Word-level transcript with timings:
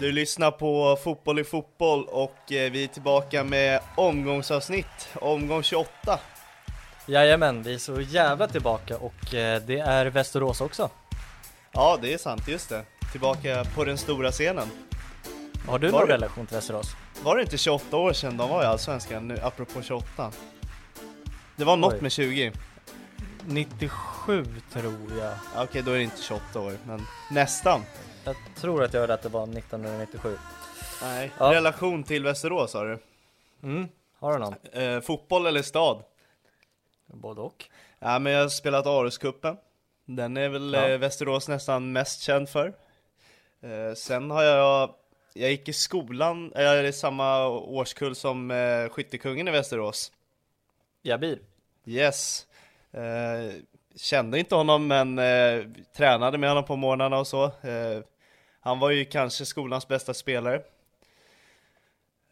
Du 0.00 0.12
lyssnar 0.12 0.50
på 0.50 0.96
Fotboll 1.04 1.38
i 1.38 1.44
fotboll 1.44 2.04
och 2.04 2.52
eh, 2.52 2.70
vi 2.72 2.84
är 2.84 2.88
tillbaka 2.88 3.44
med 3.44 3.80
omgångsavsnitt, 3.96 5.08
omgång 5.14 5.62
28. 5.62 6.18
Jajamän, 7.06 7.62
vi 7.62 7.74
är 7.74 7.78
så 7.78 8.00
jävla 8.00 8.48
tillbaka 8.48 8.96
och 8.96 9.34
eh, 9.34 9.62
det 9.62 9.78
är 9.78 10.06
Västerås 10.06 10.60
också. 10.60 10.90
Ja, 11.72 11.98
det 12.02 12.12
är 12.14 12.18
sant, 12.18 12.48
just 12.48 12.68
det. 12.68 12.84
Tillbaka 13.12 13.64
på 13.74 13.84
den 13.84 13.98
stora 13.98 14.30
scenen. 14.32 14.68
Har 15.68 15.78
du 15.78 15.88
Var 15.88 15.98
någon 16.00 16.08
det- 16.08 16.14
relation 16.14 16.46
till 16.46 16.54
Västerås? 16.56 16.96
Var 17.22 17.36
det 17.36 17.42
inte 17.42 17.58
28 17.58 17.96
år 17.96 18.12
sedan 18.12 18.36
de 18.36 18.48
var 18.50 18.62
i 18.62 18.66
Allsvenskan, 18.66 19.28
nu, 19.28 19.38
apropå 19.42 19.82
28? 19.82 20.30
Det 21.56 21.64
var 21.64 21.76
något 21.76 21.92
Oj. 21.94 22.00
med 22.02 22.12
20. 22.12 22.52
97 23.46 24.46
tror 24.72 24.94
jag. 25.18 25.32
Ja, 25.54 25.62
Okej, 25.62 25.82
då 25.82 25.90
är 25.90 25.96
det 25.96 26.02
inte 26.02 26.22
28 26.22 26.60
år, 26.60 26.72
men 26.86 27.06
nästan. 27.30 27.82
Jag 28.24 28.36
tror 28.56 28.82
att 28.82 28.92
jag 28.94 29.00
hörde 29.00 29.14
att 29.14 29.22
det 29.22 29.28
var 29.28 29.42
1997. 29.42 30.36
Nej. 31.02 31.30
Ja. 31.38 31.52
Relation 31.54 32.04
till 32.04 32.24
Västerås 32.24 32.74
har 32.74 32.86
du? 32.86 32.98
Mm, 33.68 33.88
har 34.18 34.32
du 34.32 34.38
någon? 34.38 34.54
Eh, 34.72 35.00
fotboll 35.00 35.46
eller 35.46 35.62
stad? 35.62 36.02
Både 37.06 37.40
och. 37.40 37.64
Ja, 37.98 38.18
men 38.18 38.32
jag 38.32 38.42
har 38.42 38.48
spelat 38.48 38.86
Aroscupen. 38.86 39.56
Den 40.04 40.36
är 40.36 40.48
väl 40.48 40.72
Ja. 40.74 40.88
eh, 40.88 40.98
Västerås 40.98 41.48
nästan 41.48 41.92
mest 41.92 42.20
känd 42.20 42.48
för. 42.48 42.66
Eh, 43.62 43.94
sen 43.96 44.30
har 44.30 44.42
jag, 44.42 44.94
jag 45.34 45.50
gick 45.50 45.68
i 45.68 45.72
skolan, 45.72 46.52
jag 46.54 46.78
är 46.78 46.84
i 46.84 46.92
samma 46.92 47.46
årskull 47.48 48.14
som 48.14 48.50
eh, 48.50 48.88
skyttekungen 48.88 49.48
i 49.48 49.50
Västerås. 49.50 50.12
Jabir. 51.02 51.38
Yes. 51.86 52.46
Eh, 52.92 53.52
kände 53.96 54.38
inte 54.38 54.54
honom 54.54 54.86
men 54.86 55.18
eh, 55.18 55.64
tränade 55.96 56.38
med 56.38 56.50
honom 56.50 56.64
på 56.64 56.76
morgnarna 56.76 57.18
och 57.18 57.26
så. 57.26 57.50
Han 58.60 58.78
var 58.78 58.90
ju 58.90 59.04
kanske 59.04 59.46
skolans 59.46 59.88
bästa 59.88 60.14
spelare. 60.14 60.62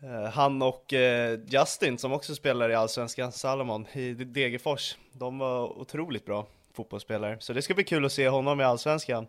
Eh, 0.03 0.31
han 0.33 0.63
och 0.63 0.93
eh, 0.93 1.39
Justin 1.47 1.99
som 1.99 2.13
också 2.13 2.35
spelar 2.35 2.71
i 2.71 2.75
Allsvenskan, 2.75 3.33
Salomon 3.33 3.87
i 3.93 4.15
Degerfors. 4.15 4.97
De 5.13 5.39
var 5.39 5.79
otroligt 5.79 6.25
bra 6.25 6.47
fotbollsspelare. 6.73 7.37
Så 7.41 7.53
det 7.53 7.63
ska 7.63 7.75
bli 7.75 7.85
kul 7.85 8.05
att 8.05 8.13
se 8.13 8.29
honom 8.29 8.61
i 8.61 8.65
Allsvenskan. 8.65 9.27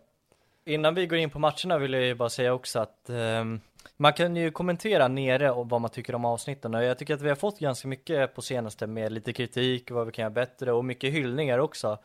Innan 0.64 0.94
vi 0.94 1.06
går 1.06 1.18
in 1.18 1.30
på 1.30 1.38
matcherna 1.38 1.78
vill 1.78 1.92
jag 1.92 2.02
ju 2.02 2.14
bara 2.14 2.28
säga 2.28 2.52
också 2.52 2.78
att 2.78 3.06
um, 3.06 3.60
man 3.96 4.12
kan 4.12 4.36
ju 4.36 4.50
kommentera 4.50 5.08
nere 5.08 5.50
och 5.50 5.68
vad 5.68 5.80
man 5.80 5.90
tycker 5.90 6.14
om 6.14 6.24
avsnitten 6.24 6.74
och 6.74 6.84
jag 6.84 6.98
tycker 6.98 7.14
att 7.14 7.22
vi 7.22 7.28
har 7.28 7.36
fått 7.36 7.58
ganska 7.58 7.88
mycket 7.88 8.34
på 8.34 8.42
senaste 8.42 8.86
med 8.86 9.12
lite 9.12 9.32
kritik, 9.32 9.90
vad 9.90 10.06
vi 10.06 10.12
kan 10.12 10.22
göra 10.22 10.30
bättre 10.30 10.72
och 10.72 10.84
mycket 10.84 11.12
hyllningar 11.12 11.58
också. 11.58 11.98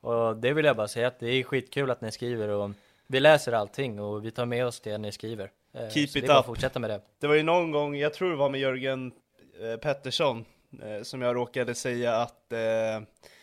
Och 0.00 0.36
det 0.36 0.52
vill 0.52 0.64
jag 0.64 0.76
bara 0.76 0.88
säga 0.88 1.08
att 1.08 1.20
det 1.20 1.28
är 1.28 1.42
skitkul 1.42 1.90
att 1.90 2.00
ni 2.00 2.12
skriver 2.12 2.48
och 2.48 2.70
vi 3.10 3.20
läser 3.20 3.52
allting 3.52 4.00
och 4.00 4.24
vi 4.24 4.30
tar 4.30 4.46
med 4.46 4.66
oss 4.66 4.80
det 4.80 4.98
ni 4.98 5.12
skriver. 5.12 5.50
Eh, 5.74 5.88
Keep 5.88 6.06
så 6.06 6.18
it 6.18 6.26
det 6.26 6.32
är 6.32 6.38
up. 6.38 6.46
fortsätta 6.46 6.78
med 6.78 6.90
det. 6.90 7.00
Det 7.20 7.26
var 7.26 7.34
ju 7.34 7.42
någon 7.42 7.70
gång, 7.70 7.96
jag 7.96 8.14
tror 8.14 8.30
det 8.30 8.36
var 8.36 8.48
med 8.48 8.60
Jörgen 8.60 9.12
eh, 9.60 9.76
Pettersson, 9.76 10.44
eh, 10.82 11.02
som 11.02 11.22
jag 11.22 11.36
råkade 11.36 11.74
säga 11.74 12.16
att 12.16 12.52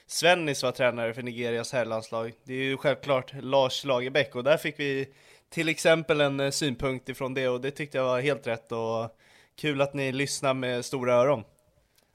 Svennis 0.05 0.63
var 0.63 0.71
tränare 0.71 1.13
för 1.13 1.21
Nigerias 1.21 1.73
herrlandslag. 1.73 2.33
Det 2.43 2.53
är 2.53 2.63
ju 2.63 2.77
självklart 2.77 3.33
Lars 3.41 3.85
Lagerbäck 3.85 4.35
och 4.35 4.43
där 4.43 4.57
fick 4.57 4.79
vi 4.79 5.13
till 5.49 5.69
exempel 5.69 6.21
en 6.21 6.51
synpunkt 6.51 7.09
ifrån 7.09 7.33
det 7.33 7.47
och 7.49 7.61
det 7.61 7.71
tyckte 7.71 7.97
jag 7.97 8.05
var 8.05 8.21
helt 8.21 8.47
rätt 8.47 8.71
och 8.71 9.17
kul 9.55 9.81
att 9.81 9.93
ni 9.93 10.11
lyssnar 10.11 10.53
med 10.53 10.85
stora 10.85 11.13
öron. 11.13 11.43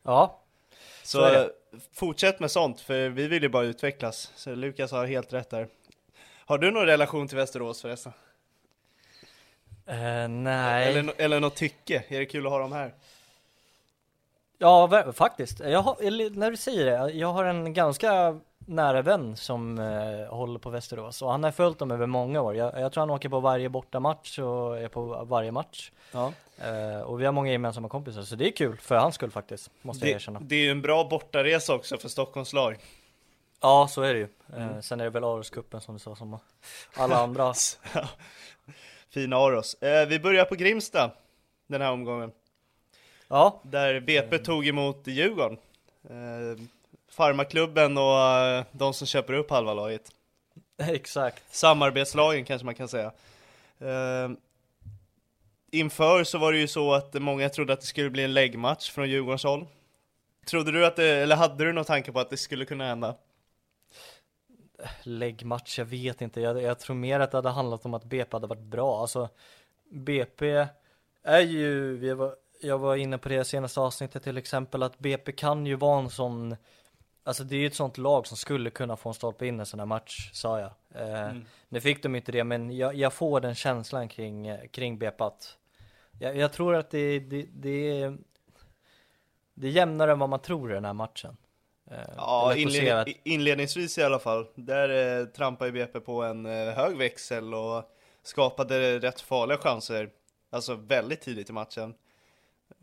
Ja, 0.02 0.42
Så, 1.02 1.18
Så 1.18 1.50
fortsätt 1.94 2.40
med 2.40 2.50
sånt 2.50 2.80
för 2.80 3.08
vi 3.08 3.28
vill 3.28 3.42
ju 3.42 3.48
bara 3.48 3.64
utvecklas. 3.64 4.32
Så 4.36 4.54
Lukas 4.54 4.92
har 4.92 5.06
helt 5.06 5.32
rätt 5.32 5.50
där. 5.50 5.68
Har 6.46 6.58
du 6.58 6.70
någon 6.70 6.86
relation 6.86 7.28
till 7.28 7.36
Västerås 7.36 7.82
förresten? 7.82 8.12
eh, 9.86 10.28
nej. 10.28 10.88
Eller, 10.98 11.12
eller 11.16 11.40
något 11.40 11.54
tycke? 11.56 12.04
Är 12.08 12.18
det 12.18 12.26
kul 12.26 12.46
att 12.46 12.52
ha 12.52 12.58
dem 12.58 12.72
här? 12.72 12.94
Ja, 14.58 15.12
faktiskt. 15.12 15.60
Jag 15.60 15.82
har, 15.82 16.30
när 16.36 16.50
du 16.50 16.56
säger 16.56 16.84
det, 16.86 17.12
jag 17.12 17.32
har 17.32 17.44
en 17.44 17.74
ganska 17.74 18.40
nära 18.66 19.02
vän 19.02 19.36
som 19.36 19.78
eh, 19.78 20.34
håller 20.34 20.58
på 20.58 20.70
Västerås 20.70 21.22
och 21.22 21.30
han 21.30 21.44
har 21.44 21.50
följt 21.50 21.78
dem 21.78 21.90
över 21.90 22.06
många 22.06 22.40
år. 22.40 22.56
Jag, 22.56 22.80
jag 22.80 22.92
tror 22.92 23.00
han 23.02 23.10
åker 23.10 23.28
på 23.28 23.40
varje 23.40 23.68
bortamatch 23.68 24.38
och 24.38 24.78
är 24.78 24.88
på 24.88 25.24
varje 25.24 25.50
match. 25.52 25.90
Ja. 26.12 26.32
Eh, 26.58 27.00
och 27.00 27.20
vi 27.20 27.24
har 27.24 27.32
många 27.32 27.52
gemensamma 27.52 27.88
kompisar, 27.88 28.22
så 28.22 28.36
det 28.36 28.48
är 28.48 28.50
kul 28.56 28.76
för 28.76 28.96
hans 28.96 29.14
skull 29.14 29.30
faktiskt, 29.30 29.70
måste 29.82 30.06
jag 30.06 30.14
Det, 30.14 30.16
erkänna. 30.16 30.40
det 30.42 30.54
är 30.56 30.60
ju 30.64 30.70
en 30.70 30.82
bra 30.82 31.04
bortaresa 31.04 31.74
också 31.74 31.96
för 31.98 32.08
Stockholms 32.08 32.52
lag. 32.52 32.76
Ja, 33.62 33.88
så 33.90 34.02
är 34.02 34.14
det 34.14 34.18
ju. 34.20 34.28
Eh, 34.56 34.62
Mm. 34.68 34.82
sen 34.82 35.00
är 35.00 35.04
det 35.04 35.10
väl 35.10 35.24
Aroscupen 35.24 35.80
som 35.80 35.94
du 35.94 35.98
sa, 36.00 36.16
som 36.16 36.38
alla 36.94 37.16
andra. 37.16 37.54
Fina 39.10 39.36
Aros. 39.36 39.74
Eh, 39.74 40.08
vi 40.08 40.18
börjar 40.20 40.44
på 40.44 40.54
Grimsta 40.54 41.10
den 41.66 41.80
här 41.80 41.92
omgången. 41.92 42.32
ja, 43.28 43.60
Där 43.62 44.00
BP 44.00 44.38
tog 44.38 44.66
emot 44.66 45.06
Djurgården. 45.06 45.58
Eh, 46.10 46.62
Farmaklubben 47.08 47.98
och 47.98 48.18
eh, 48.20 48.64
de 48.72 48.94
som 48.94 49.06
köper 49.06 49.32
upp 49.32 49.50
halva 49.50 49.74
laget. 49.74 50.10
exakt. 50.78 51.54
Samarbetslagen 51.54 52.44
kanske 52.44 52.64
man 52.64 52.74
kan 52.74 52.88
säga. 52.88 53.12
Eh, 53.80 54.30
inför 55.70 56.24
så 56.24 56.38
var 56.38 56.52
det 56.52 56.58
ju 56.58 56.68
så 56.68 56.94
att 56.94 57.14
många 57.14 57.48
trodde 57.48 57.72
att 57.72 57.80
det 57.80 57.86
skulle 57.86 58.10
bli 58.10 58.24
en 58.24 58.34
läggmatch 58.34 58.90
från 58.90 59.08
Djurgårdens 59.10 59.44
håll. 59.44 59.66
Trodde 60.46 60.72
du 60.72 60.86
att 60.86 60.96
det, 60.96 61.08
eller 61.08 61.36
hade 61.36 61.64
du 61.64 61.72
någon 61.72 61.84
tanke 61.84 62.12
på 62.12 62.20
att 62.20 62.30
det 62.30 62.36
skulle 62.36 62.64
kunna 62.64 62.84
hända? 62.86 63.14
Läggmatch, 65.02 65.78
jag 65.78 65.86
vet 65.86 66.20
inte. 66.20 66.40
Jag, 66.40 66.62
jag 66.62 66.78
tror 66.78 66.96
mer 66.96 67.20
att 67.20 67.30
det 67.30 67.38
hade 67.38 67.48
handlat 67.50 67.86
om 67.86 67.94
att 67.94 68.04
BP 68.04 68.28
hade 68.36 68.46
varit 68.46 68.62
bra. 68.62 69.00
Alltså, 69.00 69.28
BP 69.90 70.66
är 71.22 71.40
ju, 71.40 71.96
vi 71.96 72.12
var, 72.14 72.36
jag 72.60 72.78
var 72.78 72.96
inne 72.96 73.18
på 73.18 73.28
det 73.28 73.44
senaste 73.44 73.80
avsnittet 73.80 74.22
till 74.22 74.38
exempel, 74.38 74.82
att 74.82 74.98
BP 74.98 75.32
kan 75.32 75.66
ju 75.66 75.74
vara 75.74 75.98
en 76.00 76.10
sån, 76.10 76.56
alltså 77.24 77.44
det 77.44 77.56
är 77.56 77.60
ju 77.60 77.66
ett 77.66 77.74
sånt 77.74 77.98
lag 77.98 78.26
som 78.26 78.36
skulle 78.36 78.70
kunna 78.70 78.96
få 78.96 79.08
en 79.08 79.14
stolpe 79.14 79.46
in 79.46 79.60
en 79.60 79.66
sån 79.66 79.80
här 79.80 79.86
match, 79.86 80.30
sa 80.32 80.60
jag. 80.60 80.70
Eh, 80.94 81.32
Nu 81.68 81.80
fick 81.80 82.02
de 82.02 82.16
inte 82.16 82.32
det, 82.32 82.44
men 82.44 82.76
jag, 82.76 82.94
jag 82.94 83.12
får 83.12 83.40
den 83.40 83.54
känslan 83.54 84.08
kring, 84.08 84.56
kring 84.70 84.98
BP 84.98 85.24
att 85.24 85.56
jag, 86.18 86.36
jag 86.36 86.52
tror 86.52 86.74
att 86.74 86.90
det, 86.90 87.18
det, 87.20 87.46
det, 87.52 88.12
det 89.54 89.66
är 89.66 89.70
jämnare 89.70 90.12
än 90.12 90.18
vad 90.18 90.28
man 90.28 90.40
tror 90.42 90.70
i 90.70 90.74
den 90.74 90.84
här 90.84 90.92
matchen. 90.92 91.36
Ja, 92.16 92.56
inled 92.56 93.14
inledningsvis 93.24 93.98
i 93.98 94.02
alla 94.02 94.18
fall. 94.18 94.46
Där 94.54 95.20
eh, 95.20 95.26
trampade 95.26 95.72
BP 95.72 96.00
på 96.00 96.22
en 96.22 96.46
eh, 96.46 96.74
hög 96.74 96.96
växel 96.96 97.54
och 97.54 97.90
skapade 98.22 98.98
rätt 98.98 99.20
farliga 99.20 99.58
chanser. 99.58 100.10
Alltså 100.50 100.74
väldigt 100.74 101.20
tidigt 101.20 101.50
i 101.50 101.52
matchen. 101.52 101.94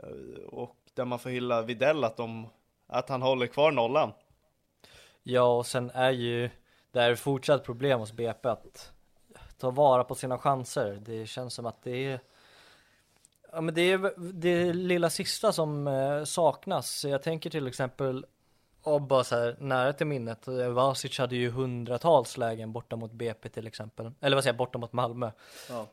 Eh, 0.03 0.43
och 0.47 0.75
där 0.93 1.05
man 1.05 1.19
får 1.19 1.29
hylla 1.29 1.61
Videll 1.61 2.03
att, 2.03 2.17
de, 2.17 2.49
att 2.87 3.09
han 3.09 3.21
håller 3.21 3.47
kvar 3.47 3.71
nollan. 3.71 4.11
Ja, 5.23 5.57
och 5.57 5.65
sen 5.65 5.89
är 5.89 6.11
ju 6.11 6.49
det 6.91 7.01
är 7.01 7.15
fortsatt 7.15 7.63
problem 7.63 7.99
hos 7.99 8.11
BP 8.11 8.49
att 8.49 8.91
ta 9.57 9.71
vara 9.71 10.03
på 10.03 10.15
sina 10.15 10.37
chanser. 10.37 11.01
Det 11.05 11.25
känns 11.25 11.53
som 11.53 11.65
att 11.65 11.83
det 11.83 12.05
är 12.05 12.19
Ja 13.51 13.61
men 13.61 13.73
det 13.73 13.81
är 13.81 14.13
det 14.33 14.73
lilla 14.73 15.09
sista 15.09 15.51
som 15.51 15.87
eh, 15.87 16.23
saknas. 16.23 17.05
Jag 17.05 17.23
tänker 17.23 17.49
till 17.49 17.67
exempel 17.67 18.25
och 18.83 19.01
bara 19.01 19.23
så 19.23 19.35
här 19.35 19.55
nära 19.59 19.93
till 19.93 20.07
minnet. 20.07 20.47
Vasic 20.47 21.17
hade 21.17 21.35
ju 21.35 21.49
hundratals 21.49 22.37
lägen 22.37 22.71
borta 22.71 22.95
mot 22.95 23.11
BP 23.11 23.49
till 23.49 23.67
exempel. 23.67 24.11
Eller 24.21 24.37
vad 24.37 24.43
säger 24.43 24.53
jag, 24.53 24.57
borta 24.57 24.77
mot 24.77 24.93
Malmö. 24.93 25.31
Ja. 25.69 25.87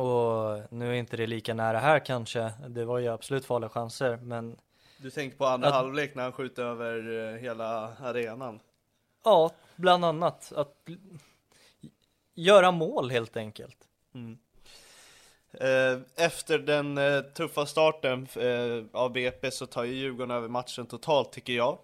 Och 0.00 0.72
nu 0.72 0.90
är 0.90 0.94
inte 0.94 1.16
det 1.16 1.26
lika 1.26 1.54
nära 1.54 1.78
här 1.78 1.98
kanske. 1.98 2.52
Det 2.68 2.84
var 2.84 2.98
ju 2.98 3.08
absolut 3.08 3.44
farliga 3.44 3.68
chanser, 3.68 4.16
men. 4.16 4.56
Du 4.98 5.10
tänker 5.10 5.36
på 5.36 5.46
andra 5.46 5.68
att... 5.68 5.74
halvlek 5.74 6.14
när 6.14 6.22
han 6.22 6.32
skjuter 6.32 6.62
över 6.62 7.28
eh, 7.34 7.40
hela 7.40 7.96
arenan? 7.96 8.60
Ja, 9.24 9.50
bland 9.76 10.04
annat. 10.04 10.52
Att 10.56 10.88
göra 12.34 12.70
mål 12.70 13.10
helt 13.10 13.36
enkelt. 13.36 13.76
Mm. 14.14 14.38
Eh, 15.52 16.24
efter 16.26 16.58
den 16.58 16.98
eh, 16.98 17.20
tuffa 17.20 17.66
starten 17.66 18.28
av 18.92 19.12
BP 19.12 19.50
så 19.50 19.66
tar 19.66 19.84
ju 19.84 19.94
Djurgården 19.94 20.30
över 20.30 20.48
matchen 20.48 20.86
totalt 20.86 21.32
tycker 21.32 21.52
jag. 21.52 21.78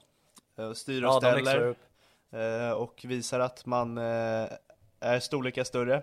Styr 0.74 1.04
och 1.04 1.10
ja, 1.10 1.20
ställer. 1.20 1.76
Och 2.74 3.00
visar 3.04 3.40
att 3.40 3.66
man 3.66 3.98
är 3.98 5.20
storlekar 5.20 5.64
större. 5.64 6.02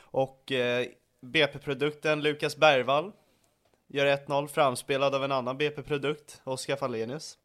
Och 0.00 0.52
BP-produkten 1.20 2.22
Lukas 2.22 2.56
Bergvall 2.56 3.12
gör 3.86 4.06
1-0 4.06 4.46
framspelad 4.46 5.14
av 5.14 5.24
en 5.24 5.32
annan 5.32 5.58
BP-produkt, 5.58 6.40
Oskar 6.44 6.76
Fallenius. 6.76 7.38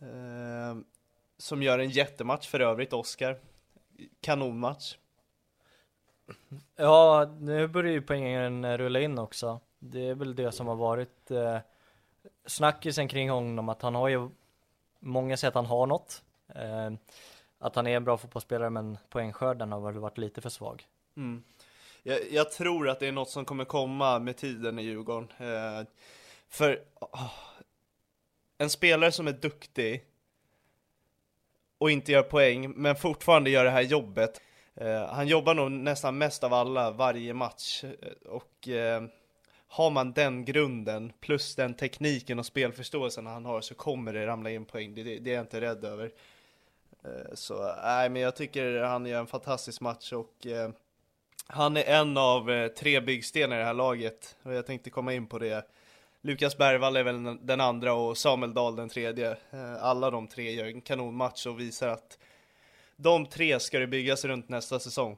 Eh, 0.00 0.76
som 1.38 1.62
gör 1.62 1.78
en 1.78 1.90
jättematch 1.90 2.48
för 2.48 2.60
övrigt, 2.60 2.92
Oskar. 2.92 3.38
Kanonmatch. 4.20 4.96
Ja, 6.76 7.34
nu 7.40 7.66
börjar 7.66 7.92
ju 7.92 8.02
poängen 8.02 8.78
rulla 8.78 9.00
in 9.00 9.18
också. 9.18 9.60
Det 9.78 10.08
är 10.08 10.14
väl 10.14 10.34
det 10.34 10.52
som 10.52 10.66
har 10.66 10.76
varit 10.76 11.30
eh, 11.30 11.58
snackisen 12.46 13.08
kring 13.08 13.30
honom, 13.30 13.68
att 13.68 13.82
han 13.82 13.94
har 13.94 14.08
ju 14.08 14.28
Många 14.98 15.36
säger 15.36 15.48
att 15.48 15.54
han 15.54 15.66
har 15.66 15.86
något. 15.86 16.22
Eh, 16.54 16.90
att 17.58 17.76
han 17.76 17.86
är 17.86 17.96
en 17.96 18.04
bra 18.04 18.16
fotbollsspelare, 18.16 18.70
men 18.70 18.98
poängskörden 19.08 19.72
har 19.72 19.80
väl 19.80 19.98
varit 19.98 20.18
lite 20.18 20.40
för 20.40 20.50
svag. 20.50 20.86
Mm 21.16 21.42
jag, 22.06 22.32
jag, 22.32 22.50
tror 22.50 22.88
att 22.88 23.00
det 23.00 23.06
är 23.08 23.12
något 23.12 23.30
som 23.30 23.44
kommer 23.44 23.64
komma 23.64 24.18
med 24.18 24.36
tiden 24.36 24.78
i 24.78 24.82
Djurgården. 24.82 25.28
Eh, 25.38 25.86
för 26.48 26.82
oh, 27.00 27.32
en 28.58 28.70
spelare 28.70 29.12
som 29.12 29.28
är 29.28 29.32
duktig 29.32 30.04
och 31.78 31.90
inte 31.90 32.12
gör 32.12 32.22
poäng, 32.22 32.70
men 32.70 32.96
fortfarande 32.96 33.50
gör 33.50 33.64
det 33.64 33.70
här 33.70 33.82
jobbet. 33.82 34.40
Eh, 34.74 35.06
han 35.06 35.28
jobbar 35.28 35.54
nog 35.54 35.70
nästan 35.70 36.18
mest 36.18 36.44
av 36.44 36.54
alla 36.54 36.90
varje 36.90 37.34
match 37.34 37.84
eh, 37.84 38.30
och 38.30 38.68
eh, 38.68 39.02
har 39.68 39.90
man 39.90 40.12
den 40.12 40.44
grunden 40.44 41.12
plus 41.20 41.54
den 41.54 41.74
tekniken 41.74 42.38
och 42.38 42.46
spelförståelsen 42.46 43.26
han 43.26 43.44
har 43.44 43.60
så 43.60 43.74
kommer 43.74 44.12
det 44.12 44.26
ramla 44.26 44.50
in 44.50 44.64
poäng. 44.64 44.94
Det, 44.94 45.02
det, 45.02 45.30
är 45.30 45.34
jag 45.34 45.42
inte 45.42 45.60
rädd 45.60 45.84
över. 45.84 46.12
Eh, 47.04 47.34
så 47.34 47.74
nej, 47.82 48.08
men 48.08 48.22
jag 48.22 48.36
tycker 48.36 48.78
han 48.78 49.06
gör 49.06 49.20
en 49.20 49.26
fantastisk 49.26 49.80
match 49.80 50.12
och 50.12 50.46
eh, 50.46 50.70
han 51.46 51.76
är 51.76 51.84
en 51.84 52.16
av 52.16 52.50
eh, 52.50 52.68
tre 52.68 53.00
byggstenar 53.00 53.56
i 53.56 53.58
det 53.58 53.64
här 53.64 53.74
laget 53.74 54.36
och 54.42 54.54
jag 54.54 54.66
tänkte 54.66 54.90
komma 54.90 55.12
in 55.12 55.26
på 55.26 55.38
det. 55.38 55.66
Lukas 56.20 56.58
Bergvall 56.58 56.96
är 56.96 57.02
väl 57.02 57.38
den 57.40 57.60
andra 57.60 57.94
och 57.94 58.18
Samuel 58.18 58.54
Dahl 58.54 58.76
den 58.76 58.88
tredje. 58.88 59.30
Eh, 59.30 59.82
alla 59.82 60.10
de 60.10 60.26
tre 60.26 60.52
gör 60.52 60.64
en 60.64 60.80
kanonmatch 60.80 61.46
och 61.46 61.60
visar 61.60 61.88
att 61.88 62.18
de 62.96 63.26
tre 63.26 63.60
ska 63.60 63.78
det 63.78 63.86
byggas 63.86 64.24
runt 64.24 64.48
nästa 64.48 64.78
säsong. 64.78 65.16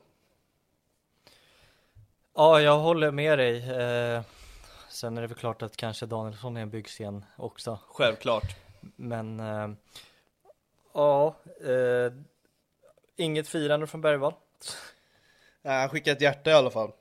Ja, 2.34 2.60
jag 2.60 2.78
håller 2.78 3.10
med 3.10 3.38
dig. 3.38 3.70
Eh, 3.70 4.22
Sen 4.98 5.16
är 5.16 5.20
det 5.20 5.26
väl 5.26 5.38
klart 5.38 5.62
att 5.62 5.76
kanske 5.76 6.06
Danielsson 6.06 6.56
är 6.56 6.60
en 6.60 6.70
byggsten 6.70 7.24
också. 7.36 7.78
Självklart. 7.88 8.56
Men 8.96 9.40
eh, 9.40 9.68
ja, 10.94 11.36
eh, 11.60 12.12
inget 13.16 13.48
firande 13.48 13.86
från 13.86 14.00
Bergvall. 14.00 14.34
Nej, 15.62 15.80
han 15.80 15.88
skickade 15.88 16.16
ett 16.16 16.22
hjärta 16.22 16.50
i 16.50 16.54
alla 16.54 16.70
fall. 16.70 16.92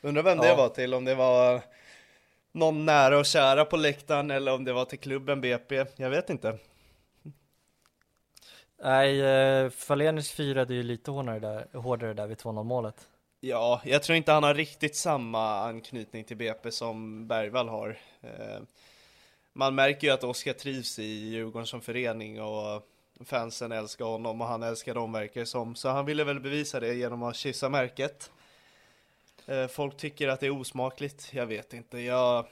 Undrar 0.00 0.22
vem 0.22 0.38
ja. 0.38 0.44
det 0.44 0.54
var 0.54 0.68
till, 0.68 0.94
om 0.94 1.04
det 1.04 1.14
var 1.14 1.62
någon 2.52 2.86
nära 2.86 3.18
och 3.18 3.26
kära 3.26 3.64
på 3.64 3.76
läktaren 3.76 4.30
eller 4.30 4.54
om 4.54 4.64
det 4.64 4.72
var 4.72 4.84
till 4.84 5.00
klubben 5.00 5.40
BP. 5.40 5.84
Jag 5.96 6.10
vet 6.10 6.30
inte. 6.30 6.58
Nej, 8.82 9.20
eh, 9.20 9.70
Falenius 9.70 10.30
firade 10.30 10.74
ju 10.74 10.82
lite 10.82 11.10
hårdare 11.10 11.38
där, 11.38 11.78
hårdare 11.78 12.14
där 12.14 12.26
vid 12.26 12.38
2-0 12.38 12.64
målet. 12.64 13.08
Ja, 13.44 13.80
jag 13.84 14.02
tror 14.02 14.16
inte 14.16 14.32
han 14.32 14.42
har 14.42 14.54
riktigt 14.54 14.96
samma 14.96 15.58
anknytning 15.58 16.24
till 16.24 16.36
BP 16.36 16.70
som 16.70 17.26
Bergvall 17.26 17.68
har. 17.68 17.98
Eh, 18.20 18.62
man 19.52 19.74
märker 19.74 20.06
ju 20.06 20.12
att 20.12 20.24
Oskar 20.24 20.52
trivs 20.52 20.98
i 20.98 21.02
Djurgården 21.04 21.66
som 21.66 21.80
förening 21.80 22.42
och 22.42 22.88
fansen 23.24 23.72
älskar 23.72 24.04
honom 24.04 24.40
och 24.40 24.46
han 24.46 24.62
älskar 24.62 24.94
dem 24.94 25.12
verkar 25.12 25.40
det 25.40 25.46
som. 25.46 25.74
Så 25.74 25.88
han 25.88 26.06
ville 26.06 26.24
väl 26.24 26.40
bevisa 26.40 26.80
det 26.80 26.94
genom 26.94 27.22
att 27.22 27.36
kyssa 27.36 27.68
märket. 27.68 28.30
Eh, 29.46 29.66
folk 29.66 29.96
tycker 29.96 30.28
att 30.28 30.40
det 30.40 30.46
är 30.46 30.60
osmakligt, 30.60 31.28
jag 31.32 31.46
vet 31.46 31.72
inte. 31.72 31.98
Jag, 31.98 32.46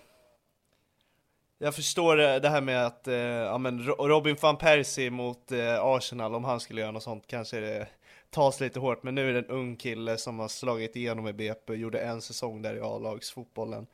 jag 1.59 1.75
förstår 1.75 2.21
eh, 2.21 2.37
det 2.37 2.49
här 2.49 2.61
med 2.61 2.87
att 2.87 3.07
ja, 3.47 3.59
men 3.59 3.85
Robin 3.85 4.37
van 4.41 4.57
Persie 4.57 5.11
mot 5.11 5.53
Arsenal, 5.81 6.35
om 6.35 6.45
han 6.45 6.61
skulle 6.61 6.81
göra 6.81 6.91
något 6.91 7.03
sånt 7.03 7.27
kanske 7.27 7.61
det 7.61 7.89
tas 8.31 8.61
lite 8.61 8.81
hårt. 8.81 9.03
Men 9.03 9.15
nu 9.15 9.29
är 9.29 9.33
det 9.33 9.39
en 9.39 9.47
ung 9.47 9.77
kille 9.77 10.17
som 10.17 10.39
har 10.39 10.49
slagit 10.49 10.97
igenom 10.97 11.29
i 11.29 11.33
BP 11.33 11.73
och 11.73 11.79
gjorde 11.79 12.01
en 12.01 12.23
säsong 12.23 12.63
där 12.63 12.75
i 12.75 12.81
A-lagsfotbollen. 12.81 13.87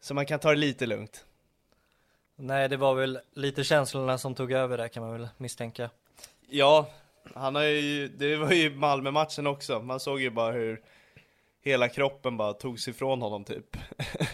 Så 0.00 0.14
man 0.14 0.26
kan 0.26 0.38
ta 0.38 0.50
det 0.50 0.56
lite 0.56 0.86
lugnt. 0.86 1.24
Nej, 2.36 2.68
det 2.68 2.76
var 2.76 2.94
väl 2.94 3.20
lite 3.32 3.64
känslorna 3.64 4.18
som 4.18 4.34
tog 4.34 4.52
över 4.52 4.78
där 4.78 4.88
kan 4.88 5.02
man 5.02 5.12
väl 5.12 5.28
misstänka. 5.36 5.90
Ja, 6.48 6.90
han 7.34 7.54
har 7.54 7.62
ju, 7.62 8.08
det 8.08 8.36
var 8.36 8.52
ju 8.52 8.76
Malmö-matchen 8.76 9.46
också. 9.46 9.82
Man 9.82 10.00
såg 10.00 10.20
ju 10.20 10.30
bara 10.30 10.52
hur 10.52 10.82
hela 11.62 11.88
kroppen 11.88 12.36
bara 12.36 12.52
togs 12.52 12.88
ifrån 12.88 13.22
honom 13.22 13.44
typ. 13.44 13.76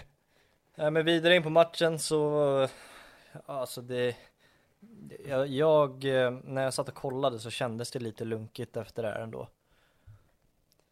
Nej, 0.75 0.91
men 0.91 1.05
vidare 1.05 1.37
in 1.37 1.43
på 1.43 1.51
matchen 1.51 1.99
så, 1.99 2.69
alltså 3.47 3.83
det, 3.83 4.17
jag, 5.27 5.49
jag, 5.49 6.05
när 6.45 6.62
jag 6.62 6.75
satt 6.75 6.89
och 6.89 6.95
kollade 6.95 7.39
så 7.39 7.51
kändes 7.51 7.91
det 7.91 7.99
lite 7.99 8.25
lunkigt 8.25 8.77
efter 8.77 9.03
det 9.03 9.09
här 9.09 9.21
ändå. 9.21 9.49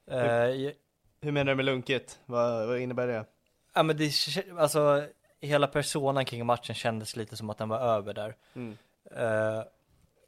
Hur, 0.06 0.66
uh, 0.66 0.72
hur 1.20 1.32
menar 1.32 1.52
du 1.52 1.56
med 1.56 1.64
lunkigt? 1.64 2.18
Vad, 2.26 2.66
vad 2.66 2.78
innebär 2.78 3.06
det? 3.06 3.24
Ja 3.74 3.82
men 3.82 3.96
det, 3.96 4.12
alltså 4.58 5.06
hela 5.40 5.66
personen 5.66 6.24
kring 6.24 6.46
matchen 6.46 6.74
kändes 6.74 7.16
lite 7.16 7.36
som 7.36 7.50
att 7.50 7.58
den 7.58 7.68
var 7.68 7.78
över 7.78 8.14
där. 8.14 8.36
Mm. 8.54 8.76
Uh, 9.18 9.62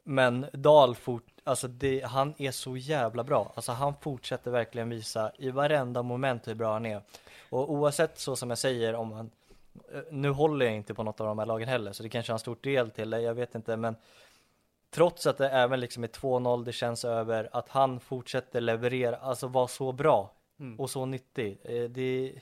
men 0.03 0.45
Dahl 0.53 0.95
fort, 0.95 1.27
alltså 1.43 1.67
det, 1.67 2.05
han 2.05 2.33
är 2.37 2.51
så 2.51 2.77
jävla 2.77 3.23
bra. 3.23 3.51
Alltså 3.55 3.71
han 3.71 3.93
fortsätter 4.01 4.51
verkligen 4.51 4.89
visa 4.89 5.31
i 5.37 5.51
varenda 5.51 6.03
moment 6.03 6.47
hur 6.47 6.55
bra 6.55 6.73
han 6.73 6.85
är. 6.85 7.01
Och 7.49 7.71
oavsett 7.71 8.19
så 8.19 8.35
som 8.35 8.49
jag 8.49 8.57
säger 8.57 8.95
om 8.95 9.11
han, 9.11 9.25
eh, 9.25 9.42
nu 10.11 10.29
håller 10.29 10.65
jag 10.65 10.75
inte 10.75 10.93
på 10.93 11.03
något 11.03 11.21
av 11.21 11.27
de 11.27 11.39
här 11.39 11.45
lagen 11.45 11.67
heller, 11.67 11.91
så 11.91 12.03
det 12.03 12.09
kanske 12.09 12.31
har 12.31 12.35
en 12.35 12.39
stor 12.39 12.57
del 12.61 12.91
till 12.91 13.09
det, 13.09 13.21
jag 13.21 13.33
vet 13.33 13.55
inte, 13.55 13.77
men 13.77 13.95
trots 14.91 15.27
att 15.27 15.37
det 15.37 15.49
även 15.49 15.79
liksom 15.79 16.03
är 16.03 16.07
2-0, 16.07 16.65
det 16.65 16.71
känns 16.71 17.05
över, 17.05 17.49
att 17.51 17.69
han 17.69 17.99
fortsätter 17.99 18.61
leverera, 18.61 19.17
alltså 19.17 19.47
vara 19.47 19.67
så 19.67 19.91
bra 19.91 20.33
mm. 20.59 20.79
och 20.79 20.89
så 20.89 21.05
nyttig. 21.05 21.57
Eh, 21.63 21.83
det, 21.83 22.33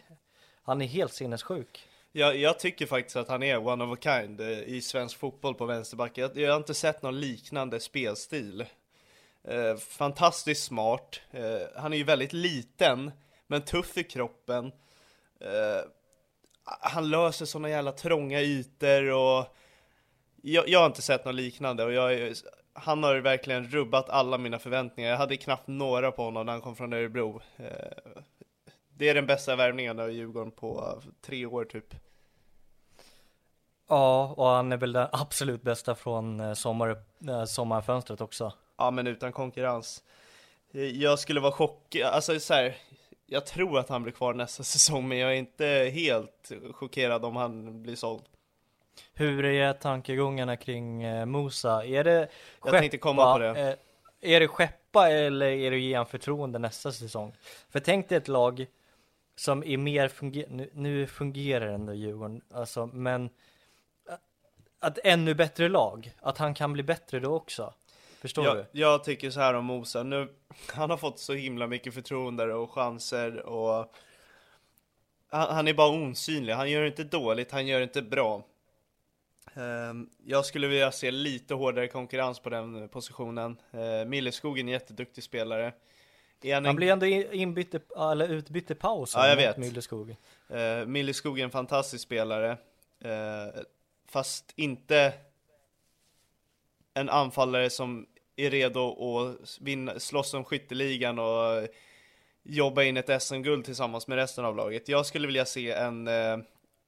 han 0.63 0.81
är 0.81 0.85
helt 0.85 1.13
sinnessjuk. 1.13 1.87
Jag, 2.11 2.37
jag, 2.37 2.59
tycker 2.59 2.85
faktiskt 2.85 3.15
att 3.15 3.29
han 3.29 3.43
är 3.43 3.67
one 3.67 3.83
of 3.83 3.97
a 3.97 4.01
kind 4.01 4.41
eh, 4.41 4.59
i 4.59 4.81
svensk 4.81 5.17
fotboll 5.17 5.55
på 5.55 5.65
vänsterback. 5.65 6.17
Jag, 6.17 6.37
jag 6.37 6.51
har 6.51 6.57
inte 6.57 6.73
sett 6.73 7.01
någon 7.01 7.19
liknande 7.19 7.79
spelstil. 7.79 8.65
Eh, 9.43 9.75
fantastiskt 9.77 10.63
smart. 10.63 11.21
Eh, 11.31 11.61
han 11.75 11.93
är 11.93 11.97
ju 11.97 12.03
väldigt 12.03 12.33
liten, 12.33 13.11
men 13.47 13.61
tuff 13.61 13.97
i 13.97 14.03
kroppen. 14.03 14.71
Eh, 15.39 15.89
han 16.79 17.09
löser 17.09 17.45
sådana 17.45 17.69
jävla 17.69 17.91
trånga 17.91 18.41
ytor 18.41 19.11
och 19.11 19.55
jag, 20.41 20.69
jag 20.69 20.79
har 20.79 20.85
inte 20.85 21.01
sett 21.01 21.25
något 21.25 21.35
liknande 21.35 21.83
och 21.83 21.93
jag, 21.93 22.33
han 22.73 23.03
har 23.03 23.15
verkligen 23.15 23.67
rubbat 23.67 24.09
alla 24.09 24.37
mina 24.37 24.59
förväntningar. 24.59 25.09
Jag 25.09 25.17
hade 25.17 25.37
knappt 25.37 25.67
några 25.67 26.11
på 26.11 26.23
honom 26.23 26.45
när 26.45 26.53
han 26.53 26.61
kom 26.61 26.75
från 26.75 26.93
Örebro. 26.93 27.41
Eh, 27.57 28.21
det 28.97 29.09
är 29.09 29.15
den 29.15 29.25
bästa 29.25 29.55
värvningen 29.55 29.99
av 29.99 30.11
Djurgården 30.11 30.51
på 30.51 31.01
tre 31.21 31.45
år 31.45 31.65
typ. 31.65 31.95
Ja, 33.89 34.33
och 34.37 34.47
han 34.47 34.71
är 34.71 34.77
väl 34.77 34.93
den 34.93 35.07
absolut 35.11 35.61
bästa 35.61 35.95
från 35.95 36.39
eh, 36.39 36.53
sommar, 36.53 36.89
eh, 37.27 37.45
sommarfönstret 37.45 38.21
också. 38.21 38.53
Ja, 38.77 38.91
men 38.91 39.07
utan 39.07 39.31
konkurrens. 39.31 40.03
Jag 40.93 41.19
skulle 41.19 41.39
vara 41.39 41.51
chockad, 41.51 42.07
alltså 42.07 42.39
så 42.39 42.53
här, 42.53 42.77
jag 43.31 43.45
tror 43.45 43.79
att 43.79 43.89
han 43.89 44.03
blir 44.03 44.13
kvar 44.13 44.33
nästa 44.33 44.63
säsong, 44.73 45.07
men 45.07 45.17
jag 45.17 45.31
är 45.31 45.35
inte 45.35 45.65
helt 45.93 46.51
chockerad 46.71 47.25
om 47.25 47.35
han 47.35 47.83
blir 47.83 47.95
såld. 47.95 48.23
Hur 49.13 49.45
är 49.45 49.73
tankegångarna 49.73 50.57
kring 50.57 51.03
eh, 51.03 51.25
Musa? 51.25 51.85
Är 51.85 52.03
det 52.03 52.27
Jag 52.65 52.73
tänkte 52.73 52.97
komma 52.97 53.33
på 53.33 53.39
det. 53.39 53.49
eh, 53.49 53.75
är 54.35 54.39
det 54.39 54.47
skeppa 54.47 55.09
eller 55.09 55.45
är 55.45 55.71
det 55.71 55.77
ge 55.79 55.95
han 55.95 56.05
förtroende 56.05 56.59
nästa 56.59 56.91
säsong? 56.91 57.35
För 57.69 57.79
tänk 57.79 58.09
dig 58.09 58.17
ett 58.17 58.27
lag 58.27 58.65
som 59.35 59.63
är 59.63 59.77
mer 59.77 60.07
funger 60.07 60.45
nu, 60.49 60.69
nu 60.73 61.07
fungerar 61.07 61.67
ändå 61.67 61.93
Djurgården, 61.93 62.41
alltså, 62.53 62.85
men 62.85 63.25
eh, 64.09 64.15
att 64.79 64.99
ännu 65.03 65.33
bättre 65.33 65.69
lag, 65.69 66.11
att 66.21 66.37
han 66.37 66.53
kan 66.53 66.73
bli 66.73 66.83
bättre 66.83 67.19
då 67.19 67.35
också. 67.35 67.73
Förstår 68.21 68.45
Jag, 68.45 68.55
du? 68.57 68.65
jag 68.71 69.03
tycker 69.03 69.29
så 69.31 69.39
här 69.39 69.53
om 69.53 69.65
Mosa, 69.65 70.03
nu, 70.03 70.27
han 70.73 70.89
har 70.89 70.97
fått 70.97 71.19
så 71.19 71.33
himla 71.33 71.67
mycket 71.67 71.93
förtroende 71.93 72.53
och 72.53 72.71
chanser 72.71 73.41
och 73.41 73.93
han, 75.29 75.55
han 75.55 75.67
är 75.67 75.73
bara 75.73 75.89
osynlig, 76.09 76.53
han 76.53 76.71
gör 76.71 76.83
inte 76.85 77.03
dåligt, 77.03 77.51
han 77.51 77.67
gör 77.67 77.81
inte 77.81 78.01
bra. 78.01 78.43
Ehm, 79.53 80.09
jag 80.25 80.45
skulle 80.45 80.67
vilja 80.67 80.91
se 80.91 81.11
lite 81.11 81.53
hårdare 81.53 81.87
konkurrens 81.87 82.39
på 82.39 82.49
den 82.49 82.89
positionen. 82.89 83.61
Uh, 83.73 84.05
Milleskog 84.05 84.57
är 84.57 84.61
en 84.61 84.67
jätteduktig 84.67 85.23
spelare. 85.23 85.73
Är 86.41 86.53
han 86.53 86.65
en- 86.65 86.75
blir 86.75 86.91
ändå 86.91 87.05
in- 87.05 87.31
inbytt, 87.33 87.75
eller 87.97 88.27
utbytt 88.29 88.71
i 88.71 88.75
paus 88.75 89.13
Ja, 89.15 89.27
jag 89.27 89.35
vet. 89.35 89.57
Milleskog. 89.57 90.09
Uh, 90.53 90.85
Milleskog 90.87 91.39
är 91.39 91.43
en 91.43 91.51
fantastisk 91.51 92.03
spelare, 92.03 92.57
fast 94.09 94.53
inte 94.55 95.13
en 96.93 97.09
anfallare 97.09 97.69
som 97.69 98.05
är 98.35 98.49
redo 98.49 99.17
att 99.17 99.57
vinna, 99.61 99.99
slåss 99.99 100.33
om 100.33 100.43
skytteligan 100.43 101.19
och 101.19 101.67
jobba 102.43 102.83
in 102.83 102.97
ett 102.97 103.23
SM-guld 103.23 103.65
tillsammans 103.65 104.07
med 104.07 104.15
resten 104.15 104.45
av 104.45 104.55
laget. 104.55 104.89
Jag 104.89 105.05
skulle 105.05 105.27
vilja 105.27 105.45
se 105.45 105.71
en 105.71 106.07
eh, 106.07 106.37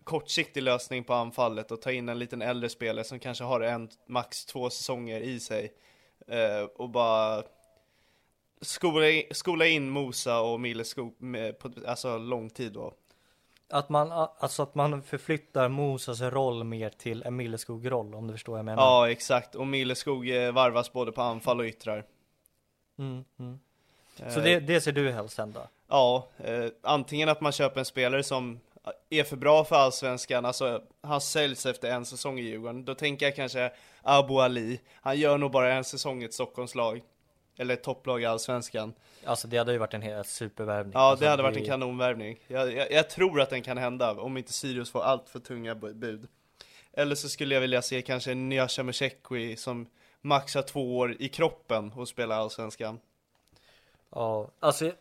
kortsiktig 0.04 0.64
lösning 0.64 1.04
på 1.04 1.14
anfallet 1.14 1.72
och 1.72 1.82
ta 1.82 1.92
in 1.92 2.10
en 2.10 2.20
liten 2.20 2.42
äldre 2.42 2.70
spelare 2.70 3.06
som 3.06 3.20
kanske 3.20 3.44
har 3.44 3.62
en, 3.62 3.90
max 4.08 4.46
två 4.46 4.70
säsonger 4.70 5.22
i 5.22 5.40
sig 5.40 5.74
eh, 6.28 6.64
och 6.76 6.90
bara 6.90 7.44
skola 8.62 9.10
in, 9.10 9.24
skola 9.32 9.68
in 9.68 9.90
Mosa 9.90 10.42
och 10.42 10.60
Milleskog 10.60 11.22
med, 11.22 11.48
eh, 11.48 11.52
på 11.52 11.72
alltså 11.88 12.18
lång 12.18 12.50
tid 12.50 12.74
då. 12.74 12.94
Att 13.74 13.90
man, 13.90 14.12
alltså 14.12 14.64
att 14.64 14.76
man 14.76 15.02
förflyttar 15.02 15.70
Mosas 15.70 16.22
roll 16.22 16.64
mer 16.64 16.90
till 16.90 17.24
en 17.24 17.36
Milleskog-roll 17.36 18.16
om 18.16 18.28
du 18.28 18.34
förstår 18.34 18.54
vad 18.54 18.60
jag 18.60 18.66
menar. 18.66 18.84
Ja, 18.84 19.10
exakt. 19.10 19.56
Och 19.56 19.68
Milleskog 19.68 20.30
eh, 20.30 20.52
varvas 20.52 20.94
både 20.94 21.12
på 21.12 21.22
anfall 21.22 21.60
och 21.60 21.66
yttrar. 21.66 22.06
Mm, 23.00 23.24
mm. 23.40 23.60
Så 24.16 24.40
Eh, 24.40 24.44
det, 24.44 24.60
det 24.60 24.82
ser 24.82 24.92
du 24.92 25.12
helst 25.12 25.38
hända? 25.38 25.68
Ja, 25.88 26.28
eh, 26.38 26.66
antingen 26.82 27.30
att 27.30 27.42
man 27.42 27.52
köper 27.52 27.80
en 27.80 27.86
spelare 27.86 28.24
som 28.24 28.60
är 29.10 29.24
för 29.24 29.36
bra 29.36 29.64
för 29.64 29.76
allsvenskan, 29.76 30.46
alltså 30.46 30.82
han 31.02 31.22
säljs 31.22 31.66
efter 31.66 31.92
en 31.92 32.06
säsong 32.06 32.40
i 32.40 32.42
Djurgården. 32.42 32.86
Då 32.86 32.96
tänker 32.96 33.26
jag 33.26 33.36
kanske 33.36 33.72
Abu 34.02 34.34
Ali, 34.34 34.80
han 35.02 35.18
gör 35.18 35.38
nog 35.38 35.52
bara 35.52 35.74
en 35.74 35.84
säsong 35.84 36.22
i 36.22 36.26
ett 36.26 36.34
Stockholmslag. 36.34 37.02
Eller 37.58 37.74
ett 37.74 37.84
topplag 37.84 38.22
i 38.22 38.26
allsvenskan. 38.26 38.94
Alltså 39.26 39.48
det 39.48 39.58
hade 39.58 39.72
ju 39.72 39.78
varit 39.78 39.94
en 39.94 40.02
hel 40.02 40.26
supervärvning. 40.26 40.94
Ja, 40.96 41.00
alltså, 41.00 41.24
det 41.26 41.30
hade 41.32 41.44
varit 41.44 41.58
en 41.58 41.66
kanonvärvning. 41.66 42.40
Jag, 42.48 42.74
jag, 42.74 42.92
jag 42.92 43.10
tror 43.10 43.42
att 43.42 43.50
den 43.50 43.62
kan 43.62 43.78
hända, 43.78 44.12
om 44.12 44.38
inte 44.38 44.54
Sirius 44.54 44.92
får 44.92 45.02
allt 45.04 45.30
för 45.30 45.40
tunga 45.40 45.74
bu- 45.74 45.94
bud. 45.94 46.28
Eller 46.94 47.16
så 47.16 47.30
skulle 47.30 47.54
jag 47.54 47.62
vilja 47.62 47.82
se 47.82 48.02
kanske 48.02 48.34
Nyasha 48.34 48.84
Meshekwi 48.84 49.56
som 49.56 49.88
maxar 50.22 50.62
två 50.62 50.98
år 50.98 51.16
i 51.20 51.30
kroppen 51.30 51.92
och 51.92 52.08
spelar 52.08 52.36
allsvenskan. 52.36 53.00
Ja, 54.10 54.50
alltså 54.60 54.92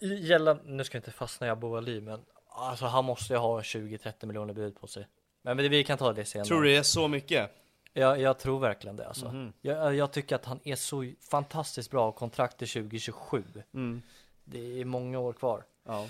gällande, 0.00 0.62
nu 0.66 0.84
ska 0.84 0.96
jag 0.96 1.00
inte 1.00 1.10
fastna 1.10 1.46
i 1.46 1.50
Abu 1.50 1.76
Ali 1.76 2.00
men 2.00 2.20
alltså 2.48 2.86
han 2.86 3.04
måste 3.04 3.32
ju 3.32 3.38
ha 3.38 3.60
20-30 3.60 4.26
miljoner 4.26 4.54
bud 4.54 4.80
på 4.80 4.86
sig. 4.86 5.06
Men 5.42 5.56
vi 5.56 5.68
vi 5.68 5.84
kan 5.84 5.98
ta 5.98 6.12
det 6.12 6.24
senare. 6.24 6.46
Tror 6.48 6.62
du 6.62 6.68
det 6.68 6.76
är 6.76 6.82
så 6.82 7.08
mycket? 7.08 7.50
Jag, 7.92 8.20
jag 8.20 8.38
tror 8.38 8.58
verkligen 8.60 8.96
det 8.96 9.08
alltså. 9.08 9.26
Mhm. 9.26 9.52
Jag, 9.60 9.94
jag 9.94 10.12
tycker 10.12 10.36
att 10.36 10.44
han 10.44 10.60
är 10.64 10.76
så 10.76 11.12
fantastiskt 11.30 11.90
bra 11.90 12.12
kontrakt 12.12 12.58
till 12.58 12.68
2027. 12.68 13.44
Mm. 13.74 14.02
Det 14.44 14.80
är 14.80 14.84
många 14.84 15.18
år 15.18 15.32
kvar. 15.32 15.64
Ja. 15.86 16.08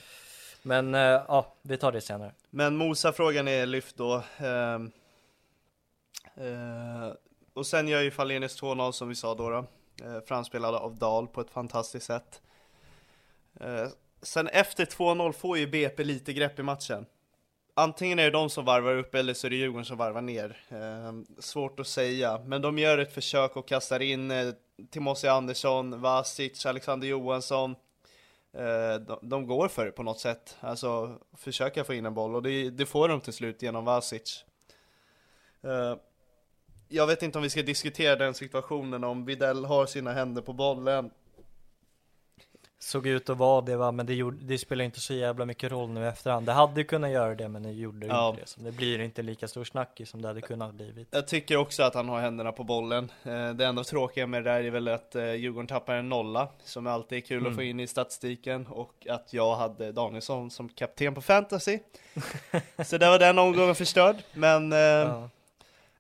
Men 0.62 0.94
eh, 0.94 1.00
ja, 1.00 1.54
vi 1.62 1.76
tar 1.76 1.92
det 1.92 2.00
senare. 2.00 2.32
Men 2.50 2.76
Mosa-frågan 2.76 3.48
är 3.48 3.66
lyft 3.66 3.96
då. 3.96 4.22
Ehm, 4.36 4.92
eh, 6.34 7.12
och 7.54 7.66
sen 7.66 7.88
gör 7.88 8.00
ju 8.00 8.10
Fallenius 8.10 8.62
2-0 8.62 8.92
som 8.92 9.08
vi 9.08 9.14
sa 9.14 9.34
då. 9.34 9.50
då. 9.50 9.66
Eh, 10.04 10.20
framspelad 10.26 10.74
av 10.74 10.96
Dahl 10.96 11.26
på 11.26 11.40
ett 11.40 11.50
fantastiskt 11.50 12.06
sätt. 12.06 12.42
Eh, 13.60 13.88
sen 14.22 14.48
efter 14.48 14.84
2-0 14.84 15.32
får 15.32 15.58
ju 15.58 15.66
BP 15.66 16.04
lite 16.04 16.32
grepp 16.32 16.58
i 16.58 16.62
matchen. 16.62 17.06
Antingen 17.74 18.18
är 18.18 18.24
det 18.24 18.30
de 18.30 18.50
som 18.50 18.64
varvar 18.64 18.96
upp 18.96 19.14
eller 19.14 19.34
så 19.34 19.46
är 19.46 19.50
det 19.50 19.56
Djurgården 19.56 19.84
som 19.84 19.98
varvar 19.98 20.22
ner. 20.22 20.64
Eh, 20.68 21.12
svårt 21.38 21.80
att 21.80 21.86
säga, 21.86 22.40
men 22.46 22.62
de 22.62 22.78
gör 22.78 22.98
ett 22.98 23.14
försök 23.14 23.56
och 23.56 23.68
kastar 23.68 24.00
in 24.00 24.30
eh, 24.30 24.52
Timossi 24.90 25.28
Andersson, 25.28 26.00
Vasic, 26.00 26.66
Alexander 26.66 27.08
Johansson. 27.08 27.74
Eh, 28.52 28.94
de, 28.94 29.18
de 29.22 29.46
går 29.46 29.68
för 29.68 29.84
det 29.84 29.92
på 29.92 30.02
något 30.02 30.20
sätt, 30.20 30.56
alltså 30.60 31.18
försöka 31.36 31.84
få 31.84 31.94
in 31.94 32.06
en 32.06 32.14
boll 32.14 32.34
och 32.34 32.42
det, 32.42 32.70
det 32.70 32.86
får 32.86 33.08
de 33.08 33.20
till 33.20 33.32
slut 33.32 33.62
genom 33.62 33.84
Vasic. 33.84 34.44
Eh, 35.62 35.96
jag 36.88 37.06
vet 37.06 37.22
inte 37.22 37.38
om 37.38 37.42
vi 37.42 37.50
ska 37.50 37.62
diskutera 37.62 38.16
den 38.16 38.34
situationen 38.34 39.04
om 39.04 39.24
Videll 39.24 39.64
har 39.64 39.86
sina 39.86 40.12
händer 40.12 40.42
på 40.42 40.52
bollen. 40.52 41.10
Såg 42.84 43.06
ut 43.06 43.30
att 43.30 43.38
vara 43.38 43.60
det 43.60 43.76
va, 43.76 43.92
men 43.92 44.06
det, 44.06 44.14
gjorde, 44.14 44.36
det 44.44 44.58
spelar 44.58 44.84
inte 44.84 45.00
så 45.00 45.14
jävla 45.14 45.44
mycket 45.44 45.72
roll 45.72 45.90
nu 45.90 46.04
i 46.04 46.06
efterhand. 46.06 46.46
Det 46.46 46.52
hade 46.52 46.84
kunnat 46.84 47.10
göra 47.10 47.34
det, 47.34 47.48
men 47.48 47.62
det 47.62 47.70
gjorde 47.72 48.06
Ja. 48.06 48.28
inte 48.28 48.40
det. 48.40 48.46
Så 48.46 48.60
det 48.60 48.72
blir 48.72 48.98
inte 49.00 49.22
lika 49.22 49.48
stor 49.48 49.64
snackis 49.64 50.10
som 50.10 50.22
det 50.22 50.28
hade 50.28 50.40
kunnat 50.40 50.74
blivit. 50.74 51.08
Jag 51.10 51.26
tycker 51.28 51.56
också 51.56 51.82
att 51.82 51.94
han 51.94 52.08
har 52.08 52.20
händerna 52.20 52.52
på 52.52 52.64
bollen. 52.64 53.10
Eh, 53.24 53.50
det 53.50 53.66
enda 53.66 53.84
tråkiga 53.84 54.26
med 54.26 54.44
det 54.44 54.50
där 54.50 54.64
är 54.64 54.70
väl 54.70 54.88
att 54.88 55.14
eh, 55.14 55.32
Djurgården 55.34 55.66
tappar 55.66 55.94
en 55.94 56.08
nolla, 56.08 56.48
som 56.64 56.86
alltid 56.86 57.18
är 57.18 57.20
kul 57.22 57.38
att 57.38 57.42
Mm. 57.46 57.56
få 57.56 57.62
in 57.62 57.80
i 57.80 57.86
statistiken, 57.86 58.66
och 58.66 59.06
att 59.10 59.32
jag 59.32 59.56
hade 59.56 59.92
Danielsson 59.92 60.50
som 60.50 60.68
kapten 60.68 61.14
på 61.14 61.20
fantasy. 61.20 61.78
Så 62.84 62.98
där 62.98 63.10
var 63.10 63.18
den 63.18 63.38
omgången 63.38 63.74
förstörd, 63.74 64.16
men 64.34 64.72
eh, 64.72 64.78
Ja. 64.78 65.28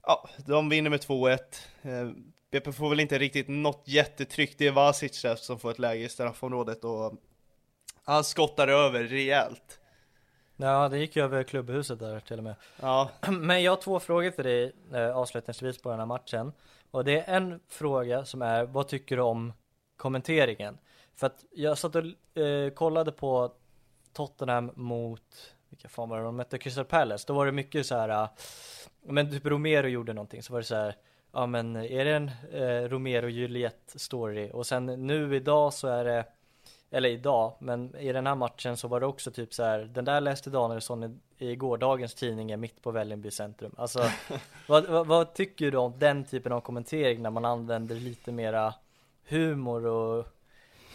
Ja, 0.06 0.28
de 0.46 0.68
vinner 0.68 0.90
med 0.90 1.00
2-1. 1.00 1.38
BP 2.52 2.72
får 2.72 2.90
väl 2.90 3.00
inte 3.00 3.18
riktigt 3.18 3.48
något 3.48 3.82
jättetryck. 3.84 4.58
Det 4.58 4.66
är 4.66 4.72
Vasic 4.72 5.22
där 5.22 5.36
som 5.36 5.58
får 5.58 5.70
ett 5.70 5.78
läge 5.78 6.04
i 6.04 6.08
straffområdet 6.08 6.84
och 6.84 7.14
han 8.04 8.24
skottar 8.24 8.68
över 8.68 9.04
rejält. 9.04 9.80
ja, 10.56 10.88
det 10.88 10.98
gick 10.98 11.16
ju 11.16 11.22
över 11.22 11.42
klubbhuset 11.42 11.98
där 11.98 12.20
till 12.20 12.38
och 12.38 12.44
med. 12.44 12.54
Ja, 12.80 13.10
Men 13.30 13.62
jag 13.62 13.72
har 13.72 13.76
två 13.76 14.00
frågor 14.00 14.30
för 14.30 14.42
dig 14.42 14.72
eh, 14.94 15.16
avslutningsvis 15.16 15.82
på 15.82 15.90
den 15.90 15.98
här 15.98 16.06
matchen. 16.06 16.52
Och 16.90 17.04
det 17.04 17.20
är 17.20 17.36
en 17.36 17.60
fråga 17.68 18.24
som 18.24 18.42
är, 18.42 18.64
vad 18.64 18.88
tycker 18.88 19.16
du 19.16 19.22
om 19.22 19.52
kommenteringen? 19.96 20.78
För 21.14 21.26
att 21.26 21.44
jag 21.50 21.78
satt 21.78 21.94
och 21.94 22.38
eh, 22.42 22.70
kollade 22.70 23.12
på 23.12 23.52
Tottenham 24.12 24.70
mot, 24.74 25.54
vilka 25.68 25.88
fan 25.88 26.08
var 26.08 26.18
det 26.18 26.24
de 26.24 26.36
mötte? 26.36 26.58
Crystal 26.58 26.84
Palace. 26.84 27.24
Då 27.26 27.34
var 27.34 27.46
det 27.46 27.52
mycket 27.52 27.86
så 27.86 27.94
här, 27.94 28.08
eh, 28.08 28.28
men 29.02 29.30
typ 29.30 29.46
Romero 29.46 29.86
gjorde 29.86 30.12
någonting, 30.12 30.42
så 30.42 30.52
var 30.52 30.60
det 30.60 30.66
så 30.66 30.74
här, 30.74 30.96
ja 31.32 31.46
men 31.46 31.76
är 31.76 32.04
det 32.04 32.10
en 32.10 32.30
eh, 32.52 32.88
Romero 32.88 33.28
Juliet 33.28 33.92
story? 33.96 34.50
Och 34.52 34.66
sen 34.66 34.86
nu 34.86 35.36
idag 35.36 35.72
så 35.72 35.88
är 35.88 36.04
det 36.04 36.24
eller 36.94 37.08
idag, 37.08 37.54
men 37.58 37.96
i 37.96 38.12
den 38.12 38.26
här 38.26 38.34
matchen 38.34 38.76
så 38.76 38.88
var 38.88 39.00
det 39.00 39.06
också 39.06 39.30
typ 39.30 39.54
så 39.54 39.62
här, 39.62 39.78
den 39.78 40.04
där 40.04 40.20
läste 40.20 40.50
Danielsson 40.50 41.04
i, 41.04 41.18
i 41.38 41.56
gårdagens 41.56 42.14
tidning 42.14 42.60
mitt 42.60 42.82
på 42.82 42.90
Vällingby 42.90 43.30
centrum. 43.30 43.72
Alltså, 43.76 44.10
vad, 44.66 44.86
vad, 44.86 45.06
vad 45.06 45.34
tycker 45.34 45.70
du 45.70 45.78
om 45.78 45.98
den 45.98 46.24
typen 46.24 46.52
av 46.52 46.60
kommentering 46.60 47.22
när 47.22 47.30
man 47.30 47.44
använder 47.44 47.94
lite 47.94 48.32
mera 48.32 48.74
humor 49.28 49.86
och 49.86 50.26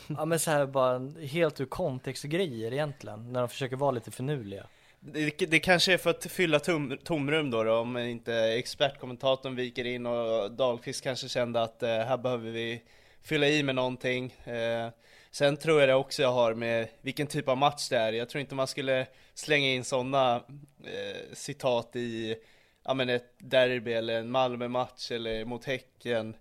ja 0.07 0.25
men 0.25 0.39
så 0.39 0.51
här 0.51 0.65
bara 0.65 0.99
helt 1.21 1.61
ur 1.61 1.65
kontext 1.65 2.23
grejer 2.23 2.73
egentligen, 2.73 3.33
när 3.33 3.39
de 3.39 3.49
försöker 3.49 3.75
vara 3.75 3.91
lite 3.91 4.11
finurliga. 4.11 4.65
Det, 5.13 5.45
det 5.45 5.59
kanske 5.59 5.93
är 5.93 5.97
för 5.97 6.09
att 6.09 6.25
fylla 6.25 6.59
tom, 6.59 6.97
tomrum 7.03 7.51
då, 7.51 7.63
då 7.63 7.73
om 7.77 7.97
inte 7.97 8.33
expertkommentatorn 8.35 9.55
viker 9.55 9.85
in 9.85 10.05
och 10.05 10.51
Dahlqvist 10.51 11.03
kanske 11.03 11.29
kände 11.29 11.61
att 11.61 11.83
eh, 11.83 11.89
här 11.89 12.17
behöver 12.17 12.51
vi 12.51 12.81
fylla 13.21 13.47
i 13.47 13.63
med 13.63 13.75
någonting. 13.75 14.35
Eh, 14.43 14.87
sen 15.31 15.57
tror 15.57 15.79
jag 15.79 15.89
det 15.89 15.95
också 15.95 16.21
jag 16.21 16.31
har 16.31 16.53
med 16.53 16.87
vilken 17.01 17.27
typ 17.27 17.47
av 17.47 17.57
match 17.57 17.89
det 17.89 17.97
är. 17.97 18.13
Jag 18.13 18.29
tror 18.29 18.41
inte 18.41 18.55
man 18.55 18.67
skulle 18.67 19.07
slänga 19.33 19.67
in 19.67 19.83
sådana 19.83 20.35
eh, 20.83 21.33
citat 21.33 21.95
i 21.95 22.35
ja, 22.83 22.93
men 22.93 23.09
ett 23.09 23.33
derby 23.37 23.93
eller 23.93 24.19
en 24.19 24.31
Malmö-match 24.31 25.11
eller 25.11 25.45
mot 25.45 25.65
Häcken. 25.65 26.35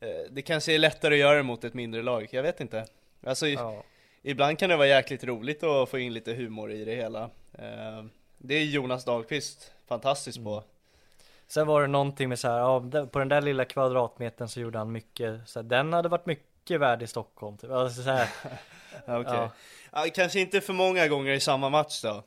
Eh, 0.00 0.30
det 0.30 0.42
kanske 0.42 0.74
är 0.74 0.78
lättare 0.78 1.14
att 1.14 1.20
göra 1.20 1.42
mot 1.42 1.64
ett 1.64 1.74
mindre 1.74 2.02
lag, 2.02 2.28
jag 2.30 2.42
vet 2.42 2.60
inte. 2.60 2.86
Alltså, 3.24 3.48
Ja. 3.48 3.84
Ibland 4.22 4.58
kan 4.58 4.70
det 4.70 4.76
vara 4.76 4.88
jäkligt 4.88 5.24
roligt 5.24 5.62
att 5.62 5.88
få 5.88 5.98
in 5.98 6.14
lite 6.14 6.32
humor 6.32 6.72
i 6.72 6.84
det 6.84 6.94
hela. 6.94 7.30
Eh, 7.58 8.04
Det 8.38 8.54
är 8.54 8.64
Jonas 8.64 9.04
Dahlqvist 9.04 9.72
fantastisk 9.86 10.44
på. 10.44 10.64
Sen 11.46 11.66
var 11.66 11.80
det 11.80 11.86
någonting 11.86 12.28
med 12.28 12.38
så 12.38 12.48
här, 12.48 12.58
ja, 12.58 12.80
på 13.06 13.18
den 13.18 13.28
där 13.28 13.40
lilla 13.40 13.64
kvadratmetern 13.64 14.48
så 14.48 14.60
gjorde 14.60 14.78
han 14.78 14.92
mycket, 14.92 15.48
så 15.48 15.58
här, 15.58 15.64
den 15.64 15.92
hade 15.92 16.08
varit 16.08 16.26
mycket 16.26 16.80
värd 16.80 17.02
i 17.02 17.06
Stockholm. 17.06 17.56
Typ. 17.58 17.70
Alltså, 17.70 18.02
så 18.02 18.10
här, 18.10 18.28
Okej. 19.06 19.48
Ja. 19.92 20.06
Kanske 20.14 20.40
inte 20.40 20.60
för 20.60 20.72
många 20.72 21.08
gånger 21.08 21.32
i 21.32 21.40
samma 21.40 21.68
match 21.68 22.02
då. 22.02 22.22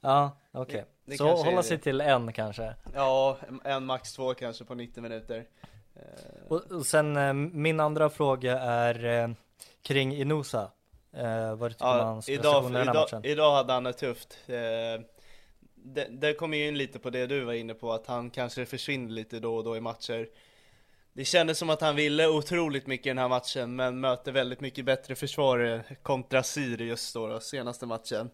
ja, 0.00 0.36
okej. 0.52 0.84
Det 1.04 1.16
Så 1.16 1.34
hålla 1.36 1.56
det. 1.56 1.62
sig 1.62 1.78
till 1.78 2.00
en 2.00 2.32
kanske. 2.32 2.74
Ja, 2.94 3.36
en 3.64 3.84
max 3.86 4.12
två 4.12 4.34
kanske 4.34 4.64
på 4.64 4.74
90 4.74 5.02
minuter. 5.02 5.44
Eh, 5.94 6.02
Och, 6.48 6.70
och 6.72 6.86
sen 6.86 7.16
eh, 7.16 7.32
min 7.32 7.80
andra 7.80 8.10
fråga 8.10 8.58
är 8.58 9.04
eh, 9.04 9.28
kring 9.82 10.14
Inusa. 10.16 10.70
Eh, 11.12 11.54
vad 11.54 11.70
tycker 11.70 11.84
Ja, 11.84 12.02
hans 12.02 12.28
idag, 12.28 12.62
den 12.64 12.74
här 12.74 12.82
idag, 12.82 12.94
matchen? 12.94 13.24
idag 13.24 13.54
hade 13.54 13.72
han 13.72 13.84
det 13.84 13.92
tufft. 13.92 14.38
Eh, 14.46 14.54
det, 15.74 16.06
det 16.10 16.34
kommer 16.34 16.56
ju 16.56 16.68
in 16.68 16.78
lite 16.78 16.98
på 16.98 17.10
det 17.10 17.26
du 17.26 17.44
var 17.44 17.52
inne 17.52 17.74
på, 17.74 17.92
att 17.92 18.06
han 18.06 18.30
kanske 18.30 18.66
försvinner 18.66 19.10
lite 19.12 19.40
då 19.40 19.56
och 19.56 19.64
då 19.64 19.76
i 19.76 19.80
matcher. 19.80 20.28
Det 21.12 21.24
kändes 21.24 21.58
som 21.58 21.70
att 21.70 21.80
han 21.80 21.96
ville 21.96 22.28
otroligt 22.28 22.86
mycket 22.86 23.06
i 23.06 23.10
den 23.10 23.18
här 23.18 23.28
matchen, 23.28 23.76
men 23.76 24.00
möter 24.00 24.32
väldigt 24.32 24.60
mycket 24.60 24.84
bättre 24.84 25.14
försvarare 25.14 25.84
kontra 26.02 26.42
Sirius 26.42 27.12
då, 27.12 27.26
då 27.26 27.40
senaste 27.40 27.86
matchen. 27.86 28.30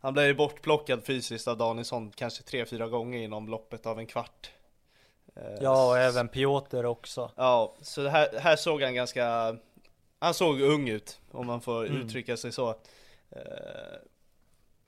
Han 0.00 0.12
blev 0.12 0.26
ju 0.26 0.34
bortplockad 0.34 1.04
fysiskt 1.04 1.48
av 1.48 1.56
Danielsson 1.56 2.10
kanske 2.14 2.42
tre 2.42 2.66
fyra 2.66 2.88
gånger 2.88 3.18
inom 3.18 3.48
loppet 3.48 3.86
av 3.86 3.98
en 3.98 4.06
kvart. 4.06 4.50
Eh, 5.36 5.42
Ja, 5.60 5.88
och 5.88 5.98
även 5.98 6.28
Piotr 6.28 6.84
också. 6.84 7.30
Ja, 7.36 7.74
så 7.82 8.08
här, 8.08 8.38
här 8.38 8.56
såg 8.56 8.82
han 8.82 8.94
ganska, 8.94 9.56
han 10.20 10.34
såg 10.34 10.60
ung 10.60 10.88
ut, 10.88 11.20
om 11.30 11.46
man 11.46 11.60
får 11.60 11.86
Mm. 11.86 12.00
uttrycka 12.02 12.36
sig 12.36 12.52
så. 12.52 12.68
Eh, 13.30 13.40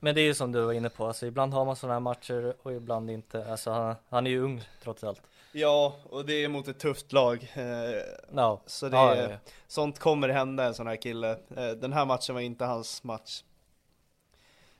Men 0.04 0.14
det 0.14 0.20
är 0.20 0.24
ju 0.24 0.34
som 0.34 0.52
du 0.52 0.60
var 0.62 0.72
inne 0.72 0.88
på, 0.90 1.06
alltså 1.06 1.26
ibland 1.26 1.54
har 1.54 1.64
man 1.64 1.76
sådana 1.76 1.94
här 1.94 2.00
matcher 2.00 2.54
och 2.62 2.72
ibland 2.72 3.10
inte. 3.10 3.46
Alltså 3.50 3.70
han, 3.70 3.94
han 4.08 4.26
är 4.26 4.30
ju 4.30 4.40
ung 4.42 4.62
trots 4.82 5.04
allt. 5.04 5.22
Ja, 5.52 5.96
och 6.04 6.24
det 6.26 6.44
är 6.44 6.48
mot 6.48 6.68
ett 6.68 6.78
tufft 6.78 7.12
lag. 7.12 7.52
Eh, 7.54 8.02
Ja, 8.34 8.62
Så 8.66 8.88
det 8.88 8.96
ja, 8.96 9.14
är, 9.14 9.22
ja, 9.22 9.30
ja. 9.30 9.36
sånt 9.66 9.98
kommer 9.98 10.28
hända 10.28 10.64
en 10.64 10.74
sån 10.74 10.86
här 10.86 10.96
kille. 10.96 11.30
Eh, 11.56 11.70
Den 11.70 11.92
här 11.92 12.06
matchen 12.06 12.34
var 12.34 12.42
inte 12.42 12.64
hans 12.64 13.04
match. 13.04 13.42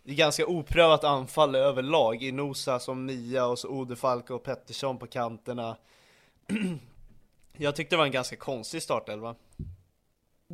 Det 0.02 0.12
är 0.12 0.16
ganska 0.16 0.46
oprövat 0.46 1.04
anfall 1.04 1.54
överlag. 1.54 2.22
Inosa 2.22 2.78
som 2.78 3.06
nia 3.06 3.46
och 3.46 3.58
så 3.58 3.68
Odefalk 3.68 4.30
och 4.30 4.42
Pettersson 4.42 4.98
på 4.98 5.06
kanterna. 5.06 5.76
Jag 7.56 7.76
tyckte 7.76 7.94
det 7.96 7.98
var 7.98 8.04
en 8.06 8.12
ganska 8.12 8.36
konstig 8.36 8.82
startelva. 8.82 9.34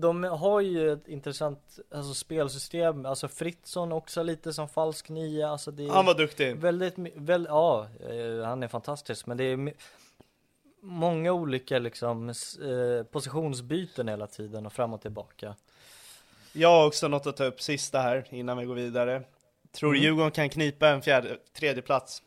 De 0.00 0.22
har 0.24 0.60
ju 0.60 0.92
ett 0.92 1.08
intressant 1.08 1.78
alltså, 1.94 2.14
spelsystem, 2.14 3.06
alltså 3.06 3.28
Fritzson 3.28 3.92
också 3.92 4.22
lite 4.22 4.52
som 4.52 4.68
falsk 4.68 5.08
nia, 5.08 5.48
alltså 5.48 5.70
det 5.70 5.84
är 5.84 5.88
Han 5.90 6.06
var 6.06 6.14
duktig. 6.14 6.56
väldigt, 6.56 6.96
my- 6.96 7.12
väl, 7.16 7.46
ja, 7.48 7.88
eh, 8.00 8.44
han 8.46 8.62
är 8.62 8.68
fantastisk, 8.68 9.26
men 9.26 9.36
det 9.36 9.44
är 9.44 9.72
många 10.80 11.32
olika 11.32 11.78
liksom 11.78 12.28
eh, 12.28 13.02
positionsbyten 13.10 14.08
hela 14.08 14.26
tiden 14.26 14.66
och 14.66 14.72
fram 14.72 14.92
och 14.94 15.00
tillbaka. 15.02 15.54
Jag 16.52 16.68
har 16.68 16.86
också 16.86 17.08
något 17.08 17.26
att 17.26 17.36
ta 17.36 17.44
upp 17.44 17.60
sista 17.60 18.00
här 18.00 18.24
innan 18.30 18.58
vi 18.58 18.64
går 18.64 18.74
vidare. 18.74 19.22
Tror 19.72 19.90
Mm. 19.90 20.02
Djurgården 20.02 20.30
kan 20.30 20.48
knipa 20.48 20.88
en 20.88 21.02
fjärde, 21.02 21.38
tredje 21.52 21.82
plats? 21.82 22.22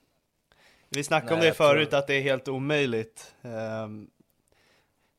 Vi 0.89 1.03
snackade 1.03 1.33
om 1.33 1.39
Nej, 1.39 1.43
det 1.43 1.47
jag 1.47 1.55
tror- 1.57 1.67
förut, 1.67 1.93
att 1.93 2.07
det 2.07 2.13
är 2.15 2.21
helt 2.21 2.47
omöjligt. 2.47 3.33
Ehm, 3.41 4.09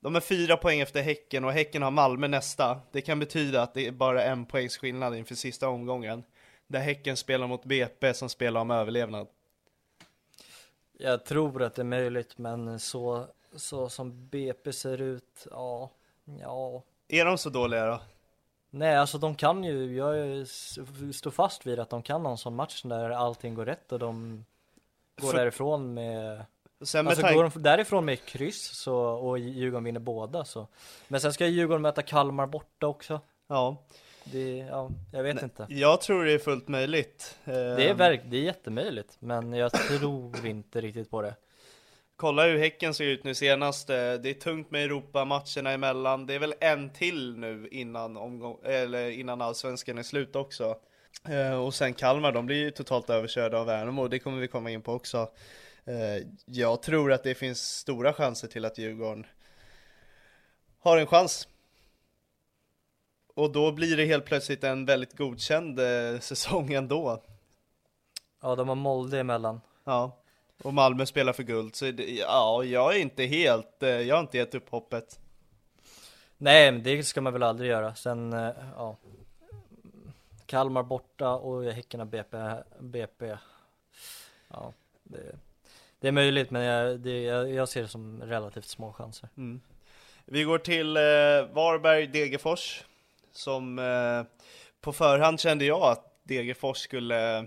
de 0.03 0.17
är 0.17 0.21
fyra 0.21 0.57
poäng 0.57 0.81
efter 0.81 1.03
Häcken 1.03 1.45
och 1.45 1.53
Häcken 1.53 1.83
har 1.83 1.91
Malmö 1.91 2.29
nästa. 2.29 2.81
Det 2.93 3.01
kan 3.01 3.19
betyda 3.19 3.63
att 3.63 3.75
det 3.75 3.87
är 3.87 3.93
bara 3.93 4.25
en 4.25 4.47
poängs 4.47 4.77
skillnad 4.77 5.17
inför 5.17 5.35
sista 5.35 5.69
omgången. 5.69 6.25
Där 6.67 6.81
Häcken 6.81 7.17
spelar 7.17 7.47
mot 7.47 7.65
BP 7.65 8.15
som 8.15 8.29
spelar 8.29 8.61
om 8.61 8.71
överlevnad. 8.71 9.27
Jag 10.99 11.25
tror 11.25 11.63
att 11.63 11.75
det 11.75 11.83
är 11.83 11.85
möjligt, 11.85 12.39
men 12.39 12.81
så, 12.81 13.27
så 13.57 13.89
som 13.89 14.29
BP 14.29 14.73
ser 14.73 15.01
ut, 15.01 15.47
ja, 15.51 15.91
ja. 16.41 16.83
Är 17.09 17.25
de 17.25 17.39
så 17.39 17.51
dåliga 17.51 17.87
då? 17.87 18.01
Nej, 18.71 18.97
alltså 18.97 19.19
de 19.19 19.35
kan 19.35 19.65
ju, 19.65 19.97
jag 19.97 20.49
står 21.15 21.31
fast 21.31 21.67
vid 21.67 21.79
att 21.81 21.91
de 21.91 22.03
kan 22.03 22.25
ha 22.25 22.31
en 22.31 22.39
sån 22.39 22.55
match 22.55 22.83
där 22.83 23.11
allting 23.11 23.55
går 23.55 23.67
rätt 23.67 23.93
och 23.93 23.99
de 23.99 24.45
går 25.21 25.31
För- 25.31 25.39
därifrån 25.39 25.95
med 25.95 26.45
Sen 26.85 27.09
Alltså 27.09 27.27
går 27.35 27.51
de 27.55 27.63
därifrån 27.63 28.05
med 28.05 28.25
kryss 28.25 28.63
så, 28.79 28.95
och 28.97 29.39
Djurgården 29.39 29.85
vinner 29.85 30.01
båda 30.01 30.45
så 30.45 30.69
Men 31.09 31.21
sen 31.21 31.33
ska 31.33 31.47
Djurgården 31.47 31.83
möta 31.83 32.03
Kalmar 32.03 32.47
borta 32.47 32.87
också 32.87 33.21
Ja, 33.49 33.77
Det, 34.25 34.57
ja, 34.57 34.91
jag 35.13 35.23
vet 35.23 35.43
inte 35.43 35.67
jag 35.69 36.01
tror 36.01 36.25
det 36.25 36.33
är 36.33 36.39
fullt 36.39 36.69
möjligt. 36.69 37.39
Det 37.45 37.53
är, 37.55 37.91
Ehm, 37.91 37.97
verk, 37.97 38.21
det 38.25 38.37
är 38.37 38.43
jättemöjligt 38.43 39.17
men 39.19 39.53
jag 39.53 39.73
tror 39.73 40.47
inte 40.47 40.81
riktigt 40.81 41.11
på 41.11 41.23
det 41.23 41.35
Kolla 42.17 42.45
hur 42.47 42.59
Häcken 42.59 42.95
ser 42.95 43.05
ut 43.05 43.25
nu 43.25 43.35
senast. 43.35 43.91
eh, 43.91 43.95
Det 43.97 44.31
är 44.31 44.35
tungt 44.41 44.71
med 44.71 44.85
Europamatcherna 44.85 45.71
emellan. 45.71 46.27
Det 46.27 46.35
är 46.35 46.39
väl 46.39 46.55
en 46.61 46.91
till 46.91 47.37
nu 47.39 47.69
innan, 47.71 48.17
omgång, 48.17 48.59
eller 48.65 49.11
innan 49.11 49.43
allsvenskan 49.43 49.99
är 49.99 50.03
slut 50.03 50.37
också. 50.37 50.77
Eh, 51.29 51.61
Och 51.65 51.75
sen 51.75 51.95
Kalmar, 51.95 52.33
de 52.33 52.47
blir 52.47 52.57
ju 52.57 52.71
totalt 52.71 53.11
överkörda 53.11 53.59
av 53.59 53.67
Värnamo. 53.67 54.09
Det 54.09 54.19
kommer 54.19 54.41
vi 54.41 54.49
komma 54.49 54.71
in 54.71 54.83
på 54.83 54.93
också. 54.93 55.29
Eh, 55.85 56.27
Jag 56.47 56.83
tror 56.83 57.13
att 57.13 57.23
det 57.23 57.35
finns 57.35 57.77
stora 57.77 58.13
chanser 58.13 58.49
till 58.49 58.65
att 58.65 58.79
Djurgården 58.79 59.27
har 60.79 60.99
en 60.99 61.07
chans. 61.07 61.49
Och 63.35 63.53
då 63.53 63.73
blir 63.73 63.97
det 63.97 64.05
helt 64.05 64.25
plötsligt 64.25 64.65
en 64.65 64.87
väldigt 64.87 65.17
godkänd 65.17 65.81
eh, 65.81 66.19
säsong 66.21 66.73
ändå. 66.73 67.23
Ja, 68.41 68.57
de 68.57 68.69
har 68.69 68.75
Molde 68.77 69.21
emellan 69.21 69.61
Ja, 69.85 70.17
och 70.63 70.75
Malmö 70.75 71.07
spelar 71.07 71.33
för 71.33 71.43
guld, 71.43 71.77
så 71.77 71.91
det, 71.91 72.11
ja, 72.11 72.65
jag 72.65 72.97
är 72.97 72.99
inte 73.01 73.25
helt, 73.25 73.83
eh, 73.83 73.89
jag 73.89 74.15
har 74.17 74.21
inte 74.21 74.39
gett 74.39 74.55
upp 74.55 74.69
hoppet. 74.69 75.19
Nej, 76.39 76.73
men 76.73 76.83
det 76.83 77.05
ska 77.05 77.21
man 77.21 77.33
väl 77.33 77.43
aldrig 77.43 77.71
göra 77.71 77.95
sen, 77.95 78.33
ja 78.77 78.97
Kalmar 80.47 80.83
borta 80.83 81.31
och 81.35 81.65
Häcken 81.65 82.01
har 82.01 82.07
BP, 82.07 82.37
BP 82.81 83.37
Ja, 84.49 84.73
det, 85.03 85.37
det 86.03 86.09
är 86.09 86.13
möjligt 86.13 86.51
men 86.51 86.63
jag, 86.63 87.01
det, 87.01 87.23
jag, 87.23 87.51
jag 87.51 87.69
ser 87.69 87.83
det 87.83 87.89
som 87.89 88.23
relativt 88.23 88.65
små 88.65 88.93
chanser 88.93 89.29
mm. 89.37 89.61
Vi 90.25 90.43
går 90.43 90.59
till 90.59 90.97
eh, 90.97 91.03
Varberg 91.53 92.07
Degerfors, 92.07 92.85
som 93.33 93.79
eh, 93.79 94.23
på 94.81 94.93
förhand 94.93 95.41
kände 95.41 95.65
jag 95.65 95.83
att 95.83 96.21
Degerfors 96.23 96.77
skulle 96.77 97.47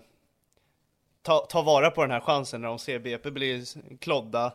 ta, 1.22 1.40
ta 1.40 1.62
vara 1.62 1.92
på 1.92 2.02
den 2.02 2.12
här 2.12 2.20
chansen 2.20 2.62
när 2.62 2.68
de 2.68 2.80
ser 2.80 3.00
BP 3.00 3.32
bli 3.32 3.66
klodda. 4.00 4.54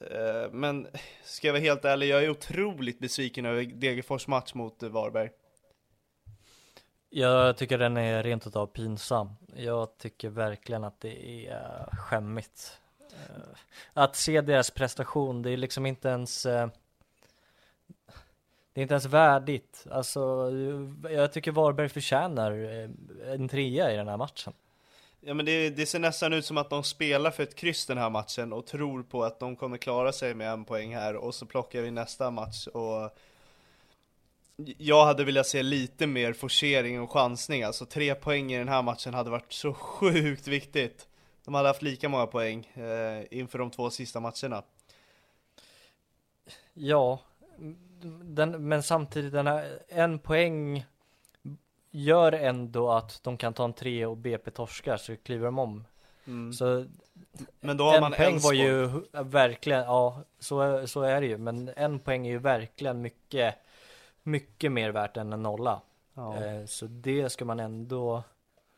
Eh, 0.00 0.50
men 0.50 0.86
ska 1.24 1.46
jag 1.46 1.52
vara 1.52 1.62
helt 1.62 1.84
ärlig, 1.84 2.08
jag 2.08 2.24
är 2.24 2.30
otroligt 2.30 2.98
besviken 2.98 3.46
över 3.46 3.62
Degerfors 3.64 4.26
match 4.26 4.54
mot 4.54 4.82
eh, 4.82 4.88
Varberg. 4.88 5.30
Jag 7.16 7.56
tycker 7.56 7.78
den 7.78 7.96
är 7.96 8.22
rent 8.22 8.46
utav 8.46 8.66
pinsam. 8.66 9.28
Jag 9.56 9.98
tycker 9.98 10.28
verkligen 10.28 10.84
att 10.84 11.00
det 11.00 11.46
är 11.48 11.86
skämmigt. 11.96 12.78
Eh, 13.00 13.42
att 13.92 14.16
se 14.16 14.40
deras 14.40 14.70
prestation, 14.70 15.42
det 15.42 15.50
är 15.50 15.56
liksom 15.56 15.86
inte 15.86 16.08
ens 16.08 16.46
eh, 16.46 16.68
Det 18.72 18.80
är 18.80 18.82
inte 18.82 18.94
ens 18.94 19.06
värdigt. 19.06 19.86
Alltså, 19.90 20.50
jag 21.10 21.32
tycker 21.32 21.52
Varberg 21.52 21.88
förtjänar 21.88 22.52
eh, 22.52 23.32
en 23.32 23.48
trea 23.48 23.92
i 23.92 23.96
den 23.96 24.08
här 24.08 24.16
matchen. 24.16 24.52
Ja 25.20 25.34
men 25.34 25.46
det, 25.46 25.70
det 25.70 25.86
ser 25.86 25.98
nästan 25.98 26.32
ut 26.32 26.44
som 26.44 26.58
att 26.58 26.70
de 26.70 26.84
spelar 26.84 27.30
för 27.30 27.42
ett 27.42 27.54
kryss 27.54 27.86
den 27.86 27.98
här 27.98 28.10
matchen 28.10 28.52
och 28.52 28.66
tror 28.66 29.02
på 29.02 29.24
att 29.24 29.40
de 29.40 29.56
kommer 29.56 29.76
klara 29.76 30.12
sig 30.12 30.34
med 30.34 30.52
en 30.52 30.64
poäng 30.64 30.94
här 30.94 31.16
och 31.16 31.34
så 31.34 31.46
plockar 31.46 31.82
vi 31.82 31.90
nästa 31.90 32.30
match 32.30 32.66
och 32.66 33.16
jag 34.56 35.04
hade 35.06 35.24
velat 35.24 35.46
se 35.46 35.62
lite 35.62 36.06
mer 36.06 36.32
forcering 36.32 37.00
och 37.00 37.10
chansning, 37.12 37.62
alltså 37.62 37.86
tre 37.86 38.14
poäng 38.14 38.52
i 38.52 38.58
den 38.58 38.68
här 38.68 38.82
matchen 38.82 39.14
hade 39.14 39.30
varit 39.30 39.52
så 39.52 39.74
sjukt 39.74 40.46
viktigt 40.48 41.08
De 41.44 41.54
hade 41.54 41.68
haft 41.68 41.82
lika 41.82 42.08
många 42.08 42.26
poäng 42.26 42.66
eh, 42.74 43.24
inför 43.38 43.58
de 43.58 43.70
två 43.70 43.90
sista 43.90 44.20
matcherna 44.20 44.62
Ja, 46.74 47.20
den, 48.24 48.68
men 48.68 48.82
samtidigt 48.82 49.32
den 49.32 49.46
här, 49.46 49.82
en 49.88 50.18
poäng 50.18 50.84
gör 51.90 52.32
ändå 52.32 52.90
att 52.92 53.20
de 53.22 53.36
kan 53.36 53.54
ta 53.54 53.64
en 53.64 53.72
tre 53.72 54.06
och 54.06 54.16
BP 54.16 54.50
torskar 54.50 54.96
så 54.96 55.16
kliver 55.16 55.44
de 55.44 55.58
om. 55.58 55.84
mm. 56.26 56.52
Så 56.52 56.86
Men 57.60 57.76
då 57.76 57.84
har 57.84 57.94
en 57.94 58.00
man 58.00 58.12
poäng 58.12 58.38
var 58.40 58.52
Elfsborg. 58.52 58.58
ju 58.58 58.88
verkligen, 59.12 59.80
ja 59.80 60.24
så, 60.38 60.86
så 60.86 61.02
är 61.02 61.20
det 61.20 61.26
ju, 61.26 61.38
men 61.38 61.70
en 61.76 61.98
poäng 62.00 62.26
är 62.26 62.30
ju 62.30 62.38
verkligen 62.38 63.02
mycket, 63.02 63.54
mycket 64.24 64.72
mer 64.72 64.90
värt 64.90 65.16
än 65.16 65.32
en 65.32 65.42
nolla. 65.42 65.80
ja. 66.14 66.44
Eh, 66.44 66.64
Så 66.66 66.86
det 66.86 67.30
ska 67.30 67.44
man 67.44 67.60
ändå 67.60 68.22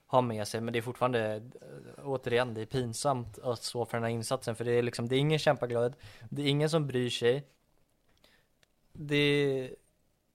ha 0.06 0.20
med 0.20 0.48
sig, 0.48 0.60
men 0.60 0.72
det 0.72 0.78
är 0.78 0.82
fortfarande, 0.82 1.34
eh, 1.36 2.04
återigen, 2.04 2.54
det 2.54 2.60
är 2.60 2.66
pinsamt 2.66 3.38
att 3.38 3.62
stå 3.62 3.84
för 3.84 3.96
den 3.96 4.04
här 4.04 4.10
insatsen, 4.10 4.56
för 4.56 4.64
det 4.64 4.72
är 4.72 4.82
liksom, 4.82 5.08
det 5.08 5.16
är 5.16 5.18
ingen 5.18 5.38
kämpaglöd, 5.38 5.96
det 6.30 6.42
är 6.42 6.46
ingen 6.46 6.70
som 6.70 6.86
bryr 6.86 7.10
sig. 7.10 7.44
Det, 8.92 9.70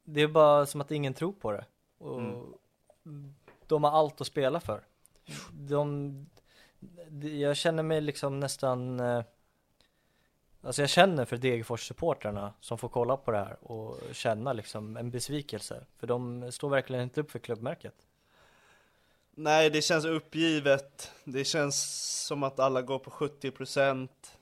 det 0.03 0.21
är 0.21 0.27
bara 0.27 0.65
som 0.65 0.81
att 0.81 0.91
ingen 0.91 1.13
tror 1.13 1.33
på 1.33 1.51
det. 1.51 1.65
Och 1.97 2.19
Mm. 3.05 3.33
de 3.67 3.83
har 3.83 3.91
allt 3.91 4.21
att 4.21 4.27
spela 4.27 4.59
för. 4.59 4.81
De, 5.51 6.15
jag 7.39 7.57
känner 7.57 7.83
mig 7.83 8.01
liksom 8.01 8.39
nästan 8.39 8.99
eh, 8.99 9.23
Alltså 10.63 10.81
jag 10.81 10.89
känner 10.89 11.25
för 11.25 11.37
Degerfors-supportrarna 11.37 12.53
som 12.59 12.77
får 12.77 12.89
kolla 12.89 13.17
på 13.17 13.31
det 13.31 13.37
här 13.37 13.57
och 13.61 13.99
känna 14.11 14.53
liksom 14.53 14.97
en 14.97 15.11
besvikelse 15.11 15.85
För 15.97 16.07
de 16.07 16.51
står 16.51 16.69
verkligen 16.69 17.03
inte 17.03 17.21
upp 17.21 17.31
för 17.31 17.39
klubbmärket 17.39 17.95
Nej, 19.35 19.69
det 19.69 19.81
känns 19.81 20.05
uppgivet. 20.05 21.11
Det 21.23 21.43
känns 21.43 21.85
som 22.27 22.43
att 22.43 22.59
alla 22.59 22.81
går 22.81 22.99
på 22.99 23.11
70 23.11 23.51
procent. 23.51 24.37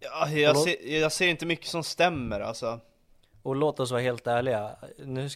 Ja, 0.00 0.28
jag, 0.30 0.56
ser, 0.56 0.98
jag 1.00 1.12
ser 1.12 1.28
inte 1.28 1.46
mycket 1.46 1.66
som 1.66 1.84
stämmer 1.84 2.40
alltså. 2.40 2.80
Och 3.42 3.56
låt 3.56 3.80
oss 3.80 3.90
vara 3.90 4.00
helt 4.00 4.26
ärliga 4.26 4.76
Nu, 4.98 5.28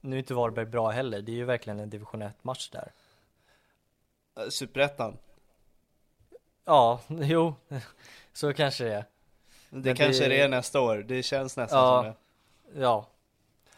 nu 0.00 0.16
är 0.16 0.18
inte 0.18 0.34
Varberg 0.34 0.66
bra 0.66 0.90
heller, 0.90 1.22
det 1.22 1.32
är 1.32 1.36
ju 1.36 1.44
verkligen 1.44 1.80
en 1.80 1.90
division 1.90 2.22
1 2.22 2.44
match 2.44 2.70
där 2.70 2.92
Superettan. 4.50 5.18
Ja, 6.68 7.00
jo, 7.08 7.54
så 8.32 8.52
kanske 8.52 8.84
det 8.84 8.94
är 8.94 9.04
Det 9.70 9.76
Men 9.88 9.96
kanske 9.96 10.22
det- 10.22 10.28
det 10.28 10.40
är 10.40 10.48
nästa 10.48 10.80
år. 10.80 10.96
Det 10.96 11.22
känns 11.22 11.56
nästan 11.56 11.78
Ja. 11.78 12.02
som 12.02 12.04
det. 12.74 12.80
Ja 12.84 13.06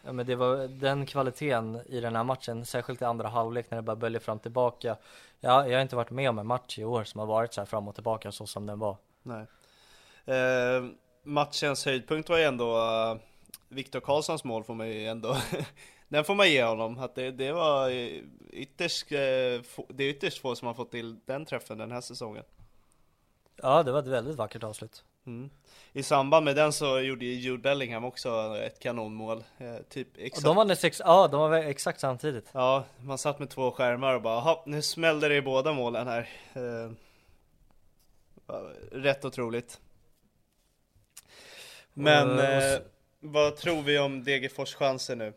Ja 0.03 0.11
men 0.11 0.25
det 0.25 0.35
var 0.35 0.67
den 0.67 1.05
kvaliteten 1.05 1.81
i 1.85 1.99
den 1.99 2.15
här 2.15 2.23
matchen, 2.23 2.65
särskilt 2.65 3.01
i 3.01 3.05
andra 3.05 3.27
halvlek 3.29 3.71
när 3.71 3.75
det 3.75 3.81
bara 3.81 3.95
böljar 3.95 4.19
fram 4.19 4.37
och 4.37 4.43
tillbaka 4.43 4.97
Ja, 5.39 5.67
jag 5.67 5.77
har 5.77 5.81
inte 5.81 5.95
varit 5.95 6.09
med 6.09 6.29
om 6.29 6.39
en 6.39 6.47
match 6.47 6.79
i 6.79 6.83
år 6.83 7.03
som 7.03 7.19
har 7.19 7.27
varit 7.27 7.53
så 7.53 7.61
här 7.61 7.65
fram 7.65 7.87
och 7.87 7.95
tillbaka 7.95 8.31
så 8.31 8.47
som 8.47 8.65
den 8.65 8.79
var 8.79 8.97
Nej. 9.23 9.45
Eh, 10.25 10.83
matchens 11.23 11.85
höjdpunkt 11.85 12.29
var 12.29 12.37
ju 12.37 12.43
ändå 12.43 12.77
uh, 12.77 13.17
Viktor 13.69 13.99
Karlssons 13.99 14.43
mål 14.43 14.63
får 14.63 14.73
man 14.75 14.89
ju 14.89 15.07
ändå 15.07 15.37
Den 16.07 16.23
får 16.23 16.35
man 16.35 16.49
ge 16.49 16.63
honom, 16.63 16.99
att 16.99 17.15
det, 17.15 17.31
det 17.31 17.51
var 17.51 17.89
eh, 17.89 18.21
ytterst, 18.51 19.11
eh, 19.11 19.61
få, 19.63 19.85
det 19.89 20.03
är 20.03 20.09
ytterst 20.09 20.41
få 20.41 20.55
som 20.55 20.67
har 20.67 20.73
fått 20.73 20.91
till 20.91 21.19
den 21.25 21.45
träffen 21.45 21.77
den 21.77 21.91
här 21.91 22.01
säsongen 22.01 22.43
Ja, 23.61 23.83
det 23.83 23.91
var 23.91 23.99
ett 23.99 24.07
väldigt 24.07 24.35
vackert 24.35 24.63
avslut 24.63 25.03
mm. 25.25 25.49
I 25.93 26.03
samband 26.03 26.45
med 26.45 26.55
den 26.55 26.73
så 26.73 26.99
gjorde 26.99 27.25
ju 27.25 27.33
Jude 27.33 27.61
Bellingham 27.61 28.05
också 28.05 28.57
ett 28.63 28.79
kanonmål, 28.79 29.43
eh, 29.57 29.75
typ 29.89 30.07
exakt 30.17 30.43
de 30.43 30.55
vann 30.55 30.75
sex, 30.75 31.01
ja 31.05 31.27
de 31.27 31.39
var 31.39 31.53
exakt 31.57 31.99
samtidigt 31.99 32.49
Ja, 32.53 32.83
man 33.03 33.17
satt 33.17 33.39
med 33.39 33.49
två 33.49 33.71
skärmar 33.71 34.15
och 34.15 34.21
bara, 34.21 34.35
"Jaha, 34.35 34.57
nu 34.65 34.81
smällde 34.81 35.27
det 35.27 35.35
i 35.35 35.41
båda 35.41 35.73
målen 35.73 36.07
här 36.07 36.29
eh, 36.53 36.91
var 38.45 38.73
Rätt 38.91 39.25
otroligt 39.25 39.79
Men, 41.93 42.39
eh, 42.39 42.79
vad 43.19 43.55
tror 43.55 43.81
vi 43.81 43.99
om 43.99 44.23
Degerfors 44.23 44.75
chanser 44.75 45.15
nu? 45.15 45.33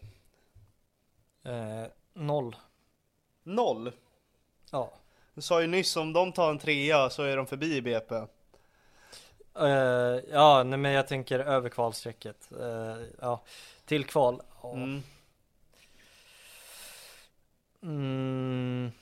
eh, 1.45 1.87
Noll 2.15 2.57
Noll? 3.43 3.93
Ja 4.71 4.93
Du 5.35 5.41
sa 5.43 5.61
ju 5.61 5.67
nyss 5.67 5.97
om 5.97 6.13
de 6.13 6.33
tar 6.33 6.51
en 6.51 6.59
trea 6.59 7.11
så 7.11 7.23
är 7.23 7.37
de 7.37 7.47
förbi 7.47 7.77
i 7.77 7.83
BP 7.83 8.15
eh, 8.15 9.67
Ja, 10.33 10.63
nej 10.63 10.79
men 10.79 10.93
jag 10.93 11.09
tänker 11.09 11.39
över 11.39 11.69
kvalstrecket. 11.69 12.53
Eh, 12.61 12.97
Ja, 13.21 13.43
till 13.85 14.05
kval. 14.05 14.43
Ja. 14.63 14.73
mm. 14.73 15.03
Mm, 17.83 18.93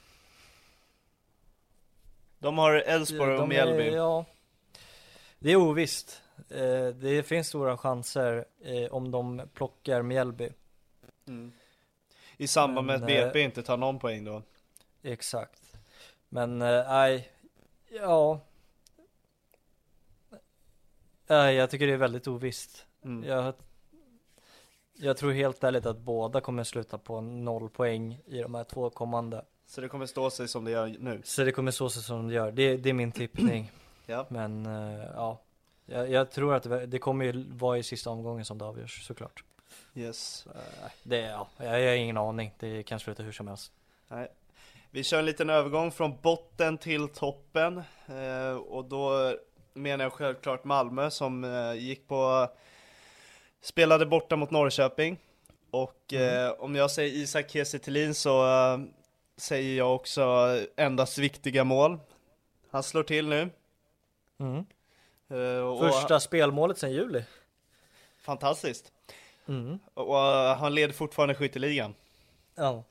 De 2.39 2.59
har 2.59 2.73
Elfsborg 2.75 3.37
och 3.37 3.49
Mjällby. 3.49 3.91
ja. 3.95 4.25
Det 5.39 5.53
är 5.53 5.57
ovisst. 5.57 6.23
Eh, 6.51 6.87
Det 6.87 7.27
finns 7.27 7.49
stora 7.49 7.77
chanser 7.79 8.45
om 8.91 9.11
de 9.11 9.43
plockar 9.55 10.03
Mjällby. 10.03 10.49
Mm. 11.27 11.53
I 12.37 12.47
samband 12.47 12.87
med 12.87 13.01
Men, 13.01 13.03
att 13.03 13.33
BP 13.33 13.41
inte 13.41 13.63
tar 13.63 13.77
någon 13.77 13.99
poäng 13.99 14.25
då. 14.25 14.43
Exakt 15.03 15.62
Men 16.33 16.63
eh, 16.63 16.85
nej 16.89 17.29
Ja. 17.91 18.41
Nej, 21.27 21.55
jag 21.55 21.71
tycker 21.71 21.87
det 21.87 21.93
är 21.93 21.97
väldigt 21.97 22.29
ovisst. 22.29 22.87
Mm. 23.05 23.25
jag, 23.25 23.55
jag 24.93 25.17
tror 25.17 25.33
helt 25.33 25.65
ärligt 25.65 25.87
att 25.87 25.99
båda 25.99 26.41
kommer 26.41 26.65
sluta 26.65 26.99
på 26.99 27.21
noll 27.21 27.71
poäng 27.71 28.21
i 28.27 28.39
de 28.43 28.55
här 28.55 28.65
två 28.65 28.91
kommande. 28.91 29.45
Så 29.67 29.81
det 29.81 29.89
kommer 29.89 30.07
stå 30.07 30.31
sig 30.31 30.49
som 30.49 30.65
det 30.65 30.71
gör 30.71 30.97
nu? 30.99 31.21
Så 31.25 31.45
det 31.45 31.53
kommer 31.53 31.71
så 31.71 31.91
sig 31.91 32.03
som 32.03 32.29
det 32.29 32.35
gör, 32.35 32.53
det, 32.53 32.77
det 32.77 32.89
är 32.89 32.95
min 32.95 33.13
tippning. 33.13 33.71
Ja, 34.07 34.27
Men 34.29 34.67
eh, 34.67 35.05
ja. 35.15 35.41
Jag, 35.87 36.11
jag 36.11 36.31
tror 36.31 36.55
att 36.55 36.63
det, 36.63 36.87
det 36.87 36.99
kommer 36.99 37.25
ju 37.25 37.45
vara 37.51 37.79
i 37.79 37.83
sista 37.83 38.11
omgången 38.11 38.45
som 38.45 38.59
det 38.59 38.65
avgörs 38.65 39.07
såklart. 39.07 39.45
Yes. 39.95 40.47
Eh, 40.47 40.91
Det, 41.03 41.21
ja, 41.21 41.49
jag, 41.57 41.81
jag 41.81 41.89
har 41.89 41.97
ingen 41.97 42.17
aning, 42.17 42.55
det 42.59 42.83
kan 42.83 43.01
sluta 43.01 43.23
hur 43.23 43.33
som 43.33 43.49
helst. 43.49 43.73
Nej. 44.09 44.29
Vi 44.95 45.05
kör 45.05 45.19
en 45.19 45.27
liten 45.27 45.51
övergång 45.51 45.93
från 45.93 46.21
botten 46.23 46.79
till 46.79 47.09
toppen 47.09 47.83
eh, 48.07 48.57
och 48.57 48.85
då 48.85 49.35
menar 49.73 50.05
jag 50.05 50.13
självklart 50.13 50.65
Malmö 50.65 51.11
som 51.11 51.45
eh, 51.45 51.75
gick 51.75 52.09
på 52.09 52.49
spelade 53.61 54.07
borta 54.07 54.37
mot 54.37 54.51
Norrköping 54.51 55.19
och 55.71 56.13
eh, 56.13 56.51
om 56.51 56.75
jag 56.75 56.91
säger 56.91 57.13
Isak 57.13 57.51
Kiese 57.51 58.15
så 58.15 58.47
eh, 58.47 58.79
säger 59.37 59.79
jag 59.79 59.95
också 59.95 60.57
endast 60.77 61.19
viktiga 61.19 61.65
mål. 61.65 61.99
Han 62.71 62.83
slår 62.83 63.03
till 63.03 63.29
nu. 63.29 63.51
mm. 64.39 64.65
eh, 65.29 65.59
och 65.59 65.81
Första 65.81 66.21
spelmålet 66.21 66.79
sedan 66.79 66.93
juli 66.93 67.25
Fantastiskt. 68.19 68.93
mm. 69.49 69.79
Och 69.95 70.19
eh, 70.19 70.57
han 70.57 70.75
leder 70.75 70.95
fortfarande 70.95 71.35
skytteligan. 71.35 71.95
Ja, 72.55 72.85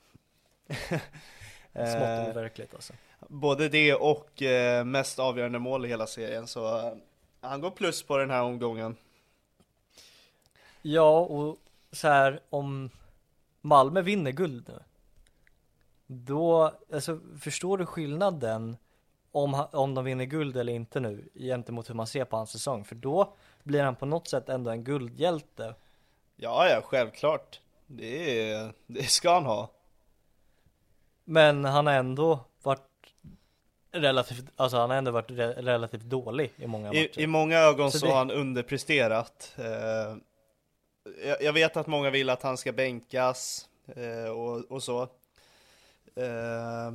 smått 1.74 2.36
overkligt 2.36 2.74
alltså 2.74 2.94
Både 3.28 3.70
det 3.70 3.94
och 3.94 4.42
eh, 4.42 4.86
mest 4.86 5.20
avgörande 5.20 5.60
mål 5.60 5.86
i 5.86 5.90
hela 5.90 6.08
serien 6.08 6.48
så 6.48 6.78
eh, 6.78 6.94
han 7.42 7.62
går 7.62 7.72
plus 7.72 8.04
på 8.04 8.18
den 8.18 8.30
här 8.30 8.44
omgången. 8.44 8.96
Ja, 10.82 11.20
och 11.20 11.58
så 11.92 12.08
här 12.08 12.40
om 12.50 12.90
Malmö 13.62 14.02
vinner 14.02 14.32
guld 14.32 14.66
nu 14.68 14.80
Då, 16.08 16.74
alltså 16.94 17.20
förstår 17.40 17.78
du 17.78 17.86
skillnaden 17.86 18.78
om, 19.32 19.66
om 19.72 19.96
de 19.96 20.06
vinner 20.06 20.26
guld 20.26 20.58
eller 20.58 20.74
inte 20.74 21.00
nu 21.00 21.30
gentemot 21.36 21.90
hur 21.90 21.96
man 21.96 22.08
ser 22.08 22.26
på 22.26 22.38
hans 22.38 22.52
säsong? 22.52 22.86
För 22.86 22.96
då 22.96 23.34
blir 23.64 23.84
han 23.84 23.96
på 23.96 24.06
något 24.06 24.28
sätt 24.28 24.50
ändå 24.50 24.72
en 24.72 24.84
guldhjälte 24.84 25.76
Ja, 26.36 26.70
ja, 26.70 26.82
självklart. 26.82 27.60
Det, 27.88 28.72
det 28.88 29.04
ska 29.04 29.34
han 29.34 29.46
ha. 29.46 29.70
Men 31.32 31.66
han 31.66 31.88
har 31.88 31.94
ändå 31.94 32.40
varit 32.64 33.14
relativt, 33.92 34.46
alltså 34.56 34.78
han 34.78 34.90
har 34.90 34.98
ändå 34.98 35.12
varit 35.12 35.32
re 35.32 35.54
relativt 35.54 36.02
dålig 36.02 36.52
i 36.56 36.68
många 36.68 36.88
matcher 36.88 37.20
I, 37.20 37.24
I 37.24 37.28
många 37.28 37.58
ögon 37.60 37.92
Så 37.92 38.00
så, 38.00 38.06
det- 38.06 38.12
har 38.12 38.18
han 38.18 38.32
underpresterat. 38.32 39.56
Eh, 39.58 40.16
jag, 41.28 41.42
jag 41.42 41.54
vet 41.54 41.78
att 41.78 41.88
många 41.88 42.10
vill 42.10 42.30
att 42.30 42.42
han 42.44 42.58
ska 42.58 42.72
bänkas 42.72 43.70
eh, 43.96 44.32
och, 44.32 44.72
och 44.72 44.84
så. 44.84 45.02
Eh, 46.16 46.94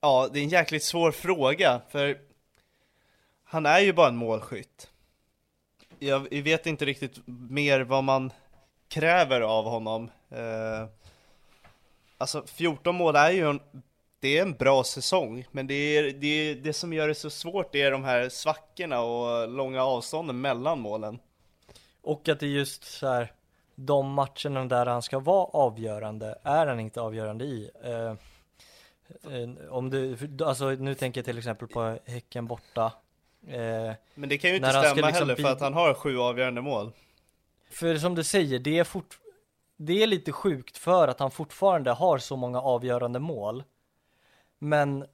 ja, 0.00 0.28
det 0.32 0.38
är 0.38 0.42
en 0.42 0.48
jäkligt 0.48 0.84
svår 0.84 1.12
fråga 1.12 1.80
för 1.88 2.18
han 3.44 3.66
är 3.66 3.80
ju 3.80 3.92
bara 3.92 4.08
en 4.08 4.16
målskytt. 4.16 4.90
Jag, 5.98 6.32
jag 6.32 6.42
vet 6.42 6.66
inte 6.66 6.84
riktigt 6.84 7.18
mer 7.26 7.80
vad 7.80 8.04
man 8.04 8.32
kräver 8.88 9.40
av 9.40 9.64
honom. 9.64 10.10
Eh, 10.30 10.86
alltså 12.20 12.46
14 12.46 12.94
mål 12.94 13.16
är 13.16 13.30
ju 13.30 13.50
en 13.50 13.60
det 14.20 14.38
är 14.38 14.42
en 14.42 14.52
bra 14.52 14.84
säsong, 14.84 15.46
men 15.50 15.66
det, 15.66 15.74
är, 15.74 16.12
det, 16.12 16.26
är, 16.26 16.54
det 16.54 16.72
som 16.72 16.92
gör 16.92 17.08
det 17.08 17.14
så 17.14 17.30
svårt 17.30 17.74
är 17.74 17.90
de 17.90 18.04
här 18.04 18.28
svackorna 18.28 19.00
och 19.00 19.48
långa 19.48 19.84
avstånden 19.84 20.40
mellan 20.40 20.80
målen. 20.80 21.18
Och 22.02 22.28
att 22.28 22.40
det 22.40 22.46
är 22.46 22.50
just 22.50 22.84
så 22.84 23.06
här 23.06 23.32
de 23.74 24.12
matcherna 24.12 24.64
där 24.64 24.86
han 24.86 25.02
ska 25.02 25.18
vara 25.18 25.44
avgörande 25.44 26.38
är 26.42 26.66
han 26.66 26.80
inte 26.80 27.00
avgörande 27.00 27.44
i. 27.44 27.70
Eh, 27.84 28.10
eh, 29.32 29.70
om 29.70 29.90
du, 29.90 30.16
alltså 30.44 30.70
nu 30.70 30.94
tänker 30.94 31.20
jag 31.20 31.24
till 31.24 31.38
exempel 31.38 31.68
på 31.68 31.98
Häcken 32.06 32.46
borta. 32.46 32.92
Eh, 33.46 33.92
Men 34.14 34.28
det 34.28 34.38
kan 34.38 34.50
ju 34.50 34.56
inte 34.56 34.70
stämma 34.70 34.94
liksom 34.94 35.12
heller 35.12 35.34
för 35.34 35.52
att 35.52 35.60
han 35.60 35.74
har 35.74 35.94
sju 35.94 36.18
avgörande 36.18 36.60
mål. 36.60 36.92
för 37.70 37.96
som 37.96 38.14
du 38.14 38.24
säger, 38.24 38.58
det 38.58 38.78
är 38.78 38.84
fort, 38.84 39.18
det 39.82 40.02
är 40.02 40.06
lite 40.06 40.32
sjukt 40.32 40.78
för 40.78 41.08
att 41.08 41.20
han 41.20 41.30
fortfarande 41.30 41.90
har 41.90 42.18
så 42.18 42.36
många 42.36 42.60
avgörande 42.60 43.18
mål. 43.18 43.64
Men 44.58 45.06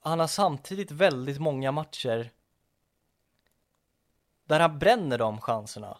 han 0.00 0.20
har 0.20 0.26
samtidigt 0.26 0.90
väldigt 0.90 1.40
många 1.40 1.72
matcher 1.72 2.30
där 4.44 4.60
han 4.60 4.78
bränner 4.78 5.18
de 5.18 5.40
chanserna 5.40 5.98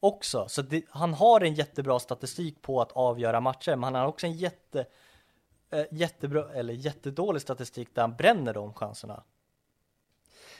också. 0.00 0.48
Så 0.48 0.62
det, 0.62 0.84
han 0.88 1.14
har 1.14 1.40
en 1.40 1.54
jättebra 1.54 1.98
statistik 1.98 2.62
på 2.62 2.80
att 2.80 2.92
avgöra 2.92 3.40
matcher, 3.40 3.76
men 3.76 3.84
han 3.84 3.94
har 3.94 4.06
också 4.06 4.26
en 4.26 4.32
jätte, 4.32 4.86
eh, 5.70 5.84
jättebra, 5.90 6.52
eller 6.54 6.74
jättedålig 6.74 7.42
statistik 7.42 7.88
där 7.94 8.02
han 8.02 8.16
bränner 8.16 8.54
de 8.54 8.74
chanserna. 8.74 9.22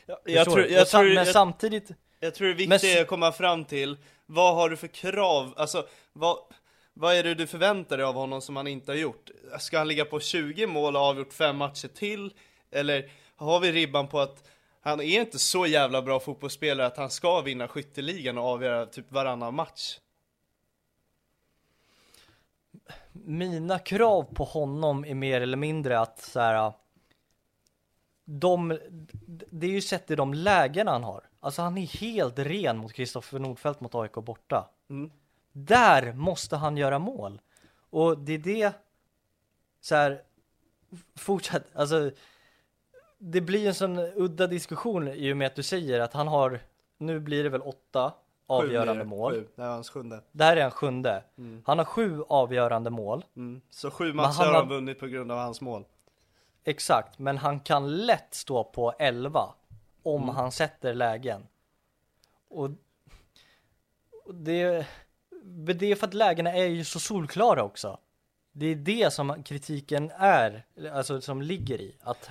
Jag, 0.06 0.18
Förstår 0.24 0.52
tror, 0.52 0.66
jag, 0.66 0.88
sam- 0.88 1.00
tror, 1.00 1.14
men 1.14 1.24
jag, 1.24 1.32
samtidigt, 1.32 1.90
jag 2.20 2.34
tror 2.34 2.48
det 2.48 2.54
viktiga 2.54 2.98
är 2.98 3.02
att 3.02 3.08
komma 3.08 3.32
fram 3.32 3.64
till 3.64 3.96
vad 4.26 4.54
har 4.54 4.70
du 4.70 4.76
för 4.76 4.88
krav, 4.88 5.54
alltså 5.56 5.86
vad, 6.12 6.38
vad 6.94 7.14
är 7.14 7.22
det 7.22 7.34
du 7.34 7.46
förväntar 7.46 7.96
dig 7.96 8.06
av 8.06 8.14
honom 8.14 8.40
som 8.40 8.56
han 8.56 8.66
inte 8.66 8.92
har 8.92 8.96
gjort? 8.96 9.30
Ska 9.58 9.78
han 9.78 9.88
ligga 9.88 10.04
på 10.04 10.20
20 10.20 10.66
mål 10.66 10.96
och 10.96 11.02
ha 11.02 11.08
avgjort 11.08 11.32
fem 11.32 11.56
matcher 11.56 11.88
till? 11.88 12.34
Eller 12.70 13.10
har 13.36 13.60
vi 13.60 13.72
ribban 13.72 14.08
på 14.08 14.20
att 14.20 14.48
han 14.80 15.00
är 15.00 15.20
inte 15.20 15.38
så 15.38 15.66
jävla 15.66 16.02
bra 16.02 16.20
fotbollsspelare 16.20 16.86
att 16.86 16.96
han 16.96 17.10
ska 17.10 17.40
vinna 17.40 17.68
skytteligan 17.68 18.38
och 18.38 18.44
avgöra 18.44 18.86
typ 18.86 19.12
varannan 19.12 19.54
match? 19.54 19.98
Mina 23.12 23.78
krav 23.78 24.22
på 24.22 24.44
honom 24.44 25.04
är 25.04 25.14
mer 25.14 25.40
eller 25.40 25.56
mindre 25.56 26.00
att 26.00 26.20
så 26.20 26.40
här. 26.40 26.72
De, 28.24 28.78
det 29.50 29.66
är 29.66 29.70
ju 29.70 29.80
sett 29.80 30.10
i 30.10 30.16
de 30.16 30.34
lägen 30.34 30.88
han 30.88 31.04
har. 31.04 31.28
Alltså 31.40 31.62
han 31.62 31.78
är 31.78 31.86
helt 31.86 32.38
ren 32.38 32.76
mot 32.76 32.92
Kristoffer 32.92 33.38
Nordfeldt 33.38 33.80
mot 33.80 33.94
AIK 33.94 34.12
borta. 34.12 34.70
Mm. 34.90 35.10
Där 35.56 36.12
måste 36.12 36.56
han 36.56 36.76
göra 36.76 36.98
mål. 36.98 37.40
Och 37.90 38.18
det 38.18 38.32
är 38.32 38.38
det 38.38 38.72
så 39.80 39.94
här 39.94 40.22
fortsätt, 41.16 41.64
alltså 41.76 42.10
det 43.18 43.40
blir 43.40 43.68
en 43.68 43.74
sån 43.74 43.98
udda 43.98 44.46
diskussion 44.46 45.08
i 45.08 45.32
och 45.32 45.36
med 45.36 45.46
att 45.46 45.54
du 45.54 45.62
säger 45.62 46.00
att 46.00 46.12
han 46.12 46.28
har, 46.28 46.60
nu 46.98 47.20
blir 47.20 47.42
det 47.44 47.48
väl 47.50 47.60
åtta 47.62 48.12
avgörande 48.46 49.02
Sju, 49.04 49.08
mål. 49.08 49.32
Sju. 49.32 49.48
Det 49.56 49.62
är 49.62 49.66
hans 49.68 49.90
sjunde. 49.90 50.20
Det 50.32 50.44
här 50.44 50.56
är 50.56 50.64
en 50.64 50.70
sjunde. 50.70 51.24
Han 51.64 51.78
har 51.78 51.84
sju 51.84 52.22
avgörande 52.28 52.90
mål. 52.90 53.24
Mm. 53.36 53.60
Så 53.70 53.90
sju 53.90 54.12
matcher 54.12 54.26
han 54.26 54.46
har 54.46 54.52
har- 54.52 54.60
han 54.60 54.68
vunnit 54.68 55.00
på 55.00 55.06
grund 55.06 55.32
av 55.32 55.38
hans 55.38 55.60
mål. 55.60 55.84
Exakt, 56.64 57.18
men 57.18 57.38
han 57.38 57.60
kan 57.60 57.96
lätt 57.96 58.34
stå 58.34 58.64
på 58.64 58.92
11 58.98 59.54
om 60.02 60.22
Mm. 60.22 60.34
han 60.34 60.52
sätter 60.52 60.94
lägen. 60.94 61.46
Och 62.48 62.70
och 64.24 64.34
det, 64.34 64.86
men 65.44 65.78
det 65.78 65.90
är 65.92 65.94
för 65.94 66.06
att 66.06 66.14
lägena 66.14 66.52
är 66.52 66.64
ju 66.64 66.84
så 66.84 67.00
solklara 67.00 67.62
också. 67.62 67.98
Det 68.52 68.66
är 68.66 68.74
det 68.74 69.12
som 69.12 69.42
kritiken 69.42 70.10
är, 70.18 70.64
alltså 70.92 71.20
som 71.20 71.42
ligger 71.42 71.80
i. 71.80 71.96
Att 72.02 72.30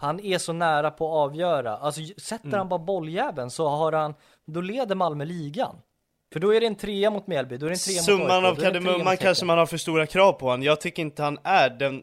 han 0.00 0.20
är 0.20 0.38
så 0.38 0.52
nära 0.52 0.90
på 0.90 1.06
att 1.06 1.30
avgöra. 1.30 1.76
Alltså 1.76 2.00
sätter 2.18 2.46
Mm. 2.46 2.58
han 2.58 2.68
bara 2.68 2.78
bolljäveln 2.78 3.50
så 3.50 3.68
har 3.68 3.92
han, 3.92 4.14
då 4.46 4.60
leder 4.60 4.94
Malmö 4.94 5.24
ligan. 5.24 5.76
För 6.32 6.40
då 6.40 6.54
är 6.54 6.60
det 6.60 6.66
en 6.66 6.74
trea 6.74 7.10
mot 7.10 7.26
Mjällby, 7.26 7.56
då 7.56 7.66
är 7.66 7.70
det 7.70 7.74
en 7.74 7.78
trea 7.78 7.96
mot 7.96 8.04
Summan 8.04 8.44
av 8.44 8.54
kardemumman 8.54 9.16
kanske 9.16 9.44
man 9.44 9.58
har 9.58 9.66
för 9.66 9.76
stora 9.76 10.06
krav 10.06 10.32
på 10.32 10.46
honom. 10.46 10.62
Jag 10.62 10.80
tycker 10.80 11.02
inte 11.02 11.22
han 11.22 11.38
är 11.42 11.70
den... 11.70 12.02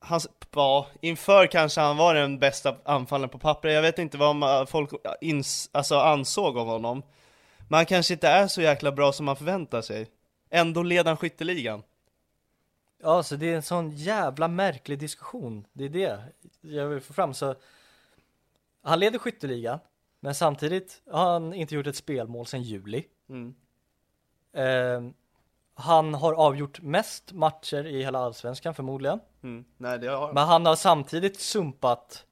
Hans, 0.00 0.28
ja, 0.54 0.86
inför 1.00 1.46
kanske 1.46 1.80
han 1.80 1.96
var 1.96 2.14
den 2.14 2.38
bästa 2.38 2.76
anfallen 2.84 3.28
på 3.28 3.38
papper. 3.38 3.68
Jag 3.68 3.82
vet 3.82 3.98
inte 3.98 4.18
vad 4.18 4.36
man, 4.36 4.66
folk 4.66 4.90
ins, 5.20 5.70
alltså 5.72 5.96
ansåg 5.96 6.56
om 6.56 6.68
honom. 6.68 7.02
Men 7.74 7.78
han 7.78 7.86
kanske 7.86 8.14
inte 8.14 8.28
är 8.28 8.48
så 8.48 8.62
jäkla 8.62 8.92
bra 8.92 9.12
som 9.12 9.26
man 9.26 9.36
förväntar 9.36 9.82
sig. 9.82 10.10
Ändå 10.50 10.82
leder 10.82 11.10
han 11.10 11.16
skytteligan. 11.16 11.82
Ja, 13.02 13.22
så 13.22 13.36
det 13.36 13.50
är 13.50 13.56
en 13.56 13.62
sån 13.62 13.90
jävla 13.90 14.48
märklig 14.48 14.98
diskussion. 14.98 15.66
Det 15.72 15.84
är 15.84 15.88
det 15.88 16.18
jag 16.60 16.86
vill 16.86 17.00
få 17.00 17.12
fram. 17.12 17.34
Så 17.34 17.54
han 18.82 19.00
leder 19.00 19.18
skytteligan, 19.18 19.78
men 20.20 20.34
samtidigt 20.34 21.02
har 21.10 21.32
han 21.32 21.54
inte 21.54 21.74
gjort 21.74 21.86
ett 21.86 21.96
spelmål 21.96 22.46
sedan 22.46 22.62
juli. 22.62 23.04
Mm. 23.28 23.54
Eh, 24.52 25.12
han 25.74 26.14
har 26.14 26.32
avgjort 26.32 26.80
mest 26.80 27.32
matcher 27.32 27.86
i 27.86 28.02
hela 28.02 28.18
allsvenskan 28.18 28.74
förmodligen. 28.74 29.20
Mm. 29.42 29.64
Nej, 29.76 29.98
det 29.98 30.08
har 30.08 30.26
han. 30.26 30.34
Men 30.34 30.46
han 30.46 30.66
har 30.66 30.76
samtidigt 30.76 31.40
sumpat 31.40 32.24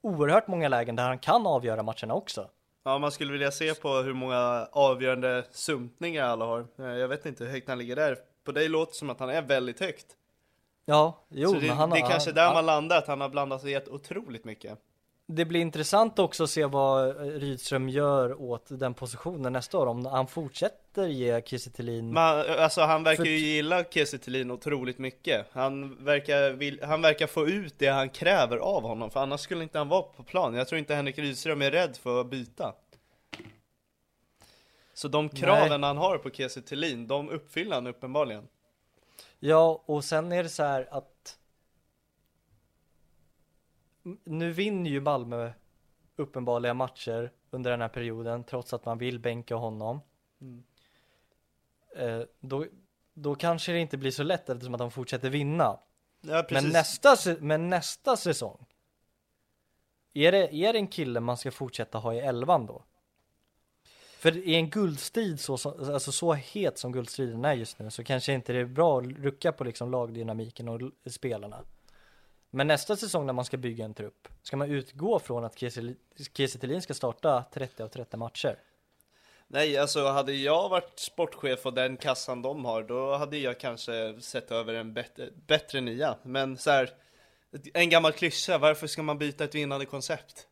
oerhört 0.00 0.48
många 0.48 0.68
lägen 0.68 0.96
där 0.96 1.04
han 1.04 1.18
kan 1.18 1.46
avgöra 1.46 1.82
matcherna 1.82 2.14
också. 2.14 2.50
Ja, 2.84 2.98
man 2.98 3.12
skulle 3.12 3.32
vilja 3.32 3.50
se 3.50 3.74
på 3.74 3.88
hur 3.88 4.12
många 4.14 4.68
avgörande 4.72 5.44
sumpningar 5.50 6.24
alla 6.24 6.44
har. 6.44 6.66
Eh, 6.78 6.86
Jag 6.86 7.08
vet 7.08 7.26
inte 7.26 7.44
hur 7.44 7.50
högt 7.50 7.68
han 7.68 7.78
ligger 7.78 7.96
där. 7.96 8.18
På 8.44 8.52
dig 8.52 8.68
låter 8.68 8.92
det 8.92 8.96
som 8.98 9.10
att 9.10 9.20
han 9.20 9.30
är 9.30 9.42
väldigt 9.42 9.80
högt. 9.80 10.06
Ja, 10.86 11.24
jo, 11.28 11.48
så 11.48 11.54
det, 11.54 11.66
men 11.66 11.76
han 11.76 11.90
det 11.90 11.98
är 11.98 12.02
har, 12.02 12.10
kanske 12.10 12.32
där 12.32 12.44
han, 12.44 12.54
man 12.54 12.66
landar, 12.66 12.98
att 12.98 13.06
han 13.06 13.20
har 13.20 13.28
blandat 13.28 13.60
sig 13.60 13.72
helt 13.72 13.88
otroligt 13.88 14.44
mycket. 14.44 14.78
Det 15.26 15.44
blir 15.44 15.60
intressant 15.60 16.18
också 16.18 16.44
att 16.44 16.50
se 16.50 16.64
vad 16.64 17.08
eh, 17.08 17.14
Rydström 17.22 17.88
gör 17.88 18.42
åt 18.42 18.66
den 18.68 18.94
positionen 18.94 19.52
nästa 19.52 19.78
år. 19.78 19.86
Om 19.86 20.06
han 20.06 20.26
fortsätter 20.26 20.78
ge 21.02 21.42
Kiese 21.42 21.70
Thelin 21.70 22.16
alltså 22.16 22.80
han 22.80 23.02
verkar 23.02 23.24
ju 23.24 23.38
gilla 23.38 23.84
Kiese 23.84 24.18
Thelin 24.18 24.50
otroligt 24.50 24.98
mycket. 24.98 25.46
Han 25.52 26.04
verkar, 26.04 26.50
vill, 26.50 26.82
han 26.82 27.02
verkar 27.02 27.26
få 27.26 27.48
ut 27.48 27.78
det 27.78 27.86
han 27.86 28.08
kräver 28.08 28.56
av 28.56 28.82
honom, 28.82 29.10
för 29.10 29.20
annars 29.20 29.40
skulle 29.40 29.62
inte 29.62 29.78
han 29.78 29.88
vara 29.88 30.02
på 30.02 30.22
plan. 30.22 30.54
Jag 30.54 30.68
tror 30.68 30.78
inte 30.78 30.94
Henrik 30.94 31.18
Rydström 31.18 31.62
är 31.62 31.70
rädd 31.70 31.96
för 31.96 32.20
att 32.20 32.26
byta. 32.26 32.74
Så 34.94 35.08
de 35.08 35.28
kraven 35.28 35.82
han 35.82 35.96
har 35.96 36.18
på 36.18 36.30
Kiese 36.30 36.62
Thelin, 36.62 37.06
de 37.06 37.28
uppfyller 37.28 37.74
han 37.74 37.86
uppenbarligen. 37.86 38.48
Ja, 39.38 39.82
och 39.86 40.04
sen 40.04 40.32
är 40.32 40.42
det 40.42 40.48
så 40.48 40.62
här 40.62 40.88
att 40.90 41.38
nu 44.24 44.52
vinner 44.52 44.90
ju 44.90 45.00
Malmö 45.00 45.52
uppenbarliga 46.16 46.74
matcher 46.74 47.32
under 47.50 47.70
den 47.70 47.80
här 47.80 47.88
perioden 47.88 48.44
trots 48.44 48.72
att 48.72 48.84
man 48.84 48.98
vill 48.98 49.18
bänka 49.18 49.54
honom. 49.54 50.00
Eh, 50.40 50.46
då, 52.40 52.66
då 53.14 53.34
kanske 53.34 53.72
det 53.72 53.78
inte 53.78 53.96
blir 53.96 54.10
så 54.10 54.22
lätt 54.22 54.48
eftersom 54.48 54.74
att 54.74 54.78
de 54.78 54.90
fortsätter 54.90 55.30
vinna. 55.30 55.78
Ja. 56.20 56.46
Men 56.50 56.68
nästa, 56.68 57.16
men 57.40 57.70
nästa 57.70 58.16
säsong. 58.16 58.66
Är 60.14 60.32
det, 60.32 60.54
är 60.54 60.72
det 60.72 60.78
en 60.78 60.86
kille 60.86 61.20
man 61.20 61.36
ska 61.36 61.50
fortsätta 61.50 61.98
ha 61.98 62.14
i 62.14 62.18
elvan 62.18 62.66
då? 62.66 62.84
För 64.18 64.36
i 64.36 64.54
en 64.54 64.70
guldstrid 64.70 65.40
så, 65.40 65.58
så, 65.58 65.92
alltså 65.92 66.12
så 66.12 66.32
het 66.32 66.78
som 66.78 66.92
guldstriden 66.92 67.44
är 67.44 67.54
just 67.54 67.78
nu 67.78 67.90
så 67.90 68.04
kanske 68.04 68.32
inte 68.32 68.52
det 68.52 68.58
är 68.58 68.64
bra 68.64 68.98
att 68.98 69.04
rucka 69.04 69.52
på 69.52 69.64
liksom 69.64 69.90
lagdynamiken 69.90 70.68
och 70.68 70.80
spelarna. 71.06 71.64
Men 72.50 72.66
nästa 72.66 72.96
säsong 72.96 73.26
när 73.26 73.32
man 73.32 73.44
ska 73.44 73.56
bygga 73.56 73.84
en 73.84 73.94
trupp, 73.94 74.28
ska 74.42 74.56
man 74.56 74.70
utgå 74.70 75.18
från 75.18 75.44
att 75.44 75.58
Kiese 75.58 76.80
ska 76.80 76.94
starta 76.94 77.44
30 77.52 77.82
av 77.82 77.88
30 77.88 78.16
matcher? 78.16 78.58
Nej, 79.54 79.78
alltså 79.78 80.06
hade 80.06 80.32
jag 80.32 80.68
varit 80.68 80.98
sportchef 80.98 81.66
och 81.66 81.74
den 81.74 81.96
kassan 81.96 82.42
de 82.42 82.64
har, 82.64 82.82
då 82.82 83.16
hade 83.16 83.38
jag 83.38 83.60
kanske 83.60 84.20
sett 84.20 84.50
över 84.50 84.74
en 84.74 84.94
bättre, 84.94 85.28
bättre 85.46 85.80
nia. 85.80 86.16
Men 86.22 86.58
så 86.58 86.70
här, 86.70 86.90
en 87.74 87.90
gammal 87.90 88.12
klyscha, 88.12 88.58
varför 88.58 88.86
ska 88.86 89.02
man 89.02 89.18
byta 89.18 89.44
ett 89.44 89.54
vinnande 89.54 89.86
koncept? 89.86 90.48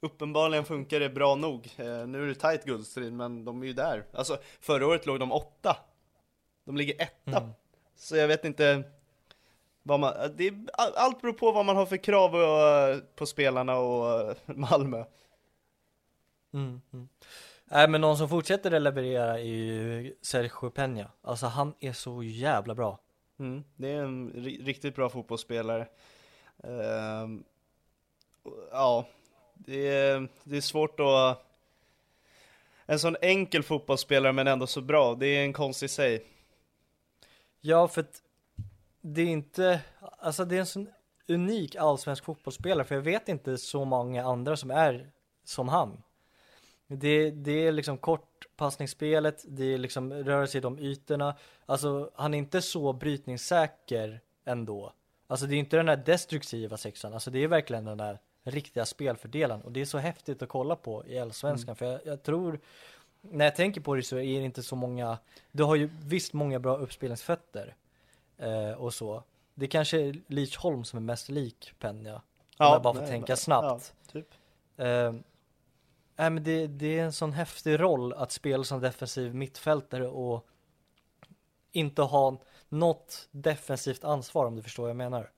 Uppenbarligen 0.00 0.64
funkar 0.64 1.00
det 1.00 1.08
bra 1.08 1.34
nog. 1.34 1.70
Eh, 1.76 2.06
nu 2.06 2.22
är 2.22 2.26
det 2.26 2.34
tight 2.34 2.64
guldstrid, 2.64 3.12
men 3.12 3.44
de 3.44 3.62
är 3.62 3.66
ju 3.66 3.72
där. 3.72 4.04
Alltså, 4.12 4.38
förra 4.60 4.86
året 4.86 5.06
låg 5.06 5.20
de 5.20 5.32
åtta. 5.32 5.76
De 6.64 6.76
ligger 6.76 7.02
etta. 7.02 7.50
Så 7.96 8.16
jag 8.16 8.28
vet 8.28 8.44
inte 8.44 8.82
vad 9.82 10.00
man, 10.00 10.14
det 10.36 10.52
allt 10.74 11.20
beror 11.20 11.32
på 11.32 11.52
vad 11.52 11.66
man 11.66 11.76
har 11.76 11.86
för 11.86 11.96
krav 11.96 12.34
eh, 12.34 12.98
på 13.14 13.26
spelarna 13.26 13.76
och 13.76 14.20
eh, 14.20 14.36
Malmö. 14.46 15.04
Mm, 16.54 16.80
mm. 16.92 17.08
Nej 17.74 17.88
men 17.88 18.00
någon 18.00 18.16
som 18.18 18.28
fortsätter 18.28 18.72
att 18.72 18.82
leverera 18.82 19.38
är 19.38 19.44
ju 19.44 20.14
Sergio 20.22 20.70
Peña. 20.70 21.06
Alltså 21.22 21.46
han 21.46 21.74
är 21.80 21.92
så 21.92 22.22
jävla 22.22 22.74
bra. 22.74 22.98
Mm, 23.38 23.64
det 23.76 23.88
är 23.90 24.02
en 24.02 24.32
ri- 24.32 24.64
riktigt 24.64 24.94
bra 24.96 25.08
fotbollsspelare. 25.08 25.88
Och- 28.42 28.52
ja, 28.70 29.06
det 29.54 29.88
är, 29.88 30.28
det 30.44 30.56
är 30.56 30.60
svårt 30.60 31.00
att... 31.00 31.44
En 32.86 32.98
sån 32.98 33.16
enkel 33.22 33.62
fotbollsspelare 33.62 34.32
men 34.32 34.46
ändå 34.48 34.66
så 34.66 34.80
bra, 34.80 35.14
det 35.14 35.26
är 35.26 35.44
en 35.44 35.52
konst 35.52 35.82
i 35.82 35.88
sig. 35.88 36.26
Ja 37.60 37.88
för 37.88 38.00
att 38.00 38.22
det 39.00 39.22
är 39.22 39.26
inte, 39.26 39.80
alltså 40.00 40.44
det 40.44 40.56
är 40.56 40.60
en 40.60 40.66
sån 40.66 40.88
unik 41.28 41.76
allsvensk 41.76 42.24
fotbollsspelare 42.24 42.84
för 42.86 42.94
jag 42.94 43.02
vet 43.02 43.28
inte 43.28 43.58
så 43.58 43.84
många 43.84 44.24
andra 44.24 44.56
som 44.56 44.70
är 44.70 45.10
som 45.44 45.68
han. 45.68 46.02
Det, 46.86 47.30
det 47.30 47.66
är 47.66 47.72
liksom 47.72 47.98
kortpassningsspelet, 47.98 49.44
det 49.48 49.74
är 49.74 49.78
liksom 49.78 50.12
röra 50.12 50.46
sig 50.46 50.58
i 50.58 50.62
de 50.62 50.78
ytorna. 50.78 51.36
Alltså 51.66 52.10
han 52.14 52.34
är 52.34 52.38
inte 52.38 52.62
så 52.62 52.92
brytningssäker 52.92 54.20
ändå. 54.44 54.92
Alltså 55.26 55.46
det 55.46 55.54
är 55.54 55.58
inte 55.58 55.76
den 55.76 55.86
där 55.86 55.96
destruktiva 55.96 56.76
sexan, 56.76 57.14
alltså 57.14 57.30
det 57.30 57.38
är 57.38 57.48
verkligen 57.48 57.84
den 57.84 57.98
där 57.98 58.18
riktiga 58.44 58.86
spelfördelaren 58.86 59.62
och 59.62 59.72
det 59.72 59.80
är 59.80 59.84
så 59.84 59.98
häftigt 59.98 60.42
att 60.42 60.48
kolla 60.48 60.76
på 60.76 61.06
i 61.06 61.18
allsvenskan 61.18 61.76
för 61.76 61.86
jag, 61.86 62.00
jag 62.04 62.22
tror 62.22 62.60
när 63.30 63.44
jag 63.44 63.56
tänker 63.56 63.80
på 63.80 63.94
det 63.94 64.02
så 64.02 64.16
är 64.16 64.38
det 64.38 64.44
inte 64.44 64.62
så 64.62 64.76
många, 64.76 65.18
du 65.52 65.62
har 65.62 65.76
ju 65.76 65.90
visst 66.02 66.32
många 66.32 66.58
bra 66.58 66.76
uppspelningsfötter 66.76 67.74
eh, 68.38 68.70
och 68.70 68.94
så. 68.94 69.22
Det 69.54 69.66
kanske 69.66 70.00
är 70.00 70.16
Leach 70.26 70.56
Holm 70.56 70.84
som 70.84 70.96
är 70.96 71.00
mest 71.00 71.28
lik 71.28 71.72
Penja. 71.78 72.14
Om 72.14 72.22
jag 72.56 72.82
bara 72.82 72.94
får 72.94 73.00
nej, 73.00 73.10
tänka 73.10 73.32
ja, 73.32 73.36
snabbt. 73.36 73.94
typ. 74.12 74.28
Eh, 74.76 75.12
nej, 76.16 76.30
men 76.30 76.44
det, 76.44 76.66
det 76.66 76.98
är 76.98 77.04
en 77.04 77.12
sån 77.12 77.32
häftig 77.32 77.80
roll 77.80 78.12
att 78.12 78.32
spela 78.32 78.64
som 78.64 78.80
defensiv 78.80 79.34
mittfältare 79.34 80.06
och 80.06 80.46
inte 81.72 82.02
ha 82.02 82.40
något 82.68 83.28
defensivt 83.30 84.04
ansvar 84.04 84.46
om 84.46 84.56
du 84.56 84.62
förstår 84.62 84.82
vad 84.82 84.90
jag 84.90 84.96
menar. 84.96 85.30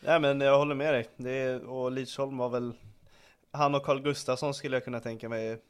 Ja 0.00 0.18
men 0.18 0.40
jag 0.40 0.58
håller 0.58 0.74
med 0.74 0.94
dig. 0.94 1.08
Det 1.16 1.30
är, 1.30 1.64
och 1.64 1.92
Lidsholm 1.92 2.38
var 2.38 2.48
väl... 2.48 2.72
Han 3.50 3.74
och 3.74 3.84
Carl 3.84 4.00
Gustafsson 4.00 4.54
skulle 4.54 4.76
jag 4.76 4.84
kunna 4.84 5.00
tänka 5.00 5.28
mig 5.28 5.62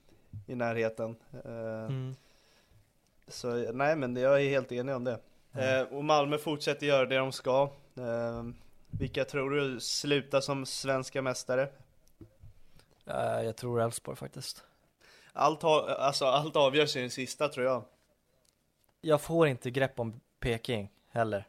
i 0.46 0.54
närheten. 0.54 1.16
Eh, 1.44 1.84
Mm. 1.84 2.14
Så 3.28 3.72
nej 3.72 3.96
men 3.96 4.16
jag 4.16 4.42
är 4.42 4.48
helt 4.48 4.72
enig 4.72 4.94
om 4.94 5.04
det. 5.04 5.18
Eh, 5.52 5.82
och 5.82 6.04
Malmö 6.04 6.38
fortsätter 6.38 6.86
göra 6.86 7.06
det 7.06 7.16
de 7.16 7.32
ska. 7.32 7.70
Eh, 7.96 8.42
vilka 8.90 9.24
tror 9.24 9.50
du 9.50 9.80
slutar 9.80 10.40
som 10.40 10.66
svenska 10.66 11.22
mästare? 11.22 11.68
Eh, 13.12 13.42
jag 13.44 13.56
tror 13.56 13.80
Elfsborg 13.82 14.16
faktiskt. 14.16 14.64
Allt, 15.32 15.62
har, 15.62 15.88
alltså, 15.88 16.24
allt 16.24 16.56
avgörs 16.56 16.96
i 16.96 17.00
den 17.00 17.10
sista 17.10 17.48
tror 17.48 17.66
jag. 17.66 17.84
Jag 19.00 19.20
får 19.20 19.46
inte 19.48 19.70
grepp 19.70 20.00
om 20.00 20.20
Peking 20.40 20.90
heller. 21.10 21.48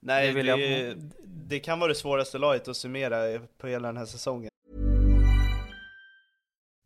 Nej, 0.00 0.26
Det 0.26 0.32
vill 0.32 0.46
det, 0.46 0.52
jag- 0.86 0.96
det 1.24 1.60
kan 1.60 1.78
vara 1.80 1.88
det 1.88 1.94
svåraste 1.94 2.38
laget 2.38 2.68
att 2.68 2.76
summera 2.76 3.40
på 3.58 3.66
hela 3.66 3.88
den 3.88 3.96
här 3.96 4.06
säsongen. 4.06 4.50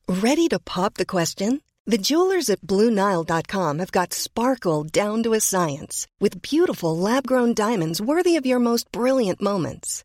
Ready 0.09 0.49
to 0.49 0.59
pop 0.65 0.95
the 0.95 1.05
question? 1.05 1.61
The 1.91 1.97
jewelers 1.97 2.51
at 2.51 2.61
BlueNile.com 2.61 3.79
have 3.79 3.91
got 3.91 4.13
sparkle 4.13 4.85
down 5.05 5.23
to 5.23 5.35
a 5.35 5.41
science 5.41 6.07
with 6.21 6.37
beautiful 6.51 6.97
lab 6.99 7.27
grown 7.27 7.55
diamonds 7.55 8.01
worthy 8.01 8.37
of 8.41 8.47
your 8.47 8.59
most 8.61 8.91
brilliant 8.93 9.41
moments. 9.41 10.05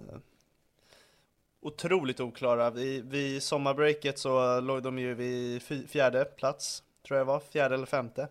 Otroligt 1.61 2.19
oklara. 2.19 2.69
Vid, 2.69 3.05
vid 3.11 3.43
sommarbreaket 3.43 4.19
så 4.19 4.59
låg 4.59 4.83
de 4.83 4.99
ju 4.99 5.13
vid 5.13 5.61
fjärde 5.89 6.25
plats, 6.25 6.83
tror 7.07 7.17
jag 7.17 7.25
var, 7.25 7.39
fjärde 7.39 7.75
eller 7.75 7.85
femte. 7.85 8.27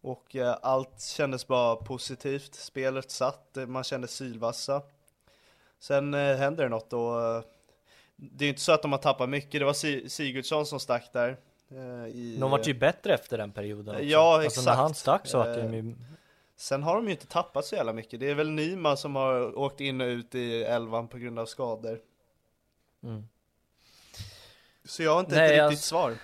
Och 0.00 0.36
eh, 0.36 0.56
allt 0.62 1.00
kändes 1.02 1.46
bara 1.46 1.76
positivt, 1.76 2.54
spelet 2.54 3.10
satt, 3.10 3.56
eh, 3.56 3.66
man 3.66 3.84
kände 3.84 4.08
sylvassa. 4.08 4.82
Sen 5.78 6.14
eh, 6.14 6.36
händer 6.36 6.62
det 6.64 6.68
något 6.70 6.92
och 6.92 7.22
eh, 7.22 7.42
det 8.16 8.44
är 8.44 8.46
ju 8.46 8.50
inte 8.50 8.60
så 8.60 8.72
att 8.72 8.82
de 8.82 8.92
har 8.92 8.98
tappat 8.98 9.28
mycket, 9.28 9.60
det 9.60 9.64
var 9.64 9.72
si- 9.72 10.08
Sigurdsson 10.08 10.66
som 10.66 10.80
stack 10.80 11.12
där. 11.12 11.36
i, 12.12 12.36
De 12.40 12.50
vart 12.50 12.66
ju 12.66 12.74
bättre 12.74 13.14
efter 13.14 13.38
den 13.38 13.52
perioden 13.52 13.94
också. 13.94 14.04
Ja, 14.06 14.34
Alltså 14.44 14.60
när 14.60 14.64
exakt. 14.72 14.76
han 14.78 14.94
stack 14.94 15.26
så 15.26 15.38
vart 15.38 15.46
Eh, 15.56 15.64
de 15.70 15.74
ju 15.74 15.94
Sen 16.56 16.82
har 16.82 16.96
de 16.96 17.04
ju 17.06 17.10
inte 17.10 17.26
tappat 17.26 17.64
så 17.64 17.74
jävla 17.74 17.92
mycket. 17.92 18.20
Det 18.20 18.30
är 18.30 18.34
väl 18.34 18.50
Nyman 18.50 18.96
som 18.96 19.16
har 19.16 19.58
åkt 19.58 19.80
in 19.80 20.00
och 20.00 20.06
ut 20.06 20.34
i 20.34 20.62
elvan 20.62 21.08
på 21.08 21.18
grund 21.18 21.38
av 21.38 21.46
skador. 21.46 22.00
Mm. 23.02 23.28
Så 24.84 25.02
jag 25.02 25.12
har 25.12 25.20
inte 25.20 25.34
Nej, 25.34 25.44
ett 25.44 25.50
riktigt 25.50 25.66
alltså- 25.66 25.88
svar. 25.88 26.14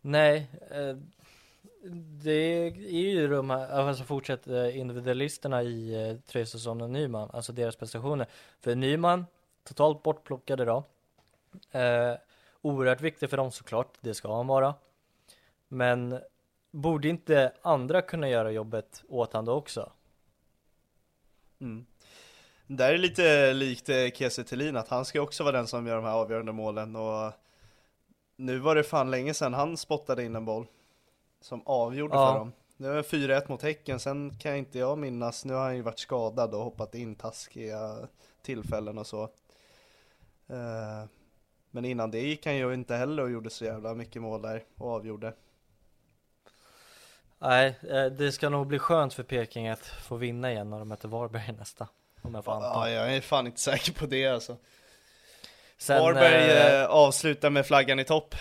Nej, 0.00 0.46
eh, 0.70 0.96
det 2.22 2.32
är 2.32 3.10
ju 3.10 3.28
de 3.28 3.50
här, 3.50 3.68
alltså 3.68 4.04
fortsätt 4.04 4.46
eh, 4.46 4.78
individualisterna 4.78 5.62
i 5.62 6.08
eh, 6.10 6.16
Traustason 6.16 6.80
och 6.80 6.90
Nyman, 6.90 7.30
alltså 7.32 7.52
deras 7.52 7.76
prestationer. 7.76 8.26
För 8.60 8.74
Nyman, 8.74 9.26
totalt 9.64 10.02
bortplockad 10.02 10.60
idag. 10.60 10.82
Eh, 11.70 12.14
oerhört 12.62 13.00
viktig 13.00 13.30
för 13.30 13.36
dem 13.36 13.52
såklart, 13.52 13.94
det 14.00 14.14
ska 14.14 14.36
han 14.36 14.46
vara. 14.46 14.74
Men 15.68 16.20
borde 16.70 17.08
inte 17.08 17.52
andra 17.62 18.02
kunna 18.02 18.28
göra 18.28 18.50
jobbet 18.50 19.02
åt 19.08 19.32
han 19.32 19.44
då 19.44 19.52
också? 19.52 19.92
Mm. 21.60 21.86
Det 22.66 22.84
här 22.84 22.94
är 22.94 22.98
lite 22.98 23.52
likt 23.52 23.88
eh, 23.88 24.08
Kiese 24.14 24.44
Thelin, 24.44 24.76
att 24.76 24.88
han 24.88 25.04
ska 25.04 25.20
också 25.20 25.44
vara 25.44 25.56
den 25.56 25.66
som 25.66 25.86
gör 25.86 25.96
de 25.96 26.04
här 26.04 26.12
avgörande 26.14 26.52
målen 26.52 26.96
och 26.96 27.32
nu 28.36 28.58
var 28.58 28.74
det 28.74 28.84
fan 28.84 29.10
länge 29.10 29.34
sedan 29.34 29.54
han 29.54 29.76
spottade 29.76 30.24
in 30.24 30.36
en 30.36 30.44
boll 30.44 30.66
som 31.40 31.62
avgjorde 31.66 32.14
Ja. 32.14 32.32
för 32.32 32.38
dem. 32.38 32.52
Nu 32.76 32.88
är 32.90 32.94
det 32.94 33.02
4-1 33.02 33.48
mot 33.48 33.62
Häcken, 33.62 34.00
sen 34.00 34.38
kan 34.38 34.56
inte 34.56 34.78
jag 34.78 34.98
minnas, 34.98 35.44
nu 35.44 35.52
har 35.54 35.60
han 35.62 35.76
ju 35.76 35.82
varit 35.82 35.98
skadad 35.98 36.54
och 36.54 36.64
hoppat 36.64 36.94
in 36.94 37.14
taskiga 37.14 38.08
tillfällen 38.42 38.98
och 38.98 39.06
så. 39.06 39.22
Eh, 40.48 41.04
Men 41.70 41.84
innan 41.84 42.10
det 42.10 42.20
gick 42.20 42.46
han 42.46 42.56
ju 42.56 42.74
inte 42.74 42.94
heller 42.94 43.22
och 43.22 43.30
gjorde 43.30 43.50
så 43.50 43.64
jävla 43.64 43.94
mycket 43.94 44.22
mål 44.22 44.42
där 44.42 44.64
och 44.76 44.90
avgjorde. 44.90 45.34
Nej, 47.38 47.74
eh, 47.90 48.06
det 48.06 48.32
ska 48.32 48.48
nog 48.48 48.66
bli 48.66 48.78
skönt 48.78 49.14
för 49.14 49.22
Peking 49.22 49.68
att 49.68 49.86
få 49.86 50.16
vinna 50.16 50.52
igen 50.52 50.70
när 50.70 50.78
de 50.78 50.88
möter 50.88 51.08
Varberg 51.08 51.52
nästa. 51.58 51.88
Om 52.22 52.34
jag 52.34 52.44
får 52.44 52.52
anta. 52.52 52.66
Ja, 52.66 52.90
jag 52.90 53.16
är 53.16 53.20
fan 53.20 53.46
inte 53.46 53.60
säker 53.60 53.92
på 53.92 54.06
det 54.06 54.26
alltså. 54.26 54.56
Sen, 55.78 56.02
Varberg 56.02 56.50
eh, 56.50 56.80
eh, 56.82 56.86
avslutar 56.86 57.50
med 57.50 57.66
flaggan 57.66 57.98
i 57.98 58.04
topp. 58.04 58.34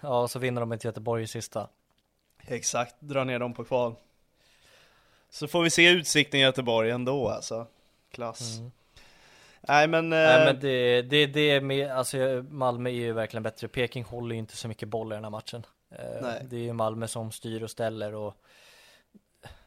Ja, 0.00 0.22
och 0.22 0.30
så 0.30 0.38
vinner 0.38 0.60
de 0.60 0.68
mot 0.68 0.84
Göteborg 0.84 1.22
i 1.22 1.26
sista. 1.26 1.68
Exakt, 2.46 2.94
dra 2.98 3.24
ner 3.24 3.38
dem 3.38 3.54
på 3.54 3.64
kval. 3.64 3.94
Så 5.30 5.48
får 5.48 5.62
vi 5.62 5.70
se 5.70 5.88
utsikten 5.88 6.40
i 6.40 6.42
Göteborg 6.42 6.90
ändå 6.90 7.28
alltså. 7.28 7.66
Klass. 8.10 8.58
Mm. 8.58 8.70
Nej 9.60 9.86
men, 9.86 10.12
eh, 10.12 10.18
Nej 10.18 10.44
men 10.44 10.60
det, 10.60 11.02
det, 11.02 11.26
det 11.26 11.50
är 11.50 11.60
med, 11.60 11.90
alltså 11.90 12.44
Malmö 12.50 12.90
är 12.90 12.94
ju 12.94 13.12
verkligen 13.12 13.42
bättre. 13.42 13.68
Peking 13.68 14.04
håller 14.04 14.34
ju 14.34 14.38
inte 14.38 14.56
så 14.56 14.68
mycket 14.68 14.88
boll 14.88 15.12
i 15.12 15.14
den 15.14 15.24
här 15.24 15.30
matchen. 15.30 15.66
Eh, 15.90 16.22
Nej. 16.22 16.46
Det 16.50 16.56
är 16.56 16.60
ju 16.60 16.72
Malmö 16.72 17.08
som 17.08 17.32
styr 17.32 17.62
och 17.62 17.70
ställer 17.70 18.14
och 18.14 18.34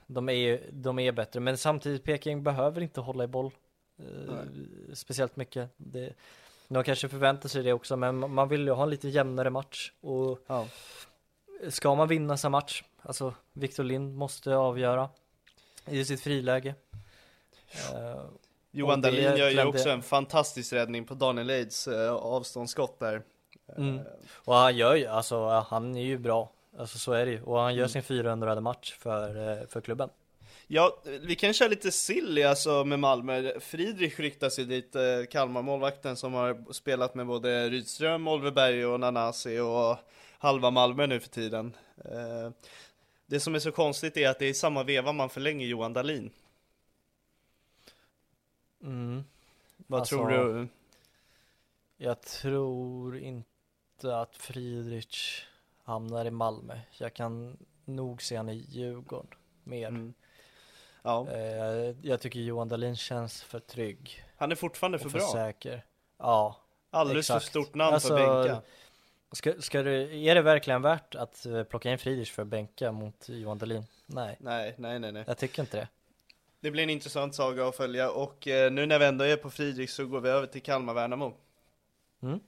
de 0.08 0.30
är 0.30 0.34
ju, 0.34 0.70
de 0.72 1.00
är 1.00 1.12
bättre. 1.12 1.40
Men 1.40 1.58
samtidigt 1.58 2.04
Peking 2.04 2.44
behöver 2.44 2.82
inte 2.82 3.02
hålla 3.02 3.24
i 3.24 3.28
boll 3.28 3.52
eh, 4.00 4.36
speciellt 4.94 5.36
mycket. 5.36 5.70
Det, 5.78 6.14
de 6.68 6.84
kanske 6.84 7.10
förväntar 7.10 7.50
sig 7.50 7.64
det 7.64 7.74
också, 7.74 7.98
men 7.98 8.34
man 8.34 8.50
vill 8.50 8.62
ju 8.62 8.72
ha 8.72 8.84
en 8.84 8.90
lite 8.90 9.10
jämnare 9.10 9.50
match. 9.50 9.92
Och 10.02 10.40
ja. 10.48 10.68
ska 11.70 11.96
man 11.96 12.08
vinna 12.08 12.38
sin 12.38 12.52
match, 12.52 12.84
alltså 13.02 13.34
Victor 13.54 13.84
Lind 13.84 14.16
måste 14.16 14.56
avgöra 14.56 15.10
i 15.86 16.06
sitt 16.06 16.22
friläge. 16.22 16.76
Eh, 17.94 18.24
Johan 18.72 19.02
Dahlin 19.02 19.38
gör 19.38 19.50
ju 19.50 19.64
också 19.64 19.90
en 19.90 20.04
fantastisk 20.04 20.74
räddning 20.74 21.06
på 21.06 21.14
Daniel 21.14 21.50
Aids 21.50 21.88
eh, 21.88 22.14
avståndsskott 22.14 23.00
där. 23.00 23.24
Mm. 23.78 23.96
Eh, 23.98 24.04
Och 24.46 24.56
han 24.56 24.78
gör 24.78 24.96
ju, 24.96 25.06
alltså 25.08 25.48
han 25.48 25.96
är 25.96 26.02
ju 26.04 26.18
bra. 26.18 26.52
Alltså 26.78 26.98
så 26.98 27.12
är 27.12 27.26
det 27.26 27.32
ju. 27.32 27.42
Och 27.44 27.58
han 27.60 27.68
Mm. 27.70 27.80
gör 27.80 27.88
sin 27.88 28.04
400 28.04 28.62
match 28.62 28.94
för, 29.00 29.52
eh, 29.62 29.68
för 29.68 29.82
klubben. 29.82 30.10
Ja, 30.68 30.98
vi 31.22 31.36
kan 31.36 31.54
köra 31.54 31.68
lite 31.70 31.92
silly 31.92 32.44
alltså 32.44 32.84
med 32.86 33.00
Malmö. 33.00 33.60
Friedrich 33.60 34.20
ryktas 34.20 34.60
ju 34.60 34.66
dit, 34.66 34.96
eh, 34.96 35.02
Kalmar-målvakten 35.32 36.16
som 36.16 36.34
har 36.34 36.74
spelat 36.74 37.16
med 37.16 37.26
både 37.28 37.70
Rydström, 37.70 38.28
Oliver 38.28 38.52
Berg 38.52 38.86
och 38.86 39.00
Nanasi 39.00 39.60
och 39.60 39.98
halva 40.38 40.72
Malmö 40.72 41.08
nu 41.08 41.20
för 41.20 41.30
tiden. 41.30 41.76
Eh, 42.06 42.52
Det 43.26 43.40
som 43.40 43.56
är 43.56 43.60
så 43.60 43.72
konstigt 43.72 44.18
är 44.18 44.30
att 44.30 44.40
det 44.40 44.46
är 44.46 44.50
i 44.50 44.54
samma 44.54 44.84
veva 44.84 45.12
man 45.12 45.30
förlänger 45.30 45.68
Johan 45.68 45.94
Dahlin. 45.94 46.32
Mm. 48.84 49.24
Vad 49.88 50.00
Alltså, 50.00 50.16
tror 50.16 50.30
du? 50.30 50.68
Jag 51.98 52.22
tror 52.22 53.18
inte 53.18 53.50
att 54.04 54.36
Friedrich 54.38 55.44
hamnar 55.84 56.26
i 56.26 56.32
Malmö. 56.32 56.80
Jag 56.98 57.14
kan 57.14 57.58
nog 57.86 58.22
se 58.22 58.36
han 58.38 58.50
i 58.50 58.54
Djurgården 58.70 59.28
mer. 59.64 59.88
Mm. 59.88 60.14
Ja, 61.02 61.28
Eh, 61.32 61.96
jag 62.02 62.22
tycker 62.22 62.40
Johan 62.40 62.70
Dahlin 62.70 62.96
känns 62.96 63.44
för 63.44 63.60
trygg 63.60 64.24
han 64.38 64.52
är 64.52 64.56
fortfarande 64.56 65.00
för 65.00 65.10
för 65.10 65.18
bra. 65.20 65.28
säker. 65.32 65.86
Ja, 66.18 66.58
Alldeles 66.90 67.28
för 67.28 67.36
exakt. 67.36 67.50
stort 67.50 67.76
namn 67.76 67.94
Alltså, 67.94 68.08
för 68.18 68.44
bänka. 68.44 68.62
Ska, 69.32 69.54
ska 69.62 69.84
du, 69.84 70.20
är 70.26 70.36
det 70.36 70.42
verkligen 70.42 70.82
värt 70.82 71.16
att 71.16 71.46
eh, 71.46 71.64
plocka 71.64 71.92
in 71.92 71.98
Friedrich 71.98 72.32
för 72.32 72.42
att 72.42 72.48
bänka 72.48 72.92
mot 72.92 73.30
Johan 73.30 73.58
Dahlin? 73.58 73.84
Nej, 74.06 74.38
Nej, 74.40 74.76
nej, 74.78 75.00
nej, 75.00 75.12
nej. 75.12 75.24
jag 75.28 75.38
tycker 75.38 75.62
inte 75.62 75.78
det. 75.78 75.88
Det 76.60 76.72
blir 76.72 76.84
en 76.84 76.90
intressant 76.90 77.36
saga 77.36 77.68
att 77.68 77.76
följa 77.76 78.12
och 78.12 78.48
eh, 78.48 78.72
nu 78.72 78.86
när 78.86 79.00
vi 79.00 79.06
ändå 79.06 79.26
är 79.26 79.38
på 79.38 79.50
Friedrich 79.50 79.90
så 79.90 80.06
går 80.06 80.20
vi 80.22 80.30
över 80.30 80.48
till 80.48 80.62
Kalmar-Värnamo. 80.62 81.34
Mm. 82.22 82.40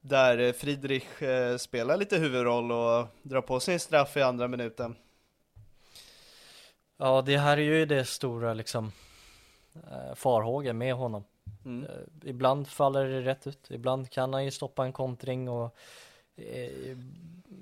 Där 0.00 0.38
eh, 0.38 0.52
Friedrich 0.52 1.22
eh, 1.22 1.56
spelar 1.56 1.96
lite 1.96 2.18
huvudroll 2.18 2.72
och 2.72 3.06
drar 3.22 3.40
på 3.40 3.60
sin 3.60 3.80
straff 3.80 4.16
i 4.16 4.22
andra 4.22 4.48
minuten. 4.48 4.96
Ja, 6.96 7.22
det 7.22 7.38
här 7.38 7.56
är 7.56 7.62
ju 7.62 7.86
det 7.86 8.04
stora 8.04 8.54
liksom 8.54 8.92
eh, 9.74 10.14
farhågor 10.14 10.72
med 10.72 10.94
honom. 10.94 11.24
Mm. 11.64 11.86
Ibland 12.24 12.68
faller 12.68 13.04
det 13.04 13.20
rätt 13.20 13.46
ut, 13.46 13.70
ibland 13.70 14.10
kan 14.10 14.32
han 14.32 14.44
ju 14.44 14.50
stoppa 14.50 14.84
en 14.84 14.92
kontring 14.92 15.48
och 15.48 15.76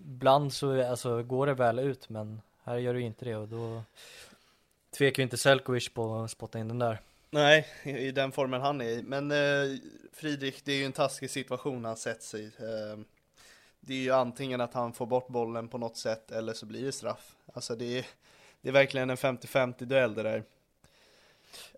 ibland 0.07 0.53
så 0.53 0.91
alltså, 0.91 1.23
går 1.23 1.47
det 1.47 1.55
väl 1.55 1.79
ut 1.79 2.09
men 2.09 2.41
här 2.65 2.77
gör 2.77 2.95
ju 2.95 3.01
inte 3.01 3.25
det 3.25 3.37
och 3.37 3.49
då 3.49 3.83
tvekar 4.99 5.21
ju 5.21 5.25
inte 5.25 5.39
Selkovic 5.39 5.89
på 5.89 6.15
att 6.15 6.31
spotta 6.31 6.59
in 6.59 6.69
den 6.69 6.79
där. 6.79 6.99
Nej, 7.31 7.67
i 7.85 8.11
den 8.11 8.33
formen 8.33 8.61
han 8.61 8.81
är 8.81 8.85
i. 8.85 9.03
Men 9.03 9.31
eh, 9.31 9.79
Friedrich, 10.13 10.63
det 10.65 10.73
är 10.73 10.77
ju 10.77 10.85
en 10.85 10.93
taskig 10.93 11.31
situation 11.31 11.85
han 11.85 11.97
sett 11.97 12.23
sig 12.23 12.41
i. 12.43 12.47
Eh, 12.47 12.99
det 13.81 13.95
är 13.95 13.99
ju 13.99 14.13
antingen 14.13 14.61
att 14.61 14.75
han 14.75 14.93
får 14.93 15.07
bort 15.07 15.29
bollen 15.29 15.69
på 15.69 15.79
något 15.79 15.97
sätt 15.97 16.31
eller 16.31 16.53
så 16.53 16.67
blir 16.67 16.85
det 16.85 16.93
straff. 16.93 17.37
Alltså 17.55 17.75
det 17.77 17.99
är, 17.99 18.07
det 18.61 18.69
är 18.69 18.73
verkligen 18.73 19.11
en 19.11 19.17
50-50 19.17 19.85
duell 19.85 20.15
det 20.15 20.23
där. 20.23 20.37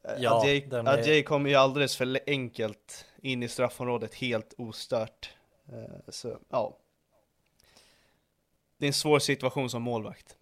Eh, 0.05 0.13
Ja, 0.19 0.41
den 0.71 0.87
är- 0.87 1.23
kommer 1.23 1.51
ju 1.51 1.57
alldeles 1.57 1.97
för 1.97 2.19
enkelt 2.27 3.05
in 3.23 3.43
i 3.43 3.49
straffområdet 3.49 4.15
helt 4.15 4.55
ostört. 4.59 5.31
Eh, 5.73 5.97
så 6.09 6.39
ja. 6.49 6.77
Det 8.77 8.85
är 8.85 8.89
en 8.89 8.93
svår 8.93 9.19
situation 9.19 9.71
som 9.71 9.83
målvakt. 9.83 10.37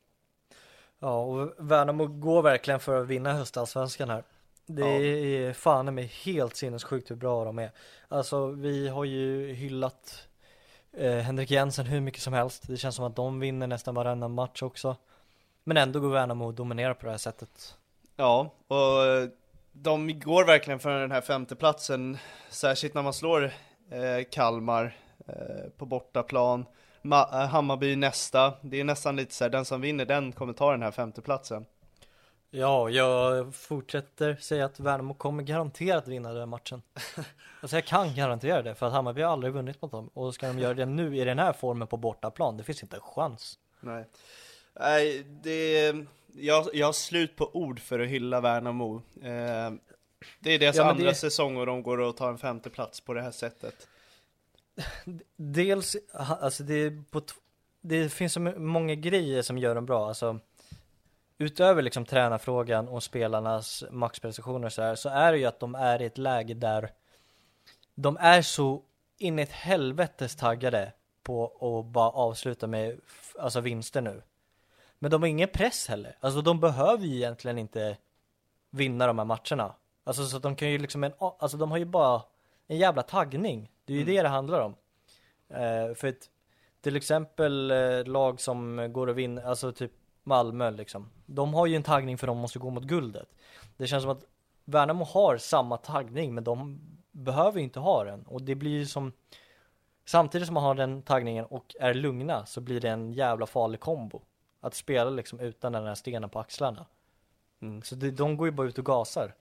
Ja, 0.98 1.20
och 1.22 1.54
Värnamo 1.58 2.06
går 2.06 2.42
verkligen 2.42 2.80
för 2.80 3.00
att 3.02 3.06
vinna 3.08 3.32
höstallsvenskan 3.32 4.10
här. 4.10 4.24
Det 4.68 4.80
Ja. 4.80 5.48
är 5.48 5.52
fan 5.52 5.94
mig 5.94 6.04
helt 6.24 6.56
sinnessjukt 6.56 7.10
hur 7.10 7.16
bra 7.16 7.44
de 7.44 7.58
är. 7.58 7.70
Alltså 8.08 8.46
vi 8.46 8.88
har 8.88 9.04
ju 9.04 9.52
hyllat 9.52 10.28
eh, 10.92 11.12
Henrik 11.16 11.50
Jensen 11.50 11.86
hur 11.86 12.00
mycket 12.00 12.22
som 12.22 12.32
helst. 12.32 12.62
Det 12.68 12.76
känns 12.76 12.94
som 12.96 13.04
att 13.04 13.16
de 13.16 13.40
vinner 13.40 13.66
nästan 13.66 13.94
varenda 13.94 14.28
match 14.28 14.62
också. 14.62 14.96
Men 15.64 15.76
ändå 15.76 16.00
går 16.00 16.08
Värnamo 16.10 16.46
och 16.46 16.54
dominerar 16.54 16.94
på 16.94 17.04
det 17.06 17.10
här 17.10 17.18
sättet. 17.18 17.76
Ja, 18.16 18.54
och 18.68 19.06
eh, 19.06 19.28
de 19.72 20.20
går 20.20 20.44
verkligen 20.44 20.78
för 20.80 21.00
den 21.00 21.12
här 21.12 21.20
femteplatsen, 21.20 22.18
särskilt 22.50 22.94
när 22.94 23.02
man 23.02 23.12
slår 23.14 23.44
eh, 23.90 24.24
Kalmar 24.30 24.96
eh, 25.28 25.70
på 25.76 25.86
bortaplan. 25.86 26.64
Ma- 27.02 27.42
eh, 27.42 27.48
Hammarby 27.48 27.96
nästa, 27.96 28.54
det 28.62 28.80
är 28.80 28.84
nästan 28.84 29.16
lite 29.16 29.34
så 29.34 29.44
här, 29.44 29.50
den 29.50 29.64
som 29.64 29.80
vinner 29.80 30.04
den 30.04 30.32
kommer 30.32 30.52
ta 30.52 30.70
den 30.70 30.82
här 30.82 30.90
femteplatsen. 30.90 31.66
Ja, 32.50 32.90
jag 32.90 33.54
fortsätter 33.54 34.36
säga 34.36 34.64
att 34.64 34.80
Värnamo 34.80 35.14
kommer 35.14 35.42
garanterat 35.42 36.08
vinna 36.08 36.28
den 36.28 36.38
här 36.38 36.46
matchen. 36.46 36.82
Alltså 37.60 37.76
jag 37.76 37.84
kan 37.84 38.14
garantera 38.14 38.62
det, 38.62 38.74
för 38.74 38.86
att 38.86 38.92
Hammarby 38.92 39.22
har 39.22 39.32
aldrig 39.32 39.52
vunnit 39.52 39.82
mot 39.82 39.90
dem. 39.90 40.10
Och 40.14 40.34
ska 40.34 40.46
de 40.46 40.58
göra 40.58 40.74
det 40.74 40.86
nu 40.86 41.16
i 41.16 41.24
den 41.24 41.38
här 41.38 41.52
formen 41.52 41.88
på 41.88 41.96
bortaplan, 41.96 42.56
det 42.56 42.64
finns 42.64 42.82
inte 42.82 42.96
en 42.96 43.02
chans. 43.02 43.58
Nej, 43.80 44.04
Nej 44.80 45.22
det 45.42 45.94
jag, 46.34 46.66
jag 46.74 46.86
har 46.86 46.92
slut 46.92 47.36
på 47.36 47.56
ord 47.56 47.80
för 47.80 47.98
att 48.00 48.08
hylla 48.08 48.40
Värnamo. 48.40 48.96
Eh, 49.22 49.70
det 50.40 50.50
är 50.54 50.58
deras 50.58 50.76
Ja, 50.76 50.90
andra 50.90 51.04
det- 51.04 51.14
säsong 51.14 51.56
och 51.56 51.66
de 51.66 51.82
går 51.82 51.98
och 52.00 52.16
tar 52.16 52.28
en 52.30 52.38
femteplats 52.38 53.00
på 53.00 53.14
det 53.14 53.22
här 53.22 53.30
sättet. 53.30 53.88
Dels, 55.36 55.96
alltså 56.12 56.62
det 56.62 57.10
på 57.10 57.22
det 57.80 58.08
finns 58.12 58.32
så 58.32 58.40
många 58.40 58.94
grejer 58.94 59.42
som 59.42 59.58
gör 59.58 59.74
dem 59.74 59.86
bra, 59.86 60.08
alltså 60.08 60.38
utöver 61.38 61.82
liksom 61.82 62.04
tränarfrågan 62.04 62.88
och 62.88 63.02
spelarnas 63.02 63.84
maxprestationer 63.90 64.66
och 64.66 64.72
så 64.72 64.82
här, 64.82 64.94
så 64.94 65.08
är 65.08 65.32
det 65.32 65.38
ju 65.38 65.44
att 65.44 65.60
de 65.60 65.74
är 65.74 66.02
i 66.02 66.04
ett 66.04 66.18
läge 66.18 66.54
där 66.54 66.90
de 67.94 68.16
är 68.20 68.42
så 68.42 68.82
in 69.18 69.38
i 69.38 69.42
ett 69.42 69.52
helvetes 69.52 70.36
taggade 70.36 70.92
på 71.22 71.44
att 71.44 71.92
bara 71.92 72.10
avsluta 72.10 72.66
med 72.66 73.00
alltså 73.38 73.60
vinster 73.60 74.00
nu. 74.00 74.22
Men 74.98 75.10
de 75.10 75.22
har 75.22 75.28
ingen 75.28 75.48
press 75.48 75.88
heller, 75.88 76.16
alltså 76.20 76.40
de 76.42 76.60
behöver 76.60 77.04
ju 77.04 77.16
egentligen 77.16 77.58
inte 77.58 77.96
vinna 78.70 79.06
de 79.06 79.18
här 79.18 79.24
matcherna. 79.24 79.74
Alltså 80.04 80.26
så 80.26 80.36
att 80.36 80.42
de 80.42 80.56
kan 80.56 80.70
ju 80.70 80.78
liksom, 80.78 81.04
en, 81.04 81.12
alltså 81.18 81.56
de 81.56 81.70
har 81.70 81.78
ju 81.78 81.84
bara 81.84 82.22
en 82.66 82.78
jävla 82.78 83.02
taggning. 83.02 83.70
Det 83.84 83.92
är 83.92 83.96
ju 83.96 84.04
det 84.04 84.22
det 84.22 84.28
handlar 84.28 84.60
om. 84.60 84.74
Eh, 85.48 85.94
för 85.94 86.04
ett, 86.08 86.30
till 86.80 86.96
exempel 86.96 87.70
eh, 87.70 88.04
lag 88.04 88.40
som 88.40 88.92
går 88.92 89.06
och 89.06 89.18
vinner, 89.18 89.42
alltså 89.42 89.72
typ 89.72 89.92
Malmö 90.28 90.70
liksom. 90.70 91.10
De 91.26 91.54
har 91.54 91.66
ju 91.66 91.76
en 91.76 91.82
taggning 91.82 92.18
för 92.18 92.26
de 92.26 92.38
måste 92.38 92.58
gå 92.58 92.70
mot 92.70 92.84
guldet. 92.84 93.28
Det 93.76 93.86
känns 93.86 94.02
som 94.02 94.12
att 94.12 94.24
Värnamo 94.64 95.04
har 95.04 95.36
samma 95.36 95.76
taggning 95.76 96.34
men 96.34 96.44
de 96.44 96.80
behöver 97.10 97.60
inte 97.60 97.80
ha 97.80 98.04
den. 98.04 98.22
Och 98.22 98.42
det 98.42 98.54
blir 98.54 98.70
ju 98.70 98.86
som 98.86 99.12
Samtidigt 100.08 100.46
som 100.46 100.54
man 100.54 100.62
har 100.62 100.74
den 100.74 101.02
taggningen 101.02 101.44
och 101.44 101.76
är 101.80 101.94
lugna 101.94 102.46
så 102.46 102.60
blir 102.60 102.80
det 102.80 102.88
en 102.88 103.12
jävla 103.12 103.46
farlig 103.46 103.80
kombo. 103.80 104.22
Att 104.60 104.74
spela 104.74 105.10
liksom 105.10 105.40
utan 105.40 105.72
den 105.72 105.86
här 105.86 105.94
stenen 105.94 106.30
på 106.30 106.38
axlarna. 106.38 106.86
Mm. 107.60 107.82
Så 107.82 107.94
det, 107.94 108.10
de 108.10 108.36
går 108.36 108.48
ju 108.48 108.52
bara 108.52 108.66
ut 108.66 108.78
och 108.78 108.84
gasar. 108.84 109.34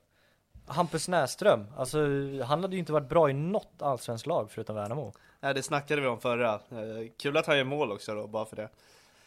Hampus 0.66 1.08
Näström, 1.08 1.68
alltså 1.78 2.00
han 2.44 2.62
hade 2.62 2.76
ju 2.76 2.80
inte 2.80 2.94
varit 2.94 3.10
bra 3.10 3.30
i 3.30 3.34
något 3.34 3.82
allsvenskt 3.82 4.28
lag 4.28 4.52
förutom 4.52 4.76
Värnamo. 4.76 5.14
Nej, 5.40 5.54
det 5.54 5.64
snackade 5.64 6.02
vi 6.02 6.08
om 6.08 6.20
förra. 6.20 6.54
Eh, 6.54 7.12
kul 7.18 7.38
att 7.38 7.46
han 7.46 7.58
gör 7.58 7.64
mål 7.64 7.92
också 7.92 8.16
då, 8.16 8.28
bara 8.28 8.46
för 8.46 8.56
det. 8.56 8.70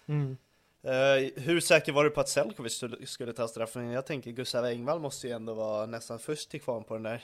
Mm. 0.06 0.36
Eh, 0.82 1.42
hur 1.42 1.60
säker 1.60 1.92
var 1.92 2.04
du 2.04 2.10
på 2.10 2.20
att 2.20 2.28
Selkovic 2.28 2.72
skulle, 2.76 3.06
skulle 3.06 3.32
ta 3.32 3.48
straffen? 3.48 3.90
Jag 3.90 4.06
tänker 4.06 4.30
Gustav 4.30 4.64
Engvall 4.64 5.00
måste 5.00 5.26
ju 5.26 5.32
ändå 5.32 5.54
vara 5.54 5.86
nästan 5.86 6.18
först 6.18 6.50
till 6.50 6.60
kvarn 6.60 6.84
på 6.84 6.94
den 6.94 7.02
där. 7.02 7.22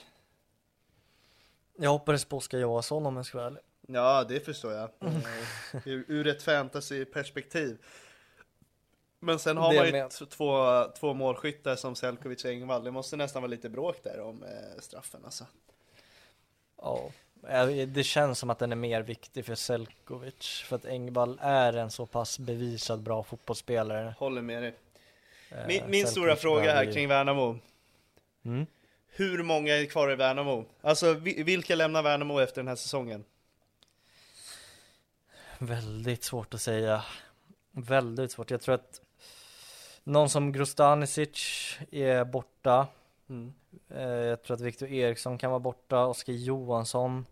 Jag 1.77 1.89
hoppades 1.89 2.25
på 2.25 2.37
Oskar 2.37 2.57
Johansson 2.57 3.05
om 3.05 3.15
jag 3.15 3.25
ska 3.25 3.37
vara 3.37 3.47
ärlig. 3.47 3.61
Ja, 3.87 4.23
det 4.23 4.39
förstår 4.39 4.73
jag. 4.73 4.89
Eh, 4.99 5.17
ur, 5.85 6.05
ur 6.07 6.27
ett 6.27 6.43
fantasyperspektiv. 6.43 7.77
Men 9.19 9.39
sen 9.39 9.57
har 9.57 9.73
Det 9.73 9.77
man 9.79 9.85
ju 9.85 9.91
med. 9.91 10.09
två, 10.11 10.83
två 10.99 11.13
målskyttar 11.13 11.75
som 11.75 11.95
Selkovic 11.95 12.45
och 12.45 12.51
Engvall. 12.51 12.83
Det 12.83 12.91
måste 12.91 13.15
nästan 13.17 13.41
vara 13.41 13.49
lite 13.49 13.69
bråk 13.69 14.03
där 14.03 14.19
om 14.19 14.43
eh, 14.43 14.79
straffen 14.79 15.21
alltså. 15.25 15.45
Ja, 16.81 17.11
det 17.87 18.03
känns 18.03 18.39
som 18.39 18.49
att 18.49 18.59
den 18.59 18.71
är 18.71 18.75
mer 18.75 19.01
viktig 19.01 19.45
för 19.45 19.55
Selkovic. 19.55 20.63
För 20.65 20.75
att 20.75 20.85
Engvall 20.85 21.39
är 21.41 21.73
en 21.73 21.91
så 21.91 22.05
pass 22.05 22.39
bevisad 22.39 22.99
bra 23.01 23.23
fotbollsspelare. 23.23 24.13
Håller 24.19 24.41
med 24.41 24.63
dig. 24.63 24.73
Eh, 25.49 25.67
Min, 25.67 25.89
min 25.89 26.07
stora 26.07 26.35
fråga 26.35 26.73
här 26.73 26.93
kring 26.93 27.07
Värnamo. 27.07 27.59
Mm. 28.45 28.65
Hur 29.07 29.43
många 29.43 29.73
är 29.77 29.85
kvar 29.85 30.11
i 30.11 30.15
Värnamo? 30.15 30.65
Alltså 30.81 31.13
vi- 31.13 31.43
vilka 31.43 31.75
lämnar 31.75 32.03
Värnamo 32.03 32.39
efter 32.39 32.55
den 32.61 32.67
här 32.67 32.75
säsongen? 32.75 33.23
Väldigt 35.59 36.23
svårt 36.23 36.53
att 36.53 36.61
säga. 36.61 37.03
Väldigt 37.71 38.31
svårt. 38.31 38.51
Jag 38.51 38.61
tror 38.61 38.75
att 38.75 39.01
någon 40.03 40.29
som 40.29 40.51
Grostanisic 40.51 41.77
är 41.91 42.23
borta. 42.25 42.87
Mm. 43.29 43.53
Eh, 43.89 44.01
Jag 44.01 44.43
tror 44.43 44.55
att 44.55 44.61
Viktor 44.61 44.89
Eriksson 44.89 45.37
kan 45.37 45.51
vara 45.51 45.59
borta. 45.59 46.05
Oskar 46.05 46.33
Johansson. 46.33 47.25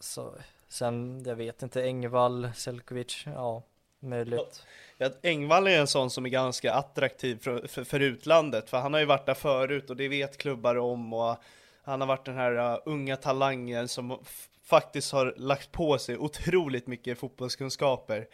Så, 0.00 0.34
sen, 0.68 1.22
jag 1.26 1.36
vet 1.36 1.62
inte, 1.62 1.82
Engvall, 1.82 2.50
Selkovic, 2.54 3.22
ja, 3.26 3.62
möjligt. 4.00 4.66
Ja, 4.98 5.10
Engvall 5.22 5.66
är 5.66 5.80
en 5.80 5.86
sån 5.86 6.10
som 6.10 6.26
är 6.26 6.30
ganska 6.30 6.72
attraktiv 6.72 7.38
för, 7.42 7.66
för, 7.66 7.84
för 7.84 8.00
utlandet, 8.00 8.70
för 8.70 8.78
han 8.78 8.92
har 8.92 9.00
ju 9.00 9.06
varit 9.06 9.26
där 9.26 9.34
förut 9.34 9.90
och 9.90 9.96
det 9.96 10.08
vet 10.08 10.36
klubbar 10.38 10.76
om 10.76 11.12
och 11.12 11.36
han 11.82 12.00
har 12.00 12.08
varit 12.08 12.24
den 12.24 12.36
här 12.36 12.72
uh, 12.72 12.78
unga 12.84 13.16
talangen 13.16 13.88
som 13.88 14.18
faktiskt 14.64 15.12
har 15.12 15.34
lagt 15.36 15.72
på 15.72 15.98
sig 15.98 16.18
otroligt 16.18 16.86
mycket 16.86 17.18
fotbollskunskaper. 17.18 18.28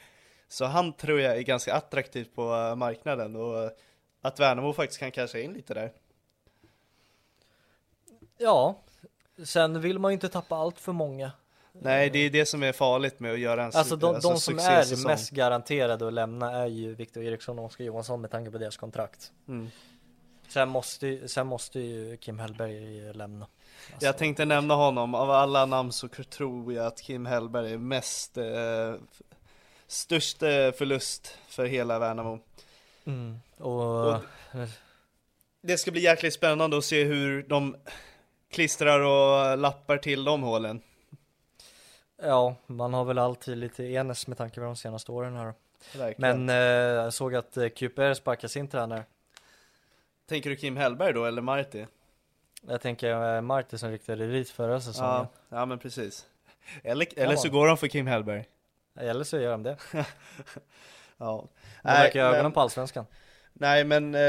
Så 0.49 0.65
han 0.65 0.93
tror 0.93 1.21
jag 1.21 1.37
är 1.37 1.43
ganska 1.43 1.75
attraktiv 1.75 2.29
på 2.35 2.43
uh, 2.43 2.75
marknaden 2.75 3.37
och 3.37 3.65
uh, 3.65 3.71
att 4.21 4.41
Värnamo 4.41 4.73
faktiskt 4.73 5.01
kan 5.01 5.11
casha 5.11 5.39
in 5.39 5.53
lite 5.53 5.75
där. 5.75 5.93
Ja, 8.39 8.79
sen 9.45 9.81
vill 9.81 9.99
man 9.99 10.11
ju 10.11 10.15
inte 10.15 10.29
tappa 10.29 10.57
allt 10.57 10.81
för 10.81 10.93
många. 10.93 11.33
Nej, 11.73 12.11
det 12.11 12.19
är 12.19 12.31
det 12.31 12.47
som 12.47 12.63
är 12.63 12.73
farligt 12.73 13.21
med 13.21 13.33
att 13.33 13.39
göra 13.39 13.65
en 13.65 13.71
Alltså 13.75 13.97
de, 13.97 14.15
alltså 14.15 14.29
de 14.31 14.41
som 14.41 14.59
är 14.59 15.07
mest 15.07 15.31
garanterade 15.31 16.07
att 16.07 16.13
lämna 16.13 16.53
är 16.53 16.67
ju 16.67 16.95
Viktor 16.95 17.23
Eriksson 17.23 17.59
och 17.59 17.65
Oskar 17.65 17.85
Johansson 17.85 18.21
med 18.21 18.31
tanke 18.31 18.51
på 18.51 18.59
deras 18.59 18.77
kontrakt. 18.77 19.33
Mm. 19.49 19.71
Sen 20.49 20.69
måste, 20.69 21.29
sen 21.29 21.47
måste 21.47 21.81
ju 21.81 22.17
Kim 22.17 22.39
Hellberg 22.39 23.13
lämna. 23.15 23.47
Alltså, 23.93 24.07
Jag 24.07 24.19
tänkte 24.19 24.45
nämna 24.45 24.75
honom, 24.75 25.15
av 25.15 25.31
alla 25.31 25.67
namn 25.67 25.93
så 25.93 26.09
tror 26.09 26.73
jag 26.73 26.87
att 26.87 27.01
Kim 27.03 27.27
Hellberg 27.27 27.73
är 27.73 27.79
mest 27.79 28.37
eh, 28.37 28.45
störst 29.87 30.43
eh, 30.43 30.49
förlust 30.73 31.39
för 31.49 31.65
hela 31.67 31.99
Värnamo. 31.99 32.39
mm, 33.05 33.39
och, 33.59 34.07
Och- 34.15 34.21
Det 35.63 35.79
ska 35.79 35.91
bli 35.91 36.01
jäkligt 36.01 36.35
spännande 36.35 36.79
att 36.79 36.85
se 36.85 37.05
hur 37.05 37.43
de 37.43 37.77
klistrar 38.51 39.01
och 39.01 39.59
lappar 39.59 39.97
till 39.99 40.25
de 40.25 40.43
hålen. 40.43 40.81
ja, 42.23 42.57
man 42.67 42.95
har 42.95 43.05
väl 43.05 43.19
alltid 43.19 43.57
lite 43.59 43.85
enes 43.85 44.27
med 44.27 44.39
tanke 44.39 44.55
på 44.55 44.61
de 44.67 44.77
senaste 44.77 45.13
åren 45.13 45.37
här. 45.37 45.55
Verkligen. 45.97 46.45
Men 46.47 46.57
eh, 46.57 47.03
jag 47.03 47.13
såg 47.15 47.35
att 47.35 47.57
eh, 47.57 47.69
QPR 47.69 48.15
sparkar 48.15 48.49
sin 48.49 48.69
tränare. 48.69 49.05
Tänker 50.29 50.51
du 50.51 50.57
Kim 50.57 50.77
Hellberg 50.77 51.13
då, 51.13 51.25
eller 51.25 51.43
Marti? 51.43 51.87
Jag 52.69 52.81
tänker 52.81 53.35
eh, 53.37 53.41
Marti 53.41 53.79
som 53.79 53.91
ryktade 53.91 54.27
dit 54.27 54.51
förra 54.51 54.81
säsongen. 54.81 55.11
Ja, 55.13 55.29
ja 55.49 55.67
men 55.67 55.79
precis. 55.79 56.27
Eller, 56.83 57.19
eller 57.19 57.37
så 57.37 57.49
Ja. 57.49 57.53
går 57.53 57.67
de 57.67 57.77
för 57.77 57.87
Kim 57.89 58.07
Hellberg. 58.07 58.45
Eller 58.95 59.25
så 59.25 59.39
gör 59.39 59.51
de 59.51 59.63
det. 59.63 59.77
Ja. 61.19 61.45
De 61.83 61.89
verkar 61.89 62.25
ha 62.25 62.35
ögonen 62.35 62.53
på 62.53 62.61
allsvenskan. 62.61 63.07
Nej 63.53 63.85
men 63.85 64.15
eh, 64.15 64.21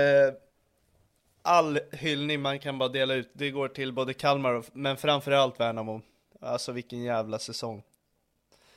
all 1.48 1.80
hyllning 1.92 2.42
man 2.42 2.60
kan 2.60 2.78
bara 2.78 2.90
dela 2.90 3.14
ut, 3.14 3.30
det 3.34 3.52
går 3.52 3.68
till 3.68 3.94
både 3.94 4.14
Kalmar 4.14 4.54
och, 4.54 4.66
men 4.74 4.98
framförallt 4.98 5.60
Värnamo. 5.60 6.02
Alltså 6.42 6.72
vilken 6.72 7.04
jävla 7.04 7.40
säsong. 7.40 7.84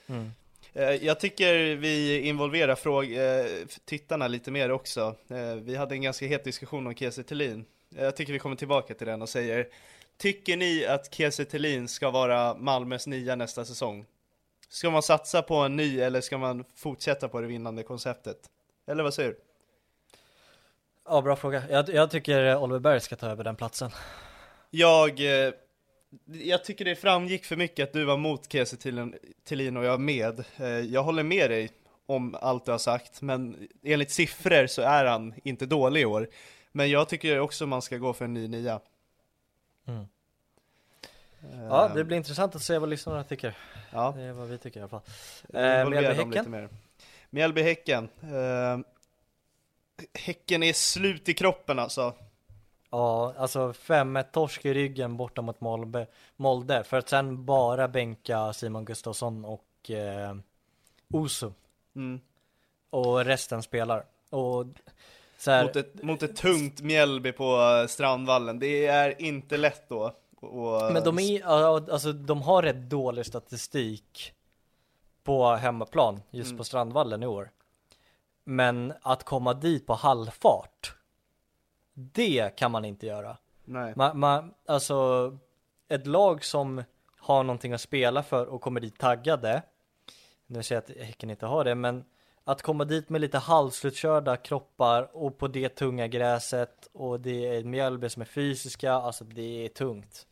Mm. 0.07 0.31
Eh, 0.73 0.91
Jag 0.91 1.21
tycker 1.21 1.77
vi 1.77 2.21
involverar 2.21 2.75
fråg 2.75 3.13
eh, 3.13 3.45
tittarna 3.85 4.29
lite 4.29 4.51
mer 4.51 4.71
också. 4.71 5.15
Eh, 5.29 5.55
Vi 5.55 5.77
hade 5.77 5.95
en 5.95 6.03
ganska 6.03 6.27
het 6.27 6.45
diskussion 6.45 6.87
om 6.87 6.95
Kiese 6.95 7.23
Thelin. 7.23 7.65
Jag 7.89 8.17
tycker 8.17 8.33
vi 8.33 8.39
kommer 8.39 8.57
tillbaka 8.57 8.95
till 8.95 9.07
den 9.07 9.23
och 9.23 9.29
säger 9.29 9.69
Tycker 10.17 10.57
ni 10.57 10.87
att 10.87 11.15
Kiese 11.15 11.45
Thelin 11.45 11.89
ska 11.89 12.11
vara 12.11 12.55
Malmös 12.55 13.07
nia 13.07 13.37
nästa 13.37 13.65
säsong? 13.65 14.07
Ska 14.69 14.91
man 14.91 15.03
satsa 15.03 15.43
på 15.43 15.55
en 15.55 15.77
ny 15.77 16.01
eller 16.01 16.21
ska 16.21 16.39
man 16.39 16.65
fortsätta 16.75 17.29
på 17.29 17.41
det 17.41 17.47
vinnande 17.47 17.83
konceptet? 17.83 18.37
Eller 18.87 19.03
vad 19.03 19.15
säger 19.15 19.29
du? 19.29 19.37
Ja, 21.13 21.23
bra 21.23 21.37
fråga. 21.37 21.63
Jag, 21.71 21.89
jag 21.89 22.11
tycker 22.11 22.57
Oliver 22.57 22.79
Berg 22.81 23.01
ska 23.01 23.17
ta 23.17 23.27
över 23.27 23.45
den 23.45 23.57
platsen. 23.57 23.91
Jag, 24.71 25.21
eh, 25.21 25.53
jag 26.27 26.65
tycker 26.65 26.85
det 26.85 26.97
framgick 26.97 27.45
för 27.45 27.57
mycket 27.57 27.89
att 27.89 27.93
du 27.93 28.05
var 28.05 28.17
mot 28.17 28.53
Kiese 28.53 28.77
Thelin- 29.49 29.77
och 29.77 29.85
jag 29.85 30.01
med. 30.01 30.45
Eh, 30.57 30.67
Jag 30.69 31.03
håller 31.03 31.23
med 31.23 31.51
dig 31.51 31.71
om 32.07 32.35
allt 32.41 32.65
du 32.65 32.71
har 32.71 32.79
sagt, 32.79 33.23
men 33.23 33.69
enligt 33.83 34.11
siffror 34.11 34.67
så 34.67 34.83
är 34.83 35.05
han 35.05 35.35
inte 35.45 35.67
dålig 35.67 36.01
i 36.01 36.05
år. 36.05 36.29
Men 36.73 36.91
jag 36.91 37.09
tycker 37.09 37.39
också 37.39 37.67
man 37.67 37.83
ska 37.83 37.97
gå 37.97 38.13
för 38.13 38.25
en 38.25 38.35
ny 38.35 38.49
nia. 38.49 38.81
Mm. 39.87 40.01
Eh, 41.43 41.65
Ja, 41.69 41.91
det 41.95 42.05
blir 42.05 42.17
intressant 42.17 42.55
att 42.57 42.63
se 42.63 42.79
vad 42.79 42.89
lyssnarna 42.89 43.25
tycker. 43.25 43.57
ja. 43.93 44.13
Det 44.17 44.23
är 44.23 44.33
vad 44.33 44.49
vi 44.49 44.59
tycker 44.59 44.81
i 44.81 44.83
alla 44.83 44.89
fall. 44.91 45.01
Eh, 45.55 45.61
Mjällby-Häcken? 45.61 46.69
Mjällby-Häcken. 47.31 48.09
Eh, 50.01 50.21
häcken 50.21 50.63
är 50.63 50.73
slut 50.73 51.29
i 51.29 51.35
kroppen 51.35 51.79
alltså. 51.79 52.15
Ja, 52.91 53.35
alltså 53.39 53.73
5-1 53.73 54.25
torsk 54.33 54.65
i 54.65 54.75
ryggen 54.75 55.17
borta 55.17 55.43
mot 55.43 55.61
Molde, 55.61 56.07
Molde 56.37 56.85
för 56.85 56.97
att 56.99 57.09
sen 57.09 57.45
bara 57.45 57.89
bänka 57.89 58.53
Simon 58.53 58.85
Gustafsson 58.85 59.45
och 59.45 59.91
eh, 59.91 60.35
Osu 61.13 61.51
Mm. 61.97 62.21
och 62.91 63.25
resten 63.25 63.63
spelar. 63.63 64.05
Och 64.31 64.67
så 65.39 65.51
här, 65.51 65.65
Mot, 65.65 65.77
ett, 65.77 66.03
mot 66.03 66.23
ett 66.23 66.37
tungt 66.37 66.81
Mjällby 66.81 67.33
på 67.33 67.45
eh, 67.83 67.87
Strandvallen. 67.87 68.59
Det 68.59 68.87
är 68.87 69.23
inte 69.23 69.57
lätt 69.57 69.89
då. 69.89 70.15
Och, 70.41 70.93
men 70.93 71.05
de 71.05 71.19
är, 71.19 71.45
alltså 71.93 72.13
de 72.13 72.43
har 72.43 72.63
rätt 72.63 72.91
dålig 72.91 73.27
statistik 73.27 74.33
på 75.25 75.47
hemmaplan 75.55 76.21
just 76.31 76.49
Mm. 76.51 76.59
på 76.59 76.65
Strandvallen 76.65 77.23
i 77.23 77.27
år. 77.27 77.51
Men 78.45 78.93
att 79.03 79.25
komma 79.25 79.55
dit 79.55 79.87
på 79.87 79.95
halvfart, 79.95 80.95
det 81.95 82.57
kan 82.57 82.71
man 82.71 82.85
inte 82.85 83.07
göra. 83.07 83.37
Nej. 83.65 83.93
Man, 83.97 84.19
man, 84.19 84.55
alltså 84.67 85.39
ett 85.89 86.07
lag 86.07 86.45
som 86.45 86.83
har 87.19 87.43
någonting 87.43 87.73
att 87.73 87.81
spela 87.81 88.23
för 88.23 88.47
och 88.47 88.61
kommer 88.61 88.81
dit 88.81 88.99
taggade. 88.99 89.63
Nu 90.47 90.63
säger 90.63 90.83
jag 90.89 90.97
att 91.01 91.07
Häcken 91.07 91.31
inte 91.31 91.47
har 91.47 91.65
det, 91.65 91.75
men 91.75 92.05
att 92.45 92.63
komma 92.63 92.85
dit 92.85 93.09
med 93.09 93.21
lite 93.21 93.39
halvslutkörda 93.39 94.37
kroppar 94.37 95.17
och 95.17 95.39
på 95.39 95.49
det 95.49 95.69
tunga 95.69 96.07
gräset 96.07 96.89
och 96.93 97.21
det 97.21 97.47
är 97.47 97.65
Mjällby 97.65 98.09
som 98.09 98.23
är 98.23 98.27
fysiska, 98.27 98.93
alltså 98.93 99.25
det 99.25 99.65
är 99.65 99.69
tungt. 99.69 100.27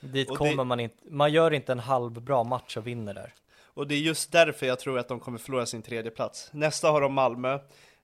Dit 0.00 0.30
Och 0.30 0.38
det- 0.38 0.50
kommer 0.50 0.64
man 0.64 0.80
inte, 0.80 0.96
man 1.10 1.32
gör 1.32 1.50
inte 1.52 1.72
en 1.72 1.78
halvbra 1.78 2.44
match 2.44 2.76
och 2.76 2.86
vinner 2.86 3.14
där. 3.14 3.34
Och 3.76 3.86
det 3.86 3.94
är 3.94 3.98
just 3.98 4.32
därför 4.32 4.66
jag 4.66 4.78
tror 4.78 4.98
att 4.98 5.08
de 5.08 5.20
kommer 5.20 5.38
förlora 5.38 5.66
sin 5.66 5.82
tredje 5.82 6.10
plats. 6.10 6.50
Nästa 6.52 6.90
har 6.90 7.00
de 7.00 7.12
Malmö. 7.12 7.58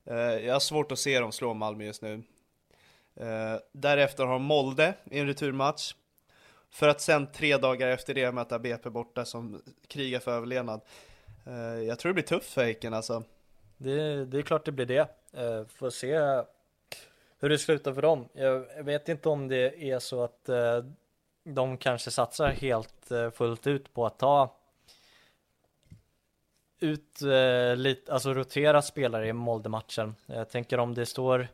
Eh, 0.05 0.17
jag 0.17 0.53
har 0.53 0.61
svårt 0.61 0.93
att 0.93 0.99
se 0.99 1.21
dem 1.21 1.33
slå 1.33 1.55
Malmö 1.55 1.85
just 1.85 2.03
nu. 2.03 2.23
Eh, 3.15 3.57
därefter 3.73 4.25
har 4.25 4.33
de 4.33 4.43
Molde 4.43 4.95
i 5.11 5.19
en 5.19 5.27
returmatch. 5.27 5.95
För 6.71 6.89
att 6.89 7.01
sen 7.01 7.27
tre 7.33 7.57
dagar 7.57 7.89
efter 7.89 8.15
det 8.15 8.33
möta 8.33 8.59
BP 8.59 8.91
borta 8.91 9.25
som 9.25 9.63
krigar 9.87 10.21
för 10.21 10.33
överlevnad. 10.33 10.81
Eh, 11.47 11.83
jag 11.83 11.99
tror 11.99 12.11
det 12.11 12.15
blir 12.15 12.25
tufft 12.25 12.53
för 12.53 12.65
Häcken 12.65 12.95
alltså. 12.95 13.23
Det, 13.77 14.25
det 14.25 14.39
är 14.39 14.43
klart 14.43 14.65
det 14.65 14.73
blir 14.73 14.87
det. 14.87 15.09
Får 15.69 15.91
se 15.91 16.17
hur 17.39 17.49
det 17.49 17.59
slutar 17.59 17.93
för 17.93 18.03
dem. 18.03 18.29
Jag, 18.33 18.85
vet 18.85 19.09
inte 19.09 19.29
om 19.29 19.49
det 19.49 19.91
är 19.91 19.99
så 19.99 20.25
att 20.25 20.49
de 21.45 21.77
kanske 21.77 22.11
satsar 22.11 22.49
helt 22.49 23.09
fullt 23.35 23.67
ut 23.67 23.95
på 23.95 24.07
att 24.07 24.19
ta 24.19 24.62
ut 26.83 27.23
uh, 27.23 27.77
lite, 27.77 28.13
alltså 28.13 28.35
rotera 28.35 28.83
spelare 28.83 29.29
i 29.29 29.33
Molde-matchen. 29.33 30.15
Jag 30.27 30.51
tänker 30.51 30.79
om 30.79 30.95
det 30.95 31.07
står 31.07 31.49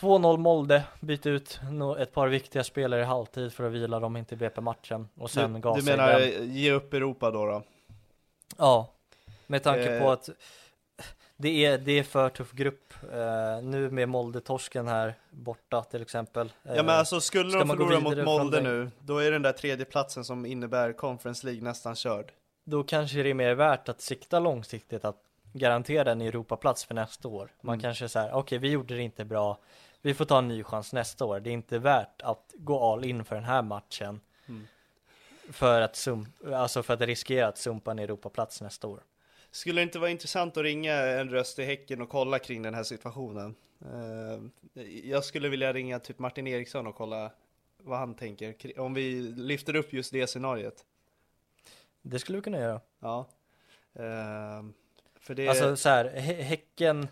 2-0 0.00 0.36
Molde, 0.36 0.82
byt 1.00 1.26
ut 1.26 1.60
ett 1.98 2.12
par 2.12 2.28
viktiga 2.28 2.64
spelare 2.64 3.00
i 3.00 3.04
halvtid 3.04 3.52
för 3.52 3.64
att 3.64 3.72
vila 3.72 4.00
dem 4.00 4.16
inte 4.16 4.34
i 4.34 4.38
BP-matchen 4.38 5.08
och 5.14 5.30
sen 5.30 5.52
du, 5.52 5.60
gasa 5.60 5.80
du 5.80 5.84
menar 5.84 6.20
den. 6.20 6.54
ge 6.54 6.72
upp 6.72 6.94
Europa 6.94 7.30
då? 7.30 7.46
då? 7.46 7.62
Ja, 8.56 8.90
med 9.46 9.62
tanke 9.62 10.00
på 10.00 10.04
Eh. 10.04 10.10
att 10.10 10.30
det 11.36 11.64
är, 11.64 11.78
det 11.78 11.98
är 11.98 12.02
för 12.02 12.28
tuff 12.28 12.52
grupp. 12.52 12.94
Eh, 13.12 13.62
nu 13.62 13.90
med 13.90 14.08
Molde-torsken 14.08 14.88
här 14.88 15.14
borta 15.30 15.82
till 15.82 16.02
exempel. 16.02 16.52
Ja 16.62 16.82
men 16.82 16.90
alltså 16.90 17.20
skulle 17.20 17.58
de 17.58 17.68
förlora 17.68 18.00
mot 18.00 18.24
Molde 18.24 18.60
nu, 18.60 18.90
då 19.00 19.18
är 19.18 19.30
den 19.30 19.42
där 19.42 19.52
tredje 19.52 19.84
platsen 19.84 20.24
som 20.24 20.46
innebär 20.46 20.92
Conference 20.92 21.46
League 21.46 21.62
nästan 21.62 21.96
körd. 21.96 22.32
Då 22.64 22.84
kanske 22.84 23.22
det 23.22 23.30
är 23.30 23.34
mer 23.34 23.54
värt 23.54 23.88
att 23.88 24.00
sikta 24.00 24.38
långsiktigt 24.40 25.04
att 25.04 25.20
garantera 25.52 26.12
en 26.12 26.20
Europaplats 26.20 26.84
för 26.84 26.94
nästa 26.94 27.28
år. 27.28 27.50
Man 27.60 27.74
Mm. 27.74 27.82
kanske 27.82 28.08
säger, 28.08 28.32
okej 28.34 28.58
vi 28.58 28.68
gjorde 28.70 28.94
det 28.96 29.02
inte 29.02 29.24
bra, 29.24 29.58
vi 30.02 30.14
får 30.14 30.24
ta 30.24 30.38
en 30.38 30.48
ny 30.48 30.62
chans 30.64 30.92
nästa 30.92 31.24
år. 31.24 31.40
Det 31.40 31.50
är 31.50 31.52
inte 31.54 31.78
värt 31.78 32.22
att 32.22 32.52
gå 32.54 32.92
all 32.92 33.04
in 33.04 33.24
för 33.24 33.34
den 33.34 33.44
här 33.44 33.62
matchen. 33.62 34.20
Mm. 34.46 34.66
För 35.52 35.80
att 35.80 35.96
sum, 35.96 36.26
alltså 36.52 36.82
för 36.82 36.94
att 36.94 37.00
riskera 37.00 37.46
att 37.46 37.58
sumpa 37.58 37.90
en 37.90 37.98
Europaplats 37.98 38.60
nästa 38.60 38.86
år. 38.86 39.00
Skulle 39.50 39.80
det 39.80 39.82
inte 39.82 39.98
vara 39.98 40.10
intressant 40.10 40.56
att 40.56 40.62
ringa 40.62 40.92
en 40.94 41.30
röst 41.30 41.58
i 41.58 41.64
Häcken 41.64 42.02
och 42.02 42.08
kolla 42.08 42.38
kring 42.38 42.62
den 42.62 42.74
här 42.74 42.82
situationen? 42.82 43.54
Eh, 43.80 44.42
jag 45.04 45.24
skulle 45.24 45.48
vilja 45.48 45.72
ringa 45.72 45.98
typ 45.98 46.18
Martin 46.18 46.46
Eriksson 46.46 46.86
och 46.86 46.94
kolla 46.94 47.30
vad 47.78 47.98
han 47.98 48.14
tänker, 48.14 48.80
om 48.80 48.94
vi 48.94 49.20
lyfter 49.22 49.76
upp 49.76 49.92
just 49.92 50.12
det 50.12 50.26
scenariot. 50.26 50.84
Det 52.06 52.18
skulle 52.18 52.38
vi 52.38 52.42
kunna 52.42 52.58
göra. 52.58 52.80
Ja. 53.00 53.26
Eh, 53.94 54.62
för 55.14 55.34
det... 55.34 55.48
Alltså 55.48 55.76
så 55.76 55.88
här, 55.88 56.04
Hä- 56.04 56.42
Häcken, 56.42 57.08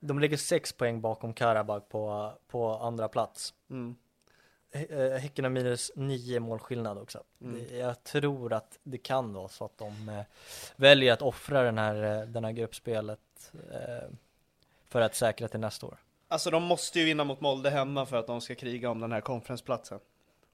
de 0.00 0.18
ligger 0.18 0.36
sex 0.36 0.72
poäng 0.72 1.00
bakom 1.00 1.34
Karabag 1.34 1.88
på, 1.88 2.32
på 2.46 2.68
andra 2.76 3.08
plats. 3.08 3.54
mm, 3.70 3.96
eh, 4.70 5.10
Häcken 5.20 5.44
har 5.44 5.50
minus 5.50 5.92
nio 5.96 6.40
målskillnad 6.40 6.98
också. 6.98 7.22
Mm. 7.40 7.78
Jag 7.78 8.04
tror 8.04 8.52
att 8.52 8.78
det 8.82 8.98
kan 8.98 9.32
vara 9.34 9.48
så 9.48 9.64
att 9.64 9.78
de 9.78 10.08
eh, 10.08 10.22
väljer 10.76 11.12
att 11.12 11.22
offra 11.22 11.62
den 11.62 11.78
här, 11.78 12.20
eh, 12.20 12.26
den 12.26 12.44
här 12.44 12.52
gruppspelet 12.52 13.20
för 14.88 15.00
att 15.00 15.14
säkra 15.14 15.48
till 15.48 15.60
nästa 15.60 15.86
år. 15.86 15.96
Alltså 16.28 16.50
de 16.50 16.62
måste 16.62 16.98
ju 16.98 17.04
vinna 17.04 17.24
mot 17.24 17.40
Molde 17.40 17.70
hemma 17.70 18.06
för 18.06 18.16
att 18.16 18.26
de 18.26 18.40
ska 18.40 18.54
kriga 18.54 18.90
om 18.90 19.00
den 19.00 19.12
här 19.12 19.20
konferensplatsen. 19.20 20.00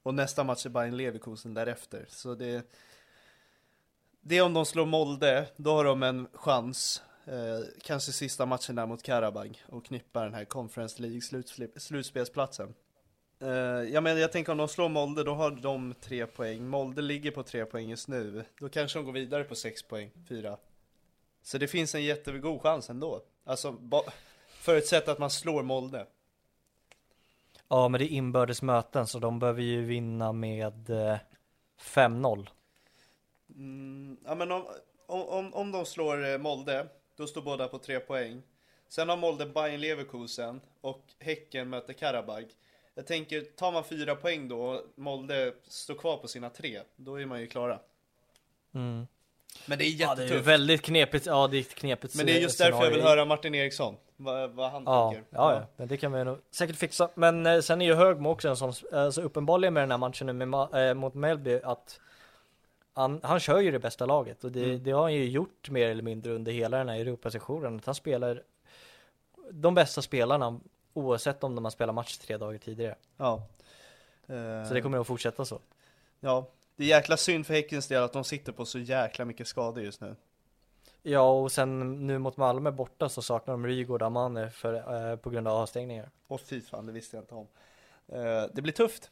Och 0.03 0.15
nästa 0.15 0.45
match 0.45 0.67
är 0.67 0.71
Bayern 0.71 0.97
Leverkusen 0.97 1.55
därefter. 1.55 2.07
Så 2.09 2.35
det... 2.35 2.67
Det 4.21 4.39
är 4.39 4.43
om 4.43 4.55
de 4.55 4.67
slår 4.67 4.87
Molde, 4.87 5.49
då 5.57 5.71
har 5.71 5.85
de 5.85 6.03
en 6.03 6.29
chans. 6.33 7.03
Eh, 7.25 7.83
kanske 7.83 8.13
sista 8.13 8.47
matchen 8.47 8.75
där 8.75 8.87
mot 8.87 9.03
Karabag 9.03 9.63
och 9.69 9.85
knippa 9.85 10.25
den 10.25 10.35
här 10.35 10.45
Conference 10.45 11.03
League-slutspelsplatsen. 11.03 12.75
Eh, 13.41 13.49
jag 13.93 14.03
menar, 14.03 14.21
jag 14.21 14.33
tänker 14.33 14.53
om 14.53 14.59
de 14.59 14.69
slår 14.69 14.89
Molde, 14.89 15.25
då 15.25 15.35
har 15.35 15.51
de 15.51 15.95
tre 16.01 16.27
poäng. 16.27 16.69
Molde 16.69 17.03
ligger 17.03 17.31
på 17.31 17.43
tre 17.43 17.65
poäng 17.65 17.89
just 17.91 18.09
nu. 18.09 18.45
Då 18.61 18.69
kanske 18.69 18.99
de 18.99 19.05
går 19.05 19.13
vidare 19.13 19.45
på 19.45 19.55
sex 19.55 19.83
poäng, 19.83 20.11
fyra. 20.29 20.57
Så 21.43 21.59
det 21.59 21.69
finns 21.69 21.95
en 21.95 22.05
jättegod 22.05 22.63
chans 22.63 22.91
ändå. 22.91 23.23
Alltså, 23.45 23.77
förutsatt 24.61 25.09
att 25.09 25.19
man 25.19 25.31
slår 25.31 25.63
Molde. 25.63 26.07
Ja, 27.69 27.89
men 27.89 27.99
det 27.99 28.05
är 28.05 28.17
inbördes 28.17 28.63
möten 28.63 29.07
så 29.07 29.19
de 29.19 29.39
behöver 29.39 29.63
ju 29.63 29.85
vinna 29.85 30.33
med 30.33 30.91
eh, 30.91 31.19
5-0. 31.81 32.49
Mm, 33.59 34.17
ja 34.25 34.35
men 34.35 34.53
om, 34.53 34.65
om, 35.07 35.55
om, 35.55 35.73
de 35.73 35.87
slår 35.87 36.27
eh, 36.33 36.39
Molde, 36.39 36.87
då 37.17 37.27
står 37.27 37.43
båda 37.43 37.69
på 37.69 37.79
tre 37.79 38.01
poäng. 38.01 38.43
Sen 38.89 39.09
har 39.09 39.17
Molde 39.17 39.47
Bayern 39.47 39.81
Leverkusen 39.81 40.61
och 40.81 41.05
Häcken 41.19 41.71
möter 41.71 41.93
Karabag. 41.93 42.45
Jag 42.95 43.07
tänker, 43.07 43.41
tar 43.41 43.73
man 43.73 43.85
fyra 43.85 44.15
poäng 44.15 44.49
då 44.49 44.61
och 44.61 44.83
Molde 44.95 45.53
står 45.67 45.95
kvar 45.95 46.17
på 46.17 46.29
sina 46.29 46.51
tre, 46.51 46.81
då 46.97 47.21
är 47.21 47.27
man 47.27 47.41
ju 47.41 47.47
klara. 47.47 47.79
Mm. 48.75 49.07
Men 49.67 49.79
det 49.79 49.85
är 49.85 50.01
Ja, 50.01 50.15
det 50.15 50.23
är 50.23 50.25
jättetufft. 50.25 50.49
väldigt 50.49 50.83
knepigt. 50.83 51.27
Ja, 51.27 51.47
det 51.47 51.57
är 51.57 51.61
ett 51.61 51.75
knepigt 51.75 52.15
Men 52.15 52.27
det 52.27 52.37
är 52.37 52.41
just 52.41 52.59
därför 52.59 52.85
jag 52.85 52.91
vill 52.91 53.03
höra 53.03 53.25
Martin 53.25 53.55
Eriksson, 53.55 53.97
vad, 54.17 54.51
vad 54.51 54.71
han 54.71 54.83
Ja, 54.87 55.11
tänker. 55.15 55.37
ja, 55.37 55.53
ja, 55.55 55.67
men 55.77 55.89
det 55.89 55.97
kan 55.97 56.13
vi 56.13 56.25
nog 56.25 56.39
säkert 56.51 56.77
fixa. 56.77 57.11
Men 57.15 57.47
eh, 57.47 57.61
sen 57.61 57.83
är 57.83 57.87
ju 57.87 57.95
Högmo 57.95 58.31
också 58.31 58.49
en 58.49 58.57
sån, 58.57 58.73
alltså 58.93 59.23
uppenbarligen 59.23 59.75
med 59.75 59.83
den 59.83 59.91
här 59.91 59.99
matchen 59.99 60.27
nu 60.27 60.33
med, 60.33 60.89
eh, 60.89 60.95
mot 60.95 61.15
Melby 61.15 61.61
att 61.65 62.01
han, 62.99 63.21
han 63.23 63.41
kör 63.41 63.61
ju 63.61 63.71
det 63.71 63.79
bästa 63.79 64.07
laget 64.07 64.45
och 64.45 64.53
det, 64.53 64.65
Mm. 64.65 64.83
det 64.83 64.91
har 64.91 65.03
han 65.03 65.15
ju 65.15 65.25
gjort 65.29 65.71
mer 65.71 65.89
eller 65.89 66.03
mindre 66.03 66.33
under 66.33 66.53
hela 66.53 66.79
den 66.79 66.89
här 66.89 66.97
Europasessionen. 67.01 67.81
Han 67.85 67.95
spelar 67.95 68.43
de 69.51 69.75
bästa 69.75 70.03
spelarna 70.03 70.61
Oavsett 70.95 71.45
om 71.45 71.55
de 71.55 71.65
har 71.65 71.71
spelat 71.71 71.95
match 71.95 72.17
tre 72.17 72.37
dagar 72.37 72.59
tidigare. 72.59 72.95
Ja. 73.17 73.43
Så 74.69 74.75
det 74.75 74.81
kommer 74.83 74.99
att 74.99 75.07
fortsätta 75.07 75.45
så. 75.45 75.61
Ja, 76.21 76.47
det 76.77 76.85
är 76.85 76.89
jäkla 76.89 77.17
synd 77.17 77.47
för 77.47 77.55
Häckens 77.55 77.89
del 77.89 78.03
att 78.03 78.13
de 78.13 78.25
sitter 78.25 78.53
på 78.53 78.65
så 78.65 78.79
jäkla 78.79 79.25
mycket 79.25 79.47
skador 79.47 79.85
just 79.85 80.01
nu. 80.01 80.17
Ja, 81.03 81.31
och 81.41 81.53
sen 81.53 82.07
nu 82.07 82.19
mot 82.19 82.37
Malmö 82.37 82.71
borta 82.71 83.09
så 83.09 83.23
saknar 83.23 83.55
de 83.55 83.67
Rygaard 83.67 84.03
och 84.03 84.07
Amane 84.07 84.51
för, 84.51 84.75
eh, 85.11 85.17
på 85.17 85.31
grund 85.31 85.49
av 85.49 85.57
avstängningar. 85.57 86.11
Och 86.27 86.41
fy 86.41 86.61
fan, 86.61 86.87
det 86.87 86.93
visste 86.93 87.17
jag 87.17 87.23
inte 87.23 87.35
om. 87.35 87.47
Eh, 88.09 88.45
det 88.53 88.63
blir 88.63 88.73
tufft. 88.73 89.11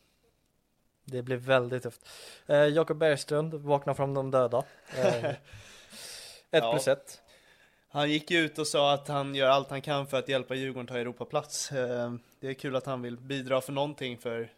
Det 1.08 1.22
blir 1.22 1.36
väldigt 1.36 1.82
tufft. 1.82 2.08
Eh, 2.46 2.56
Jakob 2.56 2.96
Bergström 2.96 3.66
vaknar 3.66 3.94
från 3.94 4.14
de 4.14 4.30
döda. 4.30 4.64
Eh, 4.98 5.24
ett 5.24 5.36
Ja. 6.50 6.72
plus 6.72 6.88
ett. 6.88 7.20
Han 7.88 8.10
gick 8.10 8.30
ut 8.30 8.58
och 8.58 8.66
sa 8.66 8.92
att 8.94 9.08
han 9.08 9.34
gör 9.34 9.48
allt 9.48 9.70
han 9.70 9.82
kan 9.82 10.06
för 10.06 10.18
att 10.18 10.28
hjälpa 10.28 10.54
Djurgården 10.54 10.86
ta 10.86 10.98
Europaplats. 10.98 11.72
Eh, 11.72 12.14
det 12.40 12.48
är 12.48 12.54
kul 12.54 12.76
att 12.76 12.86
han 12.86 13.02
vill 13.02 13.16
bidra 13.16 13.60
för 13.60 13.72
någonting 13.72 14.18
för, 14.18 14.52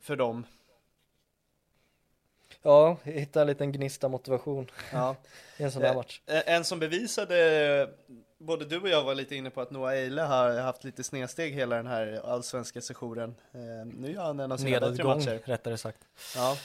för 0.00 0.16
dem. 0.16 0.46
Ja, 2.62 2.96
hitta 3.02 3.40
en 3.40 3.46
liten 3.46 3.72
gnista 3.72 4.08
motivation 4.08 4.70
Ja. 4.92 5.16
i 5.56 5.62
en 5.62 5.72
sån 5.72 5.82
här 5.82 5.90
Eh, 5.90 5.96
match. 5.96 6.20
En 6.26 6.64
som 6.64 6.78
bevisade, 6.78 7.90
både 8.42 8.64
du 8.64 8.80
och 8.80 8.88
jag 8.88 9.02
var 9.04 9.14
lite 9.14 9.36
inne 9.36 9.50
på 9.50 9.60
att 9.60 9.70
Noah 9.70 9.92
Eile 9.94 10.22
har 10.22 10.60
haft 10.60 10.84
lite 10.84 11.04
snedsteg 11.04 11.52
hela 11.54 11.76
den 11.76 11.86
här 11.86 12.20
allsvenska 12.24 12.80
sessionen. 12.80 13.34
Eh, 13.52 13.60
Nu 13.86 14.12
gör 14.12 14.22
han 14.22 14.40
en 14.40 14.52
av 14.52 14.56
sina 14.56 14.80
bättre 14.80 15.04
matcher. 15.04 15.40
rättare 15.44 15.78
sagt. 15.78 15.98
Ja, 16.36 16.56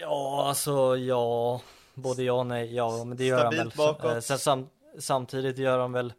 Ja, 0.00 0.44
alltså 0.48 0.96
ja, 0.96 1.60
både 1.94 2.22
ja 2.22 2.32
och 2.32 2.46
nej. 2.46 2.74
Ja, 2.74 3.04
men 3.04 3.16
det 3.16 3.24
gör 3.24 3.44
han 3.44 3.56
väl. 3.56 3.70
Stabilt 3.70 3.76
bakåt. 3.76 4.12
Eh, 4.14 4.20
Sen 4.20 4.38
sam 4.38 4.68
samtidigt 4.98 5.58
gör 5.58 5.78
han 5.78 5.92
väl, 5.92 6.12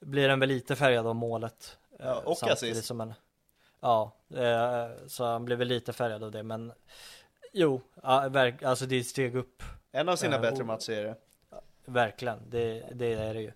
blir 0.00 0.28
han 0.28 0.40
väl 0.40 0.48
lite 0.48 0.76
färgad 0.76 1.06
av 1.06 1.14
målet. 1.14 1.76
eh, 1.98 2.06
Ja, 2.06 2.22
och 2.24 2.38
samtidigt 2.38 2.72
assist. 2.74 2.86
Som 2.88 3.00
en, 3.00 3.14
ja, 3.80 4.12
så 5.06 5.24
han 5.24 5.44
blir 5.44 5.56
väl 5.56 5.68
lite 5.68 5.92
färgad 5.92 6.24
av 6.24 6.30
det, 6.30 6.42
men 6.42 6.72
jo, 7.52 7.80
alltså 8.02 8.86
det 8.86 8.96
är 8.96 9.00
ett 9.00 9.06
steg 9.06 9.36
upp. 9.36 9.62
en 9.92 10.08
av 10.08 10.16
sina 10.16 10.38
bättre 10.38 10.60
och- 10.60 10.66
matcher 10.66 10.92
är 10.92 11.04
det. 11.04 11.14
Verkligen, 11.84 12.38
det, 12.50 12.84
det 12.94 13.12
är 13.14 13.34
det 13.34 13.40
ju. 13.40 13.52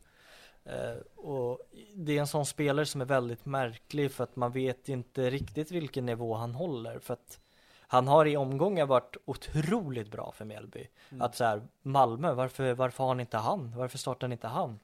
Eh, 0.71 0.97
och 1.17 1.59
det 1.95 2.17
är 2.17 2.21
en 2.21 2.27
sån 2.27 2.47
spelare 2.47 2.87
som 2.87 3.01
är 3.01 3.05
väldigt 3.05 3.47
märklig 3.47 4.13
för 4.13 4.25
att 4.25 4.37
man 4.37 4.53
vet 4.53 4.89
inte 4.89 5.31
riktigt 5.31 5.71
vilken 5.71 6.07
nivå 6.07 6.35
han 6.35 6.55
håller. 6.55 6.99
För 6.99 7.15
att 7.15 7.41
han 7.81 8.09
har 8.09 8.27
i 8.27 8.37
omgångar 8.37 8.87
varit 8.87 9.17
otroligt 9.25 10.11
bra 10.11 10.33
för 10.33 10.45
Mjällby. 10.45 10.89
Att 11.21 11.37
så 11.37 11.45
här, 11.45 11.63
Malmö, 11.83 12.33
varför, 12.33 12.75
varför 12.75 13.05
har 13.05 13.09
han 13.09 13.21
inte 13.21 13.37
han? 13.37 13.73
Varför 13.77 13.99
startar 13.99 14.27
han 14.27 14.33
inte 14.33 14.49
han? 14.49 14.79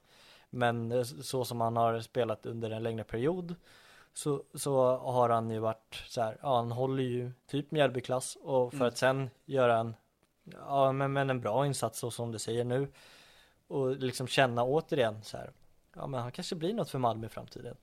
Men 0.49 0.91
eh, 0.91 1.03
så 1.03 1.45
som 1.45 1.61
han 1.61 1.77
har 1.77 1.99
spelat 1.99 2.45
under 2.45 2.71
en 2.71 2.83
längre 2.83 3.03
period 3.03 3.55
så, 4.13 4.43
så 4.53 4.97
har 4.97 5.29
han 5.29 5.49
ju 5.49 5.59
varit 5.59 6.03
så 6.07 6.21
här, 6.21 6.37
ja 6.41 6.55
han 6.55 6.71
håller 6.71 7.03
ju 7.03 7.31
typ 7.47 7.71
Mjällbyklass 7.71 8.37
och 8.41 8.73
för 8.73 8.85
att 8.85 8.97
sen 8.97 9.29
göra 9.45 9.77
en, 9.77 9.95
ja 10.67 10.91
men, 10.91 11.13
men 11.13 11.29
en 11.29 11.41
bra 11.41 11.65
insats 11.65 11.99
så 11.99 12.11
som 12.11 12.31
du 12.31 12.39
säger 12.39 12.63
nu 12.63 12.87
och 13.67 13.95
liksom 13.95 14.27
känna 14.27 14.63
återigen 14.63 15.23
så 15.23 15.37
här, 15.37 15.51
ja 15.97 16.07
men 16.07 16.21
han 16.21 16.31
kanske 16.31 16.55
blir 16.55 16.73
något 16.73 16.89
för 16.89 16.99
Malmö 16.99 17.25
i 17.25 17.29
framtiden. 17.29 17.75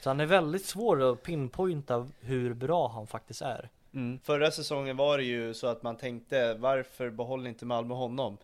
Så 0.00 0.10
han 0.10 0.20
är 0.20 0.26
väldigt 0.26 0.64
svår 0.64 1.12
att 1.12 1.22
pinpointa 1.22 2.08
hur 2.20 2.54
bra 2.54 2.88
han 2.88 3.06
faktiskt 3.06 3.42
är. 3.42 3.68
Mm. 3.94 4.18
Förra 4.18 4.50
säsongen 4.50 4.96
var 4.96 5.18
det 5.18 5.24
ju 5.24 5.54
så 5.54 5.66
att 5.66 5.82
man 5.82 5.96
tänkte, 5.96 6.54
varför 6.54 7.10
behåller 7.10 7.48
inte 7.48 7.66
Malmö 7.66 7.94
honom? 7.94 8.38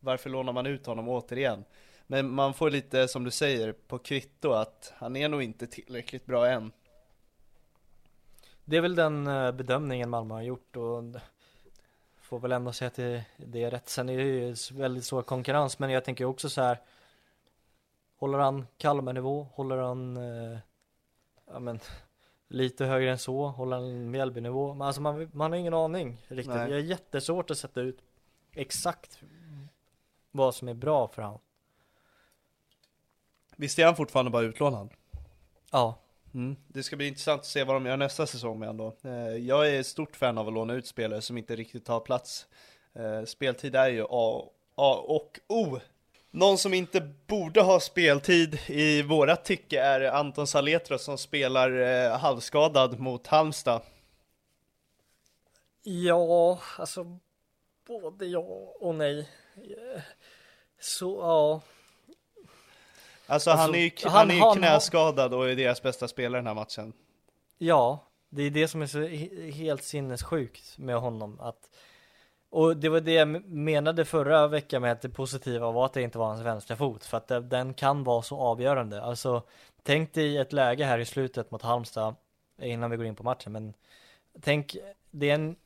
Varför 0.00 0.30
lånar 0.30 0.52
man 0.52 0.66
ut 0.66 0.86
honom 0.86 1.08
återigen? 1.08 1.64
Men 2.06 2.30
man 2.30 2.54
får 2.54 2.70
lite, 2.70 3.08
som 3.08 3.24
du 3.24 3.30
säger, 3.30 3.72
på 3.72 3.98
kvitto 3.98 4.52
att 4.52 4.92
han 4.96 5.16
är 5.16 5.28
nog 5.28 5.42
inte 5.42 5.66
tillräckligt 5.66 6.26
bra 6.26 6.48
än. 6.48 6.72
Det 8.64 8.76
är 8.76 8.80
väl 8.80 8.94
den 8.94 9.26
eh, 9.26 9.52
bedömningen 9.52 10.10
Malmö 10.10 10.34
har 10.34 10.42
gjort 10.42 10.76
och 10.76 11.02
får 12.20 12.38
väl 12.38 12.52
ändå 12.52 12.72
säga 12.72 12.88
att 12.88 13.24
det, 13.36 13.62
är 13.62 13.70
rätt. 13.70 13.88
Sen 13.88 14.08
är 14.08 14.16
det 14.16 14.24
ju 14.24 14.54
väldigt 14.72 15.04
svår 15.04 15.22
konkurrens, 15.22 15.78
men 15.78 15.90
jag 15.90 16.04
tänker 16.04 16.24
också 16.24 16.48
så 16.48 16.62
här. 16.62 16.78
Håller 18.24 18.38
han 18.38 18.66
Kalmar-nivå? 18.78 19.46
Håller 19.54 19.76
han 19.76 20.16
eh, 20.16 20.58
ja, 21.46 21.58
men, 21.58 21.80
lite 22.48 22.84
högre 22.84 23.10
än 23.10 23.18
så? 23.18 23.46
Håller 23.48 23.76
han 23.76 24.10
Mjällby-nivå? 24.10 24.74
Men 24.74 24.86
alltså 24.86 25.00
man, 25.02 25.30
man 25.32 25.52
har 25.52 25.58
ingen 25.58 25.74
aning 25.74 26.24
riktigt. 26.28 26.54
Nej. 26.54 26.70
Det 26.70 26.76
är 26.76 26.80
jättesvårt 26.80 27.50
att 27.50 27.58
sätta 27.58 27.80
ut 27.80 27.98
exakt 28.52 29.18
vad 30.30 30.54
som 30.54 30.68
är 30.68 30.74
bra 30.74 31.08
för 31.08 31.22
han. 31.22 31.38
Visst 33.56 33.78
är 33.78 33.86
han 33.86 33.96
fortfarande 33.96 34.30
bara 34.30 34.42
utlånad? 34.42 34.90
Ja, 35.72 35.98
Mm. 36.34 36.56
Det 36.68 36.82
ska 36.82 36.96
bli 36.96 37.08
intressant 37.08 37.40
att 37.40 37.46
se 37.46 37.64
vad 37.64 37.76
de 37.76 37.86
gör 37.86 37.96
nästa 37.96 38.26
säsong 38.26 38.58
med 38.58 38.68
honom 38.68 38.94
då. 39.02 39.08
Eh, 39.08 39.36
Jag 39.36 39.70
är 39.70 39.80
ett 39.80 39.86
stort 39.86 40.16
fan 40.16 40.38
av 40.38 40.48
att 40.48 40.54
låna 40.54 40.74
ut 40.74 40.86
spelare 40.86 41.22
som 41.22 41.38
inte 41.38 41.56
riktigt 41.56 41.84
tar 41.84 42.00
plats. 42.00 42.46
Eh, 42.92 43.24
Speltid 43.24 43.76
är 43.76 43.88
ju 43.88 44.06
A, 44.10 44.48
A 44.74 44.94
och 44.94 45.40
O. 45.48 45.78
Någon 46.36 46.58
som 46.58 46.74
inte 46.74 47.00
borde 47.26 47.60
ha 47.62 47.80
speltid 47.80 48.58
i 48.66 49.02
våra 49.02 49.36
tycke 49.36 49.80
är 49.80 50.00
Anton 50.00 50.46
Saletros 50.46 51.04
som 51.04 51.18
spelar 51.18 51.80
eh, 51.80 52.18
halvskadad 52.18 52.98
mot 53.00 53.26
Halmstad. 53.26 53.82
Ja, 55.82 56.60
alltså 56.78 57.18
både 57.86 58.26
ja 58.26 58.74
och 58.80 58.94
nej. 58.94 59.28
Så 60.80 61.18
ja, 61.22 61.60
Alltså, 63.26 63.50
Alltså, 63.50 63.50
han 63.50 63.74
är 63.74 63.78
ju, 63.78 63.90
han- 64.02 64.12
han 64.12 64.30
är 64.30 64.34
ju 64.34 64.54
knäskadad 64.60 65.34
och 65.34 65.50
är 65.50 65.56
deras 65.56 65.82
bästa 65.82 66.08
spelare 66.08 66.38
den 66.40 66.46
här 66.46 66.54
matchen. 66.54 66.92
ja, 67.58 68.04
det 68.28 68.42
är 68.42 68.50
det 68.50 68.68
som 68.68 68.82
är 68.82 68.86
så 68.86 68.98
he- 68.98 69.50
helt 69.50 69.82
sinnessjukt 69.82 70.78
med 70.78 70.96
honom 70.96 71.40
att 71.40 71.70
och 72.54 72.76
det 72.76 72.88
var 72.88 73.00
det 73.00 73.12
jag 73.12 73.28
menade 73.46 74.04
förra 74.04 74.48
veckan 74.48 74.82
med 74.82 74.92
att 74.92 75.02
det 75.02 75.08
positiva 75.08 75.70
var 75.70 75.86
att 75.86 75.92
det 75.92 76.02
inte 76.02 76.18
var 76.18 76.26
hans 76.26 76.40
vänstra 76.40 76.76
fot 76.76 77.04
för 77.04 77.16
att 77.16 77.50
den 77.50 77.74
kan 77.74 78.04
vara 78.04 78.22
så 78.22 78.38
avgörande. 78.38 79.02
Alltså 79.02 79.42
tänk 79.82 80.12
dig 80.12 80.36
ett 80.38 80.52
läge 80.52 80.84
här 80.84 80.98
i 80.98 81.04
slutet 81.04 81.50
mot 81.50 81.62
Halmstad 81.62 82.14
innan 82.62 82.90
vi 82.90 82.96
går 82.96 83.06
in 83.06 83.14
på 83.14 83.22
matchen 83.22 83.52
men 83.52 83.74
tänk 84.40 84.76
det 85.10 85.30
är 85.30 85.34
en 85.34 85.56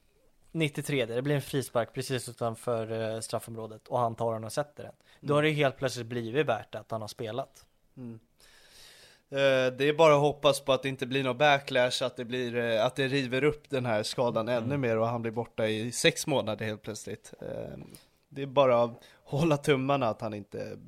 93 0.52 1.06
det 1.06 1.22
blir 1.22 1.34
en 1.34 1.42
frispark 1.42 1.92
precis 1.92 2.28
utanför 2.28 3.14
eh, 3.14 3.20
straffområdet 3.20 3.88
och 3.88 3.98
han 3.98 4.14
tar 4.14 4.32
den 4.32 4.44
och 4.44 4.52
sätter 4.52 4.82
den. 4.82 4.94
Då 5.20 5.34
har 5.34 5.42
det 5.42 5.50
helt 5.50 5.76
plötsligt 5.76 6.06
blivit 6.06 6.46
värt 6.46 6.74
att 6.74 6.90
han 6.90 7.00
har 7.00 7.08
spelat. 7.08 7.66
Eh, 7.96 8.02
Det 9.30 9.84
är 9.88 9.92
bara 9.92 10.14
att 10.14 10.20
hoppas 10.20 10.60
på 10.60 10.72
att 10.72 10.82
det 10.82 10.88
inte 10.88 11.06
blir 11.06 11.24
någon 11.24 11.38
backlash, 11.38 12.02
att 12.04 12.16
det, 12.16 12.24
blir, 12.24 12.56
eh, 12.56 12.86
att 12.86 12.96
det 12.96 13.08
river 13.08 13.44
upp 13.44 13.70
den 13.70 13.86
här 13.86 14.02
skadan 14.02 14.48
ännu 14.48 14.76
mer 14.76 14.98
och 14.98 15.06
han 15.06 15.22
blir 15.22 15.32
borta 15.32 15.66
i 15.66 15.92
sex 15.92 16.26
månader 16.26 16.66
helt 16.66 16.82
plötsligt. 16.82 17.34
Eh, 17.40 17.78
Det 18.28 18.42
är 18.42 18.46
bara 18.46 18.82
att 18.82 18.90
hålla 19.24 19.56
tummarna 19.56 20.08
att 20.08 20.20
han 20.20 20.34
inte 20.34 20.78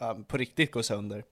eh, 0.00 0.14
på 0.14 0.36
riktigt 0.36 0.72
går 0.72 0.82
sönder. 0.82 1.24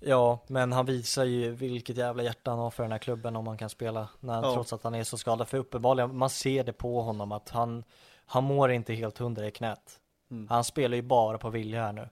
Ja, 0.00 0.38
men 0.46 0.72
han 0.72 0.86
visar 0.86 1.24
ju 1.24 1.50
vilket 1.50 1.96
jävla 1.96 2.22
hjärta 2.22 2.50
han 2.50 2.58
har 2.60 2.70
för 2.70 2.82
den 2.82 2.92
här 2.92 2.98
klubben 2.98 3.36
om 3.36 3.46
han 3.46 3.58
kan 3.58 3.70
spela 3.70 4.08
när, 4.20 4.42
Ja. 4.42 4.54
trots 4.54 4.72
att 4.72 4.82
han 4.84 4.94
är 4.94 5.04
så 5.04 5.18
skadad. 5.18 5.48
För 5.48 5.58
uppenbarligen, 5.58 6.16
man 6.16 6.30
ser 6.30 6.64
det 6.64 6.72
på 6.72 7.02
honom 7.02 7.32
att 7.32 7.48
han, 7.48 7.84
han 8.26 8.44
mår 8.44 8.70
inte 8.72 8.94
helt 8.94 9.18
hundra 9.18 9.46
i 9.46 9.50
knät. 9.50 10.00
Mm. 10.30 10.48
Han 10.48 10.64
spelar 10.64 10.96
ju 10.96 11.02
bara 11.02 11.38
på 11.38 11.50
vilja 11.50 11.82
här 11.82 11.92
nu. 11.92 12.08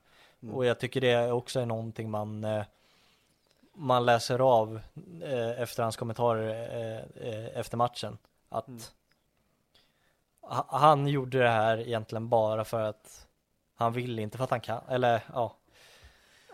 Och 0.53 0.67
jag 0.67 0.81
tycker 0.81 1.01
det 1.01 1.33
också 1.33 1.61
är 1.61 1.67
någonting 1.67 2.11
man, 2.11 2.45
eh, 2.45 2.63
man 3.75 4.07
läser 4.07 4.39
av 4.39 4.81
eh, 5.23 5.61
efter 5.63 5.83
hans 5.83 5.97
kommentarer 5.97 6.51
eh, 6.51 7.29
eh, 7.29 7.59
efter 7.59 7.77
matchen. 7.77 8.19
Att 8.49 8.69
Mm. 8.69 8.81
ha- 10.41 10.67
han 10.79 11.07
gjorde 11.09 11.39
det 11.39 11.49
här 11.49 11.79
egentligen 11.79 12.29
bara 12.29 12.65
för 12.65 12.81
att 12.83 13.27
han 13.75 13.93
vill 13.93 14.19
inte 14.19 14.37
för 14.37 14.45
att 14.45 14.51
han 14.51 14.61
kan, 14.61 14.83
eller 14.89 15.23
ja. 15.33 15.57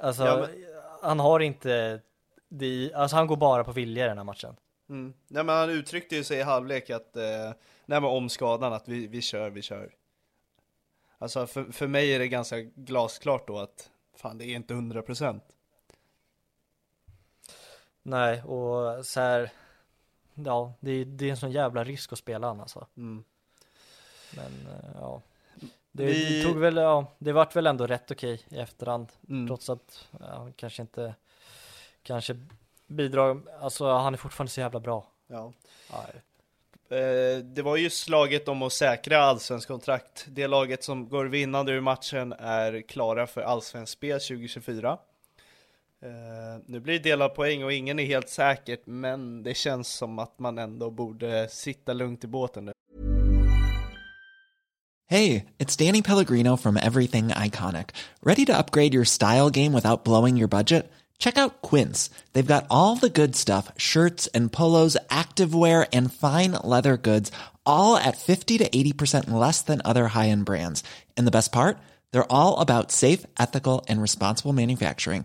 Alltså, 0.01 0.25
Ja, 0.25 0.37
men- 0.37 0.64
han 1.03 1.21
har 1.21 1.41
inte, 1.41 2.01
det, 2.49 2.93
alltså 2.95 3.16
han 3.16 3.27
går 3.27 3.37
bara 3.37 3.64
på 3.64 3.73
vilja 3.73 4.05
i 4.05 4.09
den 4.09 4.19
här 4.19 4.25
matchen. 4.25 4.57
Mm. 4.89 5.14
Nej 5.29 5.45
men 5.45 5.57
han 5.57 5.71
uttryckte 5.71 6.16
ju 6.16 6.25
sig 6.25 6.39
i 6.39 6.43
halvlek 6.43 6.91
att, 6.91 7.16
eh, 7.16 7.23
nej 7.87 8.01
men 8.01 8.05
om 8.05 8.29
skadan 8.29 8.73
att 8.73 8.89
vi, 8.89 9.07
vi 9.07 9.23
kör, 9.23 9.51
vi 9.51 9.62
kör. 9.62 9.95
Alltså 11.19 11.47
för, 11.47 11.64
för 11.73 11.87
mig 11.87 12.14
är 12.14 12.19
det 12.19 12.29
ganska 12.29 12.61
glasklart 12.61 13.47
då 13.47 13.59
att 13.59 13.91
fan 14.16 14.39
det 14.39 14.45
är 14.45 14.55
inte 14.57 14.75
100%. 14.75 15.41
Nej, 18.03 18.43
och 18.43 19.07
så 19.07 19.21
här, 19.21 19.51
ja, 20.35 20.73
det, 20.81 21.05
det 21.05 21.27
är 21.27 21.31
en 21.31 21.37
sån 21.37 21.53
jävla 21.53 21.85
risk 21.85 22.13
att 22.13 22.19
spela 22.19 22.47
han 22.47 22.61
alltså. 22.61 22.87
Mm. 22.97 23.25
Men 24.37 24.67
eh, 24.75 24.91
ja, 25.01 25.23
det, 25.93 26.05
Vi- 26.05 26.43
tog 26.45 26.59
väl, 26.59 26.77
ja, 26.77 27.07
det 27.19 27.33
vart 27.33 27.57
väl 27.57 27.67
ändå 27.67 27.87
rätt 27.87 28.11
okej 28.11 28.41
i 28.49 28.59
efterhand. 28.59 29.09
Mm. 29.29 29.47
Trots 29.47 29.71
att, 29.71 30.07
ja, 30.21 30.49
kanske 30.57 30.83
inte, 30.83 31.15
kanske 32.03 32.37
bidrar, 32.87 33.41
alltså 33.61 33.91
han 33.93 34.15
är 34.15 34.19
fortfarande 34.19 34.51
så 34.53 34.61
jävla 34.61 34.81
bra. 34.81 35.07
Ja. 35.27 35.53
Ja, 35.91 36.05
Eh, 36.91 37.39
det 37.39 37.63
var 37.63 37.77
ju 37.77 37.91
slaget 37.91 38.49
om 38.49 38.63
att 38.63 38.73
säkra 38.73 39.19
allsvensk 39.19 39.69
kontrakt. 39.69 40.25
Det 40.29 40.47
laget 40.47 40.85
som 40.85 41.09
går 41.09 41.25
vinnande 41.27 41.73
ur 41.73 41.81
matchen 41.81 42.33
är 42.33 42.83
klara 42.83 43.27
för 43.27 43.41
allsvensk 43.41 43.93
spel 43.93 44.21
2024. 44.21 44.99
Uh, 46.05 46.63
nu 46.67 46.81
blir 46.81 46.95
det 46.95 47.11
delad 47.11 47.35
poäng 47.35 47.65
och 47.65 47.73
ingen 47.73 47.99
är 47.99 48.05
helt 48.05 48.29
säkert, 48.29 48.87
men 48.87 49.43
det 49.43 49.55
känns 49.55 49.89
som 49.89 50.19
att 50.19 50.39
man 50.39 50.59
ändå 50.59 50.91
borde 50.91 51.49
sitta 51.49 51.93
lugnt 51.93 52.25
i 52.25 52.27
båten 52.27 52.65
nu. 52.65 52.73
Hey, 55.11 55.45
it's 55.59 55.77
Danny 55.77 56.03
Pellegrino 56.03 56.57
from 56.57 56.77
Everything 56.77 57.29
Iconic. 57.29 57.95
Ready 58.23 58.45
to 58.45 58.53
upgrade 58.59 58.95
your 58.95 59.07
style 59.07 59.51
game 59.51 59.73
without 59.73 60.05
blowing 60.05 60.37
your 60.37 60.49
budget? 60.49 60.93
Check 61.19 61.39
out 61.39 61.63
Quince. 61.63 62.11
They've 62.33 62.55
got 62.55 62.67
all 62.71 62.97
the 62.97 63.09
good 63.09 63.35
stuff, 63.35 63.73
shirts 63.77 64.29
and 64.35 64.53
polos, 64.53 64.99
activewear 65.09 65.89
and 65.93 66.13
fine 66.13 66.53
leather 66.63 66.97
goods, 66.97 67.33
all 67.65 67.97
at 67.97 68.19
50 68.19 68.59
to 68.59 68.69
80% 68.69 69.31
less 69.31 69.63
than 69.63 69.81
other 69.85 70.09
high-end 70.09 70.45
brands. 70.45 70.85
And 71.17 71.27
the 71.27 71.33
best 71.33 71.53
part? 71.53 71.79
They're 72.13 72.33
all 72.33 72.61
about 72.61 72.93
safe, 72.93 73.27
ethical 73.39 73.85
and 73.89 74.03
responsible 74.03 74.53
manufacturing. 74.53 75.25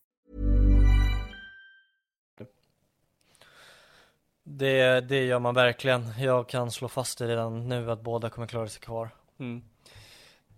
Det, 4.57 5.01
det 5.01 5.25
gör 5.25 5.39
man 5.39 5.55
verkligen. 5.55 6.05
Jag 6.19 6.49
kan 6.49 6.71
slå 6.71 6.87
fast 6.87 7.17
det 7.17 7.27
redan 7.27 7.69
nu 7.69 7.91
att 7.91 8.01
båda 8.01 8.29
kommer 8.29 8.47
klara 8.47 8.67
sig 8.67 8.81
kvar. 8.81 9.09
Mm. 9.39 9.61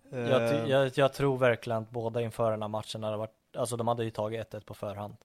Jag, 0.10 0.42
Eh, 0.54 0.70
jag, 0.70 0.92
jag 0.96 1.14
tror 1.14 1.38
verkligen 1.38 1.82
att 1.84 1.90
båda 1.90 2.22
inför 2.22 2.52
den 2.52 2.62
här 2.62 2.70
matchen 2.70 3.04
hade 3.04 3.18
varit, 3.18 3.32
alltså 3.58 3.78
de 3.78 3.88
hade 3.88 4.04
ju 4.04 4.10
tagit 4.10 4.54
1-1 4.54 4.66
på 4.66 4.74
förhand. 4.74 5.16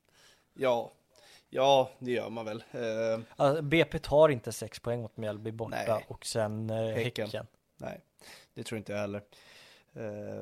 ja, 0.54 0.92
ja, 1.50 1.90
det 1.98 2.10
gör 2.10 2.30
man 2.30 2.44
väl. 2.44 2.64
Eh, 2.70 3.20
Alltså, 3.36 3.62
BP 3.62 3.98
tar 3.98 4.28
inte 4.28 4.52
6 4.52 4.80
poäng 4.80 5.02
mot 5.02 5.16
Mjällby 5.16 5.50
borta 5.50 5.76
Nej. 5.88 6.04
och 6.08 6.26
sen 6.26 6.70
eh, 6.70 6.76
Häcken. 6.76 7.26
häcken. 7.26 7.46
nej, 7.76 8.00
det 8.54 8.62
tror 8.62 8.78
inte 8.78 8.92
jag 8.92 8.98
heller. 9.00 9.22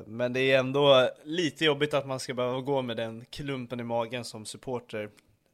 Men 0.05 0.33
det 0.33 0.39
är 0.39 0.59
ändå 0.59 1.09
lite 1.23 1.65
jobbigt 1.65 1.93
att 1.93 2.07
man 2.07 2.19
ska 2.19 2.33
behöva 2.33 2.61
gå 2.61 2.81
med 2.81 2.97
den 2.97 3.25
klumpen 3.29 3.79
i 3.79 3.83
magen 3.83 4.23
som 4.25 4.45
supporter. 4.45 5.09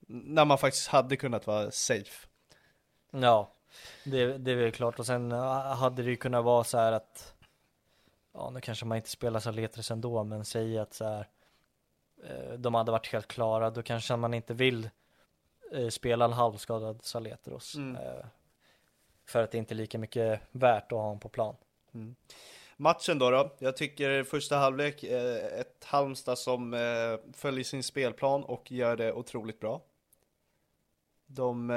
När 0.08 0.46
man 0.46 0.58
faktiskt 0.58 0.88
hade 0.88 1.16
kunnat 1.18 1.48
vara 1.48 1.72
safe. 1.72 2.28
Ja, 3.22 3.52
det, 4.04 4.38
det 4.38 4.52
är 4.52 4.56
väl 4.56 4.72
klart. 4.72 5.00
Och 5.00 5.06
sen 5.06 5.32
hade 5.32 6.04
det 6.04 6.10
ju 6.10 6.16
kunnat 6.16 6.44
vara 6.44 6.64
så 6.64 6.78
här 6.78 6.92
att, 6.92 7.34
ja 8.34 8.50
nu 8.50 8.62
kanske 8.62 8.86
man 8.86 8.98
inte 8.98 9.10
spelar 9.10 9.40
Saletros 9.40 9.92
ändå, 9.92 10.24
men 10.24 10.46
säg 10.46 10.80
att 10.80 10.94
så 10.94 11.06
här, 11.06 11.28
eh, 12.24 12.54
de 12.54 12.74
hade 12.74 12.92
varit 12.92 13.08
helt 13.08 13.28
klara, 13.28 13.70
då 13.70 13.84
kanske 13.84 14.16
man 14.16 14.34
inte 14.34 14.54
vill 14.54 14.90
eh, 15.74 15.88
spela 15.88 16.26
en 16.26 16.34
halvskadad 16.34 17.04
Saletros. 17.04 17.76
Mm. 17.76 17.96
Eh, 17.96 18.26
för 19.26 19.44
att 19.44 19.52
det 19.52 19.58
inte 19.58 19.74
är 19.74 19.76
lika 19.76 19.98
mycket 19.98 20.42
värt 20.52 20.84
att 20.84 20.92
ha 20.92 21.02
honom 21.02 21.20
på 21.20 21.30
plan. 21.30 21.56
Matchen 22.78 23.20
då, 23.20 23.30
då. 23.30 23.56
Jag 23.60 23.78
tycker 23.78 24.24
första 24.24 24.58
halvlek, 24.58 25.04
ett 25.04 25.84
Halmstad 25.84 26.38
som 26.38 26.72
följer 27.34 27.64
sin 27.64 27.84
spelplan 27.84 28.44
och 28.44 28.72
gör 28.72 28.98
det 28.98 29.14
otroligt 29.14 29.60
bra. 29.60 29.82
De, 31.26 31.72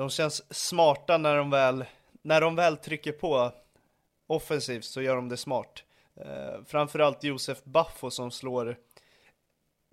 de 0.00 0.10
känns 0.10 0.54
smarta 0.54 1.18
när 1.18 1.36
de 1.36 1.50
väl, 1.50 1.84
när 2.22 2.40
de 2.40 2.56
väl 2.56 2.76
trycker 2.76 3.12
på 3.12 3.52
offensivt 4.26 4.84
så 4.84 5.02
gör 5.02 5.16
de 5.16 5.28
det 5.28 5.36
smart. 5.36 5.84
Eh, 6.14 6.64
framförallt 6.66 7.24
Josef 7.24 7.64
Baffo 7.64 8.10
som 8.10 8.30
slår 8.30 8.76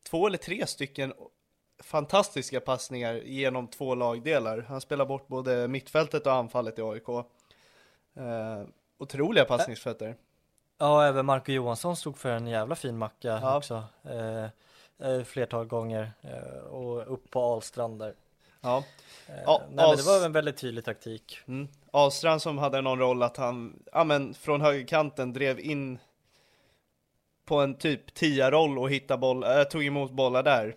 två 0.03 0.27
eller 0.27 0.37
tre 0.37 0.67
stycken 0.67 1.13
fantastiska 1.83 2.59
passningar 2.59 3.13
genom 3.13 3.67
två 3.67 3.95
lagdelar. 3.95 4.65
Han 4.69 4.81
spelar 4.81 5.05
bort 5.05 5.27
både 5.27 5.67
mittfältet 5.67 6.27
och 6.27 6.33
anfallet 6.33 6.79
i 6.79 6.81
AIK. 6.81 7.09
Eh, 7.09 8.63
otroliga 8.97 9.45
passningsfötter. 9.45 10.15
Ja, 10.77 11.05
även 11.05 11.25
Marco 11.25 11.51
Johansson 11.51 11.95
stod 11.95 12.17
för 12.17 12.29
en 12.29 12.47
jävla 12.47 12.75
fin 12.75 12.97
macka 12.97 13.39
Ja. 13.41 13.57
också. 13.57 13.83
Eh, 14.03 14.45
eh, 15.09 15.23
flertal 15.23 15.65
gånger 15.65 16.11
eh, 16.21 16.59
och 16.59 17.13
upp 17.13 17.31
på 17.31 17.53
Alstrand 17.53 17.99
där. 17.99 18.13
Ja. 18.61 18.83
Eh, 19.27 19.35
Ja, 19.45 19.61
nej, 19.71 19.87
men 19.87 19.97
det 19.97 20.03
var 20.03 20.25
en 20.25 20.31
väldigt 20.31 20.57
tydlig 20.57 20.85
taktik. 20.85 21.39
Mm. 21.47 21.67
Ahlstrand 21.91 22.41
som 22.41 22.57
hade 22.57 22.81
någon 22.81 22.99
roll 22.99 23.23
att 23.23 23.37
han, 23.37 23.83
ja 23.93 24.03
men 24.03 24.33
från 24.33 24.61
högerkanten 24.61 25.33
drev 25.33 25.59
in 25.59 25.99
på 27.45 27.55
en 27.61 27.75
typ 27.77 28.13
tia-roll 28.13 28.79
och 28.79 28.89
hittade 28.91 29.17
boll, 29.17 29.43
äh, 29.43 29.63
tog 29.63 29.85
emot 29.85 30.11
bollar 30.11 30.43
där. 30.43 30.75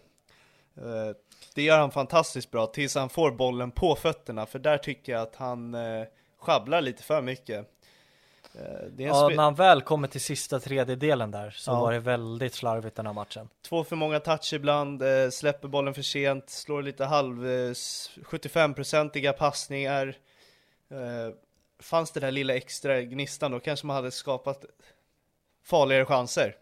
Eh, 0.76 1.16
det 1.54 1.62
gör 1.62 1.78
han 1.78 1.90
fantastiskt 1.90 2.50
bra 2.50 2.66
tills 2.66 2.94
han 2.94 3.08
får 3.08 3.30
bollen 3.30 3.70
på 3.70 3.96
fötterna, 3.96 4.46
för 4.46 4.58
där 4.58 4.78
tycker 4.78 5.12
jag 5.12 5.22
att 5.22 5.36
han 5.36 5.74
eh, 5.74 6.04
sjabblar 6.38 6.80
lite 6.80 7.02
för 7.02 7.22
mycket. 7.22 7.58
Eh, 7.58 7.64
det 7.64 7.66
är 7.66 7.66
en 7.66 8.39
Ja, 8.52 9.28
spe- 9.30 9.36
när 9.36 9.42
han 9.42 9.54
väl 9.54 9.82
kommer 9.82 10.08
till 10.08 10.20
sista 10.20 10.60
tredjedelen 10.60 11.30
där 11.30 11.50
så 11.50 11.70
Ja. 11.70 11.80
var 11.80 11.92
det 11.92 11.98
väldigt 11.98 12.54
slarvigt 12.54 12.96
den 12.96 13.06
här 13.06 13.12
matchen. 13.12 13.48
Två 13.62 13.84
för 13.84 13.96
många 13.96 14.20
touch 14.20 14.52
ibland, 14.52 15.02
eh, 15.02 15.30
släpper 15.30 15.68
bollen 15.68 15.94
för 15.94 16.02
sent, 16.02 16.50
slår 16.50 16.82
lite 16.82 17.04
halv 17.04 17.46
eh, 17.50 17.70
s- 17.70 18.10
75-procentiga 18.24 19.32
passningar. 19.32 20.16
Eh, 20.90 21.34
fanns 21.78 22.10
det 22.12 22.20
där 22.20 22.30
lilla 22.30 22.54
extra 22.54 23.02
gnistan 23.02 23.50
då 23.52 23.60
kanske 23.60 23.86
man 23.86 23.96
hade 23.96 24.10
skapat 24.10 24.64
farligare 25.64 26.04
chanser. 26.04 26.56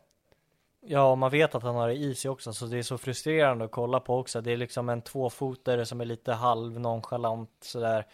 Ja, 0.80 1.14
man 1.14 1.30
vet 1.30 1.54
att 1.54 1.62
han 1.62 1.74
har 1.74 1.88
det 1.88 1.94
i 1.94 2.14
sig 2.14 2.30
också, 2.30 2.52
så 2.52 2.66
det 2.66 2.78
är 2.78 2.82
så 2.82 2.98
frustrerande 2.98 3.64
att 3.64 3.70
kolla 3.70 4.00
på 4.00 4.18
också. 4.18 4.40
Det 4.40 4.52
är 4.52 4.56
liksom 4.56 4.88
en 4.88 5.02
tvåfotare 5.02 5.86
som 5.86 6.00
är 6.00 6.04
lite 6.04 6.32
halv 6.32 6.80
nonchalant 6.80 7.50
sådär. 7.60 8.06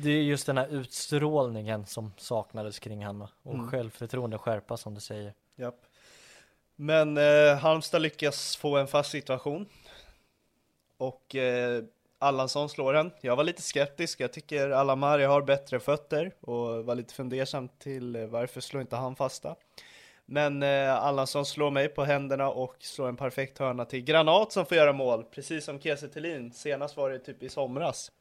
Det 0.00 0.10
är 0.10 0.22
just 0.22 0.46
den 0.46 0.58
här 0.58 0.68
utstrålningen 0.68 1.86
som 1.86 2.12
saknades 2.16 2.78
kring 2.78 3.06
honom 3.06 3.28
och 3.42 3.54
Mm. 3.54 3.70
självförtroende 3.70 4.38
skärpa 4.38 4.76
som 4.76 4.94
du 4.94 5.00
säger. 5.00 5.34
Japp. 5.56 5.86
Men 6.76 7.16
eh, 7.18 7.56
Halmstad 7.58 8.02
lyckas 8.02 8.56
få 8.56 8.76
en 8.76 8.86
fast 8.88 9.10
situation. 9.10 9.66
Och 10.96 11.34
eh, 11.34 11.82
Allansson 12.18 12.68
slår 12.68 12.92
den. 12.92 13.10
Jag 13.20 13.36
var 13.36 13.44
lite 13.44 13.62
skeptisk. 13.62 14.20
Jag 14.20 14.32
tycker 14.32 14.70
Alamari 14.70 15.24
har 15.24 15.42
bättre 15.42 15.80
fötter 15.80 16.32
och 16.40 16.84
var 16.84 16.94
lite 16.94 17.14
fundersam 17.14 17.68
till 17.68 18.16
eh, 18.16 18.26
varför 18.26 18.60
slår 18.60 18.80
inte 18.80 18.96
han 18.96 19.16
fasta. 19.16 19.56
Men 20.26 20.62
eh, 20.62 20.94
Allansson 20.94 21.46
slår 21.46 21.70
mig 21.70 21.88
på 21.88 22.04
händerna 22.04 22.50
och 22.50 22.76
slår 22.80 23.08
en 23.08 23.16
perfekt 23.16 23.58
hörna 23.58 23.84
till 23.84 24.00
Granat 24.04 24.52
som 24.52 24.66
får 24.66 24.76
göra 24.76 24.92
mål. 24.92 25.24
Precis 25.24 25.64
som 25.64 25.80
Kiese. 25.80 26.50
Senast 26.54 26.96
var 26.96 27.10
det 27.10 27.18
typ 27.18 27.42
i 27.42 27.48
somras. 27.48 28.12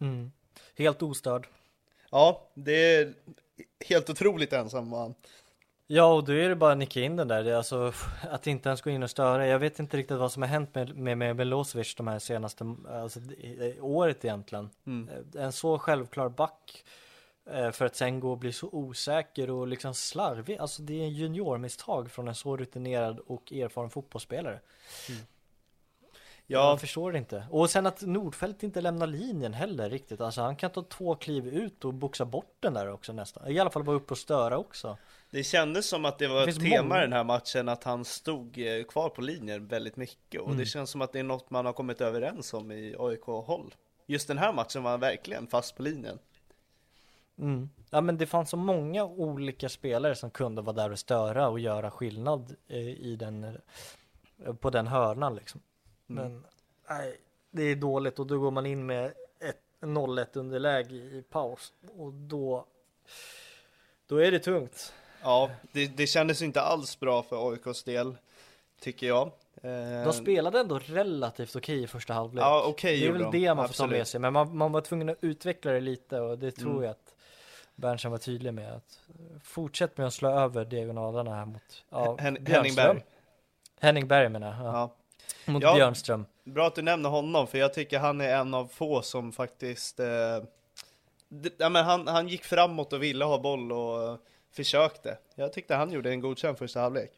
Mm. 0.00 0.32
Helt 0.76 1.02
ostörd. 1.02 1.48
Ja, 2.10 2.48
det 2.54 2.94
är 2.94 3.14
helt 3.86 4.10
otroligt 4.10 4.52
ensam 4.52 4.92
han. 4.92 5.14
Ja, 5.86 6.12
och 6.14 6.24
då 6.24 6.32
är 6.32 6.48
det 6.48 6.56
bara 6.56 6.72
att 6.72 6.78
nicka 6.78 7.00
in 7.00 7.16
den 7.16 7.28
där. 7.28 7.52
Alltså 7.52 7.92
att 8.30 8.46
inte 8.46 8.68
ens 8.68 8.80
gå 8.82 8.90
in 8.90 9.02
och 9.02 9.10
störa. 9.10 9.46
Jag 9.46 9.58
vet 9.58 9.78
inte 9.78 9.96
riktigt 9.96 10.16
vad 10.18 10.32
som 10.32 10.42
har 10.42 10.48
hänt 10.48 10.74
med, 10.74 10.96
med, 10.96 11.18
med 11.18 11.36
Milosevic 11.36 11.94
de 11.94 12.08
här 12.08 12.18
senaste, 12.18 12.74
alltså 12.88 13.20
året 13.80 14.24
egentligen. 14.24 14.70
Eh, 15.34 15.42
En 15.42 15.52
så 15.52 15.78
självklar 15.78 16.28
back 16.28 16.84
eh, 17.50 17.70
för 17.70 17.84
att 17.86 17.96
sen 17.96 18.20
gå 18.20 18.30
och 18.30 18.38
bli 18.38 18.52
så 18.52 18.68
osäker 18.72 19.50
och 19.50 19.68
liksom 19.68 19.94
slarvig. 19.94 20.56
Alltså 20.58 20.82
det 20.82 21.00
är 21.00 21.04
en 21.04 21.14
juniormisstag 21.14 22.10
från 22.10 22.28
en 22.28 22.34
så 22.34 22.56
rutinerad 22.56 23.18
och 23.18 23.52
erfaren 23.52 23.90
fotbollsspelare. 23.90 24.60
Ja. 26.52 26.70
Jag 26.70 26.80
förstår 26.80 27.16
inte. 27.16 27.44
Och 27.50 27.70
sen 27.70 27.86
att 27.86 28.02
Nordfeldt 28.02 28.62
inte 28.62 28.80
lämnar 28.80 29.06
linjen 29.06 29.54
heller 29.54 29.90
riktigt. 29.90 30.20
Alltså 30.20 30.40
han 30.40 30.56
kan 30.56 30.70
ta 30.70 30.82
två 30.82 31.14
kliv 31.14 31.46
ut 31.48 31.84
och 31.84 31.94
boxa 31.94 32.24
bort 32.24 32.56
den 32.60 32.74
där 32.74 32.92
också 32.92 33.12
nästan. 33.12 33.48
I 33.48 33.58
alla 33.58 33.70
fall 33.70 33.82
vara 33.82 33.96
uppe 33.96 34.14
och 34.14 34.18
störa 34.18 34.58
också. 34.58 34.96
Det 35.30 35.44
kändes 35.44 35.88
som 35.88 36.04
att 36.04 36.18
det 36.18 36.28
var 36.28 36.46
det 36.46 36.50
ett 36.50 36.60
tema 36.60 36.82
många... 36.82 36.98
i 36.98 37.02
den 37.02 37.12
här 37.12 37.24
matchen 37.24 37.68
att 37.68 37.84
han 37.84 38.04
stod 38.04 38.58
eh, 38.58 38.84
kvar 38.84 39.08
på 39.08 39.20
linjen 39.20 39.66
väldigt 39.66 39.96
mycket. 39.96 40.40
Och 40.40 40.46
mm. 40.46 40.58
det 40.58 40.66
känns 40.66 40.90
som 40.90 41.02
att 41.02 41.12
det 41.12 41.18
är 41.18 41.22
något 41.22 41.50
man 41.50 41.66
har 41.66 41.72
kommit 41.72 42.00
överens 42.00 42.54
om 42.54 42.72
i 42.72 42.96
AIK-håll. 42.98 43.74
Just 44.06 44.28
den 44.28 44.38
här 44.38 44.52
matchen 44.52 44.82
var 44.82 44.90
han 44.90 45.00
verkligen 45.00 45.46
fast 45.46 45.76
på 45.76 45.82
linjen. 45.82 46.18
Mm. 47.38 47.70
Ja 47.90 48.00
men 48.00 48.18
det 48.18 48.26
fanns 48.26 48.50
så 48.50 48.56
många 48.56 49.04
olika 49.04 49.68
spelare 49.68 50.14
som 50.14 50.30
kunde 50.30 50.62
vara 50.62 50.76
där 50.76 50.92
och 50.92 50.98
störa 50.98 51.48
och 51.48 51.60
göra 51.60 51.90
skillnad 51.90 52.54
eh, 52.68 52.78
i 52.78 53.16
den, 53.16 53.58
på 54.60 54.70
den 54.70 54.86
hörnan 54.86 55.34
liksom. 55.34 55.60
Mm. 56.10 56.32
Men 56.32 56.44
nej, 56.88 57.16
det 57.50 57.62
är 57.62 57.76
dåligt 57.76 58.18
och 58.18 58.26
då 58.26 58.38
går 58.38 58.50
man 58.50 58.66
in 58.66 58.86
med 58.86 59.12
ett 59.40 59.60
0-1 59.80 60.26
underläge 60.38 60.94
i 60.94 61.24
paus 61.30 61.72
och 61.96 62.12
då 62.12 62.66
då 64.06 64.16
är 64.16 64.30
det 64.30 64.38
tungt. 64.38 64.92
Ja, 65.22 65.50
det, 65.72 65.86
det 65.86 66.06
kändes 66.06 66.42
inte 66.42 66.60
alls 66.60 67.00
bra 67.00 67.22
för 67.22 67.50
AIKs 67.50 67.84
del, 67.84 68.16
tycker 68.80 69.06
jag. 69.06 69.30
De 69.62 69.68
eh, 69.68 70.10
spelade 70.10 70.60
ändå 70.60 70.78
relativt 70.78 71.56
okej 71.56 71.82
i 71.82 71.86
första 71.86 72.14
halvlek. 72.14 72.44
Ja, 72.44 72.64
okej 72.66 73.00
Det 73.00 73.06
är 73.06 73.12
väl 73.12 73.30
det 73.32 73.54
man 73.54 73.68
får 73.68 73.74
ta 73.74 73.86
med 73.86 74.06
sig, 74.06 74.20
men 74.20 74.32
man, 74.32 74.56
man 74.56 74.72
var 74.72 74.80
tvungen 74.80 75.08
att 75.08 75.16
utveckla 75.20 75.72
det 75.72 75.80
lite 75.80 76.20
och 76.20 76.38
det 76.38 76.50
tror 76.50 76.70
mm. 76.70 76.82
jag 76.82 76.90
att 76.90 77.14
Berntsen 77.74 78.10
var 78.10 78.18
tydlig 78.18 78.54
med. 78.54 78.72
att 78.72 79.00
Fortsätt 79.42 79.96
med 79.96 80.06
att 80.06 80.14
slå 80.14 80.28
över 80.28 80.64
diagonalerna 80.64 81.34
här 81.34 81.44
mot 81.44 81.84
ja, 81.90 82.16
Hen 82.16 82.46
Henning 82.46 82.74
Berg. 82.74 83.04
Henning 83.80 84.08
Berg 84.08 84.28
menar 84.28 84.64
jag. 84.64 84.74
Ja. 84.74 84.94
Mot 85.46 85.62
ja, 85.62 85.74
Björnström. 85.74 86.26
Bra 86.44 86.66
att 86.66 86.74
du 86.74 86.82
nämner 86.82 87.08
honom, 87.08 87.46
för 87.46 87.58
jag 87.58 87.74
tycker 87.74 87.98
han 87.98 88.20
är 88.20 88.36
en 88.36 88.54
av 88.54 88.66
få 88.66 89.02
som 89.02 89.32
faktiskt 89.32 90.00
eh, 90.00 90.06
ja, 91.58 91.68
men 91.68 91.84
han, 91.84 92.08
han 92.08 92.28
gick 92.28 92.44
framåt 92.44 92.92
och 92.92 93.02
ville 93.02 93.24
ha 93.24 93.38
boll 93.38 93.72
och 93.72 94.18
försökte. 94.52 95.18
Jag 95.34 95.52
tyckte 95.52 95.74
han 95.74 95.92
gjorde 95.92 96.10
en 96.10 96.20
godkänd 96.20 96.58
första 96.58 96.80
halvlek. 96.80 97.10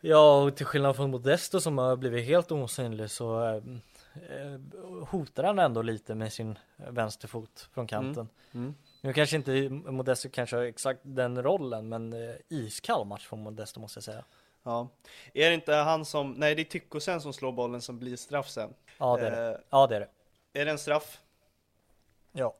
Ja, 0.00 0.42
och 0.42 0.56
till 0.56 0.66
skillnad 0.66 0.96
från 0.96 1.10
Modesto 1.10 1.60
som 1.60 1.78
har 1.78 1.96
blivit 1.96 2.26
helt 2.26 2.52
osynlig 2.52 3.10
så 3.10 3.44
eh, 3.44 3.62
hotar 5.08 5.44
han 5.44 5.58
ändå 5.58 5.82
lite 5.82 6.14
med 6.14 6.32
sin 6.32 6.58
vänsterfot 6.76 7.68
från 7.72 7.86
kanten. 7.86 8.28
Mm. 8.52 8.64
Mm. 8.66 8.74
Nu 9.00 9.12
kanske 9.12 9.36
inte 9.36 9.68
Modesto 9.70 10.28
kanske 10.32 10.56
har 10.56 10.62
exakt 10.62 11.00
den 11.02 11.42
rollen, 11.42 11.88
men 11.88 12.12
eh, 12.12 12.34
iskall 12.48 13.06
match 13.06 13.26
från 13.26 13.42
Modesto 13.42 13.80
måste 13.80 13.96
jag 13.96 14.04
säga. 14.04 14.24
Ja, 14.64 14.88
är 15.34 15.48
det 15.48 15.54
inte 15.54 15.72
han 15.74 16.04
som, 16.04 16.32
nej 16.32 16.54
det 16.54 16.62
är 16.62 16.64
Tyckosen 16.64 17.20
som 17.20 17.32
slår 17.32 17.52
bollen 17.52 17.80
som 17.82 17.98
blir 17.98 18.16
straff 18.16 18.48
sen? 18.48 18.74
Ja 18.98 19.16
det 19.16 19.26
är 19.26 19.30
det. 19.30 19.54
Eh, 19.54 19.60
ja 19.70 19.86
det 19.86 19.96
är 19.96 20.00
det. 20.00 20.08
Är 20.60 20.64
det 20.64 20.70
en 20.70 20.78
straff? 20.78 21.20
Ja. 22.32 22.56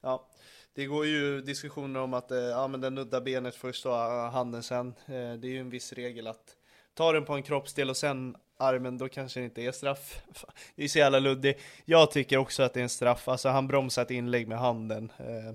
Ja, 0.00 0.26
det 0.74 0.86
går 0.86 1.06
ju 1.06 1.40
diskussioner 1.40 2.00
om 2.00 2.14
att 2.14 2.30
eh, 2.30 2.38
ja, 2.38 2.68
men 2.68 2.80
den 2.80 2.94
nuddar 2.94 3.20
benet 3.20 3.54
först 3.54 3.86
och 3.86 3.94
handen 3.96 4.62
sen. 4.62 4.94
Eh, 5.06 5.12
det 5.12 5.48
är 5.48 5.50
ju 5.50 5.60
en 5.60 5.70
viss 5.70 5.92
regel 5.92 6.26
att 6.26 6.56
ta 6.94 7.12
den 7.12 7.24
på 7.24 7.32
en 7.32 7.42
kroppsdel 7.42 7.90
och 7.90 7.96
sen 7.96 8.36
armen, 8.56 8.98
då 8.98 9.08
kanske 9.08 9.40
det 9.40 9.44
inte 9.44 9.62
är 9.62 9.72
straff. 9.72 10.22
Det 10.74 10.84
är 10.84 10.88
så 10.88 10.98
jävla 10.98 11.18
luddigt. 11.18 11.60
Jag 11.84 12.10
tycker 12.10 12.36
också 12.36 12.62
att 12.62 12.74
det 12.74 12.80
är 12.80 12.82
en 12.82 12.88
straff. 12.88 13.28
Alltså 13.28 13.48
han 13.48 13.68
bromsar 13.68 14.02
ett 14.02 14.10
inlägg 14.10 14.48
med 14.48 14.58
handen. 14.58 15.12
Eh, 15.18 15.54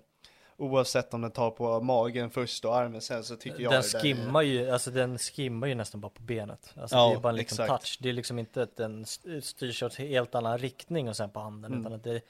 oavsett 0.59 1.13
om 1.13 1.21
den 1.21 1.31
tar 1.31 1.51
på 1.51 1.81
magen 1.81 2.29
först 2.29 2.65
och 2.65 2.75
armen 2.75 3.01
sen 3.01 3.23
så 3.23 3.35
tycker 3.35 3.59
jag 3.59 3.71
Den 3.71 3.83
skimmar 3.83 4.41
ju, 4.41 4.69
alltså 4.69 4.91
den 4.91 5.17
skimmar 5.17 5.67
ju 5.67 5.75
nästan 5.75 6.01
bara 6.01 6.09
på 6.09 6.21
benet. 6.21 6.73
Alltså 6.81 6.95
ja, 6.95 7.09
det 7.09 7.15
är 7.15 7.19
bara 7.19 7.29
en 7.29 7.35
liten 7.35 7.63
exakt. 7.63 7.69
touch. 7.69 7.97
Det 8.01 8.09
är 8.09 8.13
liksom 8.13 8.39
inte 8.39 8.63
att 8.63 8.75
den 8.75 9.05
styrs 9.41 9.83
åt 9.83 9.95
helt 9.95 10.35
annan 10.35 10.57
riktning 10.57 11.09
och 11.09 11.17
sen 11.17 11.29
på 11.29 11.39
handen 11.39 11.71
mm. 11.71 11.81
utan 11.81 11.93
att 11.93 12.03
det 12.03 12.21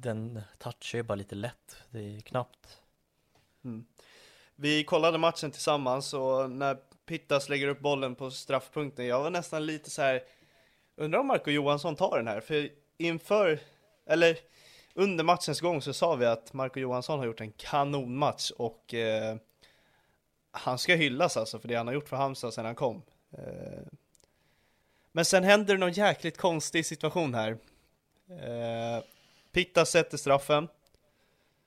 den 0.00 0.40
touchar 0.58 0.98
ju 0.98 1.02
bara 1.02 1.14
lite 1.14 1.34
lätt. 1.34 1.76
Det 1.90 1.98
är 1.98 2.20
knappt. 2.20 2.80
Mm. 3.64 3.86
Vi 4.56 4.84
kollade 4.84 5.18
matchen 5.18 5.50
tillsammans 5.50 6.14
och 6.14 6.50
när 6.50 6.76
Pittas 7.06 7.48
lägger 7.48 7.68
upp 7.68 7.80
bollen 7.80 8.14
på 8.14 8.30
straffpunkten, 8.30 9.06
jag 9.06 9.22
var 9.22 9.30
nästan 9.30 9.66
lite 9.66 9.90
så 9.90 10.02
här. 10.02 10.22
Undrar 10.96 11.20
om 11.20 11.26
Marco 11.26 11.50
Johansson 11.50 11.96
tar 11.96 12.16
den 12.16 12.26
här? 12.26 12.40
För 12.40 12.68
inför, 12.96 13.60
eller 14.06 14.38
under 14.98 15.24
matchens 15.24 15.60
gång 15.60 15.82
så 15.82 15.92
sa 15.92 16.14
vi 16.14 16.26
att 16.26 16.52
Marco 16.52 16.80
Johansson 16.80 17.18
har 17.18 17.26
gjort 17.26 17.40
en 17.40 17.52
kanonmatch 17.52 18.50
och 18.50 18.94
eh, 18.94 19.36
han 20.50 20.78
ska 20.78 20.94
hyllas 20.94 21.36
alltså 21.36 21.58
för 21.58 21.68
det 21.68 21.74
han 21.74 21.86
har 21.86 21.94
gjort 21.94 22.08
för 22.08 22.16
Halmstad 22.16 22.54
sedan 22.54 22.64
han 22.64 22.74
kom. 22.74 23.02
Eh, 23.32 23.82
men 25.12 25.24
sen 25.24 25.44
händer 25.44 25.74
det 25.74 25.80
någon 25.80 25.92
jäkligt 25.92 26.36
konstig 26.36 26.86
situation 26.86 27.34
här. 27.34 27.50
Eh, 28.30 29.02
Pitta 29.52 29.84
sätter 29.84 30.16
straffen. 30.16 30.68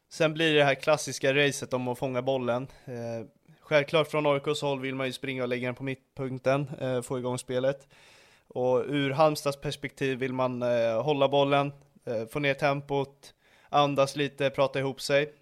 Sen 0.10 0.34
blir 0.34 0.56
det 0.56 0.64
här 0.64 0.76
klassiska 0.76 1.34
racet 1.34 1.74
om 1.74 1.88
att 1.88 2.00
fånga 2.00 2.22
bollen. 2.22 2.68
Eh, 2.86 3.28
självklart 3.60 4.08
från 4.08 4.26
AIKs 4.26 4.62
håll 4.62 4.80
vill 4.80 4.96
man 4.96 5.08
ju 5.08 5.14
springa 5.14 5.44
och 5.44 5.50
lägga 5.50 5.68
den 5.68 5.76
på 5.76 5.84
mittpunkten, 5.84 6.68
eh, 6.82 7.02
få 7.02 7.20
igång 7.20 7.38
spelet. 7.38 7.88
Och 8.48 8.84
ur 8.88 9.12
Halmstads 9.12 9.58
perspektiv 9.58 10.18
vill 10.18 10.34
man 10.34 10.62
eh, 10.62 11.04
hålla 11.04 11.28
bollen, 11.28 11.72
få 12.30 12.40
ner 12.40 12.54
tempot, 12.54 13.34
andas 13.70 14.16
lite, 14.16 14.50
prata 14.50 14.80
ihop 14.80 15.02
sig. 15.02 15.34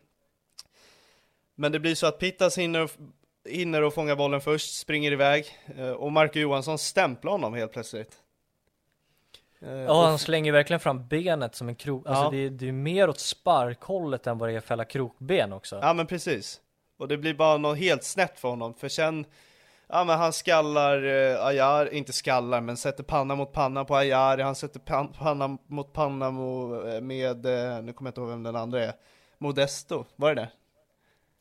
Men 1.55 1.71
det 1.71 1.79
blir 1.79 1.95
så 1.95 2.07
att 2.07 2.19
Pittas 2.19 2.57
hinner, 2.57 2.89
hinner 3.49 3.81
och 3.81 3.93
fånga 3.93 4.15
bollen 4.15 4.41
först, 4.41 4.79
springer 4.79 5.11
iväg 5.11 5.57
eh, 5.77 5.89
och 5.89 6.11
Marco 6.11 6.39
Johansson 6.39 6.77
stämplar 6.77 7.31
honom 7.31 7.53
helt 7.53 7.71
plötsligt. 7.71 8.19
Eh, 9.61 9.71
ja, 9.71 10.05
han 10.05 10.19
slänger 10.19 10.51
verkligen 10.51 10.79
fram 10.79 11.07
benet 11.07 11.55
som 11.55 11.69
en 11.69 11.75
krok. 11.75 12.07
Alltså 12.07 12.23
ja. 12.23 12.29
det, 12.31 12.49
det 12.49 12.67
är 12.67 12.71
mer 12.71 13.09
åt 13.09 13.19
sparkhållet 13.19 14.27
än 14.27 14.37
vad 14.37 14.49
det 14.49 14.55
är 14.55 14.59
fälla 14.59 14.85
krokben 14.85 15.53
också. 15.53 15.79
Ja, 15.81 15.93
men 15.93 16.07
precis. 16.07 16.61
Och 16.97 17.07
det 17.07 17.17
blir 17.17 17.33
bara 17.33 17.57
något 17.57 17.77
helt 17.77 18.03
snett 18.03 18.39
för 18.39 18.49
honom, 18.49 18.73
för 18.73 18.89
sen 18.89 19.25
Ja 19.91 20.03
men 20.03 20.19
han 20.19 20.33
skallar 20.33 21.03
eh, 21.03 21.45
Ayar, 21.45 21.93
inte 21.93 22.13
skallar 22.13 22.61
men 22.61 22.77
sätter 22.77 23.03
panna 23.03 23.35
mot 23.35 23.51
panna 23.53 23.85
på 23.85 23.95
Ayar, 23.95 24.37
han 24.37 24.55
sätter 24.55 24.79
pan 24.79 25.13
panna 25.13 25.57
mot 25.67 25.93
panna 25.93 26.31
mo, 26.31 26.81
eh, 26.87 27.01
med, 27.01 27.45
eh, 27.45 27.81
nu 27.81 27.93
kommer 27.93 28.07
jag 28.07 28.11
inte 28.11 28.21
ihåg 28.21 28.29
vem 28.29 28.43
den 28.43 28.55
andra 28.55 28.83
är, 28.83 28.93
Modesto, 29.37 30.05
var 30.15 30.35
det 30.35 30.41
det? 30.41 30.49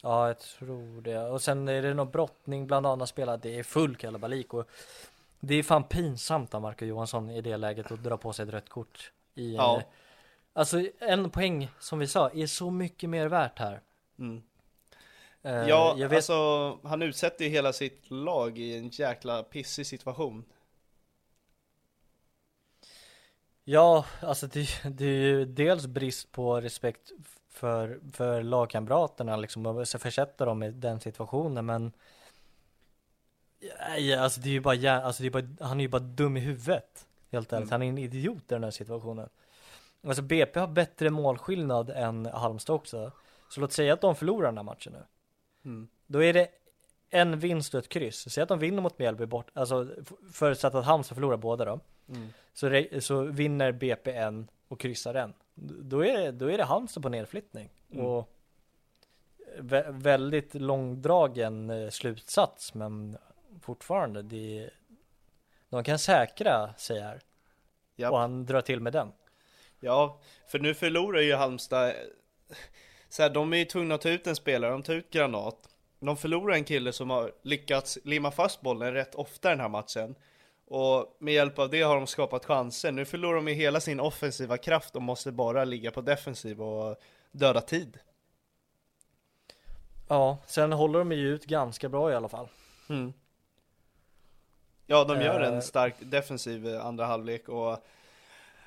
Ja 0.03 0.27
jag 0.27 0.39
tror 0.39 1.03
det, 1.03 1.19
och 1.19 1.43
sen 1.43 1.69
är 1.69 1.83
det 1.83 1.95
någon 1.95 2.11
brottning 2.11 2.67
bland 2.67 2.87
annat 2.87 3.09
spelare, 3.09 3.37
det 3.37 3.59
är 3.59 3.63
full 3.63 3.97
kalabalik 3.97 4.55
och 4.55 4.69
det 5.41 5.55
är 5.55 5.63
fan 5.63 5.85
pinsamt 5.85 6.55
av 6.55 6.63
Marco 6.63 6.85
Johansson 6.85 7.31
i 7.31 7.41
det 7.41 7.57
läget 7.57 7.93
att 7.93 8.03
dra 8.03 8.17
på 8.17 8.33
sig 8.33 8.43
ett 8.43 8.53
rött 8.53 8.69
kort. 8.69 9.13
I, 9.35 9.57
ja. 9.57 9.77
Eh, 9.77 9.83
alltså 10.53 10.83
en 10.99 11.31
poäng 11.31 11.69
som 11.79 11.99
vi 11.99 12.07
sa 12.07 12.31
är 12.31 12.47
så 12.47 12.71
mycket 12.71 13.11
mer 13.11 13.27
värt 13.27 13.59
här. 13.59 13.81
Mm. 14.19 14.43
Uh, 15.49 15.69
ja, 15.69 15.95
vet... 15.95 16.13
alltså 16.13 16.79
han 16.83 17.03
utsätter 17.03 17.45
ju 17.45 17.51
hela 17.51 17.73
sitt 17.73 18.11
lag 18.11 18.59
i 18.59 18.79
en 18.79 18.89
jäkla 18.89 19.43
pissig 19.43 19.87
situation. 19.87 20.45
Ja, 23.65 24.05
alltså 24.21 24.47
det, 24.47 24.69
det 24.85 25.05
är 25.05 25.09
ju 25.09 25.45
dels 25.45 25.87
brist 25.87 26.33
på 26.33 26.61
respekt 26.61 27.13
för, 27.49 28.01
för 28.13 28.43
lagkamraterna 28.43 29.37
liksom 29.37 29.67
och 29.67 29.89
försätta 29.89 30.45
dem 30.45 30.63
i 30.63 30.71
den 30.71 31.01
situationen 31.01 31.67
men 31.67 31.93
Ja, 33.99 34.21
alltså 34.21 34.41
det 34.41 34.49
är 34.49 34.53
ju 34.53 34.61
bara, 34.61 35.03
alltså 35.03 35.23
det 35.23 35.29
är 35.29 35.43
bara, 35.43 35.67
han 35.67 35.81
är 35.81 35.85
ju 35.85 35.89
bara 35.89 36.03
dum 36.03 36.37
i 36.37 36.41
huvudet. 36.41 37.07
Helt 37.31 37.53
ärligt, 37.53 37.63
mm. 37.63 37.73
han 37.73 37.83
är 37.83 37.89
en 37.89 37.99
idiot 37.99 38.43
i 38.43 38.55
den 38.55 38.65
här 38.65 38.71
situationen. 38.71 39.29
Alltså 40.07 40.23
BP 40.23 40.61
har 40.61 40.67
bättre 40.67 41.11
målskillnad 41.11 41.91
än 41.91 42.27
Halmstad 42.27 42.77
också. 42.77 43.13
Så 43.49 43.61
låt 43.61 43.73
säga 43.73 43.93
att 43.93 44.01
de 44.01 44.17
förlorar 44.17 44.49
den 44.49 44.57
här 44.57 44.65
matchen 44.65 44.93
nu. 44.93 45.05
Mm. 45.69 45.89
Då 46.07 46.23
är 46.25 46.33
det 46.33 46.49
en 47.11 47.39
vinst 47.39 47.75
och 47.75 47.79
ett 47.79 47.89
kryss. 47.89 48.33
Säg 48.33 48.43
att 48.43 48.49
de 48.49 48.59
vinner 48.59 48.83
mot 48.83 48.99
Mjällby 48.99 49.27
bort, 49.27 49.51
alltså 49.55 49.89
förutsatt 50.33 50.75
att 50.75 50.85
Halmstad 50.85 51.17
förlorar 51.17 51.37
båda 51.37 51.65
då. 51.65 51.81
Mm. 52.09 52.29
Så, 52.53 52.85
så 53.01 53.23
vinner 53.23 53.73
BP 53.73 54.13
en 54.13 54.49
och 54.69 54.81
kryssar 54.81 55.15
en. 55.15 55.35
Då 55.55 56.05
är 56.05 56.19
det, 56.19 56.33
då 56.33 56.51
är 56.51 56.59
det 56.59 56.65
Halmstad 56.65 57.03
på 57.03 57.09
nedflyttning. 57.09 57.71
Mm. 57.91 58.07
Och 58.07 58.35
vä 59.59 59.85
väldigt 59.89 60.55
långdragen 60.55 61.71
eh, 61.71 61.91
slutsats 61.91 62.75
men 62.75 63.19
fortfarande. 63.61 64.23
Det, 64.23 64.71
de 65.69 65.85
kan 65.85 65.99
säkra 65.99 66.75
sig 66.75 67.01
här. 67.01 67.21
Japp. 67.97 68.13
Och 68.13 68.19
han 68.19 68.47
drar 68.47 68.61
till 68.61 68.81
med 68.81 68.93
den. 68.93 69.13
Ja, 69.81 70.21
för 70.47 70.59
nu 70.59 70.75
förlorar 70.75 71.21
ju 71.21 71.35
Halmstad. 71.35 71.93
Så 73.09 73.23
här, 73.23 73.31
de 73.31 73.53
är 73.53 73.57
ju 73.57 73.65
tvungna 73.65 73.95
att 73.95 74.01
ta 74.01 74.09
ut 74.09 74.27
en 74.27 74.37
spelare, 74.37 74.71
de 74.71 74.83
tar 74.83 74.95
ut 74.95 75.11
Granat. 75.11 75.69
De 76.01 76.17
förlorar 76.17 76.55
en 76.55 76.65
kille 76.65 76.93
som 76.93 77.11
har 77.11 77.33
lyckats 77.43 77.99
limma 78.05 78.31
fast 78.31 78.61
bollen 78.61 78.93
rätt 78.95 79.15
ofta 79.15 79.49
den 79.49 79.61
här 79.61 79.69
matchen. 79.69 80.15
Och 80.67 81.17
med 81.19 81.35
hjälp 81.35 81.59
av 81.59 81.71
det 81.71 81.83
har 81.83 81.95
de 81.97 82.07
skapat 82.07 82.45
chanser. 82.45 82.93
Nu 82.93 83.05
förlorar 83.05 83.37
de 83.37 83.49
ju 83.49 83.55
hela 83.55 83.81
sin 83.81 84.01
offensiva 84.01 84.57
kraft 84.59 84.97
och 84.97 85.03
måste 85.03 85.33
bara 85.33 85.65
ligga 85.65 85.91
på 85.91 86.01
defensiv 86.01 86.63
och 86.63 86.97
döda 87.33 87.61
tid. 87.61 87.99
Ja, 90.09 90.39
sen 90.47 90.73
håller 90.73 90.99
de 90.99 91.13
ju 91.13 91.29
ut 91.35 91.45
ganska 91.47 91.89
bra 91.89 92.13
i 92.13 92.15
alla 92.15 92.29
fall. 92.29 92.49
Mm. 92.89 93.13
Ja, 94.87 95.05
de 95.05 95.21
gör 95.21 95.41
en 95.41 95.55
Eh. 95.55 95.61
stark 95.61 95.95
defensiv 96.01 96.69
eh, 96.69 96.87
andra 96.87 97.07
halvlek 97.07 97.49
och 97.49 97.79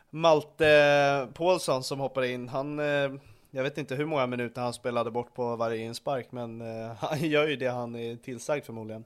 Malte 0.09 1.27
Paulsson 1.33 1.83
som 1.83 1.99
hoppar 1.99 2.23
in, 2.23 2.49
han 2.49 2.79
eh, 2.79 3.11
jag 3.51 3.63
vet 3.63 3.77
inte 3.77 3.95
hur 3.95 4.05
många 4.05 4.27
minuter 4.27 4.61
han 4.61 4.73
spelade 4.73 5.11
bort 5.11 5.33
på 5.33 5.55
varje 5.55 5.77
inspark 5.77 6.31
men 6.31 6.61
eh, 6.61 6.95
han 6.99 7.19
gör 7.19 7.47
ju 7.47 7.55
det 7.55 7.67
han 7.67 7.95
är 7.95 8.15
tillsagd 8.15 8.65
förmodligen. 8.65 9.05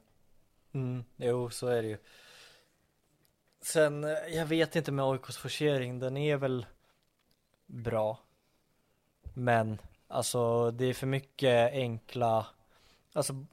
Mm, 0.74 1.04
jo, 1.18 1.50
så 1.50 1.68
är 1.68 1.82
det 1.82 1.88
ju. 1.88 1.98
Sen, 3.62 4.04
eh, 4.04 4.10
jag 4.30 4.46
vet 4.46 4.76
inte 4.76 4.92
med 4.92 5.06
AIKs 5.06 5.38
forcering, 5.38 6.00
den 6.00 6.18
är 6.18 6.38
väl 6.38 6.66
bra. 7.66 8.20
Men, 9.34 9.82
alltså 10.08 10.72
det 10.72 10.86
är 10.86 10.94
för 10.94 11.08
mycket 11.08 11.72
enkla, 11.74 12.48
alltså 13.14 13.46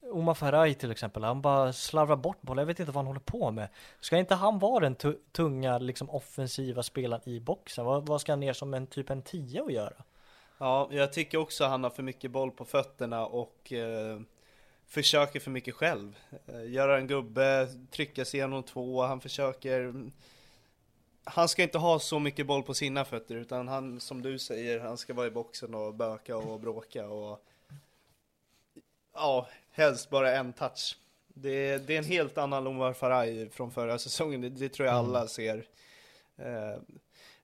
Omar 0.00 0.34
Faraj 0.34 0.74
till 0.74 0.90
exempel, 0.90 1.24
han 1.24 1.42
bara 1.42 1.72
slarvar 1.72 2.16
bort 2.16 2.42
bollen, 2.42 2.62
jag 2.62 2.66
vet 2.66 2.80
inte 2.80 2.92
vad 2.92 3.04
han 3.04 3.06
håller 3.06 3.20
på 3.20 3.50
med. 3.50 3.68
Ska 4.00 4.18
inte 4.18 4.34
han 4.34 4.58
vara 4.58 4.90
den 4.90 5.14
tunga, 5.32 5.78
liksom 5.78 6.10
offensiva 6.10 6.82
spelaren 6.82 7.28
i 7.28 7.40
boxen? 7.40 7.84
Vad, 7.84 8.06
vad 8.06 8.20
ska 8.20 8.32
han 8.32 8.40
ner 8.40 8.52
som 8.52 8.74
en 8.74 8.86
typ 8.86 9.10
en 9.10 9.22
tia 9.22 9.62
och 9.62 9.72
göra? 9.72 10.04
Ja, 10.62 10.88
jag 10.90 11.12
tycker 11.12 11.38
också 11.38 11.64
han 11.64 11.82
har 11.84 11.90
för 11.90 12.02
mycket 12.02 12.30
boll 12.30 12.50
på 12.50 12.64
fötterna 12.64 13.26
och 13.26 13.72
eh, 13.72 14.20
försöker 14.86 15.40
för 15.40 15.50
mycket 15.50 15.74
själv. 15.74 16.18
Eh, 16.46 16.70
göra 16.70 16.98
en 16.98 17.06
gubbe, 17.06 17.68
trycka 17.90 18.24
sig 18.24 18.38
igenom 18.40 18.62
två, 18.62 19.02
han 19.02 19.20
försöker 19.20 19.94
Han 21.24 21.48
ska 21.48 21.62
inte 21.62 21.78
ha 21.78 21.98
så 21.98 22.18
mycket 22.18 22.46
boll 22.46 22.62
på 22.62 22.74
sina 22.74 23.04
fötter 23.04 23.34
utan 23.34 23.68
han, 23.68 24.00
som 24.00 24.22
du 24.22 24.38
säger, 24.38 24.80
han 24.80 24.98
ska 24.98 25.14
vara 25.14 25.26
i 25.26 25.30
boxen 25.30 25.74
och 25.74 25.94
böka 25.94 26.36
och 26.36 26.60
bråka 26.60 27.08
och 27.08 27.44
Ja, 29.14 29.48
helst 29.70 30.10
bara 30.10 30.36
en 30.36 30.52
touch. 30.52 30.98
Det, 31.28 31.78
det 31.86 31.94
är 31.94 31.98
en 31.98 32.04
helt 32.04 32.38
annan 32.38 32.66
Omar 32.66 32.92
Faraj 32.92 33.50
från 33.50 33.70
förra 33.70 33.98
säsongen, 33.98 34.40
det, 34.40 34.48
det 34.48 34.68
tror 34.68 34.88
jag 34.88 34.96
alla 34.96 35.28
ser. 35.28 35.56
Eh, 36.36 36.80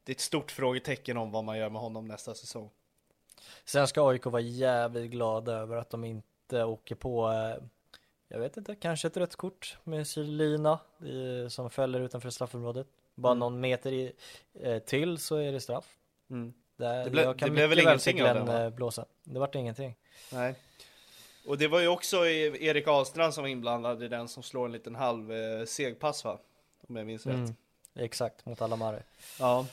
det 0.04 0.12
är 0.12 0.14
ett 0.14 0.20
stort 0.20 0.50
frågetecken 0.50 1.16
om 1.16 1.30
vad 1.30 1.44
man 1.44 1.58
gör 1.58 1.70
med 1.70 1.80
honom 1.80 2.08
nästa 2.08 2.34
säsong. 2.34 2.70
Sen 3.66 3.88
ska 3.88 4.08
AIK 4.10 4.24
vara 4.26 4.42
jävligt 4.42 5.10
glada 5.10 5.52
över 5.52 5.76
att 5.76 5.90
de 5.90 6.04
inte 6.04 6.64
åker 6.64 6.94
på, 6.94 7.28
eh, 7.30 7.64
jag 8.28 8.38
vet 8.38 8.56
inte, 8.56 8.74
kanske 8.74 9.06
ett 9.08 9.16
rött 9.16 9.36
kort 9.36 9.76
med 9.84 10.06
Sylina 10.06 10.78
som 11.48 11.70
fäller 11.70 12.00
utanför 12.00 12.30
straffområdet. 12.30 12.86
Bara 13.14 13.32
Mm. 13.32 13.38
någon 13.38 13.60
meter 13.60 13.92
i, 13.92 14.12
eh, 14.60 14.78
till 14.78 15.18
så 15.18 15.36
är 15.36 15.52
det 15.52 15.60
straff. 15.60 15.96
Mm. 16.30 16.52
Där, 16.76 17.04
Det 17.04 17.10
ble- 17.10 17.22
jag 17.22 17.38
kan 17.38 17.48
det 17.48 17.54
blev 17.54 17.68
väl 17.68 17.78
ingenting 17.80 18.22
av 18.22 18.34
den, 18.34 18.46
va? 18.46 18.62
eh, 18.64 18.70
blåsa. 18.70 19.04
Det 19.24 19.38
vart 19.38 19.54
ingenting. 19.54 19.94
Nej. 20.32 20.54
Och 21.46 21.58
det 21.58 21.68
var 21.68 21.80
ju 21.80 21.88
också 21.88 22.26
Erik 22.26 22.88
Ahlstrand 22.88 23.34
som 23.34 23.44
var 23.44 23.48
inblandad 23.48 24.02
i 24.02 24.08
den 24.08 24.28
som 24.28 24.42
slår 24.42 24.66
en 24.66 24.72
liten 24.72 24.94
halv 24.94 25.30
segpass 25.66 26.24
va? 26.24 26.38
Om 26.88 26.96
jag 26.96 27.06
minns 27.06 27.26
rätt. 27.26 27.34
Mm. 27.34 27.54
Exakt, 27.94 28.46
mot 28.46 28.62
alla 28.62 28.76
Mare. 28.76 29.02
Ja. 29.40 29.66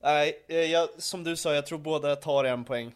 Nej, 0.00 0.44
eh, 0.48 0.56
jag, 0.56 0.88
som 0.98 1.24
du 1.24 1.36
sa, 1.36 1.54
jag 1.54 1.66
tror 1.66 1.78
båda 1.78 2.16
tar 2.16 2.44
en 2.44 2.64
poäng. 2.64 2.94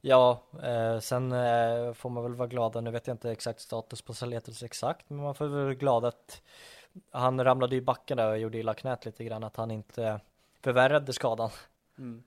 Ja, 0.00 0.42
eh, 0.62 0.98
sen 0.98 1.32
eh, 1.32 1.92
får 1.92 2.10
man 2.10 2.22
väl 2.22 2.34
vara 2.34 2.48
glada, 2.48 2.80
nu 2.80 2.90
vet 2.90 3.06
jag 3.06 3.14
inte 3.14 3.30
exakt 3.30 3.60
status 3.60 4.02
på 4.02 4.14
Saletus 4.14 4.62
exakt, 4.62 5.10
men 5.10 5.22
man 5.22 5.34
får 5.34 5.46
väl 5.46 5.62
vara 5.62 5.74
glad 5.74 6.04
att 6.04 6.42
han 7.10 7.44
ramlade 7.44 7.76
i 7.76 7.80
backen 7.80 8.16
där 8.16 8.30
och 8.30 8.38
gjorde 8.38 8.58
illa 8.58 8.74
knät 8.74 9.04
lite 9.04 9.24
grann, 9.24 9.44
att 9.44 9.56
han 9.56 9.70
inte 9.70 10.20
förvärrade 10.60 11.12
skadan. 11.12 11.50
Mm. 11.98 12.22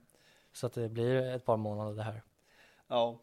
Så 0.52 0.66
att 0.66 0.72
det 0.72 0.88
blir 0.88 1.22
ett 1.22 1.44
par 1.44 1.56
månader 1.56 1.96
det 1.96 2.02
här. 2.02 2.22
Ja. 2.88 3.18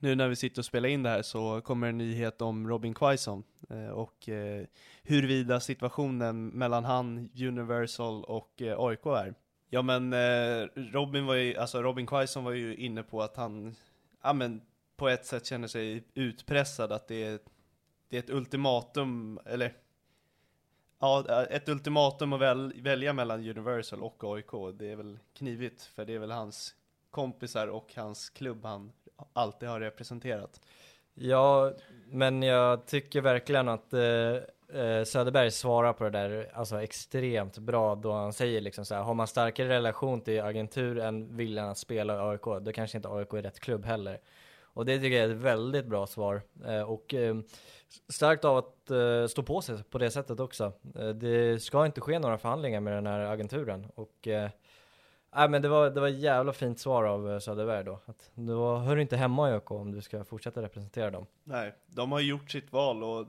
Nu 0.00 0.14
när 0.14 0.28
vi 0.28 0.36
sitter 0.36 0.60
och 0.60 0.64
spelar 0.64 0.88
in 0.88 1.02
det 1.02 1.10
här 1.10 1.22
så 1.22 1.60
kommer 1.60 1.88
en 1.88 1.98
nyhet 1.98 2.42
om 2.42 2.68
Robin 2.68 2.94
Quaison 2.94 3.42
eh, 3.70 3.88
och 3.88 4.28
eh, 4.28 4.66
huruvida 5.02 5.60
situationen 5.60 6.46
mellan 6.46 6.84
han, 6.84 7.30
Universal 7.34 8.24
och 8.24 8.62
eh, 8.62 8.80
AIK 8.80 9.06
är. 9.06 9.34
Ja 9.70 9.82
men 9.82 10.12
eh, 10.12 10.66
Robin 10.74 11.26
var 11.26 11.34
ju, 11.34 11.56
alltså 11.56 11.82
Robin 11.82 12.06
Quaison 12.06 12.44
var 12.44 12.52
ju 12.52 12.76
inne 12.76 13.02
på 13.02 13.22
att 13.22 13.36
han, 13.36 13.74
ja 14.22 14.32
men 14.32 14.60
på 14.96 15.08
ett 15.08 15.26
sätt 15.26 15.46
känner 15.46 15.68
sig 15.68 16.04
utpressad, 16.14 16.92
att 16.92 17.08
det 17.08 17.24
är, 17.24 17.38
det 18.08 18.16
är 18.16 18.20
ett 18.20 18.30
ultimatum, 18.30 19.38
eller 19.46 19.72
Ja, 21.00 21.44
ett 21.50 21.68
ultimatum 21.68 22.32
att 22.32 22.40
väl, 22.40 22.82
välja 22.82 23.12
mellan 23.12 23.40
Universal 23.40 24.02
och 24.02 24.24
AIK, 24.24 24.78
det 24.78 24.92
är 24.92 24.96
väl 24.96 25.18
knivigt, 25.34 25.82
för 25.82 26.04
det 26.04 26.14
är 26.14 26.18
väl 26.18 26.30
hans 26.30 26.74
kompisar 27.10 27.66
och 27.66 27.92
hans 27.96 28.30
klubb 28.30 28.64
han 28.64 28.92
alltid 29.32 29.68
har 29.68 29.80
representerat. 29.80 30.60
Ja, 31.14 31.72
men 32.06 32.42
jag 32.42 32.86
tycker 32.86 33.20
verkligen 33.20 33.68
att 33.68 33.92
eh, 33.92 34.00
eh, 34.80 35.04
Söderberg 35.04 35.50
svarar 35.50 35.92
på 35.92 36.04
det 36.04 36.10
där 36.10 36.50
alltså 36.54 36.82
extremt 36.82 37.58
bra 37.58 37.94
då 37.94 38.12
han 38.12 38.32
säger 38.32 38.60
liksom 38.60 38.84
så 38.84 38.94
här, 38.94 39.02
har 39.02 39.14
man 39.14 39.26
starkare 39.26 39.68
relation 39.68 40.20
till 40.20 40.42
agentur 40.42 40.98
än 40.98 41.36
viljan 41.36 41.68
att 41.68 41.78
spela 41.78 42.14
i 42.14 42.18
AIK, 42.18 42.64
då 42.64 42.72
kanske 42.72 42.98
inte 42.98 43.08
AIK 43.08 43.32
är 43.32 43.42
rätt 43.42 43.60
klubb 43.60 43.84
heller. 43.84 44.20
Och 44.78 44.84
det 44.84 44.98
tycker 44.98 45.16
jag 45.16 45.24
är 45.30 45.34
ett 45.34 45.36
väldigt 45.36 45.86
bra 45.86 46.06
svar. 46.06 46.42
Eh, 46.66 46.82
och 46.82 47.14
eh, 47.14 47.36
starkt 48.08 48.44
av 48.44 48.56
att 48.56 48.90
eh, 48.90 49.26
stå 49.26 49.42
på 49.42 49.62
sig 49.62 49.84
på 49.84 49.98
det 49.98 50.10
sättet 50.10 50.40
också. 50.40 50.72
Eh, 50.98 51.08
det 51.08 51.62
ska 51.62 51.86
inte 51.86 52.00
ske 52.00 52.18
några 52.18 52.38
förhandlingar 52.38 52.80
med 52.80 52.92
den 52.92 53.06
här 53.06 53.20
agenturen. 53.20 53.86
Och 53.94 54.28
eh, 54.28 54.50
Nej 55.36 55.48
men 55.48 55.62
det 55.62 55.68
var, 55.68 55.90
det 55.90 56.00
var 56.00 56.08
ett 56.08 56.18
jävla 56.18 56.52
fint 56.52 56.78
svar 56.78 57.04
av 57.04 57.32
eh, 57.32 57.38
Söderberg 57.38 57.84
då. 57.84 58.00
Att 58.06 58.30
då 58.34 58.76
hör 58.76 58.96
du 58.96 59.02
inte 59.02 59.16
hemma 59.16 59.50
i 59.50 59.52
ÖK 59.52 59.70
om 59.70 59.92
du 59.92 60.00
ska 60.00 60.24
fortsätta 60.24 60.62
representera 60.62 61.10
dem. 61.10 61.26
Nej, 61.44 61.74
de 61.86 62.12
har 62.12 62.20
gjort 62.20 62.50
sitt 62.50 62.72
val 62.72 63.04
och 63.04 63.26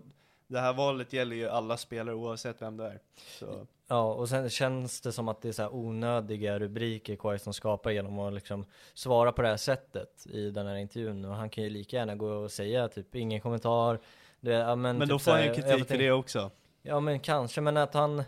det 0.48 0.60
här 0.60 0.74
valet 0.74 1.14
gäller 1.14 1.36
ju 1.36 1.50
alla 1.50 1.78
spelare 1.78 2.16
oavsett 2.16 2.62
vem 2.62 2.78
det 2.78 2.86
är. 2.86 3.00
Så, 3.40 3.68
Ja, 3.92 4.14
och 4.14 4.30
sen 4.30 4.50
känns 4.50 5.02
det 5.02 5.12
som 5.12 5.28
att 5.28 5.42
det 5.42 5.48
är 5.48 5.52
så 5.52 5.70
onödiga 5.70 6.60
rubriker 6.60 7.16
Quaison 7.16 7.54
skapar 7.54 7.92
genom 7.92 8.20
att 8.20 8.34
liksom 8.34 8.66
svara 8.94 9.32
på 9.32 9.42
det 9.42 9.48
här 9.48 9.58
sättet 9.58 10.28
i 10.28 10.52
den 10.52 10.68
här 10.68 10.76
intervjun. 10.76 11.26
Och 11.26 11.36
han 11.36 11.50
kan 11.50 11.64
ju 11.64 11.70
lika 11.70 11.98
gärna 11.98 12.16
gå 12.16 12.28
och 12.28 12.52
säga 12.52 12.88
typ 12.88 13.16
ingen 13.16 13.42
kommentar. 13.42 14.00
Det, 14.40 14.52
ja, 14.52 14.76
men 14.76 14.98
men 14.98 15.08
typ 15.08 15.10
då 15.10 15.20
får 15.20 15.32
han 15.32 15.44
ju 15.44 15.54
kritik 15.54 15.88
för 15.88 15.98
det 15.98 16.12
också. 16.12 16.52
Ja 16.82 17.00
men 17.00 17.20
kanske, 17.20 17.62
men 17.62 17.78
att 17.78 17.94
han 17.94 18.24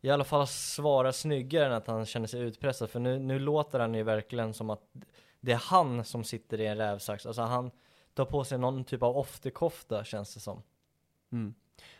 i 0.00 0.10
alla 0.10 0.24
fall 0.24 0.46
svarar 0.46 1.12
snyggare 1.12 1.66
än 1.66 1.72
att 1.72 1.86
han 1.86 2.06
känner 2.06 2.26
sig 2.26 2.40
utpressad. 2.40 2.90
För 2.90 3.00
nu, 3.00 3.18
nu 3.18 3.38
låter 3.38 3.80
han 3.80 3.94
ju 3.94 4.02
verkligen 4.02 4.54
som 4.54 4.70
att 4.70 4.82
det 5.40 5.52
är 5.52 5.56
han 5.56 6.04
som 6.04 6.24
sitter 6.24 6.60
i 6.60 6.66
en 6.66 6.76
rävsax. 6.76 7.26
Alltså 7.26 7.42
han 7.42 7.70
tar 8.14 8.24
på 8.24 8.44
sig 8.44 8.58
någon 8.58 8.84
typ 8.84 9.02
av 9.02 9.16
ofterkofta 9.16 10.04
känns 10.04 10.34
det 10.34 10.40
som. 10.40 10.62
Mm. 11.32 11.54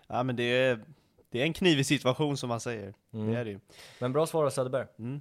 Ja 0.07 0.23
men 0.23 0.37
det 0.37 0.43
är, 0.43 0.85
det 1.31 1.41
är 1.41 1.45
en 1.45 1.53
knivig 1.53 1.87
situation 1.87 2.37
som 2.37 2.49
man 2.49 2.61
säger. 2.61 2.95
Mm. 3.13 3.33
Det 3.33 3.39
är 3.39 3.45
det 3.45 3.51
ju. 3.51 3.61
Men 3.99 4.13
bra 4.13 4.27
svar 4.27 4.45
av 4.45 4.51
Söderberg. 4.51 4.87
Mm. 4.99 5.21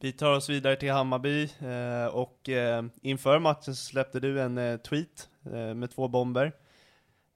Vi 0.00 0.12
tar 0.12 0.36
oss 0.36 0.48
vidare 0.48 0.76
till 0.76 0.92
Hammarby 0.92 1.42
eh, 1.44 2.06
och 2.06 2.48
eh, 2.48 2.84
inför 3.02 3.38
matchen 3.38 3.74
så 3.74 3.84
släppte 3.84 4.20
du 4.20 4.40
en 4.40 4.58
eh, 4.58 4.76
tweet 4.76 5.28
eh, 5.44 5.74
med 5.74 5.90
två 5.90 6.08
bomber. 6.08 6.52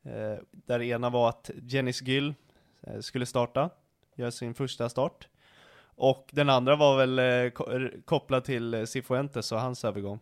Eh, 0.03 0.39
där 0.51 0.83
ena 0.83 1.11
var 1.11 1.29
att 1.29 1.51
Jennys 1.63 2.03
Gill 2.03 2.35
eh, 2.83 3.01
skulle 3.01 3.27
starta, 3.27 3.71
gör 4.19 4.31
sin 4.31 4.55
första 4.55 4.89
start. 4.89 5.29
Och 6.01 6.29
den 6.33 6.51
andra 6.51 6.77
var 6.77 6.97
väl 7.07 7.19
eh, 7.19 7.91
kopplad 8.05 8.45
till 8.45 8.75
eh, 8.75 8.85
Cifuentes 8.85 9.53
och 9.53 9.61
hans 9.61 9.85
övergång. 9.85 10.19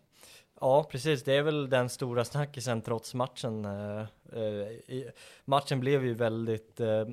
Ja, 0.60 0.88
precis. 0.90 1.24
Det 1.24 1.36
är 1.36 1.42
väl 1.42 1.70
den 1.70 1.88
stora 1.88 2.24
snackisen 2.24 2.82
trots 2.82 3.14
matchen. 3.14 3.64
Eh, 3.64 4.00
eh, 4.32 4.42
i- 4.42 5.10
matchen 5.44 5.80
blev 5.80 6.04
ju 6.04 6.14
väldigt, 6.14 6.80
eh, 6.80 7.04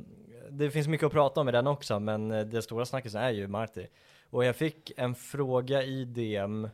det 0.50 0.72
finns 0.72 0.88
mycket 0.88 1.06
att 1.06 1.12
prata 1.12 1.42
om 1.42 1.50
i 1.50 1.52
den 1.52 1.68
också, 1.68 2.00
men 2.00 2.32
eh, 2.32 2.46
det 2.46 2.62
stora 2.62 2.86
snackisen 2.86 3.22
är 3.22 3.30
ju 3.32 3.48
Marti. 3.48 3.88
Och 4.30 4.46
jag 4.46 4.56
fick 4.56 4.92
en 4.98 5.16
fråga 5.16 5.84
i 5.84 6.06
DM 6.06 6.70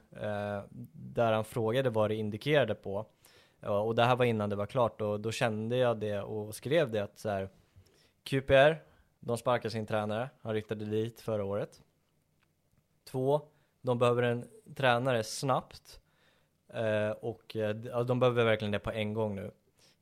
där 0.93 1.31
han 1.33 1.45
frågade 1.45 1.89
vad 1.89 2.09
det 2.09 2.15
indikerade 2.15 2.75
på. 2.75 3.05
Ja, 3.59 3.79
och 3.79 3.95
det 3.95 4.03
här 4.05 4.15
var 4.15 4.25
innan 4.25 4.49
det 4.49 4.55
var 4.55 4.65
klart 4.65 5.01
och 5.01 5.19
då 5.19 5.31
kände 5.31 5.77
jag 5.77 5.99
det 5.99 6.21
och 6.21 6.55
skrev 6.55 6.91
det 6.91 6.99
att 6.99 7.19
så 7.19 7.29
här, 7.29 7.49
QPR, 8.23 8.75
de 9.19 9.37
sparkar 9.37 9.69
sin 9.69 9.85
tränare, 9.85 10.29
han 10.41 10.53
riktade 10.53 10.85
dit 10.85 11.21
förra 11.21 11.43
året. 11.43 11.81
Två, 13.03 13.41
de 13.81 13.99
behöver 13.99 14.23
en 14.23 14.47
tränare 14.75 15.23
snabbt. 15.23 16.01
Eh, 16.67 17.11
och 17.11 17.55
eh, 17.55 17.77
ja, 17.83 18.03
de 18.03 18.19
behöver 18.19 18.45
verkligen 18.45 18.71
det 18.71 18.79
på 18.79 18.91
en 18.91 19.13
gång 19.13 19.35
nu. 19.35 19.51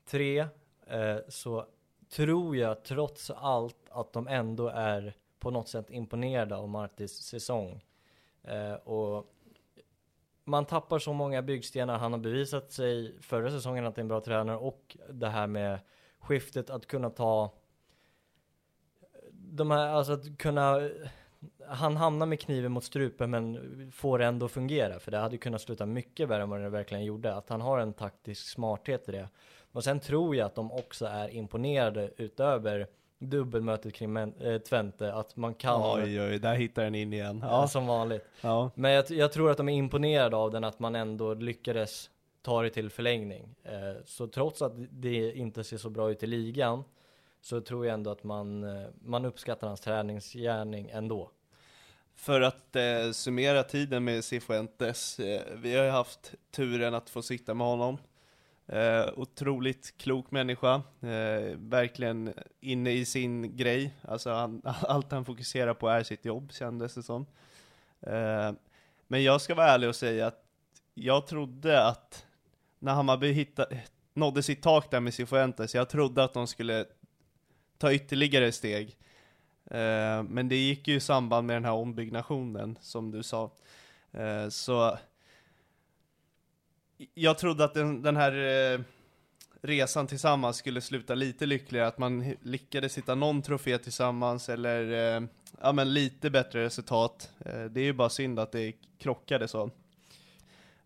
Tre, 0.06 0.40
eh, 0.88 1.18
så 1.28 1.66
tror 2.10 2.58
jag 2.58 2.84
trots 2.84 3.32
allt 3.32 3.90
att 3.90 4.14
de 4.14 4.28
ändå 4.28 4.68
är 4.68 5.14
på 5.40 5.52
något 5.52 5.68
sätt 5.68 5.90
imponerade 5.90 6.56
av 6.56 6.70
Martis 6.70 7.12
säsong. 7.12 7.84
Eh, 8.44 8.74
och 8.74 9.34
man 10.44 10.66
tappar 10.66 11.00
så 11.00 11.14
många 11.14 11.42
byggstenar. 11.42 11.98
Han 11.98 12.12
har 12.12 12.20
bevisat 12.20 12.72
sig 12.72 13.22
förra 13.22 13.52
säsongen 13.52 13.86
att 13.86 13.96
det 13.96 14.00
är 14.00 14.04
en 14.04 14.08
bra 14.08 14.22
tränare 14.22 14.58
och 14.58 14.98
det 15.10 15.28
här 15.28 15.48
med 15.48 15.80
skiftet 16.20 16.70
att 16.70 16.88
kunna 16.88 17.10
ta 17.10 17.54
de 19.58 19.72
här, 19.72 19.88
alltså 19.88 20.14
att 20.14 20.38
kunna 20.38 20.90
han 21.68 21.98
hamnar 21.98 22.26
med 22.26 22.40
kniven 22.40 22.72
mot 22.72 22.84
strupen 22.84 23.30
men 23.30 23.92
får 23.92 24.22
ändå 24.22 24.48
fungera 24.48 25.00
för 25.00 25.12
det 25.12 25.18
hade 25.18 25.38
kunnat 25.38 25.62
sluta 25.62 25.86
mycket 25.86 26.30
värre 26.30 26.44
än 26.44 26.50
vad 26.50 26.62
det 26.62 26.70
verkligen 26.70 27.06
gjorde. 27.06 27.36
Att 27.36 27.50
han 27.50 27.62
har 27.62 27.80
en 27.80 27.94
taktisk 27.94 28.48
smarthet 28.48 29.10
i 29.10 29.12
det. 29.12 29.30
Och 29.72 29.84
sen 29.84 30.00
tror 30.00 30.36
jag 30.36 30.46
att 30.46 30.56
de 30.56 30.72
också 30.72 31.06
är 31.06 31.30
imponerade 31.30 32.12
utöver 32.18 32.88
dubbelmötet 33.20 33.94
kring 33.94 34.18
äh, 34.18 34.58
Twente, 34.58 35.14
att 35.14 35.36
man 35.36 35.54
kan 35.54 35.82
Oj 35.84 36.22
oj, 36.22 36.40
där 36.40 36.56
hittar 36.56 36.84
den 36.84 36.96
in 36.96 37.14
igen. 37.14 37.40
Ja. 37.44 37.68
som 37.68 37.88
vanligt. 37.88 38.26
ja. 38.42 38.72
Men 38.76 38.92
jag, 38.92 39.12
jag 39.12 39.32
tror 39.32 39.52
att 39.52 39.58
de 39.58 39.70
är 39.70 39.74
imponerade 39.74 40.36
av 40.36 40.52
den, 40.52 40.64
att 40.64 40.80
man 40.80 40.96
ändå 40.96 41.34
lyckades 41.34 42.10
ta 42.42 42.62
det 42.62 42.70
till 42.70 42.90
förlängning. 42.90 43.56
Eh, 43.64 44.04
så 44.06 44.28
trots 44.28 44.62
att 44.62 44.74
det 44.76 45.32
inte 45.32 45.64
ser 45.64 45.78
så 45.78 45.90
bra 45.90 46.12
ut 46.12 46.24
i 46.24 46.28
ligan, 46.28 46.84
så 47.48 47.62
tror 47.62 47.86
jag 47.86 47.94
ändå 47.94 48.12
att 48.12 48.24
man, 48.24 48.64
eh, 48.64 48.88
man 49.02 49.26
uppskattar 49.26 49.68
hans 49.68 49.82
träningsgärning 49.82 50.90
ändå. 50.90 51.32
För 52.16 52.42
att 52.42 52.76
eh, 52.76 53.12
summera 53.12 53.64
tiden 53.64 54.04
med 54.04 54.24
Cifuentes, 54.24 55.20
eh, 55.20 55.42
vi 55.56 55.76
har 55.76 55.84
ju 55.84 55.90
haft 55.90 56.36
turen 56.52 56.94
att 56.94 57.10
få 57.10 57.22
sitta 57.22 57.54
med 57.54 57.68
honom. 57.68 57.98
Eh, 58.66 59.06
otroligt 59.16 59.98
klok 59.98 60.32
människa, 60.32 60.76
eh, 61.02 61.56
verkligen 61.58 62.34
inne 62.60 62.92
i 62.92 63.06
sin 63.06 63.58
grej. 63.58 63.94
Alltså 64.02 64.30
han, 64.30 64.62
allt 64.82 65.12
han 65.12 65.26
fokuserar 65.26 65.74
på 65.74 65.88
är 65.88 66.04
sitt 66.04 66.26
jobb, 66.26 66.52
kändes 66.52 66.94
det 66.94 67.04
som. 67.04 67.26
Eh, 68.02 68.52
men 69.08 69.24
jag 69.24 69.42
ska 69.42 69.56
vara 69.56 69.68
ärlig 69.68 69.90
och 69.90 69.96
säga 69.96 70.28
att 70.28 70.44
jag 70.94 71.28
trodde 71.28 71.86
att 71.86 72.26
när 72.80 72.94
Hammarby 72.94 73.32
hitta, 73.32 73.66
nådde 74.14 74.44
sitt 74.44 74.62
tak 74.62 74.92
där 74.92 75.00
med 75.00 75.14
Cifuentes, 75.14 75.76
jag 75.76 75.90
trodde 75.90 76.24
att 76.24 76.34
de 76.34 76.48
skulle 76.48 76.86
ta 77.78 77.94
ytterligare 77.94 78.52
steg. 78.52 78.98
Eh, 79.72 80.24
men 80.24 80.50
det 80.50 80.56
gick 80.56 80.88
ju 80.88 80.96
i 80.96 81.00
samband 81.00 81.48
med 81.48 81.56
den 81.56 81.66
här 81.66 81.74
ombyggnationen, 81.74 82.78
som 82.82 83.12
du 83.12 83.24
sa. 83.24 83.52
Eh, 84.12 84.50
så 84.50 84.98
jag 87.14 87.38
trodde 87.38 87.64
att 87.64 87.74
den, 87.74 88.02
den 88.02 88.18
här 88.18 88.32
eh, 88.74 88.80
resan 89.62 90.08
tillsammans 90.08 90.58
skulle 90.58 90.82
sluta 90.82 91.16
lite 91.16 91.46
lyckligare, 91.46 91.88
att 91.88 91.98
man 91.98 92.36
lyckades 92.42 92.98
hitta 92.98 93.16
någon 93.16 93.42
trofé 93.42 93.78
tillsammans 93.78 94.50
eller 94.50 95.16
eh, 95.16 95.24
ja 95.62 95.72
men 95.72 95.94
lite 95.94 96.30
bättre 96.30 96.64
resultat. 96.64 97.32
Eh, 97.46 97.64
det 97.64 97.82
är 97.82 97.86
ju 97.86 97.94
bara 97.94 98.10
synd 98.10 98.40
att 98.40 98.52
det 98.52 98.74
krockade 98.98 99.48
så. 99.48 99.72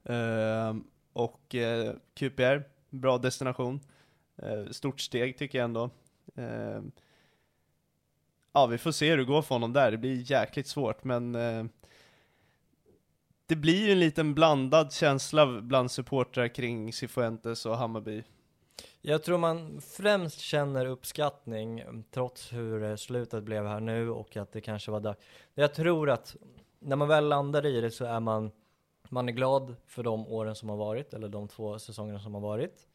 Eh, 0.04 0.76
och 1.14 1.56
eh, 1.56 1.94
QPR, 2.14 2.64
bra 2.90 3.18
destination. 3.18 3.80
Eh, 4.38 4.66
stort 4.72 5.02
steg 5.02 5.38
tycker 5.38 5.58
jag 5.58 5.66
ändå. 5.66 5.90
Eh, 6.36 6.82
ja, 8.54 8.66
vi 8.66 8.78
får 8.78 8.92
se 8.92 9.10
hur 9.10 9.18
det 9.18 9.24
går 9.24 9.42
för 9.42 9.56
honom 9.56 9.74
där. 9.74 9.92
Det 9.92 9.98
blir 9.98 10.32
jäkligt 10.32 10.68
svårt, 10.68 11.04
men 11.04 11.36
eh, 11.36 11.66
det 13.46 13.56
blir 13.56 13.86
ju 13.86 13.92
en 13.92 14.00
liten 14.00 14.34
blandad 14.34 14.94
känsla 14.94 15.62
bland 15.62 15.92
supportrar 15.92 16.48
kring 16.48 16.94
Cifuentes 16.94 17.66
och 17.66 17.78
Hammarby. 17.78 18.24
Jag 19.02 19.24
tror 19.24 19.38
man 19.38 19.82
främst 19.82 20.40
känner 20.40 20.86
uppskattning 20.86 21.80
mm, 21.80 22.04
trots 22.12 22.54
hur 22.54 22.84
eh, 22.84 22.96
slutet 22.96 23.44
blev 23.44 23.68
här 23.68 23.80
nu 23.80 24.10
och 24.10 24.38
att 24.38 24.52
det 24.52 24.62
kanske 24.62 24.92
var 24.92 25.00
dags. 25.00 25.20
Jag 25.54 25.74
tror 25.74 26.10
att 26.10 26.36
när 26.80 26.96
man 26.96 27.08
väl 27.08 27.28
landar 27.28 27.66
i 27.66 27.82
det 27.82 27.92
så 27.92 28.06
är 28.06 28.20
man, 28.20 28.52
man 29.10 29.30
är 29.30 29.34
glad 29.34 29.76
för 29.88 30.04
de 30.04 30.28
åren 30.28 30.56
som 30.56 30.70
har 30.70 30.78
varit, 30.78 31.14
eller 31.14 31.30
de 31.30 31.48
två 31.48 31.80
säsongerna 31.80 32.20
som 32.20 32.34
har 32.34 32.42
varit. 32.42 32.88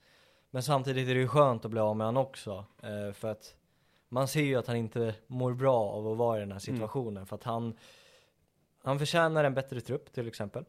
Men 0.50 0.62
samtidigt 0.62 1.08
är 1.08 1.14
det 1.14 1.20
ju 1.20 1.28
skönt 1.28 1.64
att 1.64 1.70
bli 1.70 1.80
av 1.80 1.96
med 1.96 2.06
han 2.06 2.16
också, 2.16 2.64
eh, 2.82 3.12
för 3.12 3.28
att 3.28 3.56
man 4.08 4.28
ser 4.28 4.42
ju 4.42 4.56
att 4.56 4.66
han 4.66 4.76
inte 4.76 5.14
mår 5.26 5.52
bra 5.52 5.80
av 5.80 6.08
att 6.08 6.18
vara 6.18 6.36
i 6.36 6.40
den 6.40 6.52
här 6.52 6.58
situationen, 6.58 7.26
för 7.26 7.36
att 7.36 7.44
han, 7.44 7.78
han 8.82 8.98
förtjänar 8.98 9.44
en 9.44 9.54
bättre 9.54 9.80
trupp 9.80 10.12
till 10.12 10.28
exempel. 10.28 10.64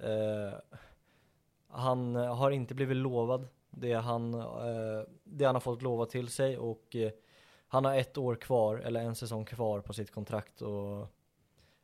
Eh, 0.00 0.58
han 1.68 2.14
har 2.14 2.50
inte 2.50 2.74
blivit 2.74 2.96
lovad 2.96 3.48
det 3.70 3.92
han, 3.92 4.34
eh, 4.34 5.02
det 5.24 5.44
han 5.44 5.54
har 5.54 5.60
fått 5.60 5.82
lova 5.82 6.06
till 6.06 6.28
sig 6.28 6.58
och 6.58 6.96
eh, 6.96 7.10
han 7.68 7.84
har 7.84 7.94
ett 7.94 8.18
år 8.18 8.34
kvar, 8.34 8.76
eller 8.76 9.00
en 9.00 9.14
säsong 9.14 9.44
kvar 9.44 9.80
på 9.80 9.92
sitt 9.92 10.10
kontrakt 10.10 10.62
och 10.62 11.06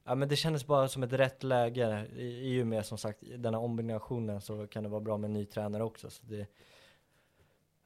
Ja 0.07 0.15
men 0.15 0.29
det 0.29 0.37
kändes 0.37 0.67
bara 0.67 0.89
som 0.89 1.03
ett 1.03 1.13
rätt 1.13 1.43
läge 1.43 2.07
i, 2.17 2.57
i 2.57 2.63
och 2.63 2.67
med 2.67 2.87
som 2.87 2.99
sagt 2.99 3.19
den 3.37 3.55
här 3.55 3.61
ombinationen 3.61 4.41
så 4.41 4.67
kan 4.67 4.83
det 4.83 4.89
vara 4.89 5.01
bra 5.01 5.17
med 5.17 5.29
en 5.29 5.33
ny 5.33 5.47
tränare 5.47 5.85
också 5.85 6.11
så 6.11 6.23
det 6.27 6.47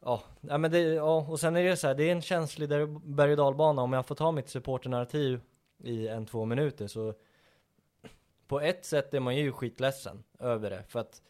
Ja, 0.01 0.23
ja 0.41 0.59
men 0.59 0.71
det, 0.71 0.81
ja 0.81 1.27
och 1.29 1.41
sen 1.41 1.57
är 1.57 1.65
det 1.65 1.77
så 1.77 1.87
här, 1.87 1.95
det 1.95 2.05
är 2.05 2.13
en 2.13 2.23
känslig 2.23 2.69
berg 3.03 3.31
och 3.31 3.37
dalbana 3.37 3.83
om 3.83 3.93
jag 3.93 4.07
får 4.07 4.15
ta 4.15 4.33
mitt 4.33 4.49
supporternarrativ 4.49 5.41
i 5.85 6.09
en 6.09 6.27
två 6.27 6.45
minuter 6.45 6.87
så 6.87 7.15
på 8.47 8.61
ett 8.61 8.85
sätt 8.85 9.15
är 9.15 9.21
man 9.21 9.37
ju 9.37 9.53
skitledsen 9.53 10.25
över 10.39 10.71
det 10.71 10.83
för 10.89 11.01
att 11.01 11.23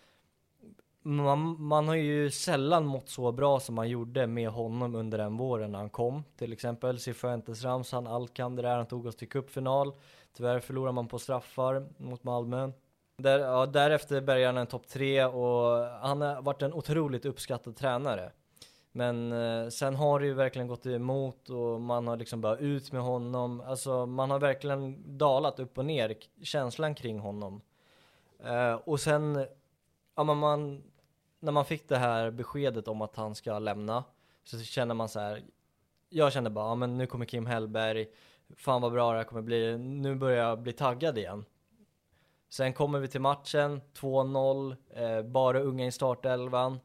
man, 1.02 1.62
man 1.62 1.88
har 1.88 1.94
ju 1.94 2.30
sällan 2.30 2.86
mått 2.86 3.08
så 3.08 3.32
bra 3.32 3.60
som 3.60 3.74
man 3.74 3.88
gjorde 3.88 4.26
med 4.26 4.48
honom 4.48 4.94
under 4.94 5.18
den 5.18 5.36
våren 5.36 5.72
när 5.72 5.78
han 5.78 5.90
kom. 5.90 6.24
Till 6.36 6.52
exempel 6.52 6.98
Cifuentes 6.98 7.64
Ramsan, 7.64 8.06
Alkan, 8.06 8.56
där 8.56 8.76
han 8.76 8.86
tog 8.86 9.06
oss 9.06 9.16
till 9.16 9.28
cupfinal. 9.28 9.92
Tyvärr 10.36 10.60
förlorar 10.60 10.92
man 10.92 11.08
på 11.08 11.18
straffar 11.18 11.86
mot 11.96 12.24
Malmö. 12.24 12.70
Där, 13.22 13.38
ja, 13.38 13.66
därefter 13.66 14.20
bärgar 14.20 14.46
han 14.46 14.56
en 14.56 14.66
topp 14.66 14.88
tre 14.88 15.24
och 15.24 15.84
han 15.84 16.20
har 16.20 16.42
varit 16.42 16.62
en 16.62 16.72
otroligt 16.72 17.24
uppskattad 17.24 17.76
tränare. 17.76 18.32
Men 18.92 19.32
eh, 19.32 19.68
sen 19.68 19.96
har 19.96 20.20
det 20.20 20.26
ju 20.26 20.34
verkligen 20.34 20.68
gått 20.68 20.86
emot 20.86 21.50
och 21.50 21.80
man 21.80 22.06
har 22.06 22.16
liksom 22.16 22.40
bara 22.40 22.56
ut 22.56 22.92
med 22.92 23.02
honom. 23.02 23.60
Alltså 23.60 24.06
man 24.06 24.30
har 24.30 24.38
verkligen 24.38 25.18
dalat 25.18 25.60
upp 25.60 25.78
och 25.78 25.84
ner 25.84 26.16
känslan 26.42 26.94
kring 26.94 27.18
honom. 27.18 27.60
Eh, 28.44 28.74
och 28.74 29.00
sen, 29.00 29.46
ja 30.16 30.24
men 30.24 30.38
man, 30.38 30.82
när 31.40 31.52
man 31.52 31.64
fick 31.64 31.88
det 31.88 31.96
här 31.96 32.30
beskedet 32.30 32.88
om 32.88 33.02
att 33.02 33.16
han 33.16 33.34
ska 33.34 33.58
lämna 33.58 34.04
så 34.44 34.58
känner 34.58 34.94
man 34.94 35.08
så 35.08 35.20
här. 35.20 35.42
Jag 36.08 36.32
kände 36.32 36.50
bara, 36.50 36.68
ja 36.68 36.74
men 36.74 36.98
nu 36.98 37.06
kommer 37.06 37.24
Kim 37.26 37.46
Hellberg, 37.46 38.06
fan 38.56 38.82
vad 38.82 38.92
bra 38.92 39.12
det 39.12 39.16
här 39.16 39.24
kommer 39.24 39.42
bli, 39.42 39.78
nu 39.78 40.14
börjar 40.14 40.48
jag 40.48 40.62
bli 40.62 40.72
taggad 40.72 41.18
igen. 41.18 41.44
Sen 42.50 42.72
kommer 42.72 42.98
vi 42.98 43.08
till 43.08 43.20
matchen, 43.20 43.80
2-0, 43.94 44.76
eh, 44.90 45.22
bara 45.22 45.60
unga 45.60 45.86
i 45.86 45.92
startelvan. 45.92 46.80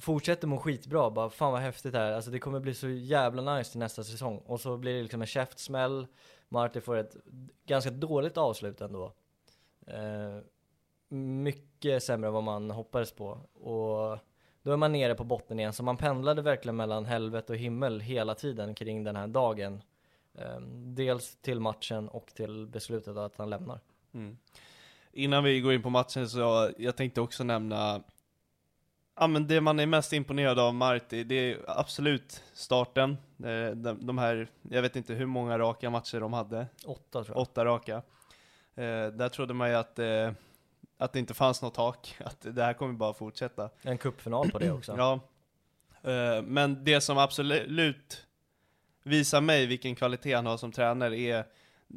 Fortsätter 0.00 0.46
må 0.48 0.58
skitbra, 0.58 1.10
bara 1.10 1.30
fan 1.30 1.52
vad 1.52 1.60
häftigt 1.60 1.92
det 1.92 1.98
här, 1.98 2.12
alltså 2.12 2.30
det 2.30 2.38
kommer 2.38 2.60
bli 2.60 2.74
så 2.74 2.88
jävla 2.88 3.56
nice 3.56 3.70
till 3.70 3.80
nästa 3.80 4.04
säsong. 4.04 4.38
Och 4.38 4.60
så 4.60 4.76
blir 4.76 4.94
det 4.94 5.02
liksom 5.02 5.20
en 5.20 5.26
käftsmäll, 5.26 6.06
Marty 6.48 6.80
får 6.80 6.96
ett 6.96 7.16
ganska 7.66 7.90
dåligt 7.90 8.36
avslut 8.36 8.80
ändå. 8.80 9.12
Eh, 9.86 10.38
mycket 11.16 12.02
sämre 12.02 12.28
än 12.28 12.34
vad 12.34 12.42
man 12.42 12.70
hoppades 12.70 13.12
på. 13.12 13.26
Och 13.52 14.18
då 14.62 14.72
är 14.72 14.76
man 14.76 14.92
nere 14.92 15.14
på 15.14 15.24
botten 15.24 15.60
igen, 15.60 15.72
så 15.72 15.82
man 15.82 15.96
pendlade 15.96 16.42
verkligen 16.42 16.76
mellan 16.76 17.04
helvete 17.04 17.52
och 17.52 17.58
himmel 17.58 18.00
hela 18.00 18.34
tiden 18.34 18.74
kring 18.74 19.04
den 19.04 19.16
här 19.16 19.26
dagen. 19.26 19.82
Eh, 20.34 20.60
dels 20.76 21.36
till 21.36 21.60
matchen 21.60 22.08
och 22.08 22.26
till 22.34 22.66
beslutet 22.66 23.16
att 23.16 23.36
han 23.36 23.50
lämnar. 23.50 23.80
Mm. 24.14 24.38
Innan 25.12 25.44
vi 25.44 25.60
går 25.60 25.72
in 25.72 25.82
på 25.82 25.90
matchen 25.90 26.28
så, 26.28 26.70
jag 26.78 26.96
tänkte 26.96 27.20
också 27.20 27.44
nämna 27.44 28.02
Ja 29.16 29.26
men 29.26 29.46
det 29.46 29.60
man 29.60 29.80
är 29.80 29.86
mest 29.86 30.12
imponerad 30.12 30.58
av 30.58 30.74
Marti, 30.74 31.24
det 31.24 31.34
är 31.34 31.58
absolut 31.66 32.42
starten. 32.54 33.10
Eh, 33.44 33.70
De, 33.76 34.06
de 34.06 34.18
här, 34.18 34.48
jag 34.62 34.82
vet 34.82 34.96
inte 34.96 35.14
hur 35.14 35.26
många 35.26 35.58
raka 35.58 35.90
matcher 35.90 36.20
de 36.20 36.32
hade. 36.32 36.66
Åtta 36.86 37.24
tror 37.24 37.26
jag. 37.28 37.36
Åtta 37.36 37.64
raka. 37.64 37.94
Eh, 38.74 39.06
där 39.06 39.28
trodde 39.28 39.54
man 39.54 39.68
ju 39.68 39.74
att, 39.74 39.98
eh, 39.98 40.32
att 40.98 41.12
det 41.12 41.18
inte 41.18 41.34
fanns 41.34 41.62
något 41.62 41.74
tak, 41.74 42.16
att 42.24 42.36
det 42.40 42.62
här 42.64 42.72
kommer 42.72 42.92
bara 42.92 43.14
fortsätta. 43.14 43.70
En 43.82 43.98
cupfinal 43.98 44.50
på 44.50 44.58
det 44.58 44.72
också. 44.72 44.92
Ja. 44.98 45.20
Eh, 46.10 46.42
men 46.42 46.84
det 46.84 47.00
som 47.00 47.18
absolut 47.18 48.26
visar 49.02 49.40
mig 49.40 49.66
vilken 49.66 49.94
kvalitet 49.94 50.32
han 50.34 50.46
har 50.46 50.56
som 50.56 50.72
tränare 50.72 51.18
är, 51.18 51.44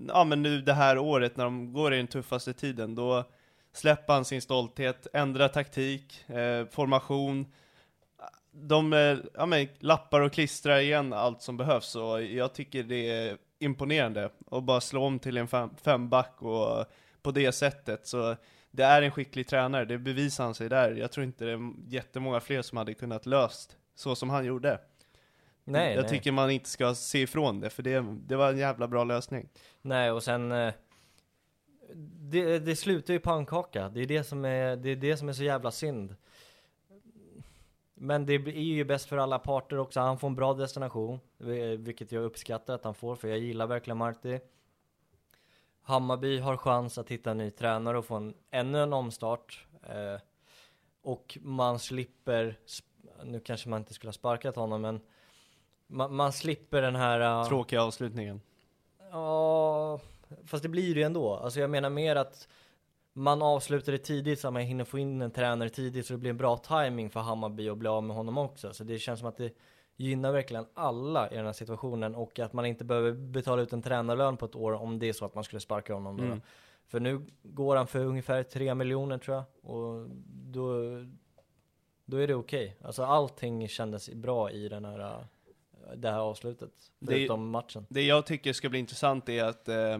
ja 0.08 0.24
men 0.24 0.42
nu 0.42 0.62
det 0.62 0.74
här 0.74 0.98
året 0.98 1.38
när 1.38 1.44
de 1.44 1.74
går 1.74 1.94
i 1.94 1.98
den 1.98 2.08
tuffaste 2.08 2.54
tiden, 2.54 2.96
då 2.96 3.24
släpper 3.78 4.14
han 4.14 4.26
sin 4.26 4.42
stolthet, 4.42 5.08
ändrar 5.14 5.48
taktik, 5.48 6.30
eh, 6.30 6.66
formation, 6.66 7.46
de 8.52 8.94
eh, 8.94 9.18
ja, 9.34 9.46
men, 9.46 9.68
lappar 9.80 10.22
och 10.22 10.34
klistrar 10.34 10.80
igen 10.80 11.14
allt 11.14 11.42
som 11.42 11.58
behövs 11.58 11.96
och 11.96 12.24
jag 12.24 12.54
tycker 12.54 12.84
det 12.84 13.10
är 13.10 13.38
imponerande 13.60 14.30
att 14.52 14.64
bara 14.64 14.82
slå 14.82 15.04
om 15.04 15.20
till 15.20 15.38
en 15.38 15.48
fem, 15.48 15.70
femback 15.84 16.42
och 16.42 16.86
på 17.22 17.32
det 17.32 17.52
sättet 17.52 18.08
så 18.08 18.36
det 18.72 18.84
är 18.84 19.02
en 19.02 19.12
skicklig 19.12 19.48
tränare, 19.48 19.86
det 19.86 19.98
bevisar 19.98 20.44
han 20.44 20.56
sig 20.56 20.70
där. 20.70 20.92
Jag 20.92 21.12
tror 21.12 21.24
inte 21.24 21.46
det 21.46 21.52
är 21.52 21.74
jättemånga 21.88 22.40
fler 22.40 22.62
som 22.62 22.78
hade 22.78 22.94
kunnat 22.94 23.26
löst 23.26 23.78
så 23.96 24.16
som 24.16 24.30
han 24.30 24.46
gjorde. 24.46 24.80
Nej, 25.64 25.94
jag 25.94 26.02
nej. 26.02 26.10
tycker 26.10 26.32
man 26.32 26.52
inte 26.52 26.70
ska 26.70 26.96
se 26.96 27.22
ifrån 27.22 27.60
det, 27.60 27.70
för 27.70 27.84
det, 27.84 28.06
det 28.28 28.36
var 28.36 28.50
en 28.50 28.58
jävla 28.58 28.88
bra 28.88 29.04
lösning. 29.04 29.50
Nej, 29.82 30.12
och 30.12 30.24
sen 30.24 30.52
eh, 30.52 30.74
det, 31.96 32.60
det 32.60 32.76
slutar 32.76 33.14
ju 33.14 33.20
pannkaka. 33.20 33.90
Det 33.90 34.02
är 34.02 34.06
det 34.06 34.24
som 34.24 34.46
är, 34.46 34.76
det 34.76 34.90
är 34.90 34.96
det 34.96 35.18
som 35.18 35.30
är 35.30 35.34
så 35.34 35.44
jävla 35.44 35.72
synd. 35.72 36.16
Men 37.94 38.26
det 38.26 38.34
är 38.34 38.50
ju 38.50 38.84
bäst 38.84 39.10
för 39.10 39.18
alla 39.18 39.40
parter 39.40 39.78
också. 39.78 40.00
Han 40.00 40.20
får 40.20 40.28
en 40.28 40.36
bra 40.36 40.54
destination, 40.54 41.20
vilket 41.78 42.12
jag 42.12 42.24
uppskattar 42.24 42.76
att 42.76 42.84
han 42.84 42.96
får, 42.96 43.16
för 43.16 43.28
jag 43.28 43.40
gillar 43.40 43.68
verkligen 43.68 43.98
Marti. 43.98 44.40
Hammarby 45.82 46.40
har 46.40 46.58
chans 46.58 46.98
att 46.98 47.10
hitta 47.10 47.32
en 47.32 47.38
ny 47.38 47.52
tränare 47.52 47.98
och 47.98 48.06
få 48.06 48.16
en, 48.16 48.34
ännu 48.52 48.84
en 48.84 48.94
omstart. 48.94 49.68
Eh, 49.84 50.22
och 51.02 51.38
man 51.42 51.80
slipper, 51.80 52.60
nu 53.24 53.40
kanske 53.40 53.70
man 53.70 53.82
inte 53.82 53.94
skulle 53.94 54.08
ha 54.08 54.14
sparkat 54.14 54.56
honom 54.56 54.82
men 54.82 55.02
man, 55.88 56.16
man 56.16 56.34
slipper 56.34 56.82
den 56.82 56.96
här 56.96 57.42
uh, 57.42 57.48
Tråkiga 57.48 57.84
avslutningen. 57.84 58.42
Ja, 59.12 60.00
fast 60.46 60.64
det 60.64 60.70
blir 60.70 60.94
det 60.94 61.00
ju 61.00 61.06
ändå. 61.06 61.34
Alltså 61.36 61.60
jag 61.60 61.70
menar 61.70 61.90
mer 61.90 62.16
att 62.16 62.48
man 63.14 63.42
avslutar 63.42 63.92
det 63.92 63.98
tidigt 63.98 64.40
så 64.40 64.48
att 64.48 64.54
man 64.54 64.62
hinner 64.62 64.84
få 64.84 65.00
in 65.00 65.22
en 65.22 65.32
tränare 65.32 65.70
tidigt 65.70 66.06
så 66.06 66.14
det 66.14 66.20
blir 66.20 66.30
en 66.30 66.38
bra 66.38 66.58
timing 66.58 67.10
för 67.10 67.20
Hammarby 67.20 67.70
att 67.70 67.78
bli 67.78 67.88
av 67.90 68.04
med 68.04 68.16
honom 68.16 68.38
också. 68.38 68.74
Så 68.74 68.84
det 68.84 69.00
känns 69.00 69.20
som 69.20 69.30
att 69.30 69.38
det 69.38 69.54
gynnar 69.96 70.32
verkligen 70.32 70.66
alla 70.74 71.32
i 71.32 71.36
den 71.36 71.46
här 71.46 71.54
situationen 71.54 72.16
och 72.16 72.40
att 72.40 72.54
man 72.54 72.66
inte 72.66 72.84
behöver 72.86 73.12
betala 73.12 73.62
ut 73.62 73.74
en 73.74 73.82
tränarlön 73.82 74.38
på 74.38 74.46
ett 74.46 74.56
år 74.56 74.74
om 74.74 75.00
det 75.00 75.10
är 75.10 75.14
så 75.14 75.26
att 75.26 75.36
man 75.36 75.44
skulle 75.44 75.60
sparka 75.60 75.94
honom 75.94 76.18
då. 76.18 76.24
Mm. 76.24 76.42
För 76.88 77.00
nu 77.00 77.26
går 77.44 77.76
han 77.76 77.88
för 77.88 78.06
ungefär 78.06 78.44
3 78.44 78.76
miljoner 78.76 79.18
tror 79.18 79.36
jag 79.36 79.44
och 79.72 80.10
då, 80.28 80.82
då 82.06 82.18
är 82.18 82.28
det 82.28 82.36
okej. 82.36 82.78
Alltså 82.84 83.04
allting 83.04 83.68
kändes 83.68 84.10
bra 84.10 84.52
i 84.52 84.70
den 84.70 84.86
här, 84.86 85.26
det 85.96 86.10
här 86.12 86.20
avslutet. 86.20 86.72
Det- 87.00 87.12
Förutom 87.14 87.50
matchen. 87.50 87.86
Det 87.90 88.02
jag 88.02 88.26
tycker 88.26 88.54
ska 88.54 88.70
bli 88.70 88.80
intressant 88.80 89.30
är 89.30 89.44
att 89.44 89.68
eh, 89.68 90.00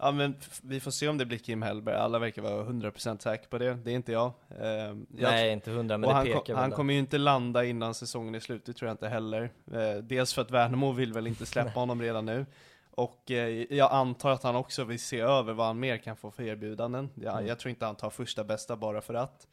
Ja 0.00 0.10
men 0.12 0.34
vi 0.62 0.80
får 0.80 0.90
se 0.90 1.08
om 1.08 1.18
det 1.18 1.26
blir 1.26 1.38
Kim 1.38 1.62
Hellberg, 1.62 1.94
alla 1.96 2.18
verkar 2.18 2.42
vara 2.42 2.64
100% 2.64 3.18
säkra 3.18 3.48
på 3.48 3.58
det, 3.58 3.74
det 3.74 3.90
är 3.90 3.94
inte 3.94 4.12
jag. 4.12 4.32
Eh, 4.60 4.66
jag 4.66 4.96
Nej, 5.10 5.52
inte 5.52 5.70
hundra, 5.70 5.98
men 5.98 6.04
och 6.08 6.10
det 6.10 6.16
han, 6.16 6.26
pekar 6.26 6.40
kom, 6.40 6.54
han 6.56 6.70
kommer 6.70 6.92
ju 6.92 6.98
inte 6.98 7.18
landa 7.18 7.64
innan 7.64 7.94
säsongen 7.94 8.34
är 8.34 8.40
slut, 8.40 8.64
det 8.66 8.72
tror 8.72 8.88
jag 8.88 8.94
inte 8.94 9.08
heller. 9.08 9.50
Eh, 9.72 9.96
dels 10.02 10.34
för 10.34 10.42
att 10.42 10.50
Värnamo 10.50 10.92
vill 10.92 11.12
väl 11.12 11.26
inte 11.26 11.46
släppa 11.46 11.70
honom 11.80 12.02
redan 12.02 12.26
nu. 12.26 12.46
Och 12.90 13.30
eh, 13.30 13.48
jag 13.70 13.92
antar 13.92 14.30
att 14.30 14.42
han 14.42 14.56
också 14.56 14.84
vill 14.84 15.00
se 15.00 15.20
över 15.20 15.52
vad 15.52 15.66
han 15.66 15.80
mer 15.80 15.96
kan 15.96 16.16
få 16.16 16.30
för 16.30 16.42
erbjudanden. 16.42 17.10
Jag, 17.14 17.32
Mm. 17.34 17.46
jag 17.46 17.58
tror 17.58 17.70
inte 17.70 17.86
han 17.86 17.96
tar 17.96 18.10
första 18.10 18.44
bästa 18.44 18.76
bara 18.76 19.00
för 19.00 19.14
att. 19.14 19.46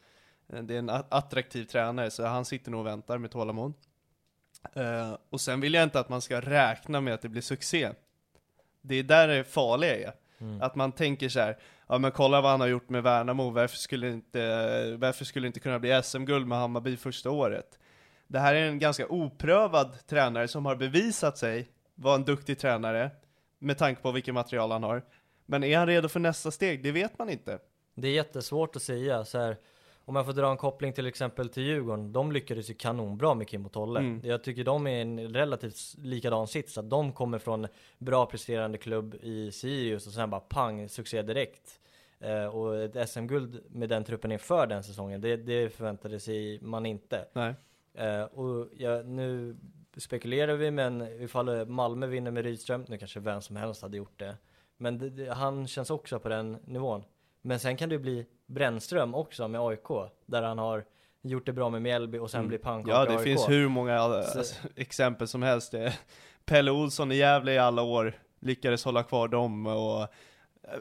Eh, 0.54 0.64
Det 0.64 0.74
är 0.76 0.80
en 0.80 0.90
attraktiv 0.90 1.64
tränare, 1.66 2.12
så 2.12 2.26
han 2.26 2.46
sitter 2.46 2.72
nog 2.72 2.80
och 2.80 2.86
väntar 2.88 3.18
med 3.18 3.32
tålamod. 3.32 3.74
Och 5.30 5.42
sen 5.42 5.60
vill 5.62 5.74
jag 5.74 5.84
inte 5.84 6.00
att 6.00 6.10
man 6.10 6.22
ska 6.22 6.42
räkna 6.42 7.02
med 7.02 7.14
att 7.14 7.22
det 7.22 7.30
blir 7.30 7.42
succé. 7.42 7.90
Det 8.82 8.96
är 8.96 9.04
där 9.04 9.28
det 9.28 9.44
farliga 9.44 9.98
är. 9.98 10.14
Mm. 10.42 10.62
Att 10.62 10.76
man 10.76 10.92
tänker 10.92 11.30
så 11.30 11.40
här, 11.40 11.58
ja 11.88 11.98
men 11.98 12.12
kolla 12.12 12.42
vad 12.42 12.52
han 12.52 12.60
har 12.60 12.68
gjort 12.68 12.90
med 12.90 13.04
Värnamo, 13.04 13.50
varför 13.50 13.78
skulle 13.78 14.10
inte, 14.10 14.98
varför 14.98 15.26
skulle 15.26 15.48
inte 15.48 15.60
kunna 15.60 15.80
bli 15.80 16.02
SM-guld 16.04 16.48
med 16.48 16.58
Hammarby 16.58 16.98
första 16.98 17.32
året? 17.32 17.80
Det 18.28 18.40
här 18.40 18.56
är 18.56 18.68
en 18.68 18.80
ganska 18.80 19.08
oprövad 19.08 20.08
tränare 20.08 20.48
som 20.48 20.66
har 20.66 20.76
bevisat 20.76 21.38
sig 21.38 21.70
vara 21.96 22.16
en 22.16 22.26
duktig 22.26 22.60
tränare, 22.60 23.12
med 23.60 23.78
tanke 23.78 24.02
på 24.02 24.12
vilket 24.12 24.34
material 24.34 24.72
han 24.72 24.84
har. 24.84 25.04
Men 25.46 25.64
är 25.64 25.78
han 25.78 25.88
redo 25.88 26.10
för 26.10 26.20
nästa 26.20 26.52
steg? 26.52 26.84
Det 26.84 26.92
vet 26.92 27.20
man 27.20 27.30
inte. 27.30 27.60
Det 27.96 28.08
är 28.08 28.12
jättesvårt 28.12 28.76
att 28.76 28.82
säga 28.82 29.26
så 29.26 29.40
här. 29.40 29.58
Om 30.08 30.16
jag 30.16 30.26
får 30.26 30.34
dra 30.34 30.52
en 30.52 30.58
koppling 30.58 30.94
till 30.94 31.08
exempel 31.08 31.50
till 31.50 31.64
Djurgården, 31.64 32.14
de 32.14 32.32
lyckades 32.32 32.70
ju 32.70 32.74
kanonbra 32.74 33.34
med 33.34 33.48
Kim 33.48 33.66
och 33.66 33.72
Tolle. 33.72 34.00
Mm. 34.00 34.22
Jag 34.24 34.44
tycker 34.44 34.64
de 34.64 34.88
är 34.88 35.02
en 35.02 35.34
relativt 35.34 35.96
likadan 35.98 36.48
sits, 36.48 36.78
att 36.78 36.90
de 36.90 37.14
kommer 37.14 37.40
från 37.40 37.68
bra 37.98 38.26
presterande 38.26 38.78
klubb 38.78 39.16
i 39.22 39.52
Sirius 39.52 40.08
och 40.08 40.14
sen 40.14 40.30
bara 40.30 40.42
pang, 40.42 40.90
succé 40.90 41.22
direkt. 41.22 41.80
Eh, 42.20 42.46
och 42.46 42.78
ett 42.78 43.10
SM-guld 43.10 43.64
med 43.70 43.90
den 43.90 44.04
truppen 44.04 44.32
inför 44.32 44.68
den 44.68 44.84
säsongen, 44.84 45.22
det, 45.22 45.38
det 45.38 45.70
förväntade 45.70 46.20
sig 46.20 46.60
man 46.62 46.86
inte. 46.86 47.26
Eh, 47.94 48.24
och 48.24 48.68
ja, 48.78 49.02
nu 49.02 49.58
spekulerar 49.98 50.56
vi, 50.56 50.72
men 50.72 51.02
ifall 51.02 51.66
Malmö 51.66 52.08
vinner 52.08 52.32
med 52.32 52.44
Rydström, 52.44 52.86
nu 52.88 52.98
kanske 52.98 53.20
vem 53.20 53.42
som 53.42 53.56
helst 53.56 53.82
hade 53.82 53.98
gjort 53.98 54.20
det. 54.20 54.38
Men 54.78 54.98
det, 54.98 55.10
det, 55.10 55.34
han 55.34 55.68
känns 55.68 55.90
också 55.90 56.20
på 56.20 56.30
den 56.30 56.58
nivån. 56.66 57.04
Men 57.46 57.60
sen 57.60 57.78
kan 57.78 57.90
det 57.90 58.00
bli 58.00 58.26
Brännström 58.48 59.16
också 59.16 59.48
med 59.48 59.62
AIK, 59.62 59.88
där 60.26 60.42
han 60.44 60.58
har 60.58 60.84
gjort 61.22 61.46
det 61.46 61.54
bra 61.54 61.70
med 61.70 61.82
Mjällby 61.82 62.18
och 62.18 62.32
sen 62.32 62.40
Mm. 62.40 62.48
blir 62.48 62.58
pannkaka 62.60 62.98
Ja, 62.98 63.06
det 63.06 63.12
AIK. 63.18 63.24
finns 63.24 63.50
hur 63.50 63.68
många 63.70 64.00
Så- 64.00 64.14
alltså, 64.14 64.68
exempel 64.76 65.28
som 65.28 65.44
helst. 65.44 65.72
Det. 65.72 65.94
Pelle 66.46 66.72
Olsson 66.72 67.12
i 67.12 67.16
Gävle 67.16 67.54
i 67.54 67.58
alla 67.58 67.82
år 67.82 68.14
lyckades 68.40 68.86
hålla 68.86 69.04
kvar 69.04 69.28
dem 69.28 69.68
och 69.68 70.02
eh, 70.02 70.08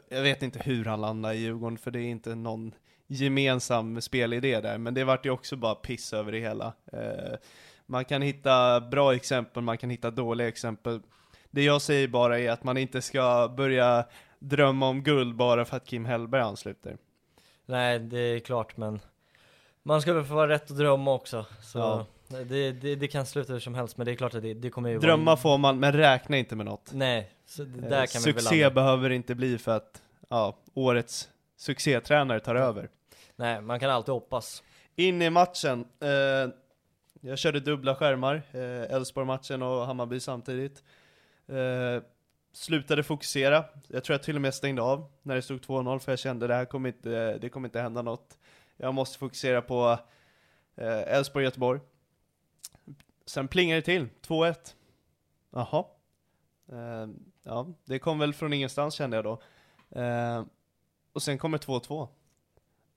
jag 0.09 0.21
vet 0.21 0.43
inte 0.43 0.59
hur 0.59 0.85
han 0.85 1.01
landade 1.01 1.35
i 1.35 1.37
Djurgården 1.37 1.77
för 1.77 1.91
det 1.91 1.99
är 1.99 2.09
inte 2.09 2.35
någon 2.35 2.71
gemensam 3.07 4.01
spelidé 4.01 4.61
där, 4.61 4.77
men 4.77 4.93
det 4.93 5.03
vart 5.03 5.25
ju 5.25 5.29
också 5.29 5.55
bara 5.55 5.75
piss 5.75 6.13
över 6.13 6.31
det 6.31 6.39
hela. 6.39 6.73
Eh, 6.93 7.37
man 7.85 8.05
kan 8.05 8.21
hitta 8.21 8.81
bra 8.81 9.15
exempel, 9.15 9.63
man 9.63 9.77
kan 9.77 9.89
hitta 9.89 10.11
dåliga 10.11 10.47
exempel. 10.47 11.01
Det 11.51 11.63
jag 11.63 11.81
säger 11.81 12.07
bara 12.07 12.39
är 12.39 12.51
att 12.51 12.63
man 12.63 12.77
inte 12.77 13.01
ska 13.01 13.53
börja 13.57 14.05
drömma 14.39 14.87
om 14.87 15.03
guld 15.03 15.35
bara 15.35 15.65
för 15.65 15.77
att 15.77 15.85
Kim 15.85 16.05
Hellberg 16.05 16.41
ansluter. 16.41 16.97
Nej, 17.65 17.99
det 17.99 18.19
är 18.19 18.39
klart, 18.39 18.77
men 18.77 18.99
man 19.83 20.01
ska 20.01 20.13
väl 20.13 20.23
få 20.23 20.33
vara 20.33 20.47
rätt 20.49 20.71
att 20.71 20.77
drömma 20.77 21.13
också. 21.13 21.45
Så 21.61 21.79
Ja. 21.79 22.05
det, 22.43 22.71
det, 22.71 22.95
det 22.95 23.07
kan 23.07 23.25
sluta 23.25 23.53
hur 23.53 23.59
som 23.59 23.75
helst, 23.75 23.97
men 23.97 24.05
det 24.05 24.11
är 24.11 24.15
klart 24.15 24.35
att 24.35 24.41
det, 24.41 24.53
det 24.53 24.69
kommer 24.69 24.89
ju 24.89 24.99
Drömma 24.99 25.25
vara... 25.25 25.37
får 25.37 25.57
man, 25.57 25.79
men 25.79 25.93
räkna 25.93 26.37
inte 26.37 26.55
med 26.55 26.65
något. 26.65 26.89
Nej, 26.93 27.31
så 27.45 27.63
det, 27.63 27.83
Eh, 27.83 27.89
där 27.89 28.05
kan 28.05 28.21
vi 28.25 28.31
väl 28.31 28.41
Succé 28.43 28.61
landa. 28.63 28.75
behöver 28.75 29.09
inte 29.09 29.35
bli 29.35 29.57
för 29.57 29.71
att 29.75 30.01
ja, 30.29 30.57
årets 30.73 31.29
succétränare 31.57 32.39
tar 32.39 32.55
över. 32.55 32.89
Nej, 33.35 33.61
man 33.61 33.79
kan 33.79 33.89
alltid 33.89 34.13
hoppas. 34.13 34.63
In 34.95 35.21
i 35.21 35.29
matchen. 35.29 35.85
Eh, 36.01 36.09
jag 37.21 37.37
körde 37.37 37.59
dubbla 37.59 37.95
skärmar, 37.95 38.35
eh, 38.51 38.95
Elfsborg-matchen 38.95 39.61
och 39.61 39.85
Hammarby 39.85 40.19
samtidigt. 40.19 40.83
Eh, 41.47 42.03
slutade 42.55 43.03
fokusera. 43.03 43.65
Jag 43.87 44.03
tror 44.03 44.13
jag 44.13 44.23
till 44.23 44.35
och 44.35 44.41
med 44.41 44.53
stängde 44.53 44.81
av 44.81 45.11
när 45.21 45.35
det 45.35 45.41
stod 45.41 45.59
2-0 45.61 45.99
för 45.99 46.11
jag 46.11 46.19
kände 46.19 46.47
det 46.47 46.53
här 46.55 46.65
kommer 46.65 46.89
inte, 46.89 47.37
det 47.37 47.49
kommer 47.49 47.67
inte 47.67 47.81
hända 47.81 48.01
något. 48.01 48.37
Jag 48.77 48.93
måste 48.93 49.17
fokusera 49.19 49.61
på 49.61 49.99
eh, 50.75 51.15
Elfsborg-Göteborg. 51.17 51.79
Sen 53.25 53.47
plingade 53.47 53.81
det 53.81 53.85
till, 53.85 54.07
2-1. 54.27 54.55
Jaha. 55.51 55.85
Eh, 56.71 57.07
ja, 57.43 57.67
det 57.85 57.99
kom 57.99 58.19
väl 58.19 58.33
från 58.33 58.53
ingenstans 58.53 58.93
kände 58.95 59.17
jag 59.17 59.23
då. 59.23 59.41
Eh, 60.01 60.43
och 61.13 61.21
sen 61.21 61.37
kommer 61.37 61.57
2-2. 61.57 62.07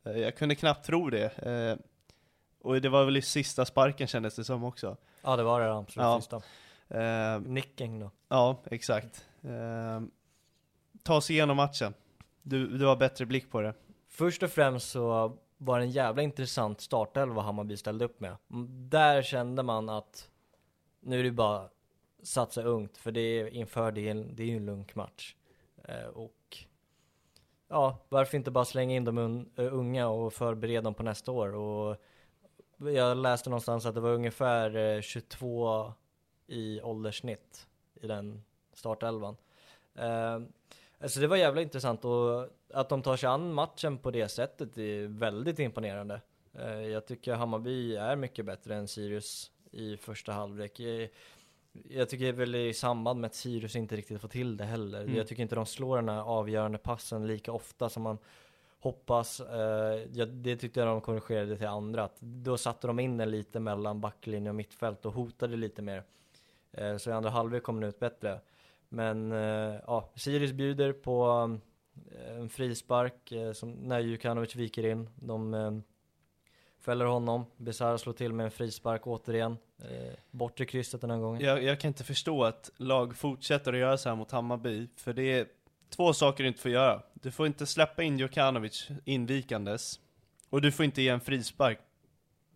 Eh, 0.04 0.12
Jag 0.18 0.36
kunde 0.36 0.54
knappt 0.54 0.86
tro 0.86 1.10
det. 1.10 1.38
Eh, 1.38 1.76
Och 2.60 2.80
det 2.80 2.88
var 2.88 3.04
väl 3.04 3.16
i 3.16 3.22
sista 3.22 3.64
sparken 3.64 4.06
kändes 4.06 4.36
det 4.36 4.44
som 4.44 4.64
också. 4.64 4.96
Ja, 5.22 5.36
det 5.36 5.42
var 5.42 5.60
det 5.60 5.72
absolut 5.74 6.04
Ja. 6.04 6.20
sista. 6.20 6.42
Eh, 7.00 7.40
Nicken 7.40 8.00
då. 8.00 8.10
Ja, 8.28 8.62
exakt. 8.70 9.24
Eh, 9.42 10.00
ta 11.02 11.16
oss 11.16 11.30
igenom 11.30 11.56
matchen. 11.56 11.94
Du, 12.42 12.78
du 12.78 12.86
har 12.86 12.96
bättre 12.96 13.26
blick 13.26 13.50
på 13.50 13.60
det. 13.60 13.74
Först 14.08 14.42
och 14.42 14.50
främst 14.50 14.90
så 14.90 15.36
var 15.56 15.78
det 15.78 15.84
en 15.84 15.90
jävla 15.90 16.22
intressant 16.22 16.80
startelva 16.80 17.42
Hammarby 17.42 17.76
ställde 17.76 18.04
upp 18.04 18.20
med. 18.20 18.36
Mm, 18.50 18.88
där 18.90 19.22
kände 19.22 19.62
man 19.62 19.88
att 19.88 20.30
nu 21.00 21.20
är 21.20 21.24
det 21.24 21.30
bara 21.32 21.68
satsa 22.22 22.62
ungt, 22.62 22.96
för 22.98 23.12
det 23.12 23.20
är 23.20 23.46
inför 23.48 23.92
det, 23.92 24.00
är 24.06 24.10
en- 24.10 24.36
det 24.36 24.42
är 24.42 24.46
ju 24.46 24.56
en 24.56 24.66
lugn 24.66 24.86
match. 24.94 25.34
Eh, 25.84 26.04
och 26.06 26.58
ja, 27.68 27.98
varför 28.08 28.36
inte 28.36 28.50
bara 28.50 28.64
slänga 28.64 28.96
in 28.96 29.04
de 29.04 29.18
un, 29.18 29.50
unga 29.56 30.08
och 30.08 30.32
förbereda 30.32 30.82
dem 30.82 30.94
på 30.94 31.02
nästa 31.02 31.32
år? 31.32 31.54
Och 31.54 31.96
jag 32.78 33.16
läste 33.16 33.50
någonstans 33.50 33.86
att 33.86 33.94
det 33.94 34.00
var 34.00 34.10
ungefär 34.12 34.76
eh, 34.76 35.00
22 35.00 35.92
i 36.46 36.80
ålderssnitt 36.82 37.66
i 37.94 38.06
den 38.06 38.44
startelvan. 38.78 39.36
Eh, 39.94 40.40
Alltså 41.00 41.20
det 41.20 41.26
var 41.26 41.36
jävla 41.36 41.62
intressant 41.62 42.04
och 42.04 42.48
att 42.74 42.88
de 42.88 43.02
tar 43.02 43.16
sig 43.16 43.26
an 43.28 43.52
matchen 43.54 43.98
på 43.98 44.10
det 44.10 44.28
sättet 44.28 44.78
är 44.78 45.06
väldigt 45.06 45.58
imponerande. 45.58 46.20
Eh, 46.54 46.80
Jag 46.80 47.06
tycker 47.06 47.34
Hammarby 47.34 47.96
är 47.96 48.16
mycket 48.16 48.44
bättre 48.44 48.74
än 48.74 48.88
Sirius 48.88 49.50
i 49.70 49.96
första 49.96 50.32
halvlek. 50.32 50.80
Jag- 50.80 51.08
Jag 51.90 52.08
tycker 52.08 52.32
väl 52.32 52.54
i 52.54 52.74
samband 52.74 53.20
med 53.20 53.28
att 53.28 53.34
Sirius 53.34 53.76
inte 53.76 53.96
riktigt 53.96 54.20
får 54.20 54.28
till 54.28 54.56
det 54.56 54.64
heller. 54.64 55.00
Mm. 55.02 55.16
Jag 55.16 55.28
tycker 55.28 55.42
inte 55.42 55.54
de 55.54 55.66
slår 55.66 55.96
den 55.96 56.08
här 56.08 56.20
avgörande 56.22 56.78
passen 56.78 57.26
lika 57.26 57.52
ofta 57.52 57.88
som 57.88 58.02
man 58.02 58.18
hoppas. 58.80 59.40
Eh, 59.40 60.02
ja, 60.12 60.26
det 60.26 60.56
tyckte 60.56 60.80
jag 60.80 60.86
de 60.88 61.00
korrigerade 61.00 61.56
till 61.56 61.66
andra. 61.66 62.04
Att 62.04 62.16
då 62.20 62.56
satte 62.58 62.86
de 62.86 62.98
in 63.00 63.16
den 63.16 63.30
lite 63.30 63.60
mellan 63.60 64.00
backlinje 64.00 64.48
och 64.48 64.54
mittfält 64.54 65.06
och 65.06 65.12
hotade 65.12 65.56
lite 65.56 65.82
mer. 65.82 66.02
Eh, 66.72 66.96
Så 66.96 67.10
i 67.10 67.12
andra 67.12 67.30
halvlek 67.30 67.62
kom 67.62 67.80
den 67.80 67.88
ut 67.88 67.98
bättre. 68.00 68.40
Men 68.88 69.32
eh, 69.32 69.80
ja, 69.86 70.12
Sirius 70.14 70.52
bjuder 70.52 70.92
på 70.92 71.48
eh, 72.12 72.36
en 72.36 72.48
frispark 72.48 73.32
eh, 73.32 73.52
som, 73.52 73.72
när 73.72 74.00
Jukanovic 74.00 74.56
viker 74.56 74.86
in. 74.86 75.10
De 75.14 75.82
fäller 76.80 77.04
honom. 77.04 77.46
Besara 77.56 77.98
slår 77.98 78.12
till 78.12 78.32
med 78.32 78.44
en 78.44 78.50
frispark 78.50 79.06
återigen. 79.06 79.56
Eh, 79.78 80.14
bortre 80.30 80.64
krysset 80.64 81.00
den 81.00 81.10
här 81.10 81.18
gången. 81.18 81.42
Jag, 81.42 81.62
jag 81.62 81.80
kan 81.80 81.88
inte 81.88 82.04
förstå 82.04 82.44
att 82.44 82.70
lag 82.76 83.16
fortsätter 83.16 83.72
att 83.72 83.78
göra 83.78 83.98
så 83.98 84.08
här 84.08 84.16
mot 84.16 84.30
Hammarby, 84.30 84.88
för 84.96 85.12
det 85.12 85.22
är 85.22 85.46
två 85.96 86.12
saker 86.12 86.44
du 86.44 86.48
inte 86.48 86.60
får 86.60 86.70
göra. 86.70 87.02
Du 87.14 87.30
får 87.30 87.46
inte 87.46 87.66
släppa 87.66 88.02
in 88.02 88.18
Djukanovic 88.18 88.88
invikandes, 89.04 90.00
och 90.50 90.62
du 90.62 90.72
får 90.72 90.84
inte 90.84 91.02
ge 91.02 91.08
en 91.08 91.20
frispark 91.20 91.78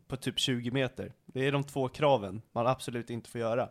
på 0.08 0.16
typ 0.16 0.38
20 0.38 0.70
meter. 0.70 1.12
Det 1.26 1.46
är 1.46 1.52
de 1.52 1.64
två 1.64 1.88
kraven 1.88 2.42
man 2.52 2.66
absolut 2.66 3.10
inte 3.10 3.30
får 3.30 3.40
göra. 3.40 3.68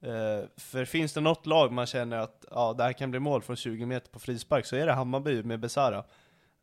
Eh, 0.00 0.48
för 0.56 0.84
finns 0.84 1.12
det 1.12 1.20
något 1.20 1.46
lag 1.46 1.72
man 1.72 1.86
känner 1.86 2.18
att 2.18 2.44
ja, 2.50 2.72
det 2.72 2.82
här 2.82 2.92
kan 2.92 3.10
bli 3.10 3.20
mål 3.20 3.42
från 3.42 3.56
20 3.56 3.86
meter 3.86 4.10
på 4.10 4.18
frispark 4.18 4.66
så 4.66 4.76
är 4.76 4.86
det 4.86 4.92
Hammarby 4.92 5.42
med 5.42 5.60
Besara. 5.60 6.04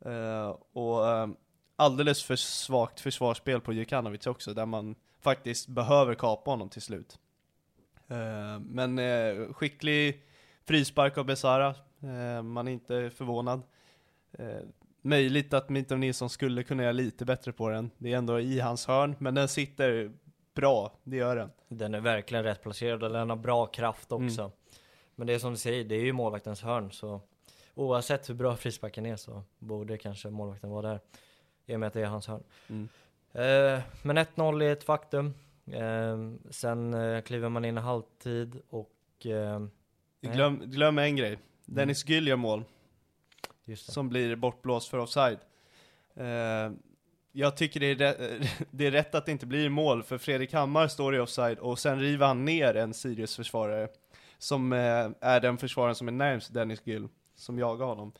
Eh, 0.05 0.55
och 0.73 1.10
ehm, 1.10 1.35
alldeles 1.76 2.23
för 2.23 2.35
svagt 2.35 2.99
försvarsspel 2.99 3.61
på 3.61 3.73
Djukanovic 3.73 4.27
också, 4.27 4.53
där 4.53 4.65
man 4.65 4.95
faktiskt 5.22 5.68
behöver 5.68 6.15
kapa 6.15 6.51
honom 6.51 6.69
till 6.69 6.81
slut. 6.81 7.19
Eh, 8.07 8.60
men 8.60 9.53
skicklig 9.53 10.23
frispark 10.65 11.18
av 11.18 11.26
Besara, 11.26 11.76
man 12.43 12.68
är 12.68 12.72
inte 12.72 13.10
förvånad. 13.10 13.61
Möjligt 15.01 15.53
att 15.53 15.69
Mitov 15.69 15.99
Nilsson 15.99 16.30
skulle 16.30 16.64
kunna 16.64 16.84
göra 16.84 16.91
lite 16.91 17.26
bättre 17.26 17.51
på 17.51 17.69
den. 17.69 17.91
Det 17.97 18.14
är 18.14 18.18
ändå 18.18 18.39
i 18.39 18.60
hans 18.60 18.85
hörn, 18.85 19.15
men 19.19 19.35
den 19.35 19.47
sitter 19.47 20.11
bra, 20.53 20.91
det 21.03 21.17
gör 21.17 21.35
den. 21.35 21.51
Den 21.67 21.93
är 21.93 21.99
verkligen 21.99 22.43
rätt 22.43 22.61
placerad 22.61 23.03
och 23.03 23.09
den 23.09 23.30
har 23.30 23.38
bra 23.38 23.65
kraft 23.65 24.11
också. 24.11 24.41
Mm. 24.41 24.51
Men 25.15 25.27
det 25.27 25.34
är 25.34 25.39
som 25.39 25.51
du 25.51 25.57
säger, 25.57 25.84
det 25.84 25.95
är 25.95 26.05
ju 26.05 26.13
målvaktens 26.13 26.61
hörn 26.61 26.91
så 26.91 27.21
oavsett 27.73 28.30
hur 28.30 28.34
bra 28.34 28.55
frisparken 28.55 29.05
är 29.05 29.15
så 29.15 29.43
borde 29.59 29.97
kanske 29.97 30.30
målvakten 30.30 30.69
vara 30.69 30.88
där. 30.88 30.99
I 31.65 31.75
och 31.75 31.80
med 31.80 31.88
att 31.88 31.93
det 31.93 32.01
är 32.01 32.05
hans 32.05 32.27
hörn. 32.27 32.43
Mm. 32.67 32.89
Eh, 33.31 33.81
men 34.01 34.17
1-0 34.17 34.63
är 34.63 34.73
ett 34.73 34.84
faktum. 34.84 35.34
Eh, 35.65 36.17
sen 36.49 36.93
eh, 36.93 37.21
kliver 37.21 37.49
man 37.49 37.65
in 37.65 37.77
i 37.77 37.81
halvtid 37.81 38.61
och 38.69 39.25
eh, 39.25 39.65
Glöm, 40.21 40.61
glöm 40.65 40.97
en 40.97 41.15
grej. 41.15 41.38
Dennis 41.65 42.09
Gyll 42.09 42.27
gör 42.27 42.35
mål, 42.35 42.63
som 43.75 44.09
blir 44.09 44.35
bortblåst 44.35 44.89
för 44.89 44.97
offside. 44.97 45.39
Jag 47.35 47.57
tycker 47.57 47.80
det 47.80 47.85
är, 47.88 47.95
rä- 47.95 48.47
det 48.72 48.85
är 48.88 48.91
rätt 48.91 49.15
att 49.15 49.26
det 49.26 49.31
inte 49.31 49.45
blir 49.45 49.69
mål, 49.69 50.03
för 50.03 50.18
Fredrik 50.18 50.53
Hammar 50.53 50.88
står 50.88 51.15
i 51.15 51.19
offside 51.19 51.60
och 51.60 51.80
sen 51.80 51.99
river 51.99 52.27
han 52.27 52.45
ner 52.45 52.76
en 52.76 52.93
Sirius-försvarare, 52.93 53.88
som 54.38 54.73
eh, 54.73 55.10
är 55.22 55.39
den 55.39 55.57
försvararen 55.57 55.95
som 55.95 56.07
är 56.07 56.11
närmst 56.11 56.53
Dennis 56.53 56.81
Gyll, 56.84 57.07
som 57.35 57.60
jagar 57.60 57.85
honom. 57.85 58.11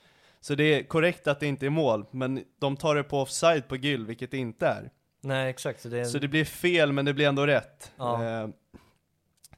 Så 0.41 0.56
det 0.56 0.64
är 0.64 0.84
korrekt 0.84 1.27
att 1.27 1.40
det 1.40 1.48
inte 1.48 1.65
är 1.65 1.69
mål, 1.69 2.06
men 2.11 2.44
de 2.60 2.77
tar 2.77 2.95
det 2.95 3.03
på 3.03 3.19
offside 3.22 3.68
på 3.68 3.76
Gyll, 3.76 4.06
vilket 4.06 4.31
det 4.31 4.38
inte 4.38 4.68
är. 4.68 4.90
Nej 5.22 5.49
exakt, 5.49 5.81
så 5.81 5.90
det 5.90 5.99
är 5.99 6.06
Så 6.06 6.19
det 6.19 6.27
blir 6.27 6.45
fel, 6.45 6.91
men 6.91 7.06
det 7.06 7.14
blir 7.14 7.27
ändå 7.27 7.48
rätt. 7.48 7.91
Ja. 7.98 8.23
Eh, 8.26 8.48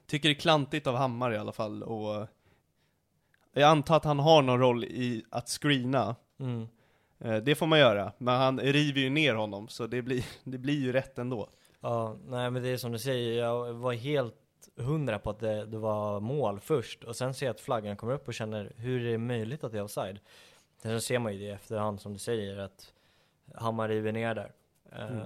tycker 0.06 0.28
det 0.28 0.32
är 0.34 0.40
klantigt 0.40 0.86
av 0.86 0.94
Hammar 0.96 1.32
i 1.32 1.38
alla 1.38 1.52
fall, 1.52 1.82
och 1.82 2.26
jag 3.52 3.62
antar 3.70 3.96
att 3.96 4.04
han 4.04 4.18
har 4.18 4.42
någon 4.42 4.60
roll 4.60 4.84
i 4.84 5.24
att 5.30 5.48
screena. 5.48 6.16
mm. 6.40 6.68
Eh, 7.18 7.36
det 7.36 7.54
får 7.54 7.66
man 7.66 7.78
göra, 7.78 8.12
men 8.18 8.34
han 8.34 8.60
river 8.60 9.00
ju 9.00 9.10
ner 9.10 9.34
honom, 9.34 9.68
så 9.68 9.86
det 9.86 10.02
blir, 10.02 10.24
det 10.44 10.58
blir 10.58 10.80
ju 10.80 10.92
rätt 10.92 11.18
ändå. 11.18 11.48
Ja, 11.80 12.16
nej 12.26 12.50
men 12.50 12.62
det 12.62 12.68
är 12.68 12.76
som 12.76 12.92
du 12.92 12.98
säger, 12.98 13.42
jag 13.42 13.72
var 13.72 13.92
helt 13.92 14.34
hundra 14.76 15.18
på 15.18 15.30
att 15.30 15.40
det, 15.40 15.66
det 15.66 15.78
var 15.78 16.20
mål 16.20 16.60
först 16.60 17.04
och 17.04 17.16
sen 17.16 17.34
ser 17.34 17.46
jag 17.46 17.54
att 17.54 17.60
flaggan 17.60 17.96
kommer 17.96 18.12
upp 18.12 18.28
och 18.28 18.34
känner 18.34 18.72
hur 18.76 19.06
är 19.06 19.10
det 19.12 19.18
möjligt 19.18 19.64
att 19.64 19.72
det 19.72 19.78
är 19.78 19.82
offside? 19.82 20.18
Sen 20.82 21.00
ser 21.00 21.18
man 21.18 21.32
ju 21.32 21.38
det 21.38 21.44
i 21.44 21.50
efterhand 21.50 22.00
som 22.00 22.12
du 22.12 22.18
säger 22.18 22.58
att 22.58 22.92
Hammar 23.54 23.88
river 23.88 24.12
ner 24.12 24.34
där. 24.34 24.52
Mm. 24.92 25.18
Eh, 25.18 25.24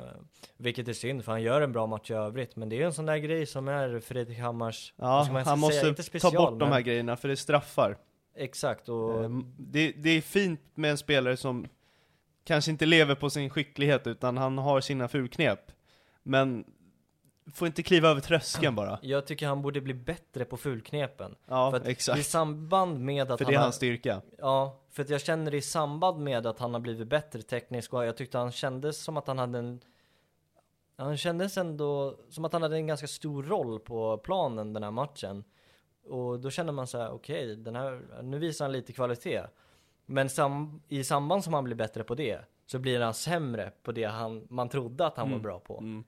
vilket 0.57 0.89
är 0.89 0.93
synd 0.93 1.25
för 1.25 1.33
han 1.33 1.43
gör 1.43 1.61
en 1.61 1.73
bra 1.73 1.87
match 1.87 2.11
i 2.11 2.15
övrigt 2.15 2.57
men 2.57 2.69
det 2.69 2.83
är 2.83 2.87
en 2.87 2.93
sån 2.93 3.07
där 3.07 3.17
grej 3.17 3.47
som 3.47 3.69
är 3.69 4.01
Fredrik 4.01 4.39
Hammars, 4.39 4.93
Ja, 4.97 5.43
han 5.45 5.59
måste 5.59 5.89
inte 5.89 6.03
ta 6.03 6.07
special, 6.07 6.33
bort 6.37 6.51
de 6.51 6.59
men- 6.59 6.73
här 6.73 6.81
grejerna, 6.81 7.17
för 7.17 7.29
det 7.29 7.37
straffar. 7.37 7.99
Exakt 8.35 8.89
och 8.89 9.25
Eh, 9.25 9.31
det, 9.59 9.93
det 9.93 10.11
är 10.11 10.21
fint 10.21 10.61
med 10.75 10.91
en 10.91 10.99
spelare 10.99 11.37
som 11.37 11.67
kanske 12.51 12.71
inte 12.71 12.87
lever 12.87 13.15
på 13.15 13.31
sin 13.31 13.51
skicklighet, 13.51 14.07
utan 14.07 14.37
han 14.37 14.59
har 14.59 14.81
sina 14.81 15.09
fulknep. 15.09 15.73
Men 16.23 16.65
får 17.55 17.67
inte 17.67 17.83
kliva 17.83 18.09
över 18.09 18.21
tröskeln 18.21 18.75
bara. 18.75 18.99
jag 19.03 19.27
tycker 19.27 19.47
han 19.47 19.63
borde 19.63 19.81
bli 19.81 19.95
bättre 19.95 20.45
på 20.45 20.57
fulknepen. 20.57 21.35
Ja, 21.47 21.71
för 21.71 21.77
att 21.77 21.87
i 21.87 21.91
exakt. 21.91 22.27
samband 22.27 23.01
med 23.01 23.31
att 23.31 23.39
För 23.39 23.45
han 23.45 23.53
det 23.53 23.57
är 23.57 23.59
har- 23.59 23.63
hans 23.65 23.75
styrka. 23.77 24.23
Ja, 24.39 24.81
för 24.91 25.03
att 25.03 25.11
jag 25.11 25.21
känner 25.21 25.55
i 25.55 25.63
samband 25.63 26.21
med 26.25 26.47
att 26.47 26.59
han 26.59 26.75
har 26.75 26.81
blivit 26.81 27.09
bättre 27.09 27.43
teknisk 27.43 27.93
och 27.95 28.05
jag 28.07 28.17
tyckte 28.17 28.39
han 28.39 28.53
kändes 28.53 29.03
som 29.05 29.17
att 29.17 29.27
han 29.27 29.39
hade 29.39 29.59
en 29.59 29.81
Han 30.97 31.17
kändes 31.17 31.57
ändå 31.57 32.17
som 32.31 32.45
att 32.45 32.53
han 32.53 32.63
hade 32.63 32.77
en 32.77 32.87
ganska 32.87 33.07
stor 33.07 33.43
roll 33.43 33.81
på 33.81 34.19
planen 34.19 34.73
den 34.73 34.83
här 34.83 34.91
matchen 34.91 35.45
Och 36.05 36.41
då 36.41 36.51
känner 36.51 36.73
man 36.73 36.87
så 36.87 36.99
här: 36.99 37.11
okej, 37.11 37.57
den 37.57 37.77
här, 37.77 38.23
nu 38.23 38.39
visar 38.39 38.65
han 38.65 38.73
lite 38.73 38.93
kvalitet 38.93 39.43
Men 40.11 40.29
sam, 40.31 40.83
i 40.89 41.05
samband 41.05 41.45
som 41.45 41.55
han 41.55 41.65
blir 41.65 41.77
bättre 41.77 42.05
på 42.05 42.15
det 42.15 42.41
Så 42.67 42.79
blir 42.79 43.01
han 43.01 43.15
sämre 43.15 43.73
på 43.83 43.93
det 43.93 44.05
han, 44.05 44.47
man 44.51 44.69
trodde 44.69 45.07
att 45.07 45.17
han 45.17 45.27
var 45.29 45.37
Mm. 45.37 45.43
bra 45.43 45.59
på 45.61 45.79
Mm. 45.79 46.05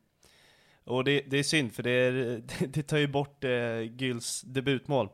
Och 0.84 1.04
det, 1.04 1.20
det 1.26 1.38
är 1.38 1.42
synd, 1.42 1.72
för 1.72 1.82
det, 1.82 1.90
är, 1.90 2.42
det 2.68 2.82
tar 2.82 2.98
ju 2.98 3.06
bort 3.06 3.44
eh, 3.44 3.80
Gyls 3.80 4.42
debutmål. 4.42 5.08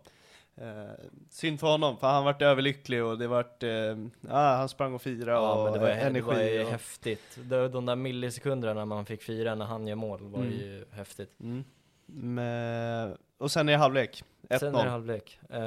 Eh, 0.56 0.90
synd 1.30 1.60
för 1.60 1.66
honom, 1.66 1.96
för 1.98 2.06
han 2.06 2.24
varit 2.24 2.42
överlycklig 2.42 3.04
och 3.04 3.18
det 3.18 3.26
vart, 3.28 3.62
eh, 3.62 3.96
ah, 4.28 4.56
han 4.56 4.68
sprang 4.68 4.94
och 4.94 5.02
firade 5.02 5.32
Ja 5.32 5.54
och 5.58 5.64
men 5.64 5.72
det 5.72 5.78
var, 5.78 5.88
energi. 5.88 6.20
det 6.20 6.26
var 6.36 6.42
ju 6.42 6.64
och, 6.64 6.70
häftigt 6.70 7.38
De, 7.44 7.68
de 7.68 7.86
där 7.86 7.96
millisekunderna 7.96 8.74
när 8.74 8.84
man 8.84 9.06
fick 9.06 9.22
fira 9.22 9.54
när 9.54 9.64
han 9.64 9.86
gör 9.86 9.96
mål 9.96 10.22
var 10.22 10.38
Mm. 10.40 10.52
ju 10.52 10.84
häftigt 10.92 11.40
mm. 11.40 11.64
Men, 12.12 13.16
och 13.38 13.50
sen 13.50 13.68
är 13.68 13.72
det 13.72 13.78
halvlek, 13.78 14.24
Sen 14.58 14.74
är 14.74 14.78
det 14.84 14.88
1-0. 14.88 14.88
halvlek. 14.88 15.40
Eh, 15.50 15.60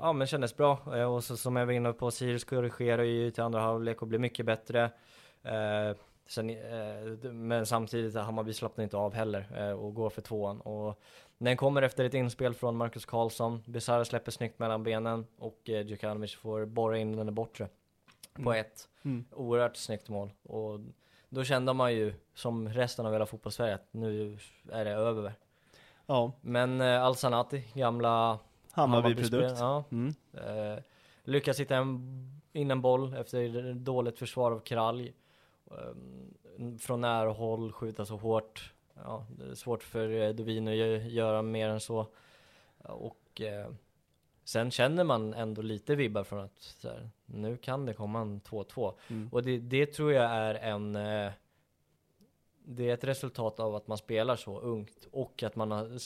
ja 0.00 0.12
men 0.12 0.26
kändes 0.26 0.56
bra. 0.56 0.78
Eh, 0.96 1.14
och 1.14 1.24
så 1.24 1.36
som 1.36 1.56
jag 1.56 1.66
var 1.66 1.72
inne 1.72 1.92
på, 1.92 2.10
Sirius 2.10 2.44
korrigerar 2.44 3.02
ju 3.02 3.30
till 3.30 3.42
andra 3.42 3.60
halvlek 3.60 4.02
och 4.02 4.08
blir 4.08 4.18
mycket 4.18 4.46
bättre. 4.46 4.82
Eh, 5.42 5.96
sen, 6.28 6.46
men 7.48 7.66
samtidigt, 7.66 8.14
Hammarby 8.14 8.52
slappnar 8.52 8.84
inte 8.84 8.96
av 8.96 9.14
heller 9.14 9.74
och 9.74 9.94
går 9.94 10.10
för 10.10 10.22
tvåan. 10.22 10.60
Och 10.60 11.00
den 11.38 11.56
kommer 11.56 11.82
efter 11.82 12.04
ett 12.04 12.14
inspel 12.14 12.54
från 12.54 12.76
Marcus 12.76 13.04
Karlsson. 13.06 13.62
Besara 13.66 14.04
släpper 14.04 14.30
snyggt 14.32 14.58
mellan 14.58 14.82
benen 14.82 15.26
och 15.38 15.68
eh, 15.70 15.86
Djukanovic 15.86 16.34
får 16.34 16.64
borra 16.66 16.98
in 16.98 17.16
den 17.16 17.34
bortre. 17.34 17.68
På 18.34 18.40
Mm. 18.50 18.60
ett. 18.60 18.88
Mm. 19.04 19.24
Oerhört 19.32 19.76
snyggt 19.76 20.08
mål. 20.08 20.32
Och 20.42 20.80
då 21.28 21.44
kände 21.44 21.72
man 21.72 21.94
ju, 21.94 22.14
som 22.34 22.68
resten 22.68 23.06
av 23.06 23.12
hela 23.12 23.26
fotbollssverige, 23.26 23.74
att 23.74 23.88
nu 23.90 24.38
är 24.72 24.84
det 24.84 24.90
över. 24.90 25.32
Ja, 26.06 26.32
Men 26.40 26.80
eh, 26.80 27.02
Al-Sanati, 27.04 27.64
gamla 27.74 28.38
Hammarby-produkt. 28.72 29.58
Ja, 29.58 29.84
Mm. 29.90 30.14
eh, 30.32 30.82
lyckas 31.24 31.60
hitta 31.60 31.76
en, 31.76 32.40
in 32.52 32.70
en 32.70 32.80
boll 32.80 33.14
efter 33.14 33.72
dåligt 33.74 34.18
försvar 34.18 34.52
av 34.52 34.60
Kralj. 34.60 35.12
Eh, 35.70 36.76
från 36.80 37.00
nära 37.00 37.30
håll, 37.30 37.72
skjuta 37.72 38.04
så 38.04 38.16
hårt. 38.16 38.72
Ja, 39.04 39.26
det 39.38 39.50
är 39.50 39.54
svårt 39.54 39.82
för 39.82 40.08
eh, 40.10 40.28
Dovin 40.34 40.68
att 40.68 40.74
gö- 40.74 41.08
göra 41.08 41.42
mer 41.42 41.68
än 41.68 41.80
så. 41.80 42.06
Och 42.78 43.40
eh, 43.40 43.66
sen 44.44 44.70
känner 44.70 45.04
man 45.04 45.34
ändå 45.34 45.62
lite 45.62 45.94
vibbar 45.94 46.24
från 46.24 46.40
att 46.40 46.76
här, 46.82 47.10
nu 47.26 47.56
kan 47.56 47.86
det 47.86 47.92
komma 47.94 48.20
en 48.20 48.40
2-2. 48.40 48.92
Mm. 49.08 49.28
Och 49.32 49.42
det, 49.42 49.58
det 49.58 49.86
tror 49.86 50.12
jag 50.12 50.24
är 50.30 50.54
en 50.54 50.96
eh, 50.96 51.32
Det 52.68 52.90
är 52.90 52.94
ett 52.94 53.04
resultat 53.04 53.60
av 53.60 53.74
att 53.74 53.86
man 53.86 53.98
spelar 53.98 54.36
så 54.36 54.60
ungt 54.60 55.08
och 55.12 55.42
att 55.42 55.56
man 55.56 55.70
har 55.70 55.98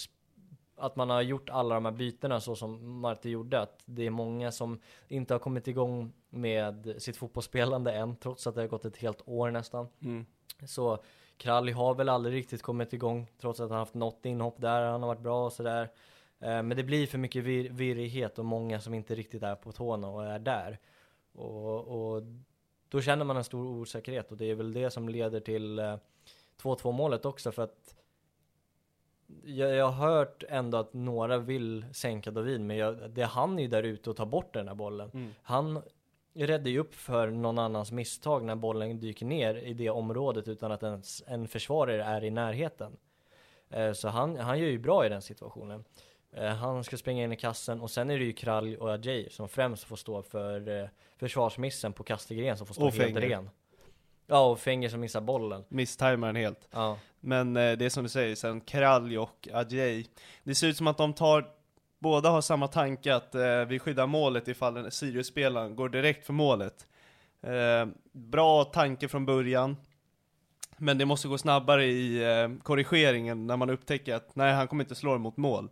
att 0.77 0.97
man 0.97 1.11
har 1.11 1.23
gjort 1.23 1.51
alla 1.51 1.75
de 1.75 1.85
här 1.85 1.93
bytena 1.93 2.41
så 2.41 2.57
som 2.57 3.01
Marti 3.01 3.29
gjorde, 3.29 3.61
att 3.61 3.83
det 3.85 4.07
är 4.07 4.11
många 4.11 4.53
som 4.53 4.81
inte 5.09 5.35
har 5.35 5.39
kommit 5.39 5.69
igång 5.69 6.13
med 6.31 6.95
sitt 6.99 7.17
fotbollsspelande 7.17 7.93
än, 7.93 8.17
trots 8.17 8.47
att 8.47 8.55
det 8.55 8.61
har 8.61 8.69
gått 8.69 8.85
ett 8.85 8.97
helt 8.97 9.29
år 9.29 9.51
nästan. 9.51 9.89
Mm. 10.03 10.27
Så 10.67 10.99
Kralj 11.37 11.73
har 11.73 11.95
väl 11.95 12.09
aldrig 12.09 12.35
riktigt 12.35 12.63
kommit 12.63 12.93
igång, 12.93 13.27
trots 13.39 13.61
att 13.61 13.65
han 13.65 13.71
har 13.71 13.79
haft 13.79 13.95
något 13.95 14.27
inhopp 14.27 14.61
där, 14.61 14.83
han 14.83 15.03
har 15.03 15.09
varit 15.09 15.21
bra 15.21 15.45
och 15.45 15.53
sådär. 15.53 15.83
Eh, 16.41 16.63
Men 16.63 16.77
det 16.77 16.85
blir 16.85 17.07
för 17.07 17.19
mycket 17.19 17.45
vir 17.45 17.71
virrighet 17.71 18.39
och 18.39 18.45
många 18.45 18.81
som 18.81 18.95
inte 18.95 19.15
riktigt 19.15 19.43
är 19.43 19.55
på 19.55 19.73
tårna 19.73 20.09
och 20.09 20.27
är 20.27 20.39
där. 20.39 20.79
Och, 21.33 21.79
och 21.89 22.23
då 22.89 23.01
känner 23.01 23.25
man 23.25 23.37
en 23.37 23.45
stor 23.45 23.67
osäkerhet 23.67 24.31
och 24.31 24.37
det 24.37 24.51
är 24.51 24.55
väl 24.55 24.73
det 24.73 24.91
som 24.91 25.09
leder 25.09 25.41
till 25.41 25.79
eh, 25.79 25.97
2-2 26.63 26.93
målet 26.93 27.25
också 27.25 27.53
för 27.53 27.63
att 27.63 27.95
jag, 29.45 29.75
jag 29.75 29.89
har 29.89 30.09
hört 30.09 30.45
ändå 30.49 30.79
att 30.79 30.93
några 30.95 31.39
vill 31.39 31.85
sänka 31.93 32.31
David 32.31 32.61
men 32.61 32.77
jag, 32.77 33.11
det 33.11 33.23
han 33.23 33.59
är 33.59 33.63
ju 33.63 33.69
där 33.69 33.83
ute 33.83 34.11
och 34.11 34.17
tar 34.17 34.27
bort 34.27 34.55
den 34.55 34.69
här 34.69 34.75
bollen. 34.75 35.11
Mm. 35.15 35.31
Han 35.43 35.83
räddar 36.35 36.71
ju 36.71 36.79
upp 36.79 36.95
för 36.95 37.31
någon 37.31 37.59
annans 37.59 37.93
misstag 37.93 38.45
när 38.45 38.55
bollen 38.55 39.01
dyker 39.01 39.27
ner 39.27 39.55
i 39.55 39.75
det 39.75 39.91
området 39.91 40.49
utan 40.49 40.73
att 40.73 40.83
ens 40.83 41.23
en 41.27 41.49
försvarare 41.49 42.05
är 42.05 42.25
i 42.25 42.31
närheten. 42.31 42.97
Eh, 43.71 43.93
Så 43.93 44.09
han, 44.09 44.37
han 44.37 44.59
gör 44.59 44.69
ju 44.69 44.79
bra 44.79 45.07
i 45.07 45.09
den 45.09 45.23
situationen. 45.23 45.85
Eh, 46.33 46.47
Han 46.49 46.85
ska 46.85 46.97
springa 46.97 47.25
in 47.25 47.33
i 47.33 47.37
kassen 47.37 47.81
och 47.81 47.91
sen 47.91 48.11
är 48.11 48.19
det 48.19 48.25
ju 48.25 48.33
Kralj 48.33 48.77
och 48.77 48.93
Ajay 48.95 49.31
som 49.31 49.49
främst 49.49 49.85
får 49.85 49.97
stå 49.97 50.23
för 50.23 50.69
eh, 50.83 50.89
försvarsmissen 51.17 51.93
på 51.93 52.05
Kastegren 52.05 52.57
som 52.57 52.67
får 52.67 52.75
stå 52.75 52.87
Och 52.87 52.93
helt 52.93 53.17
ren. 53.17 53.51
Ja 54.31 54.51
och 54.51 54.61
Fenger 54.61 54.89
som 54.89 55.01
missar 55.01 55.21
bollen. 55.21 55.65
Misstajmar 55.69 56.27
den 56.27 56.37
helt. 56.37 56.69
Ja. 56.71 56.99
Men 57.21 57.57
eh, 57.57 57.73
det 57.73 57.85
är 57.85 57.89
som 57.91 58.03
du 58.03 58.09
säger, 58.09 58.35
sen 58.35 58.61
Kralj 58.61 59.19
och 59.19 59.49
Adjei. 59.53 60.07
Det 60.45 60.55
ser 60.55 60.67
ut 60.67 60.77
som 60.77 60.87
att 60.87 60.99
de 60.99 61.13
tar, 61.13 61.45
båda 61.99 62.31
har 62.31 62.41
samma 62.41 62.69
tanke 62.69 63.15
att 63.15 63.35
eh, 63.35 63.65
vi 63.65 63.79
skyddar 63.79 64.07
målet 64.07 64.49
ifall 64.49 64.91
Sirius-spelaren 64.91 65.77
går 65.77 65.89
direkt 65.89 66.27
för 66.27 66.33
målet. 66.33 66.87
Eh, 67.43 67.87
bra 68.13 68.65
tanke 68.65 69.09
från 69.09 69.27
början. 69.27 69.77
Men 70.77 70.99
det 70.99 71.05
måste 71.05 71.29
gå 71.29 71.39
snabbare 71.39 71.85
i 71.85 72.23
eh, 72.23 72.63
korrigeringen 72.63 73.47
när 73.47 73.57
man 73.57 73.71
upptäcker 73.71 74.15
att 74.15 74.37
nej, 74.37 74.53
han 74.53 74.69
kommer 74.69 74.85
inte 74.85 74.95
slå 74.95 75.19
mot 75.19 75.37
mål. 75.37 75.69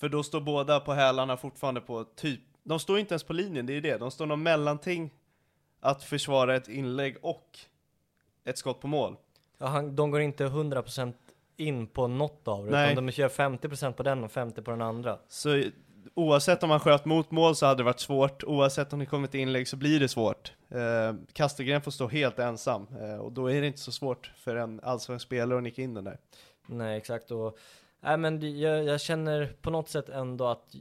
För 0.00 0.08
då 0.08 0.22
står 0.22 0.40
båda 0.40 0.80
på 0.80 0.92
hälarna 0.92 1.36
fortfarande 1.36 1.80
på 1.80 2.04
typ, 2.04 2.40
de 2.62 2.78
står 2.78 2.98
inte 2.98 3.14
ens 3.14 3.24
på 3.24 3.32
linjen, 3.32 3.66
det 3.66 3.72
är 3.72 3.74
ju 3.74 3.80
det. 3.80 3.98
De 3.98 4.10
står 4.10 4.26
någon 4.26 4.42
mellanting 4.42 5.10
att 5.80 6.02
försvara 6.02 6.56
ett 6.56 6.68
inlägg 6.68 7.16
och 7.22 7.58
ett 8.44 8.58
skott 8.58 8.80
på 8.80 8.88
mål. 8.88 9.16
Ja, 9.58 9.66
han, 9.66 9.96
de 9.96 10.10
går 10.10 10.20
inte 10.20 10.46
100% 10.46 11.12
in 11.56 11.86
på 11.86 12.06
något 12.06 12.48
av 12.48 12.64
det, 12.64 12.70
Nej. 12.70 12.92
utan 12.92 13.06
de 13.06 13.12
kör 13.12 13.28
50% 13.28 13.92
på 13.92 14.02
den 14.02 14.24
och 14.24 14.30
50% 14.30 14.62
på 14.62 14.70
den 14.70 14.82
andra. 14.82 15.18
Så 15.28 15.62
oavsett 16.14 16.62
om 16.62 16.68
man 16.68 16.80
sköt 16.80 17.04
mot 17.04 17.30
mål 17.30 17.56
så 17.56 17.66
hade 17.66 17.78
det 17.78 17.84
varit 17.84 18.00
svårt, 18.00 18.44
oavsett 18.44 18.92
om 18.92 18.98
det 18.98 19.06
kommit 19.06 19.34
inlägg 19.34 19.68
så 19.68 19.76
blir 19.76 20.00
det 20.00 20.08
svårt. 20.08 20.52
Eh, 20.68 21.14
Kastegren 21.32 21.82
får 21.82 21.90
stå 21.90 22.08
helt 22.08 22.38
ensam, 22.38 22.86
eh, 23.00 23.16
och 23.16 23.32
då 23.32 23.50
är 23.50 23.60
det 23.60 23.66
inte 23.66 23.78
så 23.78 23.92
svårt 23.92 24.32
för 24.36 24.56
en 24.56 24.80
allsvensk 24.82 25.26
spelare 25.26 25.58
att 25.58 25.64
nicka 25.64 25.82
in 25.82 25.94
den 25.94 26.04
där. 26.04 26.18
Nej 26.66 26.96
exakt 26.96 27.30
och, 27.30 27.58
nej 28.00 28.16
men 28.16 28.60
jag, 28.60 28.84
jag 28.84 29.00
känner 29.00 29.52
på 29.62 29.70
något 29.70 29.88
sätt 29.88 30.08
ändå 30.08 30.46
att 30.46 30.74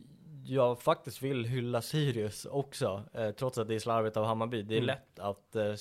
jag 0.45 0.81
faktiskt 0.81 1.21
vill 1.21 1.45
hylla 1.45 1.81
Sirius 1.81 2.45
också, 2.45 3.03
eh, 3.13 3.31
trots 3.31 3.57
att 3.57 3.67
det 3.67 3.75
är 3.75 3.79
slarvigt 3.79 4.17
av 4.17 4.25
Hammarby. 4.25 4.61
Det 4.61 4.73
är 4.75 4.77
Mm. 4.77 4.87
lätt 4.87 5.19
att 5.19 5.55
eh, 5.55 5.73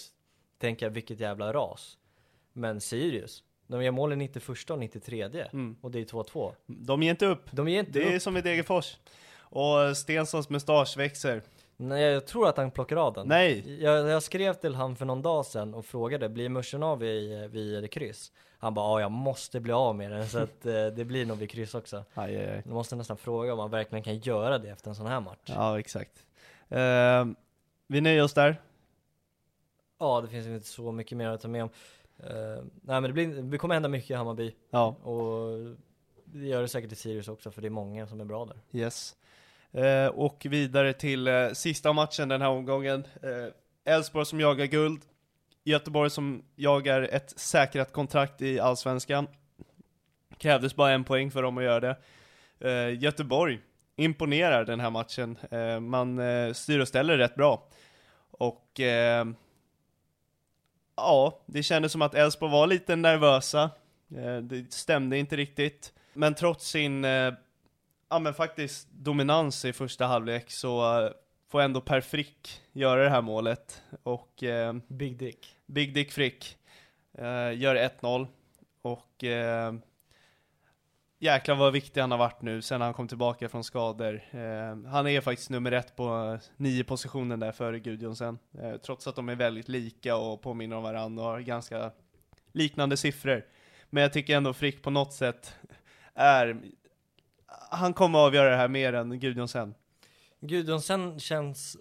tänka 0.59 0.89
vilket 0.89 1.21
jävla 1.21 1.53
ras. 1.53 1.99
Men 2.53 2.81
Sirius, 2.81 3.43
de 3.67 3.83
gör 3.85 3.91
mål 3.93 4.13
i 4.13 4.17
91 4.17 4.71
och 4.71 4.79
93 4.79 5.23
Mm. 5.53 5.77
och 5.81 5.91
det 5.91 5.99
är 6.01 6.05
2-2. 6.05 6.55
De 6.67 7.03
ger 7.03 7.11
inte 7.11 7.27
upp. 7.27 7.43
De 7.51 7.69
ger 7.69 7.81
inte 7.81 7.93
Det 7.93 8.03
är 8.13 8.17
upp. 8.17 8.23
som 8.23 8.37
i 8.37 8.41
Degerfors. 8.41 8.97
Och 9.37 9.97
Stensons 9.97 10.51
mustasch 10.51 10.97
växer. 10.97 11.43
Nej 11.77 12.03
jag 12.03 12.27
tror 12.27 12.49
att 12.49 12.57
han 12.57 12.71
plockar 12.71 12.97
av 12.97 13.13
den. 13.13 13.29
Nej! 13.29 13.83
Jag, 13.83 14.09
jag 14.09 14.23
skrev 14.23 14.55
till 14.55 14.75
han 14.75 14.97
för 14.97 15.05
någon 15.05 15.23
dag 15.23 15.47
sedan 15.47 15.75
och 15.75 15.87
frågade, 15.87 16.29
blir 16.29 16.49
muschen 16.49 16.83
av 16.83 16.99
vid, 16.99 17.51
vid 17.51 17.91
kryss? 17.91 18.33
Han 18.59 18.75
bara, 18.75 18.87
ja 18.87 19.01
jag 19.01 19.11
måste 19.11 19.61
bli 19.61 19.73
av 19.73 19.97
med 19.97 20.11
den 20.11 20.29
så 20.29 20.39
att 20.39 20.67
eh, 20.67 20.87
det 20.87 21.05
blir 21.05 21.27
nog 21.27 21.39
vid 21.39 21.51
kryss 21.51 21.75
också. 21.75 22.05
Aj, 22.15 22.37
aj, 22.37 22.51
aj. 22.51 22.63
Jag 22.65 22.75
måste 22.75 22.97
nästan 22.97 23.17
fråga 23.17 23.53
om 23.53 23.59
man 23.59 23.71
verkligen 23.71 24.03
kan 24.03 24.19
göra 24.19 24.59
det 24.59 24.71
efter 24.71 24.89
en 24.89 24.95
sån 24.95 25.07
här 25.07 25.21
match. 25.21 25.39
Ja, 25.45 25.79
exakt. 25.79 26.27
Eh, 26.69 27.27
vi 27.87 28.01
nöjer 28.01 28.23
oss 28.23 28.35
där. 28.35 28.61
Ja, 29.99 30.21
det 30.21 30.29
finns 30.29 30.47
inte 30.47 30.67
så 30.67 30.93
mycket 30.93 31.19
mer 31.19 31.29
att 31.29 31.41
ta 31.41 31.49
med 31.49 31.63
om. 31.63 31.71
Eh, 32.19 32.65
nej 32.83 33.01
men 33.01 33.03
det, 33.03 33.13
blir, 33.13 33.43
det 33.43 33.59
kommer 33.59 33.75
hända 33.75 33.89
mycket 33.89 34.11
i 34.11 34.15
Hammarby. 34.15 34.55
Ja. 34.71 34.87
Och 34.87 35.77
det 36.25 36.47
gör 36.47 36.63
det 36.63 36.69
säkert 36.69 36.93
i 36.93 36.97
Sirius 36.97 37.29
också 37.29 37.51
för 37.51 37.63
det 37.63 37.69
är 37.69 37.71
många 37.71 38.07
som 38.07 38.21
är 38.21 38.25
bra 38.25 38.45
där. 38.45 38.81
Yes. 38.81 39.17
Eh, 39.75 40.07
och 40.07 40.47
vidare 40.51 40.93
till 40.93 41.29
eh, 41.29 41.51
sista 41.51 41.93
matchen 41.93 42.29
den 42.29 42.43
här 42.43 42.49
omgången. 42.49 43.05
Eh, 43.23 43.95
Elfsborg 43.95 44.27
som 44.27 44.41
jagar 44.41 44.67
guld. 44.67 45.03
Göteborg 45.65 46.11
som 46.11 46.45
jagar 46.57 47.03
ett 47.03 47.39
säkrat 47.39 47.93
kontrakt 47.93 48.43
i 48.43 48.61
Allsvenskan. 48.61 49.27
Krävdes 50.39 50.77
bara 50.77 50.91
en 50.91 51.05
poäng 51.05 51.31
för 51.31 51.43
dem 51.43 51.59
att 51.59 51.65
göra 51.65 51.81
det. 51.81 51.97
Eh, 52.71 53.03
Göteborg 53.03 53.61
imponerar 53.97 54.65
den 54.65 54.81
här 54.81 54.91
matchen. 54.91 55.39
Eh, 55.51 55.81
man 55.81 56.19
eh, 56.19 56.53
styr 56.53 56.79
och 56.79 56.89
ställer 56.89 57.19
rätt 57.19 57.35
bra. 57.35 57.69
Och 58.31 58.81
eh, 58.81 59.27
ja, 60.97 61.43
det 61.47 61.63
kändes 61.63 61.93
som 61.93 62.03
att 62.03 62.15
Elfsborg 62.15 62.53
var 62.53 62.67
lite 62.67 62.97
nervösa. 62.97 63.71
Eh, 64.17 64.37
det 64.37 64.73
stämde 64.73 65.19
inte 65.19 65.37
riktigt. 65.37 65.93
Men 66.13 66.35
trots 66.35 66.69
sin 66.69 67.05
eh, 67.05 67.35
ja 68.15 68.19
men 68.19 68.35
faktiskt 68.35 68.89
dominans 68.91 69.65
i 69.65 69.73
första 69.73 70.07
halvlek 70.07 70.51
så 70.51 71.01
eh, 71.01 71.11
får 71.51 71.61
ändå 71.61 71.81
Per 71.81 72.01
Frick 72.01 72.63
göra 72.73 73.03
det 73.03 73.11
här 73.11 73.23
målet 73.23 73.83
och 74.03 74.43
eh, 74.43 74.73
Big 74.89 75.19
Dick. 75.19 75.57
Big 75.67 75.95
Dick 75.95 76.13
Frick 76.13 76.59
eh, 77.19 77.59
gör 77.59 77.91
1-0 78.01 78.27
och 78.83 79.25
eh, 79.25 79.75
jäklar 81.19 81.55
vad 81.55 81.73
viktig 81.73 82.01
han 82.01 82.11
har 82.11 82.19
varit 82.19 82.43
nu 82.43 82.63
sen 82.63 82.81
han 82.81 82.95
kom 82.95 83.09
tillbaka 83.09 83.49
från 83.49 83.65
skador. 83.65 84.23
Eh, 84.31 84.91
han 84.91 85.07
är 85.07 85.21
faktiskt 85.21 85.51
nummer 85.51 85.73
ett 85.73 85.97
på 85.97 86.05
eh, 86.33 86.51
nio 86.57 86.85
positionen 86.85 87.41
där 87.41 87.53
före 87.53 87.79
Gudjonsen, 87.79 88.39
eh, 88.59 88.77
trots 88.77 89.07
att 89.07 89.17
de 89.17 89.29
är 89.29 89.37
väldigt 89.37 89.69
lika 89.69 90.17
och 90.17 90.43
påminner 90.43 90.77
om 90.77 90.83
varandra 90.83 91.25
och 91.25 91.31
har 91.31 91.41
ganska 91.41 91.91
liknande 92.53 92.97
siffror. 92.97 93.45
Men 93.91 94.03
jag 94.03 94.13
tycker 94.13 94.37
ändå 94.37 94.53
Frick 94.53 94.83
på 94.83 94.91
något 94.91 95.13
sätt 95.13 95.55
är, 96.15 96.61
han 97.71 97.93
kommer 97.93 98.19
att 98.19 98.27
avgöra 98.27 98.51
det 98.51 98.57
här 98.57 98.69
mer 98.69 98.93
än 98.93 99.21
Gudjonsen. 99.21 99.75
Gudjonsen 100.41 101.21
känns 101.21 101.77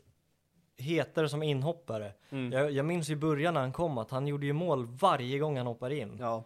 hetare 0.78 1.30
som 1.30 1.44
inhoppare. 1.44 2.12
Mm. 2.30 2.52
Jag, 2.52 2.72
jag 2.72 2.86
minns 2.86 3.10
i 3.10 3.16
början 3.16 3.54
när 3.54 3.62
han 3.62 3.74
kom 3.74 3.98
att 3.98 4.12
han 4.12 4.28
gjorde 4.28 4.46
ju 4.46 4.54
mål 4.54 4.86
varje 4.86 5.40
gång 5.40 5.58
han 5.58 5.68
hoppade 5.68 5.98
in. 5.98 6.18
Ja. 6.20 6.44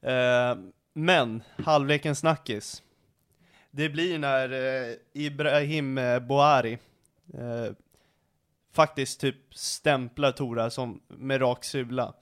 Eh, 0.00 0.56
men, 0.92 1.42
halvlekens 1.64 2.18
snackis. 2.18 2.82
Det 3.70 3.88
blir 3.88 4.18
när 4.18 4.52
eh, 4.52 4.94
Ibrahim 5.12 5.98
eh, 5.98 6.18
Boari 6.18 6.78
eh, 7.34 7.72
faktiskt 8.72 9.20
typ 9.20 9.54
stämplar 9.54 10.32
Tora 10.32 10.70
som 10.70 11.00
med 11.08 11.40
rak 11.40 11.64
sula. 11.64 12.14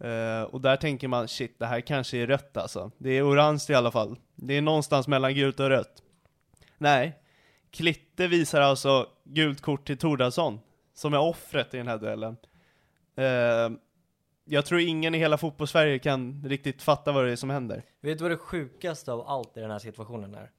Eh, 0.00 0.42
och 0.42 0.60
där 0.60 0.76
tänker 0.76 1.08
man, 1.08 1.28
shit 1.28 1.58
det 1.58 1.66
här 1.66 1.80
kanske 1.80 2.18
är 2.18 2.26
rött 2.26 2.56
alltså. 2.56 2.90
Det 2.98 3.10
är 3.10 3.28
orange 3.28 3.64
i 3.68 3.74
alla 3.74 3.90
fall. 3.90 4.16
Det 4.34 4.54
är 4.54 4.62
någonstans 4.62 5.08
mellan 5.08 5.34
gult 5.34 5.60
och 5.60 5.68
rött. 5.68 6.02
Nej, 6.78 7.18
Klitte 7.70 8.26
visar 8.26 8.60
alltså 8.60 9.06
gult 9.24 9.60
kort 9.60 9.86
till 9.86 9.98
Tordarsson, 9.98 10.60
som 10.94 11.14
är 11.14 11.18
offret 11.20 11.74
i 11.74 11.76
den 11.76 11.88
här 11.88 11.98
duellen. 11.98 12.36
Eh, 13.16 13.78
jag 14.44 14.64
tror 14.66 14.80
ingen 14.80 15.14
i 15.14 15.18
hela 15.18 15.38
fotbollssverige 15.38 15.98
kan 15.98 16.44
riktigt 16.46 16.82
fatta 16.82 17.12
vad 17.12 17.24
det 17.24 17.32
är 17.32 17.36
som 17.36 17.50
händer. 17.50 17.82
Vet 18.00 18.18
du 18.18 18.22
vad 18.24 18.30
det 18.30 18.36
sjukaste 18.36 19.12
av 19.12 19.28
allt 19.28 19.56
i 19.56 19.60
den 19.60 19.70
här 19.70 19.78
situationen 19.78 20.34
är? 20.34 20.50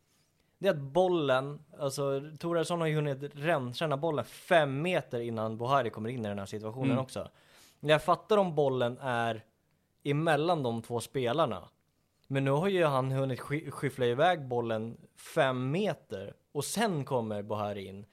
Det 0.60 0.68
är 0.68 0.72
att 0.72 0.80
bollen, 0.80 1.60
alltså 1.80 2.22
Torarsson 2.40 2.80
har 2.80 2.88
ju 2.88 2.95
hunnit 2.95 3.32
rensa 3.34 3.86
den 3.86 3.91
här 3.91 3.98
bollen 3.98 4.26
fem 4.26 4.82
meter 4.82 5.20
innan 5.20 5.57
Bohari 5.57 5.90
kommer 5.90 6.10
in 6.10 6.26
i 6.26 6.30
den 6.30 6.40
här 6.40 6.45
situationen 6.45 6.91
Mm. 6.91 7.03
också. 7.03 7.30
Jag 7.80 8.04
fattar 8.04 8.38
om 8.38 8.56
bollen 8.56 8.98
är 9.02 9.44
emellan 10.04 10.64
de 10.64 10.82
två 10.82 11.00
spelarna. 11.00 11.70
Men 12.28 12.44
nu 12.46 12.52
har 12.52 12.68
ju 12.68 12.86
han 12.86 13.12
hunnit 13.12 13.40
sk- 13.40 13.72
skyffla 13.72 14.06
iväg 14.06 14.48
bollen 14.48 14.98
fem 15.36 15.72
meter 15.72 16.34
och 16.52 16.66
sen 16.66 17.06
kommer 17.06 17.42
Bohari 17.42 17.86
in. 17.88 18.06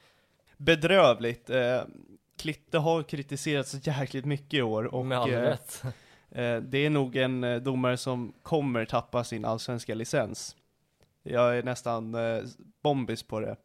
Bedrövligt. 0.56 1.50
Eh, 1.50 1.80
Klitte 2.38 2.78
har 2.78 3.02
kritiserats 3.02 3.86
jäkligt 3.86 4.24
mycket 4.24 4.54
i 4.54 4.62
år 4.62 4.94
och 4.94 5.06
Med 5.06 5.18
all 5.18 5.30
eh, 5.32 5.40
rätt. 5.40 5.82
eh, 6.30 6.56
det 6.56 6.78
är 6.78 6.90
nog 6.90 7.16
en 7.16 7.44
eh, 7.44 7.56
domare 7.62 7.96
som 7.96 8.32
kommer 8.42 8.84
tappa 8.84 9.24
sin 9.24 9.44
allsvenska 9.44 9.94
licens. 9.94 10.56
Jag 11.22 11.58
är 11.58 11.62
nästan 11.62 12.14
eh, 12.14 12.42
bombis 12.82 13.22
på 13.22 13.40
det. 13.40 13.56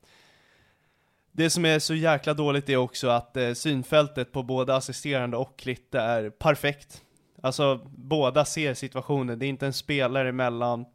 Det 1.31 1.49
som 1.49 1.65
är 1.65 1.79
så 1.79 1.95
jäkla 1.95 2.33
dåligt 2.33 2.69
är 2.69 2.77
också 2.77 3.07
att 3.07 3.37
eh, 3.37 3.53
synfältet 3.53 4.31
på 4.31 4.43
både 4.43 4.75
assisterande 4.75 5.37
och 5.37 5.59
Klitte 5.59 5.99
är 5.99 6.29
perfekt. 6.29 7.03
Alltså 7.41 7.81
båda 7.95 8.45
ser 8.45 8.73
situationen, 8.73 9.39
det 9.39 9.45
är 9.45 9.47
inte 9.47 9.65
en 9.65 9.73
spelare 9.73 10.29
emellan. 10.29 10.85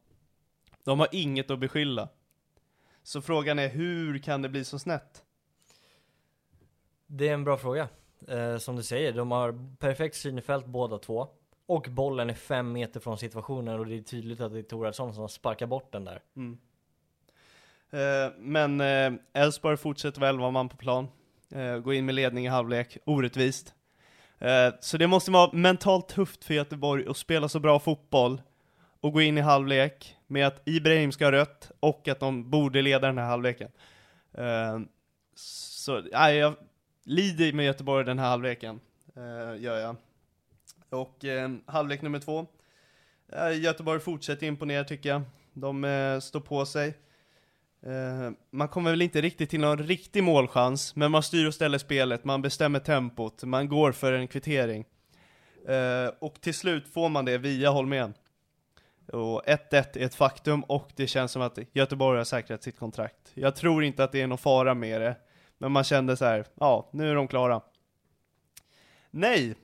De 0.84 1.00
har 1.00 1.08
inget 1.12 1.50
att 1.50 1.58
beskylla. 1.58 2.08
Så 3.02 3.22
frågan 3.22 3.58
är 3.58 3.68
hur 3.68 4.18
kan 4.18 4.42
det 4.42 4.48
bli 4.48 4.64
så 4.64 4.78
snett? 4.78 5.22
Det 7.06 7.28
är 7.28 7.34
en 7.34 7.44
bra 7.44 7.56
fråga. 7.56 7.88
Eh, 8.28 8.56
som 8.58 8.76
du 8.76 8.82
säger, 8.82 9.12
de 9.12 9.30
har 9.30 9.76
perfekt 9.78 10.16
synfält 10.16 10.66
båda 10.66 10.98
två. 10.98 11.28
Och 11.66 11.86
bollen 11.90 12.30
är 12.30 12.34
fem 12.34 12.72
meter 12.72 13.00
från 13.00 13.18
situationen 13.18 13.78
och 13.78 13.86
det 13.86 13.96
är 13.96 14.02
tydligt 14.02 14.40
att 14.40 14.52
det 14.52 14.58
är 14.58 14.62
Torarsson 14.62 15.14
som 15.14 15.28
sparkar 15.28 15.66
bort 15.66 15.92
den 15.92 16.04
där. 16.04 16.22
Mm. 16.36 16.58
Eh, 17.90 18.32
men 18.38 18.80
eh, 18.80 19.12
Elfsborg 19.32 19.76
fortsätter 19.76 20.20
väl 20.20 20.38
vara 20.38 20.50
man 20.50 20.68
på 20.68 20.76
plan. 20.76 21.08
Eh, 21.54 21.78
gå 21.78 21.94
in 21.94 22.06
med 22.06 22.14
ledning 22.14 22.46
i 22.46 22.48
halvlek, 22.48 22.98
orättvist. 23.04 23.72
Så 24.80 24.96
det 24.96 25.06
måste 25.06 25.30
vara 25.30 25.52
mentalt 25.52 26.08
tufft 26.08 26.44
för 26.44 26.54
Göteborg 26.54 27.08
att 27.08 27.16
spela 27.16 27.48
så 27.48 27.60
bra 27.60 27.78
fotboll 27.78 28.42
och 29.00 29.12
gå 29.12 29.20
in 29.20 29.38
i 29.38 29.40
halvlek 29.40 30.16
med 30.26 30.46
att 30.46 30.68
Ibrahim 30.68 31.12
ska 31.12 31.24
ha 31.24 31.32
rött 31.32 31.70
och 31.80 32.08
att 32.08 32.20
de 32.20 32.50
borde 32.50 32.82
leda 32.82 33.06
den 33.06 33.18
här 33.18 33.26
halvleken. 33.26 33.70
Så, 35.34 36.00
nej, 36.12 36.36
jag 36.36 36.54
lider 37.04 37.52
med 37.52 37.66
Göteborg 37.66 38.04
den 38.04 38.18
här 38.18 38.28
halvleken, 38.28 38.80
gör 39.58 39.78
jag. 39.78 39.96
Och 40.90 41.24
halvlek 41.66 42.02
nummer 42.02 42.18
två. 42.18 42.46
Göteborg 43.54 44.00
fortsätter 44.00 44.46
imponera 44.46 44.84
tycker 44.84 45.08
jag. 45.08 45.22
De 45.52 46.20
står 46.22 46.40
på 46.40 46.66
sig. 46.66 46.94
Eh, 47.86 48.30
man 48.50 48.68
kommer 48.68 48.90
väl 48.90 49.02
inte 49.02 49.20
riktigt 49.20 49.50
till 49.50 49.60
någon 49.60 49.78
riktig 49.78 50.22
målchans, 50.22 50.96
men 50.96 51.10
man 51.10 51.22
styr 51.22 51.46
och 51.46 51.54
ställer 51.54 51.78
spelet, 51.78 52.24
man 52.24 52.42
bestämmer 52.42 52.78
tempot, 52.78 53.42
man 53.42 53.68
går 53.68 53.92
för 53.92 54.12
en 54.12 54.28
kvittering. 54.28 54.84
Eh, 55.68 56.10
och 56.18 56.40
till 56.40 56.54
slut 56.54 56.88
får 56.88 57.08
man 57.08 57.24
det 57.24 57.38
via 57.38 57.70
Holmén. 57.70 58.14
Och 59.12 59.42
1-1 59.46 59.98
är 59.98 60.04
ett 60.06 60.14
faktum 60.14 60.62
och 60.62 60.90
det 60.96 61.06
känns 61.06 61.32
som 61.32 61.42
att 61.42 61.58
Göteborg 61.72 62.18
har 62.18 62.24
säkrat 62.24 62.62
sitt 62.62 62.78
kontrakt. 62.78 63.30
Jag 63.34 63.56
tror 63.56 63.84
inte 63.84 64.04
att 64.04 64.12
det 64.12 64.22
är 64.22 64.26
någon 64.26 64.38
fara 64.38 64.74
med 64.74 65.00
det, 65.00 65.16
men 65.58 65.72
man 65.72 65.84
kände 65.84 66.16
så 66.16 66.24
här, 66.24 66.46
ja, 66.54 66.88
nu 66.92 67.10
är 67.10 67.14
de 67.14 67.28
klara. 67.28 67.60
Nej! 69.10 69.54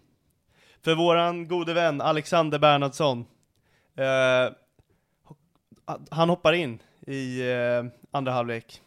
För 0.83 0.95
våran 0.95 1.49
gode 1.49 1.75
vän 1.75 2.01
Alexander 2.01 2.59
Bernhardsson, 2.59 3.25
eh, 3.97 4.53
han 6.11 6.29
hoppar 6.29 6.53
in 6.53 6.83
i 7.07 7.51
eh, 7.51 8.02
andra 8.13 8.33
halvlek 8.33 8.83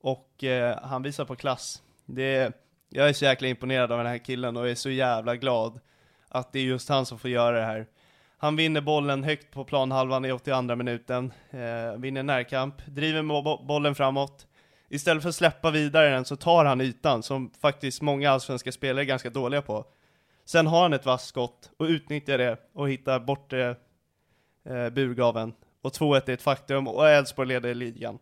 och 0.00 0.44
eh, 0.44 0.78
han 0.82 1.02
visar 1.02 1.24
på 1.24 1.36
klass. 1.36 1.82
Det, 2.06 2.52
jag 2.88 3.08
är 3.08 3.12
så 3.12 3.24
jäkla 3.24 3.48
imponerad 3.48 3.92
av 3.92 3.98
den 3.98 4.06
här 4.06 4.18
killen 4.18 4.56
och 4.56 4.68
är 4.68 4.74
så 4.74 4.90
jävla 4.90 5.36
glad 5.36 5.80
att 6.28 6.52
det 6.52 6.58
är 6.58 6.64
just 6.64 6.88
han 6.88 7.06
som 7.06 7.18
får 7.18 7.30
göra 7.30 7.58
det 7.58 7.66
här. 7.66 7.86
Han 8.38 8.56
vinner 8.56 8.80
bollen 8.80 9.24
högt 9.24 9.50
på 9.50 9.64
planhalvan 9.64 10.24
i 10.24 10.32
82 10.32 10.76
minuten, 10.76 11.32
eh, 11.50 11.98
vinner 11.98 12.22
närkamp, 12.22 12.86
driver 12.86 13.22
bo 13.22 13.64
bollen 13.66 13.94
framåt. 13.94 14.46
Istället 14.88 15.22
för 15.22 15.28
att 15.28 15.34
släppa 15.34 15.70
vidare 15.70 16.10
den 16.10 16.24
så 16.24 16.36
tar 16.36 16.64
han 16.64 16.80
ytan, 16.80 17.22
som 17.22 17.50
faktiskt 17.60 18.02
många 18.02 18.30
allsvenska 18.30 18.72
spelare 18.72 19.02
är 19.02 19.06
ganska 19.06 19.30
dåliga 19.30 19.62
på. 19.62 19.84
Sen 20.44 20.66
har 20.66 20.82
han 20.82 20.92
ett 20.92 21.06
vasst 21.06 21.26
skott 21.26 21.70
och 21.76 21.86
utnyttjar 21.86 22.38
det 22.38 22.56
och 22.72 22.90
hittar 22.90 23.20
bort 23.20 23.52
eh, 23.52 23.68
eh 24.64 24.90
burgaven. 24.90 25.54
Och 25.82 25.92
2-1 25.92 26.30
är 26.30 26.30
ett 26.30 26.42
faktum 26.42 26.88
och 26.88 27.08
Elfsborg 27.08 27.48
leder 27.48 27.74
ligan. 27.74 28.18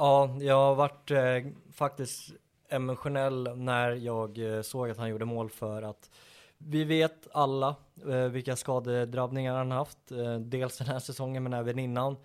Ja, 0.00 0.36
jag 0.40 0.54
har 0.54 0.74
varit 0.74 1.10
eh, 1.10 1.52
faktiskt 1.72 2.32
emotionell 2.68 3.56
när 3.56 3.90
jag 3.90 4.38
eh, 4.56 4.62
såg 4.62 4.90
att 4.90 4.96
han 4.96 5.08
gjorde 5.08 5.24
mål 5.24 5.50
för 5.50 5.82
att 5.82 6.10
vi 6.58 6.84
vet 6.84 7.28
alla 7.32 7.74
eh, 8.08 8.24
vilka 8.24 8.56
skadedrabbningar 8.56 9.54
han 9.56 9.70
haft, 9.70 10.12
eh, 10.12 10.34
dels 10.34 10.78
den 10.78 10.86
här 10.86 10.98
säsongen 10.98 11.42
men 11.42 11.52
även 11.52 11.78
innan. 11.78 12.16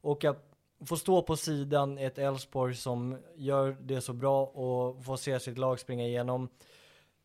Och 0.00 0.24
att 0.24 0.54
få 0.86 0.96
stå 0.96 1.22
på 1.22 1.36
sidan 1.36 1.98
i 1.98 2.04
ett 2.04 2.18
Elfsborg 2.18 2.74
som 2.74 3.18
gör 3.34 3.76
det 3.80 4.00
så 4.00 4.12
bra 4.12 4.44
och 4.44 5.04
få 5.04 5.16
se 5.16 5.40
sitt 5.40 5.58
lag 5.58 5.80
springa 5.80 6.04
igenom. 6.06 6.48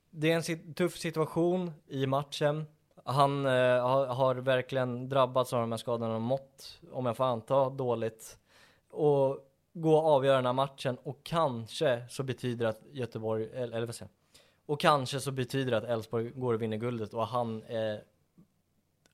Det 0.09 0.31
är 0.31 0.35
en 0.35 0.41
sit- 0.43 0.73
tuff 0.75 0.97
situation 0.97 1.71
i 1.88 2.05
matchen. 2.05 2.65
Han 3.05 3.45
eh, 3.45 3.51
har, 3.88 4.07
har 4.07 4.35
verkligen 4.35 5.09
drabbats 5.09 5.53
av 5.53 5.59
de 5.61 5.71
här 5.71 5.77
skadorna 5.77 6.15
och 6.15 6.21
mått, 6.21 6.79
om 6.91 7.05
jag 7.05 7.17
får 7.17 7.23
anta, 7.25 7.69
dåligt. 7.69 8.38
Och 8.91 9.43
gå 9.82 9.95
och 9.95 10.06
avgöra 10.06 10.36
den 10.36 10.45
här 10.45 10.54
matchen 10.54 10.98
och 11.04 11.20
kanske 11.24 12.04
så 12.10 12.24
betyder 12.24 12.66
det 12.66 12.70
att 12.70 12.82
Göteborg, 12.91 13.49
eller, 13.54 13.78
eller 13.78 13.86
vad 13.86 13.95
säger 13.95 14.12
jag? 14.12 14.41
Och 14.66 14.80
kanske 14.80 15.20
så 15.20 15.32
betyder 15.32 15.72
det 15.72 15.78
att 15.78 15.84
Elfsborg 15.84 16.30
går 16.30 16.54
och 16.54 16.62
vinner 16.62 16.78
guldet 16.78 17.14
och 17.14 17.28
han 17.28 17.64
är 17.64 18.04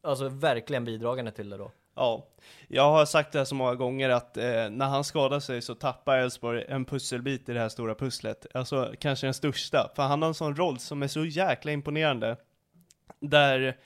alltså 0.02 0.30
verkligen 0.30 0.85
bidragande 0.85 1.31
till 1.31 1.49
det 1.49 1.57
då. 1.57 1.72
Ja, 1.95 2.27
jag 2.68 2.91
har 2.91 3.06
sagt 3.06 3.31
det 3.31 3.38
här 3.38 3.45
så 3.45 3.56
många 3.56 3.76
gånger 3.76 4.10
att 4.10 4.38
eh, 4.38 4.69
när 4.69 4.85
han 4.85 5.03
skadar 5.03 5.40
sig 5.40 5.61
så 5.61 5.76
tappar 5.76 6.18
Elfsborg 6.18 6.65
en 6.68 6.85
pusselbit 6.85 7.49
i 7.49 7.53
det 7.53 7.60
här 7.60 7.69
stora 7.69 7.95
pusslet. 7.95 8.45
Alltså 8.53 8.94
kanske 8.99 9.27
den 9.27 9.34
största, 9.34 9.91
för 9.95 10.03
han 10.03 10.22
har 10.22 10.30
en 10.30 10.34
sån 10.34 10.56
roll 10.56 10.80
som 10.80 11.03
är 11.03 11.07
så 11.07 11.26
jäkla 11.26 11.72
imponerande. 11.72 12.38
Där 13.19 13.77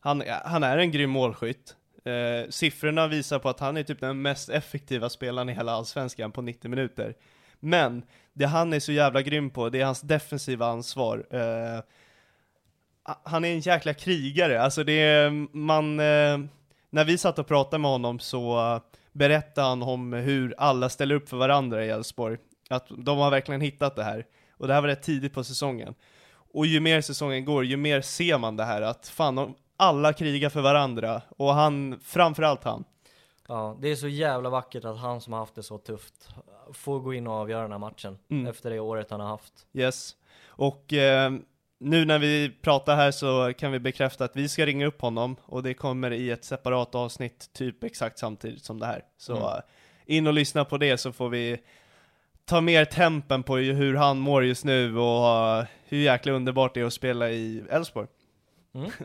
han, 0.00 0.22
han 0.44 0.62
är 0.62 0.78
en 0.78 0.90
grym 0.90 1.10
målskytt. 1.10 1.76
Eh, 2.04 2.48
siffrorna 2.48 3.08
visar 3.08 3.38
på 3.38 3.48
att 3.48 3.60
han 3.60 3.76
är 3.76 3.82
typ 3.82 4.00
den 4.00 4.22
mest 4.22 4.48
effektiva 4.48 5.08
spelaren 5.08 5.48
i 5.48 5.52
hela 5.52 5.72
allsvenskan 5.72 6.32
på 6.32 6.42
90 6.42 6.70
minuter. 6.70 7.14
Men 7.60 8.02
det 8.32 8.46
han 8.46 8.72
är 8.72 8.80
så 8.80 8.92
jävla 8.92 9.22
grym 9.22 9.50
på, 9.50 9.68
det 9.68 9.80
är 9.80 9.84
hans 9.84 10.00
defensiva 10.00 10.66
ansvar. 10.66 11.26
Eh, 11.30 11.84
han 13.24 13.44
är 13.44 13.52
en 13.52 13.60
jäkla 13.60 13.94
krigare, 13.94 14.62
alltså 14.62 14.84
det 14.84 14.92
är, 14.92 15.30
man, 15.56 16.00
eh, 16.00 16.38
när 16.90 17.04
vi 17.04 17.18
satt 17.18 17.38
och 17.38 17.46
pratade 17.46 17.78
med 17.78 17.90
honom 17.90 18.18
så 18.18 18.80
berättade 19.12 19.66
han 19.66 19.82
om 19.82 20.12
hur 20.12 20.54
alla 20.58 20.88
ställer 20.88 21.14
upp 21.14 21.28
för 21.28 21.36
varandra 21.36 21.84
i 21.84 21.88
Elfsborg. 21.88 22.38
Att 22.70 22.86
de 22.98 23.18
har 23.18 23.30
verkligen 23.30 23.60
hittat 23.60 23.96
det 23.96 24.04
här. 24.04 24.26
Och 24.56 24.66
det 24.68 24.74
här 24.74 24.80
var 24.80 24.88
rätt 24.88 25.02
tidigt 25.02 25.34
på 25.34 25.44
säsongen. 25.44 25.94
Och 26.54 26.66
ju 26.66 26.80
mer 26.80 27.00
säsongen 27.00 27.44
går, 27.44 27.64
ju 27.64 27.76
mer 27.76 28.00
ser 28.00 28.38
man 28.38 28.56
det 28.56 28.64
här 28.64 28.82
att 28.82 29.08
fan, 29.08 29.54
alla 29.82 30.12
krigar 30.12 30.48
för 30.50 30.60
varandra. 30.60 31.22
Och 31.36 31.54
han, 31.54 32.00
framförallt 32.04 32.64
han. 32.64 32.84
Ja, 33.48 33.76
det 33.80 33.88
är 33.88 33.96
så 33.96 34.08
jävla 34.08 34.50
vackert 34.50 34.84
att 34.84 34.98
han 34.98 35.20
som 35.20 35.32
har 35.32 35.40
haft 35.40 35.54
det 35.54 35.62
så 35.62 35.78
tufft 35.78 36.28
får 36.72 37.00
gå 37.00 37.14
in 37.14 37.26
och 37.26 37.32
avgöra 37.34 37.62
den 37.62 37.72
här 37.72 37.78
matchen 37.78 38.18
Mm. 38.30 38.46
efter 38.46 38.70
det 38.70 38.80
året 38.80 39.10
han 39.10 39.20
har 39.20 39.28
haft. 39.28 39.52
Yes. 39.72 40.16
Och 40.46 40.92
eh, 40.92 41.32
nu 41.78 42.04
när 42.04 42.18
vi 42.18 42.50
pratar 42.62 42.96
här 42.96 43.10
så 43.10 43.52
kan 43.58 43.72
vi 43.72 43.78
bekräfta 43.78 44.24
att 44.24 44.36
vi 44.36 44.48
ska 44.48 44.66
ringa 44.66 44.86
upp 44.86 45.00
honom 45.00 45.36
och 45.44 45.62
det 45.62 45.74
kommer 45.74 46.10
i 46.10 46.30
ett 46.30 46.44
separat 46.44 46.94
avsnitt 46.94 47.50
typ 47.52 47.84
exakt 47.84 48.18
samtidigt 48.18 48.64
som 48.64 48.78
det 48.80 48.86
här. 48.86 49.04
Så 49.18 49.32
Mm. 49.36 49.44
eh, 49.44 49.58
in 50.06 50.26
och 50.26 50.32
lyssna 50.32 50.64
på 50.64 50.78
det 50.78 50.98
så 50.98 51.12
får 51.12 51.28
vi 51.28 51.58
ta 52.44 52.60
mer 52.60 52.84
tempen 52.84 53.42
på 53.42 53.56
hur 53.56 53.94
han 53.94 54.18
mår 54.18 54.44
just 54.44 54.64
nu 54.64 54.98
och 54.98 55.26
eh, 55.58 55.64
hur 55.84 55.98
jäkla 55.98 56.32
underbart 56.32 56.74
det 56.74 56.80
är 56.80 56.84
att 56.84 56.92
spela 56.92 57.30
i 57.30 57.64
Elfsborg. 57.70 58.08
Mm. 58.74 58.90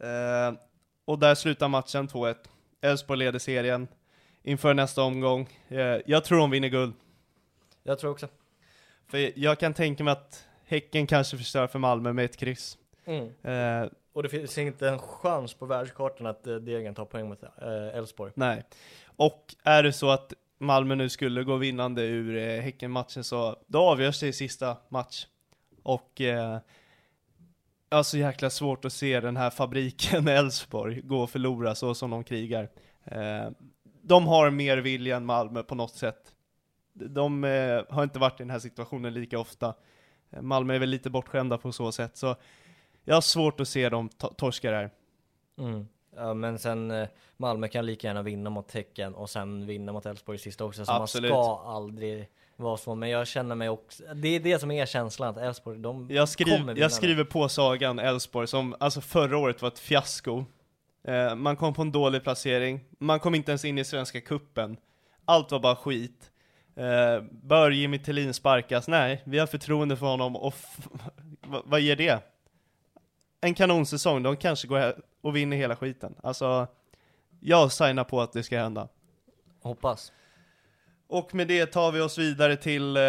Eh, 0.00 0.52
och 1.04 1.18
där 1.18 1.34
slutar 1.34 1.68
matchen 1.68 2.08
2-1. 2.08 2.34
Elfsborg 2.80 3.18
leder 3.18 3.38
serien 3.38 3.88
inför 4.42 4.74
nästa 4.74 5.02
omgång. 5.02 5.48
Eh, 5.68 5.78
jag 6.06 6.24
tror 6.24 6.38
de 6.38 6.50
vinner 6.50 6.68
guld. 6.68 6.94
Jag 7.82 7.98
tror 7.98 8.10
också. 8.10 8.28
För 9.06 9.38
jag 9.38 9.58
kan 9.58 9.74
tänka 9.74 10.04
mig 10.04 10.12
att 10.12 10.46
Häcken 10.66 11.06
kanske 11.06 11.36
förstör 11.38 11.66
för 11.66 11.78
Malmö 11.78 12.12
med 12.12 12.24
ett 12.24 12.36
kryss. 12.36 12.78
Mm. 13.04 13.24
Eh, 13.42 13.88
Och 14.12 14.22
det 14.22 14.28
finns 14.28 14.58
inte 14.58 14.88
en 14.88 14.98
chans 14.98 15.54
på 15.54 15.66
världskartan 15.66 16.26
att 16.26 16.46
eh, 16.46 16.54
Degen 16.56 16.94
tar 16.94 17.04
poäng 17.04 17.28
mot 17.28 17.42
eh, 17.42 17.48
Elfsborg. 17.98 18.32
nej. 18.34 18.64
Och 19.16 19.54
är 19.62 19.82
det 19.82 19.92
så 19.92 20.10
att 20.10 20.32
Malmö 20.58 20.94
nu 20.94 21.08
skulle 21.08 21.42
gå 21.44 21.56
vinnande 21.56 22.02
ur 22.02 22.36
eh, 22.36 22.60
Häcken-matchen 22.62 23.24
så 23.24 23.56
då 23.66 23.78
avgörs 23.80 24.20
det 24.20 24.26
i 24.28 24.32
sista 24.32 24.76
match. 24.88 25.26
Och 25.82 26.20
eh, 26.20 26.58
jag 27.90 27.98
har 27.98 28.02
så 28.02 28.18
jäkla 28.18 28.50
svårt 28.50 28.84
att 28.84 28.92
se 28.92 29.20
den 29.20 29.36
här 29.36 29.50
fabriken 29.50 30.28
Elfsborg 30.28 31.00
gå 31.00 31.22
och 31.22 31.30
förlora 31.30 31.74
så 31.74 31.94
som 31.94 32.10
de 32.10 32.24
krigar. 32.24 32.68
Eh, 33.04 33.50
de 34.02 34.26
har 34.26 34.50
mer 34.50 34.78
vilja 34.78 35.16
än 35.16 35.26
Malmö 35.26 35.62
på 35.62 35.74
något 35.74 35.94
sätt. 35.94 36.34
De 36.92 37.44
eh, 37.44 37.82
har 37.88 38.02
inte 38.04 38.18
varit 38.18 38.40
i 38.40 38.42
den 38.42 38.50
här 38.50 38.58
situationen 38.58 39.14
lika 39.14 39.38
ofta. 39.38 39.74
Eh, 40.30 40.42
Malmö 40.42 40.74
är 40.74 40.78
väl 40.78 40.88
lite 40.88 41.10
bortskämda 41.10 41.58
på 41.58 41.72
så 41.72 41.92
sätt, 41.92 42.16
så 42.16 42.36
jag 43.04 43.14
har 43.14 43.20
svårt 43.20 43.60
att 43.60 43.68
se 43.68 43.88
dem 43.88 44.08
to- 44.10 44.34
torska 44.34 44.70
det 44.70 44.76
här. 44.76 44.90
Mm. 45.58 45.88
Ja, 46.16 46.34
men 46.34 46.58
sen 46.58 46.92
Malmö 47.36 47.68
kan 47.68 47.86
lika 47.86 48.06
gärna 48.06 48.22
vinna 48.22 48.50
mot 48.50 48.72
Häcken 48.72 49.14
och 49.14 49.30
sen 49.30 49.66
vinna 49.66 49.92
mot 49.92 50.06
Elfsborg 50.06 50.38
sista 50.38 50.64
också. 50.64 50.84
Så 50.84 50.92
Absolut. 50.92 51.30
man 51.32 51.44
ska 51.44 51.62
aldrig 51.64 52.28
vara 52.56 52.76
så. 52.76 52.94
Men 52.94 53.10
jag 53.10 53.26
känner 53.26 53.54
mig 53.54 53.68
också, 53.68 54.02
det 54.14 54.28
är 54.28 54.40
det 54.40 54.58
som 54.58 54.70
är 54.70 54.86
känslan 54.86 55.28
att 55.28 55.36
Elfsborg, 55.42 55.78
de 55.78 56.10
Jag, 56.10 56.28
skriv, 56.28 56.44
kommer 56.44 56.58
vinna 56.74 56.80
jag 56.80 56.92
skriver 56.92 57.24
på 57.24 57.48
sagan 57.48 57.98
Elfsborg 57.98 58.46
som 58.46 58.76
alltså 58.80 59.00
förra 59.00 59.38
året 59.38 59.62
var 59.62 59.68
ett 59.68 59.78
fiasko. 59.78 60.44
Eh, 61.08 61.34
man 61.34 61.56
kom 61.56 61.74
på 61.74 61.82
en 61.82 61.92
dålig 61.92 62.22
placering, 62.22 62.80
man 62.98 63.20
kom 63.20 63.34
inte 63.34 63.50
ens 63.50 63.64
in 63.64 63.78
i 63.78 63.84
Svenska 63.84 64.20
Kuppen. 64.20 64.76
Allt 65.24 65.50
var 65.52 65.58
bara 65.60 65.76
skit. 65.76 66.30
Eh, 66.76 67.22
bör 67.30 67.70
Jimmy 67.70 67.98
Tillin 67.98 68.34
sparkas? 68.34 68.88
Nej, 68.88 69.22
vi 69.24 69.38
har 69.38 69.46
förtroende 69.46 69.96
för 69.96 70.06
honom 70.06 70.36
och 70.36 70.54
vad- 71.64 71.80
ger 71.80 71.96
det? 71.96 72.22
En 73.40 73.54
kanonsäsong, 73.54 74.22
de 74.22 74.36
kanske 74.36 74.68
går 74.68 74.94
och 75.22 75.36
vinner 75.36 75.56
hela 75.56 75.76
skiten. 75.76 76.14
Alltså, 76.22 76.66
jag 77.40 77.72
signar 77.72 78.04
på 78.04 78.20
att 78.20 78.32
det 78.32 78.42
ska 78.42 78.58
hända. 78.58 78.88
Hoppas. 79.62 80.12
Och 81.06 81.34
med 81.34 81.48
det 81.48 81.66
tar 81.66 81.92
vi 81.92 82.00
oss 82.00 82.18
vidare 82.18 82.56
till 82.56 82.96
eh, 82.96 83.02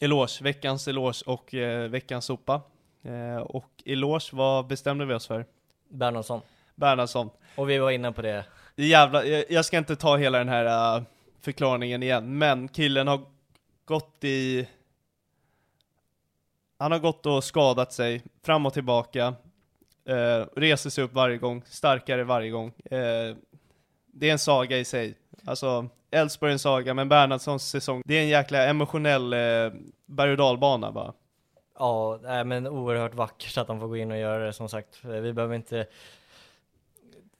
eloge, 0.00 0.42
veckans 0.42 0.88
eloge 0.88 1.22
och 1.26 1.54
eh, 1.54 1.88
veckans 1.88 2.24
sopa. 2.24 2.62
Eh, 3.02 3.36
och 3.36 3.82
eloge, 3.84 4.30
vad 4.32 4.66
bestämde 4.66 5.04
vi 5.06 5.14
oss 5.14 5.26
för? 5.26 5.46
Bernhardsson. 5.88 6.40
Bernhardsson. 6.74 7.30
Och 7.56 7.70
vi 7.70 7.78
var 7.78 7.90
inne 7.90 8.12
på 8.12 8.22
det. 8.22 8.44
Jävla, 8.76 9.24
jag, 9.24 9.44
jag 9.48 9.64
ska 9.64 9.78
inte 9.78 9.96
ta 9.96 10.16
hela 10.16 10.38
den 10.38 10.48
här 10.48 10.96
eh, 10.96 11.02
förklaringen 11.40 12.02
igen, 12.02 12.38
men 12.38 12.68
killen 12.68 13.06
har 13.06 13.20
gått 13.84 14.24
i... 14.24 14.68
Han 16.78 16.92
har 16.92 16.98
gått 16.98 17.26
och 17.26 17.44
skadat 17.44 17.92
sig, 17.92 18.22
fram 18.42 18.66
och 18.66 18.74
tillbaka. 18.74 19.34
Eh, 20.04 20.46
reser 20.56 20.90
sig 20.90 21.04
upp 21.04 21.12
varje 21.12 21.36
gång, 21.36 21.62
starkare 21.66 22.24
varje 22.24 22.50
gång. 22.50 22.72
Eh, 22.84 23.36
det 24.06 24.28
är 24.28 24.32
en 24.32 24.38
saga 24.38 24.78
i 24.78 24.84
sig. 24.84 25.14
Alltså, 25.44 25.88
Elfsborg 26.10 26.52
en 26.52 26.58
saga, 26.58 26.94
men 26.94 27.08
Bernhardssons 27.08 27.68
säsong, 27.68 28.02
det 28.04 28.14
är 28.14 28.22
en 28.22 28.28
jäkla 28.28 28.66
emotionell 28.66 29.32
eh, 29.32 29.38
berg 30.06 30.30
och 30.30 30.36
dalbana 30.36 30.92
bara. 30.92 31.12
Ja, 31.78 32.18
nej, 32.22 32.44
men 32.44 32.66
oerhört 32.66 33.14
vackert 33.14 33.58
att 33.58 33.68
han 33.68 33.80
får 33.80 33.88
gå 33.88 33.96
in 33.96 34.10
och 34.10 34.18
göra 34.18 34.46
det 34.46 34.52
som 34.52 34.68
sagt. 34.68 35.04
Vi 35.04 35.32
behöver 35.32 35.54
inte 35.54 35.86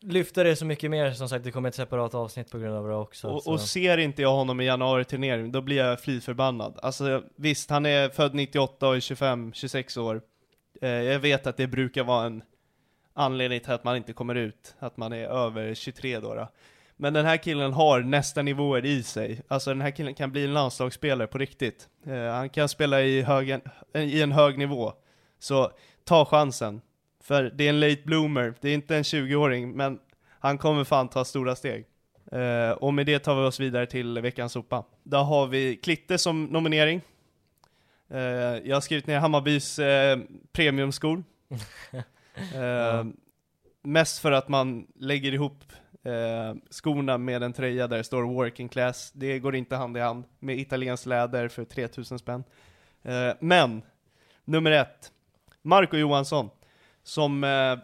lyfta 0.01 0.45
det 0.45 0.57
så 0.57 0.65
mycket 0.65 0.91
mer 0.91 1.13
som 1.13 1.29
sagt. 1.29 1.45
Det 1.45 1.51
kommer 1.51 1.69
ett 1.69 1.75
separat 1.75 2.15
avsnitt 2.15 2.51
på 2.51 2.59
grund 2.59 2.77
av 2.77 2.89
det 2.89 2.95
också. 2.95 3.29
Och, 3.29 3.47
och 3.47 3.61
ser 3.61 3.99
inte 3.99 4.23
jag 4.23 4.33
honom 4.33 4.61
i 4.61 4.65
januari-turnering, 4.65 5.53
då 5.53 5.61
blir 5.61 5.77
jag 5.77 6.01
fly 6.01 6.21
förbannad. 6.21 6.79
Alltså 6.83 7.23
visst, 7.37 7.71
han 7.71 7.87
är 7.87 8.09
född 8.09 8.35
98 8.35 8.89
och 8.89 8.97
är 8.97 9.01
25-26 9.01 9.99
år. 9.99 10.23
Eh, 10.81 10.89
jag 10.89 11.19
vet 11.19 11.47
att 11.47 11.57
det 11.57 11.67
brukar 11.67 12.05
vara 12.05 12.27
en 12.27 12.43
anledning 13.15 13.61
till 13.61 13.73
att 13.73 13.85
man 13.85 13.97
inte 13.97 14.13
kommer 14.13 14.35
ut, 14.35 14.75
att 14.79 14.97
man 14.97 15.13
är 15.13 15.27
över 15.27 15.75
23 15.75 16.21
då. 16.21 16.35
då. 16.35 16.49
Men 17.01 17.13
den 17.13 17.27
här 17.27 17.37
killen 17.37 17.73
har 17.73 18.01
nästa 18.01 18.43
nivåer 18.43 18.85
i 18.87 19.03
sig. 19.03 19.41
Alltså 19.49 19.71
den 19.71 19.81
här 19.81 19.91
killen 19.91 20.15
kan 20.15 20.33
bli 20.33 20.45
en 20.45 20.55
landslagsspelare 20.55 21.27
på 21.27 21.39
riktigt. 21.39 21.89
Eh, 22.07 22.33
han 22.33 22.49
kan 22.49 22.69
spela 22.69 23.03
i, 23.03 23.23
hög, 23.23 23.61
i 23.95 24.23
en 24.23 24.33
hög 24.33 24.59
nivå. 24.59 24.93
Så 25.39 25.73
ta 26.05 26.25
chansen. 26.25 26.81
För 27.23 27.43
det 27.43 27.65
är 27.65 27.69
en 27.69 27.81
late 27.81 28.03
bloomer, 28.05 28.55
det 28.61 28.69
är 28.69 28.75
inte 28.75 28.97
en 28.97 29.03
20-åring, 29.03 29.77
men 29.77 29.99
han 30.41 30.59
kommer 30.59 30.85
fan 30.85 31.09
ta 31.09 31.25
stora 31.25 31.57
steg. 31.57 31.87
Eh, 32.33 32.71
och 32.71 32.95
med 32.95 33.07
det 33.07 33.19
tar 33.19 33.41
vi 33.41 33.47
oss 33.47 33.61
vidare 33.61 33.87
till 33.87 34.19
veckans 34.19 34.53
sopa. 34.53 34.85
Där 35.03 35.23
har 35.23 35.47
vi 35.47 35.77
Klitte 35.77 36.19
som 36.19 36.45
nominering. 36.45 37.01
Eh, 38.11 38.21
jag 38.69 38.77
har 38.77 38.81
skrivit 38.81 39.07
ner 39.07 39.19
Hammarbys 39.19 39.79
eh, 39.79 40.19
premiumskor. 40.53 41.25
Eh, 42.55 43.05
mest 43.83 44.19
för 44.19 44.33
att 44.33 44.49
man 44.49 44.87
lägger 44.95 45.35
ihop 45.35 45.65
eh, 46.09 46.55
skorna 46.71 47.19
med 47.19 47.43
en 47.43 47.53
tröja 47.53 47.87
där 47.87 47.97
det 47.97 48.05
står 48.05 48.23
working 48.23 48.69
class. 48.69 49.13
Det 49.15 49.39
går 49.39 49.55
inte 49.55 49.77
hand 49.77 49.97
i 49.97 50.01
hand 50.01 50.25
med 50.39 50.59
italienskt 50.59 51.07
läder 51.07 51.49
för 51.49 51.65
3000 51.65 52.19
spänn. 52.19 52.45
Eh, 53.03 53.33
men, 53.41 53.83
nummer 54.45 54.71
ett, 54.71 55.13
Marco 55.63 55.97
Johansson, 55.97 56.51
som 57.03 57.45
eh, 57.45 57.77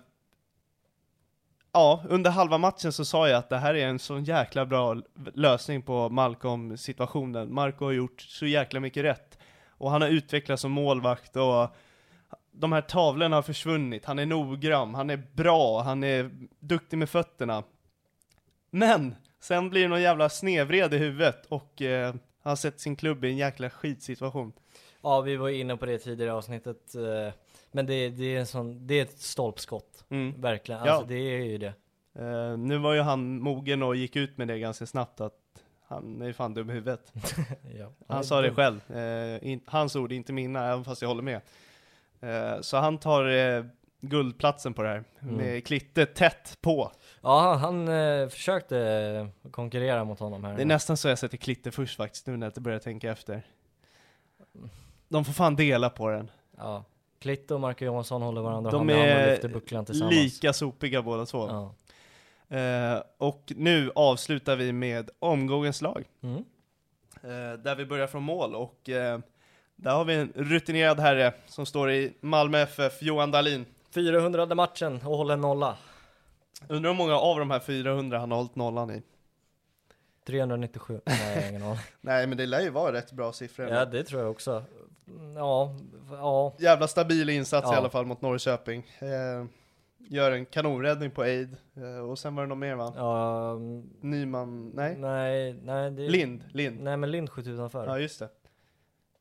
Ja, 1.76 2.04
under 2.08 2.30
halva 2.30 2.58
matchen 2.58 2.92
så 2.92 3.04
sa 3.04 3.28
jag 3.28 3.38
att 3.38 3.48
det 3.48 3.58
här 3.58 3.74
är 3.74 3.86
en 3.86 3.98
så 3.98 4.18
jäkla 4.18 4.66
bra 4.66 4.96
lösning 5.34 5.82
på 5.82 6.08
Malcolm-situationen. 6.08 7.54
Marco 7.54 7.84
har 7.84 7.92
gjort 7.92 8.20
så 8.20 8.46
jäkla 8.46 8.80
mycket 8.80 9.04
rätt. 9.04 9.38
Och 9.68 9.90
han 9.90 10.02
har 10.02 10.08
utvecklats 10.08 10.62
som 10.62 10.72
målvakt 10.72 11.36
och 11.36 11.76
de 12.52 12.72
här 12.72 12.80
tavlorna 12.80 13.36
har 13.36 13.42
försvunnit. 13.42 14.04
Han 14.04 14.18
är 14.18 14.26
noggrann, 14.26 14.94
han 14.94 15.10
är 15.10 15.22
bra, 15.32 15.82
han 15.82 16.04
är 16.04 16.30
duktig 16.60 16.98
med 16.98 17.10
fötterna. 17.10 17.62
Men, 18.78 19.14
sen 19.40 19.70
blir 19.70 19.82
det 19.82 19.88
någon 19.88 20.02
jävla 20.02 20.28
snevred 20.28 20.94
i 20.94 20.98
huvudet 20.98 21.46
och 21.48 21.82
eh, 21.82 22.06
han 22.06 22.50
har 22.50 22.56
sett 22.56 22.80
sin 22.80 22.96
klubb 22.96 23.24
i 23.24 23.28
en 23.30 23.36
jäkla 23.36 23.70
skitsituation. 23.70 24.52
Ja, 25.02 25.20
vi 25.20 25.36
var 25.36 25.48
inne 25.48 25.76
på 25.76 25.86
det 25.86 25.98
tidigare 25.98 26.28
i 26.30 26.32
avsnittet. 26.32 26.94
eh, 26.94 27.32
Men 27.72 27.86
det, 27.86 28.08
det 28.08 28.36
är 28.36 28.40
en 28.40 28.46
sån, 28.46 28.86
det 28.86 28.94
är 28.94 29.02
ett 29.02 29.18
stolpskott. 29.18 30.04
Mm. 30.08 30.40
Verkligen, 30.40 30.80
Ja. 30.84 30.90
alltså 30.92 31.06
det 31.08 31.14
är 31.14 31.42
ju 31.44 31.58
det. 31.58 31.72
Eh, 32.18 32.56
nu 32.58 32.78
var 32.78 32.92
ju 32.94 33.00
han 33.00 33.38
mogen 33.40 33.82
och 33.82 33.96
gick 33.96 34.16
ut 34.16 34.38
med 34.38 34.48
det 34.48 34.58
ganska 34.58 34.86
snabbt 34.86 35.20
att 35.20 35.34
han 35.88 36.22
är 36.22 36.32
fan 36.32 36.54
dum 36.54 36.70
i 36.70 36.72
huvudet. 36.72 37.12
Ja. 37.78 37.92
Han 38.08 38.24
sa 38.24 38.40
det 38.40 38.50
själv, 38.54 38.90
eh, 38.96 39.48
in, 39.52 39.60
hans 39.66 39.96
ord, 39.96 40.12
inte 40.12 40.32
mina, 40.32 40.66
även 40.66 40.84
fast 40.84 41.02
jag 41.02 41.08
håller 41.08 41.22
med. 41.22 41.40
Eh, 42.20 42.60
så 42.60 42.76
han 42.76 42.98
tar 42.98 43.28
eh, 43.28 43.64
guldplatsen 44.00 44.74
på 44.74 44.82
det 44.82 44.88
här, 44.88 45.04
Mm. 45.22 45.34
med 45.34 45.66
Klitte 45.66 46.06
tätt 46.06 46.58
på. 46.60 46.92
Ja, 47.24 47.54
han 47.54 47.88
eh, 47.88 48.28
försökte 48.28 49.28
konkurrera 49.50 50.04
mot 50.04 50.18
honom 50.18 50.44
här. 50.44 50.56
Det 50.56 50.62
är 50.62 50.66
nästan 50.66 50.96
så 50.96 51.08
jag 51.08 51.18
sätter 51.18 51.36
Klitte 51.36 51.70
först 51.70 51.96
faktiskt, 51.96 52.26
nu 52.26 52.36
när 52.36 52.52
jag 52.54 52.62
börjar 52.62 52.78
tänka 52.78 53.12
efter. 53.12 53.42
De 55.08 55.24
får 55.24 55.32
fan 55.32 55.56
dela 55.56 55.90
på 55.90 56.08
den. 56.08 56.30
Ja. 56.56 56.84
Klitte 57.18 57.54
och 57.54 57.60
Marco 57.60 57.84
Johansson 57.84 58.22
håller 58.22 58.40
varandra 58.40 58.70
De 58.70 58.76
hand 58.76 58.90
i 58.90 58.94
hand 58.94 59.04
och 59.04 59.18
är 59.18 59.30
lyfter 59.30 59.48
bucklan 59.48 59.84
tillsammans. 59.84 60.14
lika 60.16 60.52
sopiga 60.52 61.02
båda 61.02 61.26
två. 61.26 61.48
Ja. 61.48 61.74
Eh, 62.56 63.02
och 63.18 63.52
nu 63.56 63.92
avslutar 63.94 64.56
vi 64.56 64.72
med 64.72 65.10
omgångens 65.18 65.82
lag. 65.82 66.04
Mm. 66.22 66.44
Eh, 67.22 67.58
där 67.58 67.74
vi 67.74 67.86
börjar 67.86 68.06
från 68.06 68.22
mål 68.22 68.54
och 68.54 68.88
eh, 68.88 69.18
där 69.76 69.90
har 69.90 70.04
vi 70.04 70.14
en 70.14 70.32
rutinerad 70.34 71.00
herre 71.00 71.32
som 71.46 71.66
står 71.66 71.90
i 71.90 72.12
Malmö 72.20 72.58
FF, 72.58 73.02
Johan 73.02 73.30
Dahlin. 73.30 73.66
400 73.94 74.54
matchen 74.54 75.00
och 75.04 75.16
håller 75.16 75.36
nolla. 75.36 75.76
Undrar 76.68 76.90
hur 76.90 76.96
många 76.98 77.14
av 77.18 77.38
de 77.38 77.50
här 77.50 77.60
400 77.60 78.18
han 78.18 78.30
har 78.30 78.38
hållit 78.38 78.56
nollan 78.56 78.90
i? 78.90 79.02
397. 80.26 81.00
Nej, 81.06 81.48
ingen 81.50 81.62
aning. 81.62 81.78
Nej 82.00 82.26
men 82.26 82.38
det 82.38 82.46
lär 82.46 82.60
ju 82.60 82.70
vara 82.70 82.92
rätt 82.92 83.12
bra 83.12 83.32
siffror. 83.32 83.68
Ja, 83.68 83.84
det 83.84 84.04
tror 84.04 84.20
jag 84.22 84.30
också. 84.30 84.64
Mm, 85.08 85.36
Ja, 85.36 85.74
ja. 86.10 86.54
Jävla 86.58 86.88
stabil 86.88 87.28
insats 87.30 87.68
i 87.68 87.72
Ja. 87.72 87.76
alla 87.78 87.90
fall 87.90 88.06
mot 88.06 88.20
Norrköping. 88.22 88.86
Eh, 88.98 89.44
gör 89.98 90.30
en 90.32 90.46
kanonräddning 90.46 91.10
på 91.10 91.22
Aid. 91.22 91.56
Eh, 91.76 91.98
och 92.10 92.18
sen 92.18 92.34
var 92.34 92.42
det 92.42 92.48
någon 92.48 92.58
mer 92.58 92.74
va? 92.74 92.92
ja 92.96 93.50
mm, 93.52 93.90
Nyman, 94.00 94.70
nej? 94.74 94.96
nej, 94.98 95.52
nej. 95.62 95.90
Det... 95.90 96.08
Lind, 96.08 96.44
Lind. 96.52 96.80
Nej, 96.82 96.96
men 96.96 97.10
Lind 97.10 97.30
skjuter 97.30 97.50
utanför. 97.50 97.86
Ja 97.86 97.98
just 97.98 98.18
det. 98.18 98.28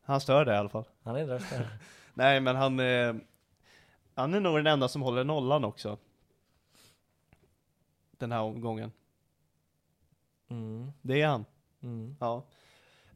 Han 0.06 0.22
stör 0.22 0.46
det 0.46 0.54
i 0.54 0.58
alla 0.58 0.70
fall. 0.70 0.86
Han 1.04 1.16
är 1.16 1.28
där. 1.28 1.42
Nej 2.14 2.40
men 2.40 2.56
han, 2.56 2.80
eh, 2.80 3.14
han 4.16 4.34
är 4.34 4.40
nog 4.40 4.56
den 4.58 4.68
enda 4.68 4.88
som 4.88 5.02
håller 5.02 5.24
nollan 5.24 5.64
också. 5.66 5.98
Den 8.24 8.32
här 8.32 8.42
omgången. 8.42 8.92
Mm, 10.50 10.92
Det 11.02 11.22
är 11.22 11.28
han. 11.28 11.46
mm. 11.84 12.16
Ja. 12.20 12.46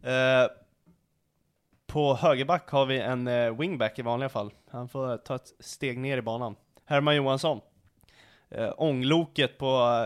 Eh, 0.01 0.47
på 1.85 2.15
högerback 2.15 2.69
har 2.69 2.85
vi 2.85 2.99
en 2.99 3.27
eh, 3.27 3.57
wingback 3.57 3.99
i 3.99 4.01
vanliga 4.01 4.29
fall. 4.29 4.53
Han 4.69 4.89
får 4.89 5.17
ta 5.17 5.35
ett 5.35 5.53
steg 5.59 5.97
ner 5.99 6.17
i 6.17 6.21
banan. 6.21 6.55
Herman 6.85 7.15
Johansson. 7.15 7.61
Eh, 8.49 8.73
ångloket 8.77 9.57
på 9.57 9.65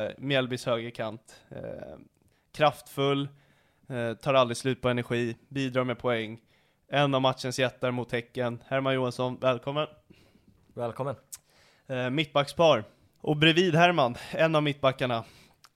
eh, 0.10 0.12
Mjällbys 0.24 0.66
högerkant. 0.66 1.42
Eh, 1.50 1.98
kraftfull, 2.52 3.30
eh, 3.90 4.14
tar 4.14 4.34
aldrig 4.34 4.58
slut 4.58 4.82
på 4.82 4.90
energi, 4.90 5.38
bidrar 5.48 5.84
med 5.84 6.00
poäng. 6.00 6.42
En 6.88 7.16
av 7.16 7.22
matchens 7.22 7.60
jättar 7.60 7.92
mot 7.92 8.12
Häcken. 8.12 8.64
Herman 8.68 8.94
Johansson, 8.94 9.38
välkommen. 9.42 9.88
Välkommen. 10.74 11.16
Eh, 11.88 12.10
mittbackspar. 12.10 12.84
Och 13.22 13.38
bredvid 13.38 13.76
Herman, 13.76 14.16
en 14.32 14.56
av 14.56 14.64
mittbackarna, 14.64 15.24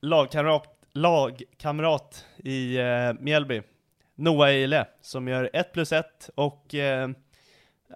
lagkamrat, 0.00 0.78
lagkamrat 0.92 2.24
i 2.36 2.76
eh, 2.78 3.12
Mjällby, 3.20 3.62
Noah 4.14 4.48
Eile, 4.48 4.86
som 5.00 5.28
gör 5.28 5.50
1 5.52 5.72
plus 5.72 5.92
1 5.92 6.30
och 6.34 6.74
eh, 6.74 7.08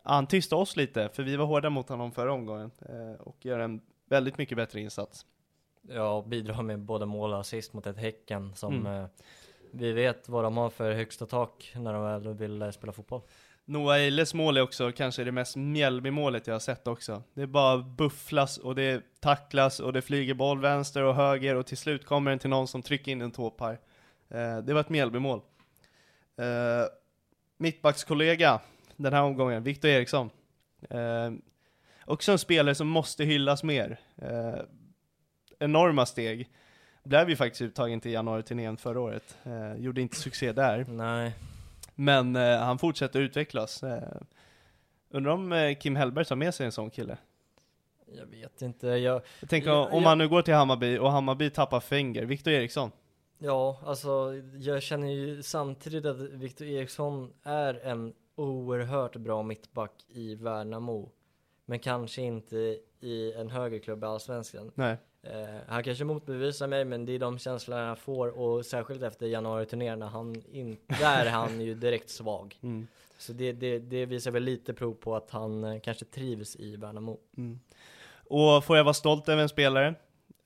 han 0.04 0.26
tystade 0.26 0.62
oss 0.62 0.76
lite, 0.76 1.08
för 1.12 1.22
vi 1.22 1.36
var 1.36 1.46
hårda 1.46 1.70
mot 1.70 1.88
honom 1.88 2.12
förra 2.12 2.32
omgången 2.32 2.70
eh, 2.88 3.20
och 3.20 3.36
gör 3.46 3.58
en 3.58 3.80
väldigt 4.08 4.38
mycket 4.38 4.56
bättre 4.56 4.80
insats. 4.80 5.26
Ja, 5.88 6.12
och 6.12 6.28
bidrar 6.28 6.62
med 6.62 6.78
både 6.78 7.06
mål 7.06 7.32
och 7.32 7.40
assist 7.40 7.72
mot 7.72 7.86
ett 7.86 7.98
Häcken 7.98 8.54
som 8.54 8.74
Mm. 8.86 9.02
eh, 9.02 9.08
vi 9.72 9.92
vet 9.92 10.28
vad 10.28 10.44
de 10.44 10.56
har 10.56 10.70
för 10.70 10.92
högsta 10.92 11.26
tak 11.26 11.72
när 11.76 11.92
de 11.92 12.02
väl 12.02 12.34
vill 12.34 12.62
eh, 12.62 12.70
spela 12.70 12.92
fotboll. 12.92 13.20
Noah 13.70 13.96
Eiles 13.96 14.34
mål 14.34 14.56
är 14.56 14.60
också 14.60 14.92
kanske 14.92 15.24
det 15.24 15.32
mest 15.32 15.56
Mjällby-målet 15.56 16.46
jag 16.46 16.54
har 16.54 16.60
sett 16.60 16.86
också. 16.86 17.22
Det 17.34 17.42
är 17.42 17.46
bara 17.46 17.78
bufflas 17.78 18.58
och 18.58 18.74
det 18.74 19.20
tacklas 19.20 19.80
och 19.80 19.92
det 19.92 20.02
flyger 20.02 20.34
boll 20.34 20.60
vänster 20.60 21.02
och 21.02 21.14
höger 21.14 21.56
och 21.56 21.66
till 21.66 21.76
slut 21.76 22.06
kommer 22.06 22.30
den 22.30 22.38
till 22.38 22.50
någon 22.50 22.68
som 22.68 22.82
trycker 22.82 23.12
in 23.12 23.20
en 23.20 23.30
tåpar. 23.30 23.78
Eh, 24.28 24.58
det 24.58 24.74
var 24.74 24.80
ett 24.80 24.88
Mjällby-mål. 24.88 25.40
Eh, 26.36 26.44
mittbackskollega 27.56 28.60
den 28.96 29.12
här 29.12 29.22
omgången, 29.22 29.62
Viktor 29.62 29.90
Eriksson. 29.90 30.30
Eh, 30.90 31.30
också 32.04 32.32
en 32.32 32.38
spelare 32.38 32.74
som 32.74 32.88
måste 32.88 33.24
hyllas 33.24 33.62
mer. 33.62 34.00
Eh, 34.16 34.60
enorma 35.58 36.06
steg. 36.06 36.48
Blev 37.04 37.30
ju 37.30 37.36
faktiskt 37.36 37.62
uttagen 37.62 38.00
till 38.00 38.12
januari-turnén 38.12 38.76
förra 38.76 39.00
året. 39.00 39.38
Eh, 39.42 39.74
gjorde 39.76 40.00
inte 40.00 40.16
succé 40.16 40.52
där. 40.52 40.86
Nej, 40.88 41.32
men 42.00 42.36
eh, 42.36 42.58
han 42.58 42.78
fortsätter 42.78 43.20
utvecklas. 43.20 43.82
Eh, 43.82 44.02
undrar 45.10 45.32
om 45.32 45.52
eh, 45.52 45.76
Kim 45.78 45.96
Hellberg 45.96 46.24
tar 46.24 46.36
med 46.36 46.54
sig 46.54 46.66
en 46.66 46.72
sån 46.72 46.90
kille? 46.90 47.18
jag 48.12 48.26
vet 48.26 48.62
inte. 48.62 48.86
Jag, 48.86 49.22
Jag 49.40 49.48
tänker 49.50 49.70
Ja, 49.70 49.88
om 49.92 50.02
ja. 50.02 50.08
han 50.08 50.18
nu 50.18 50.28
går 50.28 50.42
till 50.42 50.54
Hammarby 50.54 50.98
och 50.98 51.10
Hammarby 51.12 51.50
tappar 51.50 51.80
Fenger, 51.80 52.22
Viktor 52.24 52.52
Eriksson. 52.52 52.90
ja, 53.38 53.80
alltså 53.84 54.34
jag 54.58 54.82
känner 54.82 55.08
ju 55.08 55.42
samtidigt 55.42 56.04
att 56.06 56.16
Viktor 56.20 56.66
Eriksson 56.66 57.32
är 57.42 57.86
en 57.86 58.12
oerhört 58.34 59.16
bra 59.16 59.42
mittback 59.42 59.92
i 60.08 60.34
Värnamo. 60.34 61.10
Men 61.66 61.78
kanske 61.78 62.22
inte 62.22 62.78
i 63.00 63.32
en 63.32 63.50
högre 63.50 63.78
klubb 63.78 64.02
i 64.02 64.06
Allsvenskan. 64.06 64.72
Nej. 64.74 64.96
Eh, 65.22 65.60
han 65.66 65.82
kanske 65.82 66.04
motbevisar 66.04 66.66
mig 66.66 66.84
men 66.84 67.06
det 67.06 67.12
är 67.12 67.18
de 67.18 67.38
känslorna 67.38 67.86
jag 67.86 67.98
får 67.98 68.38
och 68.38 68.66
särskilt 68.66 69.02
efter 69.02 69.26
januari-turnén 69.26 69.98
när 69.98 70.06
han 70.06 70.42
in, 70.52 70.76
där 70.86 71.26
är 71.26 71.30
han 71.30 71.60
ju 71.60 71.74
direkt 71.74 72.10
svag. 72.10 72.58
Mm. 72.62 72.86
Så 73.18 73.32
det, 73.32 73.52
det, 73.52 73.78
det 73.78 74.06
visar 74.06 74.30
väl 74.30 74.42
lite 74.42 74.74
prov 74.74 74.94
på 74.94 75.16
att 75.16 75.30
han 75.30 75.64
eh, 75.64 75.80
kanske 75.80 76.04
trivs 76.04 76.56
i 76.56 76.76
Värnamo. 76.76 77.18
Mm. 77.36 77.60
Och 78.28 78.64
får 78.64 78.76
jag 78.76 78.84
vara 78.84 78.94
stolt 78.94 79.28
över 79.28 79.42
en 79.42 79.48
spelare, 79.48 79.94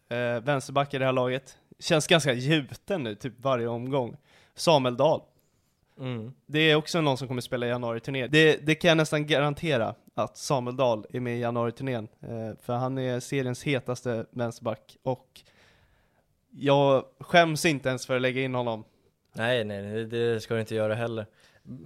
eh, 0.08 0.40
vänsterback 0.40 0.94
i 0.94 0.98
det 0.98 1.04
här 1.04 1.12
laget, 1.12 1.58
känns 1.78 2.06
ganska 2.06 2.32
gjuten 2.32 3.02
nu, 3.02 3.14
typ 3.14 3.32
varje 3.40 3.66
omgång. 3.66 4.16
Samuel 4.54 4.96
Dahl. 4.96 5.20
Mm. 6.00 6.32
Det 6.46 6.58
är 6.58 6.76
också 6.76 7.00
någon 7.00 7.16
som 7.18 7.28
kommer 7.28 7.40
spela 7.40 7.66
i 7.66 7.68
januari-turnén. 7.68 8.28
Det, 8.32 8.66
det 8.66 8.74
kan 8.74 8.88
jag 8.88 8.96
nästan 8.96 9.26
garantera 9.26 9.94
att 10.14 10.36
Samuel 10.36 10.76
Dahl 10.76 11.06
är 11.10 11.20
med 11.20 11.36
i 11.36 11.40
januari-turnén. 11.40 12.08
Eh, 12.20 12.58
för 12.62 12.72
han 12.72 12.98
är 12.98 13.20
seriens 13.20 13.62
hetaste 13.62 14.26
vänsterback 14.30 14.96
och 15.02 15.40
jag 16.50 17.04
skäms 17.20 17.64
inte 17.64 17.88
ens 17.88 18.06
för 18.06 18.16
att 18.16 18.22
lägga 18.22 18.42
in 18.42 18.54
honom. 18.54 18.84
Nej, 19.32 19.64
nej, 19.64 19.82
det, 19.82 20.04
det 20.06 20.40
ska 20.40 20.54
du 20.54 20.60
inte 20.60 20.74
göra 20.74 20.94
heller. 20.94 21.26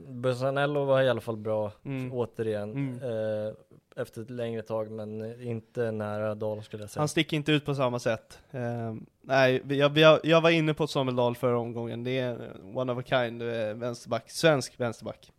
Bussanello 0.09 0.85
var 0.85 1.03
i 1.03 1.09
alla 1.09 1.21
fall 1.21 1.37
bra, 1.37 1.73
Mm. 1.85 2.13
återigen, 2.13 2.71
Mm. 2.73 2.95
eh, 3.03 3.53
efter 3.99 4.23
ett 4.23 4.31
längre 4.31 4.63
tag, 4.63 4.91
men 4.91 5.43
inte 5.43 5.91
nära 5.91 6.35
Dahl 6.35 6.63
skulle 6.63 6.83
jag 6.83 6.91
säga. 6.91 7.01
Han 7.01 7.09
sticker 7.09 7.37
inte 7.37 7.53
ut 7.53 7.65
på 7.65 7.75
samma 7.75 7.99
sätt. 7.99 8.39
Eh, 8.51 8.95
nej, 9.23 9.63
jag, 9.69 9.99
jag, 9.99 10.21
jag 10.23 10.41
var 10.41 10.51
inne 10.51 10.75
på 10.75 10.87
Samuel 10.87 11.17
Dahl 11.17 11.37
förra 11.37 11.59
omgången. 11.59 12.05
Det 12.05 12.19
är 12.19 12.53
one 12.77 12.93
of 12.93 12.99
a 12.99 13.03
kind 13.07 13.43
vänsterback, 13.75 14.31
svensk 14.31 14.81
vänsterback. 14.81 15.33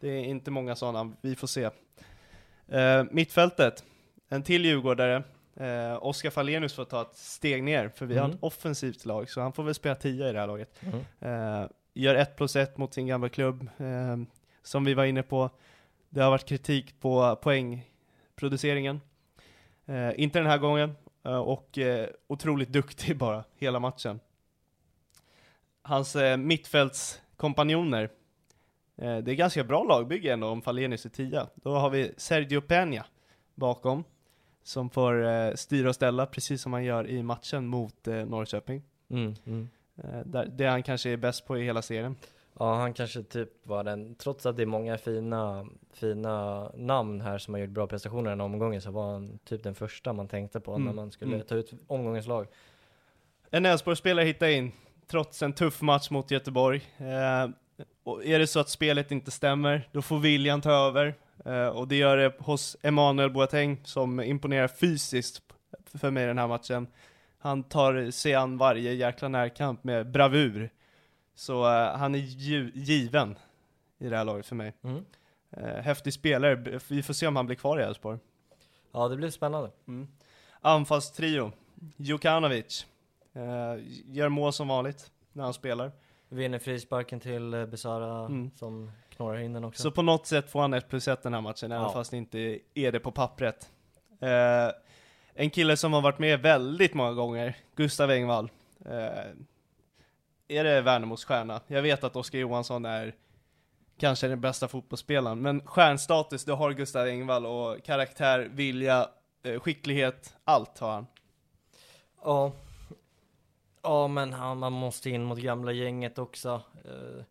Det 0.00 0.08
är 0.08 0.24
inte 0.24 0.50
många 0.50 0.76
sådana, 0.76 1.12
vi 1.20 1.36
får 1.36 1.46
se. 1.46 1.70
Eh, 2.68 3.04
mittfältet, 3.10 3.84
en 4.28 4.42
till 4.42 4.64
djurgårdare. 4.64 5.22
Eh, 5.56 5.98
Oskar 6.06 6.30
Fallenius 6.30 6.74
får 6.74 6.84
ta 6.84 7.02
ett 7.02 7.16
steg 7.16 7.62
ner, 7.64 7.88
för 7.88 8.06
vi 8.06 8.16
har 8.18 8.24
Mm. 8.24 8.36
ett 8.36 8.42
offensivt 8.42 9.04
lag, 9.04 9.30
så 9.30 9.40
han 9.40 9.52
får 9.52 9.62
väl 9.62 9.74
spela 9.74 9.94
10 9.94 10.28
i 10.28 10.32
det 10.32 10.38
här 10.40 10.46
laget. 10.46 10.70
Mm. 10.80 11.60
Eh, 11.60 11.68
gör 11.94 12.14
1 12.14 12.36
plus 12.36 12.56
1 12.56 12.76
mot 12.78 12.94
sin 12.94 13.06
gamla 13.06 13.28
klubb. 13.28 13.68
Eh, 13.78 14.16
som 14.62 14.84
vi 14.84 14.94
var 14.94 15.04
inne 15.04 15.22
på, 15.22 15.50
det 16.10 16.20
har 16.20 16.30
varit 16.30 16.44
kritik 16.44 17.00
på 17.00 17.38
poängproduceringen. 18.34 19.00
Eh, 19.86 20.20
inte 20.20 20.38
den 20.38 20.48
här 20.48 20.58
gången. 20.58 20.94
Eh, 21.24 21.38
och 21.38 21.78
eh, 21.78 22.08
otroligt 22.26 22.68
duktig 22.68 23.16
bara, 23.18 23.44
hela 23.56 23.80
matchen. 23.80 24.20
Hans 25.82 26.16
eh, 26.16 26.36
mittfältskompanjoner, 26.36 28.10
eh, 28.96 29.18
det 29.18 29.32
är 29.32 29.34
ganska 29.34 29.64
bra 29.64 29.84
lagbygge 29.84 30.32
ändå 30.32 30.48
om 30.48 30.62
Falenius 30.62 31.06
är 31.06 31.10
tia. 31.10 31.46
Då 31.54 31.74
har 31.74 31.90
vi 31.90 32.12
Sergio 32.16 32.60
Peña 32.60 33.04
bakom, 33.54 34.04
som 34.62 34.90
får 34.90 35.24
eh, 35.26 35.54
styra 35.54 35.88
och 35.88 35.94
ställa 35.94 36.26
precis 36.26 36.62
som 36.62 36.72
han 36.72 36.84
gör 36.84 37.08
i 37.08 37.22
matchen 37.22 37.66
mot 37.66 38.08
eh, 38.08 38.26
Norrköping. 38.26 38.82
Mm, 39.10 39.34
mm. 39.46 39.68
Eh, 39.96 40.20
där, 40.24 40.46
det 40.46 40.66
han 40.66 40.82
kanske 40.82 41.10
är 41.10 41.16
bäst 41.16 41.46
på 41.46 41.58
i 41.58 41.64
hela 41.64 41.82
serien. 41.82 42.16
Ja, 42.58 42.74
han 42.74 42.94
kanske 42.94 43.22
typ 43.22 43.66
var 43.66 43.84
den, 43.84 44.14
trots 44.14 44.46
att 44.46 44.56
det 44.56 44.62
är 44.62 44.66
många 44.66 44.98
fina, 44.98 45.66
fina 45.92 46.68
namn 46.74 47.20
här 47.20 47.38
som 47.38 47.54
har 47.54 47.60
gjort 47.60 47.70
bra 47.70 47.86
prestationer 47.86 48.30
den 48.30 48.40
omgången 48.40 48.82
så 48.82 48.90
var 48.90 49.12
han 49.12 49.38
typ 49.44 49.62
den 49.62 49.74
första 49.74 50.12
man 50.12 50.28
tänkte 50.28 50.60
på 50.60 50.74
Mm, 50.74 50.84
när 50.84 50.92
man 50.92 51.10
skulle 51.10 51.34
mm. 51.34 51.46
ta 51.46 51.54
ut 51.54 51.72
omgångens 51.86 52.26
lag. 52.26 52.46
En 53.50 53.66
Elfsborgsspelare 53.66 54.24
hittar 54.24 54.48
in, 54.48 54.72
trots 55.06 55.42
en 55.42 55.52
tuff 55.52 55.82
match 55.82 56.10
mot 56.10 56.30
Göteborg. 56.30 56.82
Eh, 56.96 57.50
och 58.04 58.24
är 58.24 58.38
det 58.38 58.46
så 58.46 58.60
att 58.60 58.68
spelet 58.68 59.10
inte 59.10 59.30
stämmer, 59.30 59.88
då 59.92 60.02
får 60.02 60.18
viljan 60.18 60.60
ta 60.60 60.70
över. 60.70 61.14
Eh, 61.44 61.66
och 61.66 61.88
det 61.88 61.96
gör 61.96 62.16
det 62.16 62.34
hos 62.38 62.76
Emanuel 62.82 63.30
Boateng, 63.30 63.80
som 63.84 64.20
imponerar 64.20 64.68
fysiskt 64.68 65.42
för 65.94 66.10
mig 66.10 66.26
den 66.26 66.38
här 66.38 66.48
matchen. 66.48 66.86
Han 67.38 67.62
tar 67.62 68.10
sig 68.10 68.34
an 68.34 68.58
varje 68.58 68.92
jäkla 68.92 69.28
närkamp 69.28 69.84
med 69.84 70.10
bravur. 70.10 70.70
Så 71.34 71.64
eh, 71.66 71.96
han 71.96 72.14
är 72.14 72.18
ju, 72.18 72.70
given 72.74 73.38
i 73.98 74.08
det 74.08 74.16
här 74.16 74.24
laget 74.24 74.46
för 74.46 74.56
mig. 74.56 74.72
Mm. 74.82 75.04
Eh, 75.50 75.82
häftig 75.82 76.12
spelare, 76.12 76.80
vi 76.88 77.02
får 77.02 77.14
se 77.14 77.26
om 77.26 77.36
han 77.36 77.46
blir 77.46 77.56
kvar 77.56 77.80
i 77.80 77.82
Elfsborg. 77.82 78.18
Ja, 78.92 79.08
det 79.08 79.16
blir 79.16 79.30
spännande. 79.30 79.70
Mm. 79.88 80.08
Anfallstrio, 80.60 81.52
Jukanovic. 81.96 82.86
Eh, 83.32 83.42
gör 84.06 84.28
mål 84.28 84.52
som 84.52 84.68
vanligt 84.68 85.10
när 85.32 85.44
han 85.44 85.54
spelar. 85.54 85.92
Vinner 86.28 86.58
frisparken 86.58 87.20
till 87.20 87.66
Besara 87.70 88.26
Mm. 88.26 88.50
som 88.56 88.90
knorrar 89.08 89.38
in 89.38 89.52
den 89.52 89.64
också. 89.64 89.82
Så 89.82 89.90
på 89.90 90.02
något 90.02 90.26
sätt 90.26 90.50
får 90.50 90.60
han 90.60 90.74
1 90.74 90.88
plus 90.88 91.08
1 91.08 91.22
den 91.22 91.34
här 91.34 91.40
matchen, 91.40 91.72
även 91.72 91.82
Ja. 91.84 91.92
fast 91.92 92.10
det 92.10 92.16
inte 92.16 92.58
är 92.74 92.92
det 92.92 93.00
på 93.00 93.10
pappret. 93.12 93.70
Eh, 94.20 94.70
en 95.34 95.50
kille 95.50 95.76
som 95.76 95.92
har 95.92 96.00
varit 96.00 96.18
med 96.18 96.40
väldigt 96.40 96.94
många 96.94 97.12
gånger, 97.12 97.56
Gustav 97.76 98.10
Engvall. 98.10 98.50
Eh, 98.84 99.08
är 100.48 100.64
det 100.64 100.80
Värnamos 100.80 101.24
stjärna? 101.24 101.60
Jag 101.66 101.82
vet 101.82 102.04
att 102.04 102.16
Oskar 102.16 102.38
Johansson 102.38 102.84
är 102.84 103.14
kanske 103.98 104.28
den 104.28 104.40
bästa 104.40 104.68
fotbollsspelaren, 104.68 105.42
men 105.42 105.66
stjärnstatus, 105.66 106.44
det 106.44 106.52
har 106.52 106.72
Gustav 106.72 107.06
Engvall 107.06 107.46
och 107.46 107.82
karaktär, 107.84 108.48
vilja, 108.52 109.08
eh, 109.42 109.60
skicklighet, 109.60 110.34
allt 110.44 110.78
har 110.78 110.92
han. 110.92 111.06
Ja. 112.24 112.52
Ja, 113.82 114.08
men 114.08 114.32
han, 114.32 114.58
man 114.58 114.72
måste 114.72 115.10
in 115.10 115.24
mot 115.24 115.38
gamla 115.38 115.72
gänget 115.72 116.18
också. 116.18 116.62
Eh, 116.84 117.24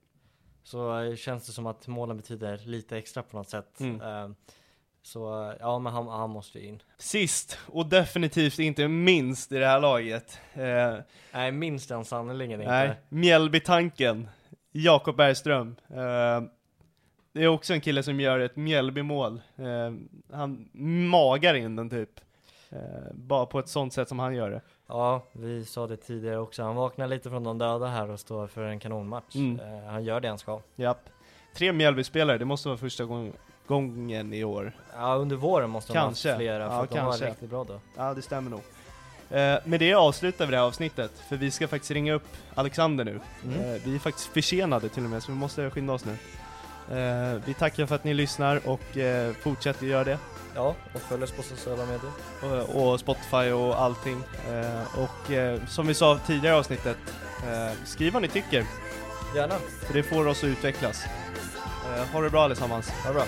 Så 0.64 1.00
eh, 1.00 1.16
känns 1.16 1.46
det 1.46 1.52
som 1.52 1.66
att 1.68 1.88
målen 1.88 2.18
betyder 2.18 2.58
lite 2.58 2.98
extra 2.98 3.24
på 3.24 3.38
något 3.38 3.50
sätt. 3.50 3.80
Mm. 3.80 4.36
Så 5.06 5.54
ja, 5.60 5.80
men 5.80 5.94
han, 5.94 6.08
han 6.08 6.30
måste 6.30 6.66
in. 6.66 6.82
Sist, 6.98 7.58
och 7.68 7.86
definitivt 7.86 8.60
inte 8.60 8.88
minst 8.88 9.52
i 9.52 9.58
det 9.58 9.66
här 9.68 9.80
laget, 9.80 10.40
eh, 10.54 10.96
Nej, 11.34 11.52
minst 11.52 11.90
den 11.90 12.06
sannerligen 12.06 12.62
inte. 12.62 12.72
Nej, 12.72 12.92
Mjällbytanken, 13.10 14.30
Jakob 14.72 15.16
Bergström. 15.16 15.76
Eh, 15.90 16.42
det 17.34 17.44
är 17.44 17.48
också 17.48 17.74
en 17.74 17.82
kille 17.82 18.04
som 18.04 18.20
gör 18.20 18.40
ett 18.40 18.56
Mjällbymål. 18.56 19.42
Eh, 19.56 19.94
han 20.36 20.70
magar 21.10 21.54
in 21.54 21.76
den 21.76 21.90
typ. 21.90 22.20
Eh, 22.70 22.78
bara 23.14 23.46
på 23.46 23.60
ett 23.60 23.68
sånt 23.70 23.94
sätt 23.94 24.08
som 24.10 24.20
han 24.20 24.36
gör 24.36 24.50
det. 24.50 24.62
Ja, 24.88 25.26
vi 25.32 25.66
sa 25.66 25.88
det 25.88 25.98
tidigare 25.98 26.38
också. 26.38 26.64
Han 26.64 26.76
vaknar 26.76 27.08
lite 27.08 27.30
från 27.30 27.44
de 27.44 27.58
döda 27.58 27.88
här 27.88 28.10
och 28.10 28.20
står 28.20 28.48
för 28.48 28.64
en 28.64 28.80
kanonmatch. 28.80 29.36
Mm. 29.36 29.60
Eh, 29.60 29.84
Han 29.92 30.04
gör 30.04 30.20
det 30.20 30.28
han 30.28 30.38
ska. 30.38 30.60
Japp. 30.76 31.10
Tre 31.56 31.74
Mjällbyspelare, 31.74 32.38
det 32.38 32.46
måste 32.46 32.68
vara 32.68 32.78
första 32.78 33.06
gång, 33.06 33.34
gången 33.68 34.34
i 34.34 34.44
år. 34.44 34.72
Ja, 34.96 35.14
under 35.16 35.36
våren 35.36 35.70
måste 35.70 35.94
de 35.94 36.00
ha 36.00 36.06
Kanske. 36.06 36.30
haft 36.30 36.38
flera 36.40 36.70
för 36.70 36.76
Ja, 36.76 36.84
att 36.84 36.90
de 36.90 36.98
var 37.00 37.06
kanske. 37.12 37.30
riktigt 37.30 37.50
bra 37.50 37.64
då. 37.64 37.80
Ja, 37.98 38.14
det 38.14 38.22
stämmer 38.22 38.52
nog. 38.52 38.62
Eh, 39.30 39.58
med 39.64 39.80
det 39.80 39.94
avslutar 39.94 40.46
vi 40.46 40.52
det 40.52 40.58
här 40.58 40.64
avsnittet, 40.66 41.12
för 41.30 41.38
vi 41.38 41.52
ska 41.52 41.68
faktiskt 41.68 41.92
ringa 41.92 42.14
upp 42.14 42.28
Alexander 42.56 43.06
nu. 43.06 43.20
Mm. 43.44 43.60
Eh, 43.60 43.82
vi 43.86 43.96
är 43.96 44.00
faktiskt 44.00 44.28
försenade 44.28 44.90
till 44.90 45.04
och 45.04 45.10
med, 45.10 45.24
så 45.24 45.32
vi 45.32 45.38
måste 45.38 45.70
skynda 45.70 45.94
oss 45.94 46.06
nu. 46.06 46.12
Eh, 46.98 47.42
vi 47.46 47.54
tackar 47.54 47.86
för 47.86 47.96
att 47.96 48.04
ni 48.04 48.14
lyssnar 48.14 48.62
och 48.68 48.98
eh, 48.98 49.34
fortsätter 49.34 49.86
göra 49.86 50.04
det. 50.04 50.18
Ja, 50.56 50.76
och 50.94 51.02
följ 51.02 51.24
oss 51.24 51.32
på 51.32 51.44
sociala 51.44 51.84
medier. 51.86 52.12
och, 52.76 52.92
och 52.92 53.00
Spotify 53.00 53.52
och 53.52 53.82
allting. 53.82 54.24
Eh, 54.52 55.00
och 55.00 55.32
eh, 55.32 55.66
som 55.68 55.88
vi 55.88 55.94
sa 55.94 56.20
tidigare 56.28 56.56
i 56.56 56.60
avsnittet, 56.60 56.98
eh, 57.52 57.72
skriv 57.86 58.14
vad 58.14 58.22
ni 58.22 58.28
tycker, 58.28 58.66
Gärna. 59.36 59.56
för 59.88 59.94
det 59.94 60.04
får 60.04 60.28
oss 60.28 60.38
att 60.44 60.48
utvecklas. 60.48 61.06
Eh, 61.96 62.06
ha 62.14 62.22
det 62.22 62.30
bra 62.30 62.44
allesammans. 62.44 62.90
Ha 62.90 63.08
det 63.10 63.14
bra. 63.14 63.24